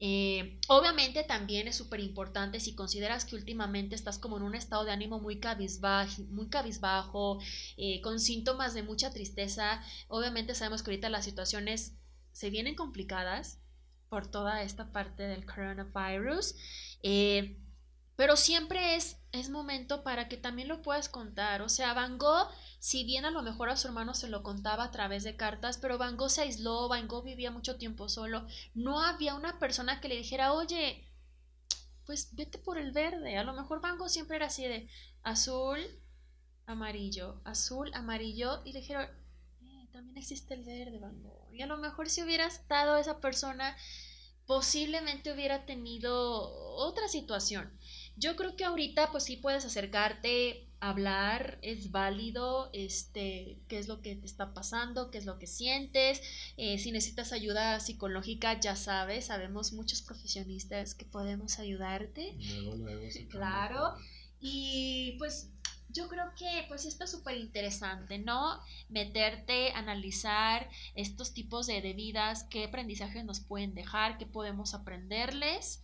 Eh, 0.06 0.60
obviamente 0.68 1.24
también 1.24 1.70
es 1.70 1.78
súper 1.78 2.02
importante 2.02 2.60
si 2.60 2.76
consideras 2.76 3.24
que 3.24 3.38
últimamente 3.38 3.96
estás 3.96 4.20
como 4.20 4.36
en 4.36 4.44
un 4.44 4.54
estado 4.54 4.84
de 4.84 4.92
ánimo 4.92 5.22
muy 5.22 5.40
cabizbajo, 5.40 6.24
muy 6.24 6.50
cabizbajo 6.50 7.40
eh, 7.78 8.02
con 8.02 8.20
síntomas 8.20 8.74
de 8.74 8.84
mucha 8.84 9.12
tristeza. 9.14 9.82
Obviamente 10.10 10.56
sabemos 10.56 10.84
que 10.84 10.92
ahorita 10.92 11.08
las 11.10 11.24
situaciones 11.24 11.96
se 12.34 12.50
vienen 12.50 12.76
complicadas 12.76 13.62
por 14.10 14.28
toda 14.28 14.62
esta 14.64 14.92
parte 14.92 15.24
del 15.24 15.46
coronavirus. 15.46 16.56
Eh, 17.02 17.63
pero 18.24 18.38
siempre 18.38 18.96
es, 18.96 19.18
es 19.34 19.50
momento 19.50 20.02
para 20.02 20.30
que 20.30 20.38
también 20.38 20.70
lo 20.70 20.82
puedas 20.82 21.10
contar. 21.10 21.62
O 21.62 21.68
sea, 21.68 21.94
Van 21.94 22.18
Gogh, 22.18 22.48
si 22.80 23.04
bien 23.04 23.26
a 23.26 23.32
lo 23.32 23.42
mejor 23.42 23.70
a 23.70 23.76
su 23.76 23.90
hermano 23.90 24.14
se 24.14 24.30
lo 24.30 24.44
contaba 24.44 24.86
a 24.86 24.92
través 24.92 25.26
de 25.26 25.36
cartas, 25.36 25.78
pero 25.78 25.98
Van 25.98 26.16
Gogh 26.16 26.30
se 26.30 26.44
aisló, 26.44 26.88
Van 26.88 27.10
Gogh 27.10 27.26
vivía 27.26 27.52
mucho 27.52 27.76
tiempo 27.76 28.08
solo. 28.08 28.48
No 28.74 29.02
había 29.02 29.36
una 29.36 29.60
persona 29.60 30.00
que 30.00 30.08
le 30.08 30.16
dijera, 30.16 30.54
oye, 30.54 31.06
pues 32.06 32.34
vete 32.34 32.60
por 32.60 32.78
el 32.78 32.94
verde. 32.94 33.38
A 33.38 33.44
lo 33.44 33.52
mejor 33.52 33.82
Van 33.82 33.98
Gogh 33.98 34.08
siempre 34.08 34.38
era 34.38 34.46
así 34.46 34.64
de 34.64 34.88
azul, 35.24 35.82
amarillo, 36.66 37.42
azul, 37.44 37.94
amarillo. 37.94 38.62
Y 38.64 38.72
le 38.72 38.80
dijeron, 38.80 39.06
eh, 39.64 39.90
también 39.92 40.18
existe 40.18 40.54
el 40.54 40.64
verde, 40.64 40.98
Van 40.98 41.22
Gogh. 41.22 41.54
Y 41.54 41.62
a 41.62 41.68
lo 41.68 41.76
mejor 41.76 42.10
si 42.10 42.24
hubiera 42.24 42.46
estado 42.46 42.96
esa 42.96 43.20
persona, 43.20 43.76
posiblemente 44.46 45.34
hubiera 45.34 45.66
tenido 45.66 46.14
otra 46.76 47.08
situación. 47.08 47.72
Yo 48.16 48.36
creo 48.36 48.56
que 48.56 48.66
ahorita 48.66 49.12
pues 49.12 49.24
sí 49.24 49.38
puedes 49.38 49.66
acercarte, 49.66 50.68
hablar, 50.84 51.60
es 51.62 51.92
válido, 51.92 52.70
este, 52.74 53.58
qué 53.70 53.80
es 53.80 53.88
lo 53.88 54.02
que 54.02 54.18
te 54.18 54.26
está 54.26 54.54
pasando, 54.54 55.12
qué 55.12 55.18
es 55.18 55.26
lo 55.26 55.40
que 55.40 55.48
sientes, 55.48 56.22
eh, 56.58 56.78
si 56.78 56.92
necesitas 56.92 57.32
ayuda 57.32 57.80
psicológica, 57.80 58.60
ya 58.60 58.76
sabes, 58.76 59.28
sabemos 59.28 59.72
muchos 59.72 60.02
profesionistas 60.02 60.94
que 60.94 61.06
podemos 61.06 61.58
ayudarte. 61.60 62.36
Luego, 62.38 62.76
luego, 62.76 63.08
Claro. 63.30 63.96
Y 64.42 65.16
pues 65.20 65.52
yo 65.88 66.10
creo 66.10 66.34
que 66.38 66.66
pues 66.68 66.84
esto 66.86 67.06
es 67.06 67.12
súper 67.12 67.38
interesante, 67.38 68.20
¿no? 68.20 68.60
Meterte, 68.90 69.72
analizar 69.72 70.70
estos 70.96 71.34
tipos 71.34 71.66
de, 71.66 71.82
de 71.82 71.94
vidas, 71.94 72.44
qué 72.44 72.66
aprendizajes 72.66 73.24
nos 73.24 73.40
pueden 73.40 73.74
dejar, 73.74 74.18
qué 74.18 74.26
podemos 74.26 74.74
aprenderles 74.74 75.82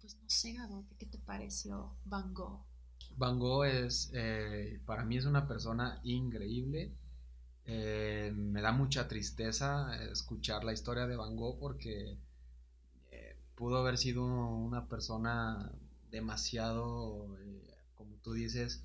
pues 0.00 0.16
no 0.16 0.28
sé, 0.28 0.56
¿qué 0.98 1.06
te 1.06 1.18
pareció 1.18 1.96
Van 2.04 2.34
Gogh? 2.34 2.64
Van 3.16 3.38
Gogh 3.38 3.64
es, 3.64 4.10
eh, 4.12 4.80
para 4.86 5.04
mí 5.04 5.16
es 5.16 5.24
una 5.24 5.46
persona 5.46 6.00
increíble. 6.04 6.94
Eh, 7.64 8.32
me 8.34 8.62
da 8.62 8.72
mucha 8.72 9.08
tristeza 9.08 9.94
escuchar 10.10 10.64
la 10.64 10.72
historia 10.72 11.06
de 11.06 11.16
Van 11.16 11.36
Gogh 11.36 11.58
porque 11.58 12.16
eh, 13.10 13.36
pudo 13.54 13.78
haber 13.78 13.98
sido 13.98 14.24
una 14.24 14.88
persona 14.88 15.70
demasiado, 16.10 17.36
como 17.94 18.16
tú 18.22 18.32
dices, 18.32 18.84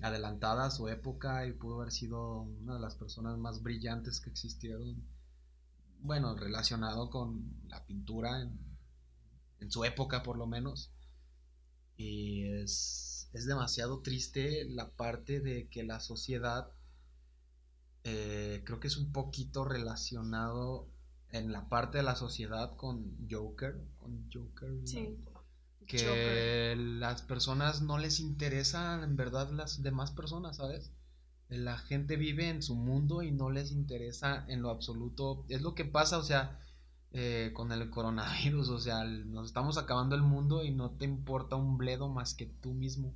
adelantada 0.00 0.66
a 0.66 0.70
su 0.70 0.88
época 0.88 1.46
y 1.46 1.52
pudo 1.52 1.80
haber 1.80 1.92
sido 1.92 2.40
una 2.40 2.74
de 2.74 2.80
las 2.80 2.94
personas 2.94 3.36
más 3.38 3.62
brillantes 3.62 4.20
que 4.20 4.30
existieron, 4.30 5.04
bueno, 6.00 6.34
relacionado 6.36 7.10
con 7.10 7.52
la 7.68 7.84
pintura 7.84 8.40
en, 8.40 8.65
en 9.60 9.70
su 9.70 9.84
época 9.84 10.22
por 10.22 10.36
lo 10.36 10.46
menos. 10.46 10.92
Y 11.96 12.44
es, 12.44 13.30
es 13.32 13.46
demasiado 13.46 14.00
triste 14.00 14.66
la 14.68 14.90
parte 14.90 15.40
de 15.40 15.68
que 15.68 15.82
la 15.82 16.00
sociedad, 16.00 16.70
eh, 18.04 18.62
creo 18.64 18.80
que 18.80 18.88
es 18.88 18.96
un 18.96 19.12
poquito 19.12 19.64
relacionado 19.64 20.88
en 21.30 21.52
la 21.52 21.68
parte 21.68 21.98
de 21.98 22.04
la 22.04 22.16
sociedad 22.16 22.76
con 22.76 23.16
Joker, 23.30 23.80
con 23.98 24.28
Joker. 24.32 24.70
Que 25.86 26.74
las 26.76 27.22
personas 27.22 27.80
no 27.80 27.98
les 27.98 28.18
interesan 28.18 29.04
en 29.04 29.16
verdad 29.16 29.50
las 29.52 29.82
demás 29.82 30.10
personas, 30.10 30.56
¿sabes? 30.56 30.92
La 31.48 31.78
gente 31.78 32.16
vive 32.16 32.48
en 32.48 32.60
su 32.60 32.74
mundo 32.74 33.22
y 33.22 33.30
no 33.30 33.50
les 33.50 33.70
interesa 33.70 34.44
en 34.48 34.62
lo 34.62 34.70
absoluto. 34.70 35.44
Es 35.48 35.62
lo 35.62 35.76
que 35.76 35.84
pasa, 35.84 36.18
o 36.18 36.24
sea, 36.24 36.58
eh, 37.18 37.52
con 37.54 37.72
el 37.72 37.88
coronavirus, 37.88 38.68
o 38.68 38.78
sea, 38.78 39.02
nos 39.04 39.46
estamos 39.46 39.78
acabando 39.78 40.14
el 40.14 40.20
mundo 40.20 40.62
y 40.62 40.70
no 40.70 40.90
te 40.90 41.06
importa 41.06 41.56
un 41.56 41.78
bledo 41.78 42.10
más 42.10 42.34
que 42.34 42.44
tú 42.44 42.74
mismo. 42.74 43.14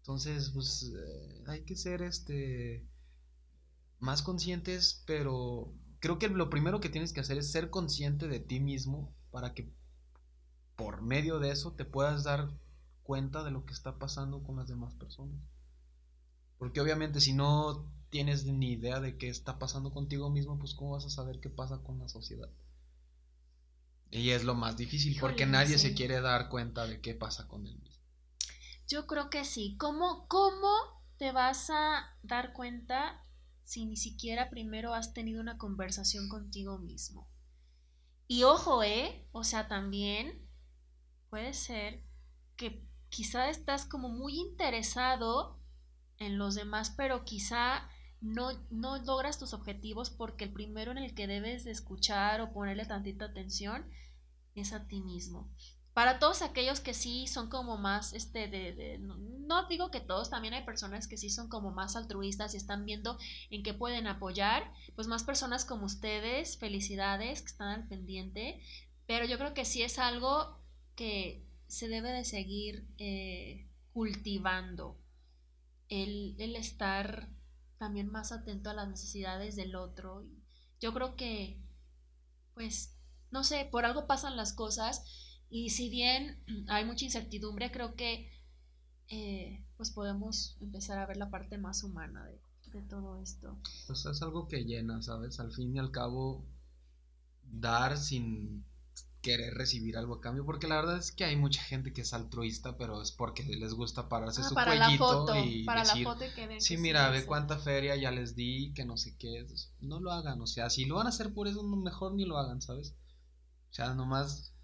Entonces, 0.00 0.50
pues 0.50 0.92
eh, 0.94 1.42
hay 1.46 1.64
que 1.64 1.76
ser 1.76 2.02
este 2.02 2.86
más 4.00 4.20
conscientes, 4.20 5.02
pero 5.06 5.72
creo 5.98 6.18
que 6.18 6.28
lo 6.28 6.50
primero 6.50 6.78
que 6.78 6.90
tienes 6.90 7.14
que 7.14 7.20
hacer 7.20 7.38
es 7.38 7.50
ser 7.50 7.70
consciente 7.70 8.28
de 8.28 8.38
ti 8.38 8.60
mismo 8.60 9.16
para 9.30 9.54
que 9.54 9.72
por 10.76 11.00
medio 11.00 11.38
de 11.38 11.52
eso 11.52 11.72
te 11.72 11.86
puedas 11.86 12.22
dar 12.22 12.50
cuenta 13.02 13.44
de 13.44 13.50
lo 13.50 13.64
que 13.64 13.72
está 13.72 13.98
pasando 13.98 14.42
con 14.42 14.56
las 14.56 14.68
demás 14.68 14.94
personas. 14.94 15.40
Porque 16.58 16.82
obviamente 16.82 17.22
si 17.22 17.32
no 17.32 17.90
tienes 18.10 18.44
ni 18.44 18.72
idea 18.72 19.00
de 19.00 19.16
qué 19.16 19.30
está 19.30 19.58
pasando 19.58 19.90
contigo 19.90 20.28
mismo, 20.28 20.58
pues 20.58 20.74
cómo 20.74 20.90
vas 20.90 21.06
a 21.06 21.10
saber 21.10 21.40
qué 21.40 21.48
pasa 21.48 21.78
con 21.78 21.98
la 21.98 22.10
sociedad. 22.10 22.50
Y 24.16 24.30
es 24.30 24.44
lo 24.44 24.54
más 24.54 24.78
difícil 24.78 25.18
porque 25.20 25.44
nadie 25.44 25.76
se 25.76 25.92
quiere 25.92 26.22
dar 26.22 26.48
cuenta 26.48 26.86
de 26.86 27.02
qué 27.02 27.14
pasa 27.14 27.46
con 27.46 27.66
él 27.66 27.78
mismo. 27.78 28.02
Yo 28.88 29.06
creo 29.06 29.28
que 29.28 29.44
sí. 29.44 29.76
¿Cómo, 29.78 30.26
¿Cómo 30.26 30.72
te 31.18 31.32
vas 31.32 31.68
a 31.68 32.16
dar 32.22 32.54
cuenta 32.54 33.22
si 33.64 33.84
ni 33.84 33.96
siquiera 33.96 34.48
primero 34.48 34.94
has 34.94 35.12
tenido 35.12 35.40
una 35.40 35.58
conversación 35.58 36.30
contigo 36.30 36.78
mismo? 36.78 37.28
Y 38.26 38.44
ojo, 38.44 38.82
¿eh? 38.82 39.28
O 39.32 39.44
sea, 39.44 39.68
también 39.68 40.48
puede 41.28 41.52
ser 41.52 42.02
que 42.56 42.82
quizá 43.10 43.50
estás 43.50 43.84
como 43.84 44.08
muy 44.08 44.38
interesado 44.38 45.60
en 46.18 46.38
los 46.38 46.54
demás, 46.54 46.94
pero 46.96 47.24
quizá 47.24 47.86
no, 48.22 48.52
no 48.70 48.96
logras 49.04 49.38
tus 49.38 49.52
objetivos 49.52 50.08
porque 50.08 50.44
el 50.44 50.52
primero 50.54 50.90
en 50.90 50.98
el 50.98 51.14
que 51.14 51.26
debes 51.26 51.64
de 51.64 51.72
escuchar 51.72 52.40
o 52.40 52.52
ponerle 52.54 52.86
tantita 52.86 53.26
atención 53.26 53.84
es 54.60 54.72
a 54.72 54.86
ti 54.86 55.00
mismo. 55.00 55.50
Para 55.96 56.18
todos 56.18 56.42
aquellos 56.42 56.80
que 56.80 56.92
sí 56.92 57.26
son 57.26 57.48
como 57.48 57.78
más, 57.78 58.12
este, 58.12 58.48
de, 58.48 58.98
no, 58.98 59.66
digo 59.66 59.90
que 59.90 60.00
todos, 60.00 60.28
también 60.28 60.52
hay 60.52 60.62
personas 60.62 61.08
que 61.08 61.16
sí 61.16 61.30
son 61.30 61.48
como 61.48 61.70
más 61.70 61.96
altruistas 61.96 62.52
y 62.52 62.58
están 62.58 62.84
viendo 62.84 63.16
en 63.48 63.62
qué 63.62 63.72
pueden 63.72 64.06
apoyar, 64.06 64.70
pues 64.94 65.08
más 65.08 65.24
personas 65.24 65.64
como 65.64 65.86
ustedes, 65.86 66.58
felicidades, 66.58 67.40
que 67.40 67.46
están 67.46 67.68
al 67.68 67.88
pendiente, 67.88 68.60
pero 69.06 69.24
yo 69.24 69.38
creo 69.38 69.54
que 69.54 69.64
sí 69.64 69.82
es 69.82 69.98
algo 69.98 70.60
que 70.96 71.46
se 71.66 71.88
debe 71.88 72.10
de 72.10 72.26
seguir 72.26 72.86
eh, 72.98 73.66
cultivando, 73.94 74.98
el, 75.88 76.36
el 76.38 76.56
estar 76.56 77.30
también 77.78 78.10
más 78.10 78.32
atento 78.32 78.68
a 78.68 78.74
las 78.74 78.88
necesidades 78.88 79.56
del 79.56 79.74
otro. 79.74 80.26
Yo 80.78 80.92
creo 80.92 81.16
que, 81.16 81.58
pues, 82.54 82.95
no 83.36 83.44
sé, 83.44 83.68
por 83.70 83.84
algo 83.84 84.06
pasan 84.06 84.34
las 84.34 84.54
cosas 84.54 85.02
y 85.50 85.68
si 85.68 85.90
bien 85.90 86.42
hay 86.68 86.86
mucha 86.86 87.04
incertidumbre, 87.04 87.70
creo 87.70 87.94
que 87.94 88.30
eh, 89.08 89.62
pues 89.76 89.90
podemos 89.90 90.56
empezar 90.60 90.98
a 90.98 91.06
ver 91.06 91.18
la 91.18 91.30
parte 91.30 91.58
más 91.58 91.84
humana 91.84 92.24
de, 92.24 92.40
de 92.72 92.82
todo 92.88 93.20
esto. 93.20 93.58
Pues 93.86 94.06
es 94.06 94.22
algo 94.22 94.48
que 94.48 94.64
llena, 94.64 95.02
¿sabes? 95.02 95.38
Al 95.38 95.52
fin 95.52 95.76
y 95.76 95.78
al 95.78 95.90
cabo, 95.90 96.46
dar 97.42 97.98
sin 97.98 98.64
querer 99.20 99.52
recibir 99.52 99.98
algo 99.98 100.14
a 100.14 100.20
cambio, 100.22 100.46
porque 100.46 100.66
la 100.66 100.76
verdad 100.76 100.96
es 100.96 101.12
que 101.12 101.24
hay 101.24 101.36
mucha 101.36 101.62
gente 101.62 101.92
que 101.92 102.00
es 102.02 102.14
altruista, 102.14 102.78
pero 102.78 103.02
es 103.02 103.12
porque 103.12 103.42
les 103.42 103.74
gusta 103.74 104.08
pararse 104.08 104.40
ah, 104.40 104.48
su 104.48 104.54
para 104.54 104.78
cuellito 104.78 105.04
la 105.04 105.18
foto, 105.18 105.44
y 105.44 105.64
para 105.64 105.84
la 105.84 105.96
foto 105.96 106.24
que 106.34 106.60
sí, 106.60 106.78
mira, 106.78 107.10
ve 107.10 107.26
cuánta 107.26 107.58
feria 107.58 107.96
ya 107.96 108.10
les 108.12 108.34
di, 108.34 108.72
que 108.72 108.86
no 108.86 108.96
sé 108.96 109.14
qué, 109.18 109.46
no 109.80 110.00
lo 110.00 110.12
hagan, 110.12 110.40
o 110.40 110.46
sea, 110.46 110.70
si 110.70 110.86
lo 110.86 110.94
van 110.94 111.06
a 111.06 111.10
hacer 111.10 111.34
por 111.34 111.48
eso, 111.48 111.62
mejor 111.64 112.14
ni 112.14 112.24
lo 112.24 112.38
hagan, 112.38 112.62
¿sabes? 112.62 112.94
Sea, 113.76 113.92
nomás 113.92 114.54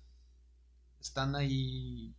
están 0.98 1.36
ahí 1.36 2.16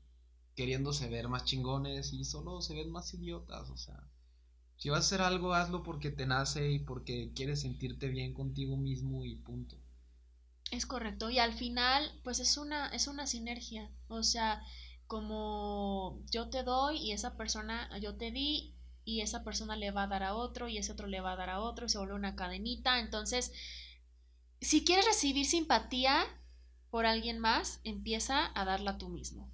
queriéndose 0.54 1.10
ver 1.10 1.28
más 1.28 1.44
chingones 1.44 2.14
y 2.14 2.24
solo 2.24 2.62
se 2.62 2.76
ven 2.76 2.92
más 2.92 3.12
idiotas, 3.16 3.72
o 3.72 3.78
sea, 3.78 4.00
si 4.78 4.90
vas 4.90 5.00
a 5.00 5.02
hacer 5.08 5.22
algo, 5.22 5.56
hazlo 5.56 5.82
porque 5.82 6.12
te 6.12 6.28
nace 6.28 6.70
y 6.70 6.78
porque 6.78 7.32
quieres 7.34 7.62
sentirte 7.62 8.10
bien 8.10 8.36
contigo 8.36 8.78
mismo 8.78 9.26
y 9.26 9.38
punto. 9.38 9.76
Es 10.70 10.86
correcto. 10.86 11.32
Y 11.32 11.40
al 11.40 11.54
final, 11.54 12.12
pues 12.24 12.40
es 12.40 12.58
una, 12.58 12.90
es 12.90 13.08
una 13.08 13.26
sinergia. 13.26 13.90
O 14.08 14.22
sea, 14.22 14.62
como 15.08 16.24
yo 16.30 16.52
te 16.52 16.62
doy 16.62 16.98
y 16.98 17.12
esa 17.14 17.38
persona, 17.38 17.90
yo 18.02 18.18
te 18.18 18.30
di, 18.30 18.76
y 19.04 19.22
esa 19.22 19.44
persona 19.44 19.76
le 19.76 19.90
va 19.90 20.04
a 20.04 20.08
dar 20.08 20.22
a 20.22 20.36
otro 20.36 20.68
y 20.68 20.78
ese 20.78 20.92
otro 20.92 21.08
le 21.08 21.22
va 21.22 21.32
a 21.32 21.38
dar 21.38 21.50
a 21.50 21.60
otro 21.60 21.88
y 21.88 21.90
se 21.90 21.98
vuelve 21.98 22.14
una 22.14 22.36
cadenita. 22.36 23.00
Entonces, 23.00 23.52
si 24.62 24.86
quieres 24.86 25.08
recibir 25.08 25.48
simpatía 25.48 26.24
por 26.94 27.08
alguien 27.08 27.40
más, 27.40 27.80
empieza 27.84 28.52
a 28.54 28.66
darla 28.66 29.00
tú 29.00 29.10
mismo. 29.10 29.52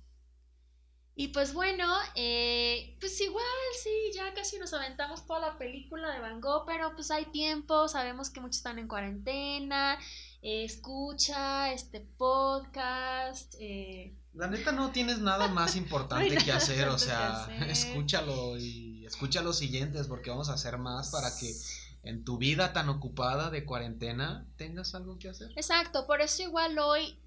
Y 1.16 1.30
pues 1.30 1.54
bueno, 1.54 1.88
eh, 2.16 2.98
pues 3.00 3.22
igual 3.22 3.46
sí, 3.82 3.90
ya 4.14 4.34
casi 4.34 4.60
nos 4.60 4.74
aventamos 4.74 5.26
toda 5.26 5.40
la 5.40 5.58
película 5.58 6.12
de 6.12 6.20
Van 6.20 6.42
Gogh, 6.42 6.66
pero 6.66 6.94
pues 6.96 7.12
hay 7.12 7.24
tiempo, 7.28 7.88
sabemos 7.88 8.30
que 8.30 8.42
muchos 8.42 8.58
están 8.58 8.78
en 8.78 8.90
cuarentena, 8.90 9.98
eh, 10.42 10.66
escucha 10.66 11.72
este 11.72 12.02
podcast. 12.02 13.56
Eh. 13.58 14.18
La 14.34 14.48
neta 14.48 14.74
no 14.74 14.92
tienes 14.92 15.20
nada 15.20 15.48
más 15.48 15.78
importante 15.78 16.36
que 16.44 16.52
hacer, 16.52 16.90
o 16.90 16.98
sea, 16.98 17.48
escúchalo 17.70 18.58
y 18.58 19.06
escucha 19.06 19.42
los 19.42 19.58
siguientes 19.58 20.10
porque 20.10 20.30
vamos 20.30 20.50
a 20.50 20.56
hacer 20.56 20.78
más 20.78 21.10
para 21.10 21.30
que 21.40 21.56
en 22.04 22.26
tu 22.26 22.38
vida 22.38 22.74
tan 22.74 22.90
ocupada 22.90 23.50
de 23.50 23.64
cuarentena 23.64 24.46
tengas 24.58 24.94
algo 24.94 25.18
que 25.18 25.30
hacer. 25.30 25.54
Exacto, 25.56 26.06
por 26.06 26.20
eso 26.20 26.44
igual 26.44 26.78
hoy 26.80 27.18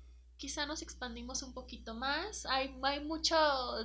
quizá 0.42 0.66
nos 0.66 0.82
expandimos 0.82 1.44
un 1.44 1.54
poquito 1.54 1.94
más. 1.94 2.46
Hay, 2.46 2.74
hay 2.82 3.04
mucho 3.04 3.36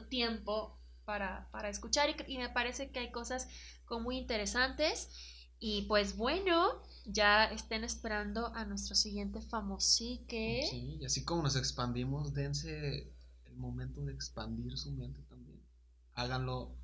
tiempo 0.09 0.75
para, 1.05 1.47
escuchar 1.69 2.09
y, 2.27 2.37
me 2.39 2.49
parece 2.49 2.89
que 2.89 2.97
hay 2.97 3.11
cosas 3.11 3.47
como 3.85 4.05
muy 4.05 4.17
interesantes. 4.17 5.07
Y 5.59 5.83
pues 5.83 6.17
bueno, 6.17 6.81
ya 7.05 7.45
estén 7.45 7.83
esperando 7.83 8.47
a 8.55 8.65
nuestro 8.65 8.95
siguiente 8.95 9.39
famosique. 9.39 10.65
Sí, 10.67 10.97
y 10.99 11.05
así 11.05 11.23
como 11.23 11.43
nos 11.43 11.55
expandimos, 11.55 12.33
dense 12.33 13.13
el 13.45 13.55
momento 13.55 14.03
de 14.03 14.13
expandir 14.13 14.79
su 14.79 14.91
mente 14.93 15.21
también. 15.29 15.61
Háganlo 16.15 16.75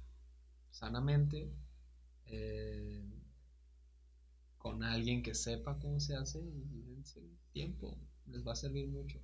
sanamente, 0.70 1.52
eh, 2.28 3.04
con 4.60 4.84
alguien 4.84 5.24
que 5.24 5.34
sepa 5.34 5.80
cómo 5.80 6.00
se 6.00 6.16
hace 6.16 6.40
y 6.42 6.82
dense 6.92 7.20
tiempo. 7.54 7.98
Les 8.28 8.46
va 8.46 8.54
a 8.54 8.56
servir 8.56 8.88
mucho 8.88 9.20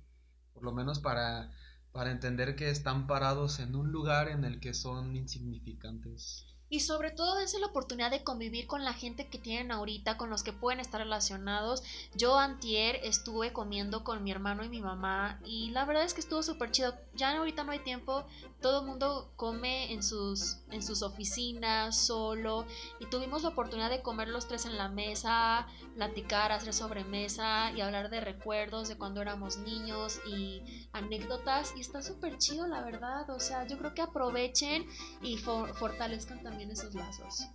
por 0.60 0.66
lo 0.66 0.72
menos 0.72 1.00
para, 1.00 1.50
para 1.90 2.10
entender 2.10 2.54
que 2.54 2.68
están 2.68 3.06
parados 3.06 3.60
en 3.60 3.74
un 3.74 3.90
lugar 3.90 4.28
en 4.28 4.44
el 4.44 4.60
que 4.60 4.74
son 4.74 5.16
insignificantes 5.16 6.49
y 6.70 6.80
sobre 6.80 7.10
todo 7.10 7.34
dense 7.34 7.58
la 7.58 7.66
oportunidad 7.66 8.12
de 8.12 8.22
convivir 8.22 8.68
con 8.68 8.84
la 8.84 8.92
gente 8.92 9.28
que 9.28 9.38
tienen 9.38 9.72
ahorita, 9.72 10.16
con 10.16 10.30
los 10.30 10.44
que 10.44 10.52
pueden 10.52 10.78
estar 10.78 11.00
relacionados. 11.00 11.82
Yo 12.14 12.38
antier 12.38 13.00
estuve 13.02 13.52
comiendo 13.52 14.04
con 14.04 14.22
mi 14.22 14.30
hermano 14.30 14.64
y 14.64 14.68
mi 14.68 14.80
mamá 14.80 15.40
y 15.44 15.70
la 15.70 15.84
verdad 15.84 16.04
es 16.04 16.14
que 16.14 16.20
estuvo 16.20 16.44
súper 16.44 16.70
chido. 16.70 16.94
Ya 17.14 17.36
ahorita 17.36 17.64
no 17.64 17.72
hay 17.72 17.80
tiempo, 17.80 18.24
todo 18.60 18.80
el 18.80 18.86
mundo 18.86 19.32
come 19.34 19.92
en 19.92 20.02
sus, 20.02 20.58
en 20.70 20.82
sus 20.82 21.02
oficinas, 21.02 21.98
solo, 21.98 22.64
y 23.00 23.06
tuvimos 23.06 23.42
la 23.42 23.48
oportunidad 23.48 23.90
de 23.90 24.02
comer 24.02 24.28
los 24.28 24.46
tres 24.46 24.64
en 24.64 24.78
la 24.78 24.88
mesa, 24.88 25.66
platicar, 25.96 26.52
hacer 26.52 26.72
sobremesa 26.72 27.72
y 27.72 27.80
hablar 27.80 28.10
de 28.10 28.20
recuerdos 28.20 28.88
de 28.88 28.96
cuando 28.96 29.20
éramos 29.20 29.58
niños 29.58 30.20
y 30.24 30.62
anécdotas 30.92 31.74
y 31.76 31.80
está 31.80 32.00
súper 32.00 32.38
chido 32.38 32.68
la 32.68 32.82
verdad. 32.82 33.28
O 33.30 33.40
sea, 33.40 33.66
yo 33.66 33.76
creo 33.76 33.92
que 33.92 34.02
aprovechen 34.02 34.86
y 35.20 35.36
fortalezcan 35.36 36.40
también 36.60 36.70
esos 36.72 36.94
lazos. 36.94 37.48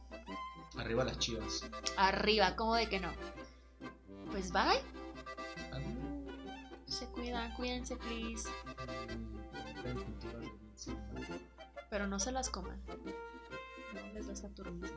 Arriba 0.77 1.03
las 1.03 1.19
chivas. 1.19 1.63
Arriba, 1.95 2.55
¿cómo 2.55 2.73
de 2.73 2.89
que 2.89 2.99
no? 2.99 3.11
Pues 4.31 4.51
bye. 4.51 4.81
Ah. 5.71 5.79
Se 6.87 7.05
cuidan, 7.07 7.53
cuídense, 7.53 7.97
please. 7.97 8.49
Pero 11.91 12.07
no 12.07 12.17
se 12.19 12.31
las 12.31 12.49
coman. 12.49 12.81
No 13.93 14.13
les 14.13 14.27
da 14.27 14.35
Saturno. 14.35 14.87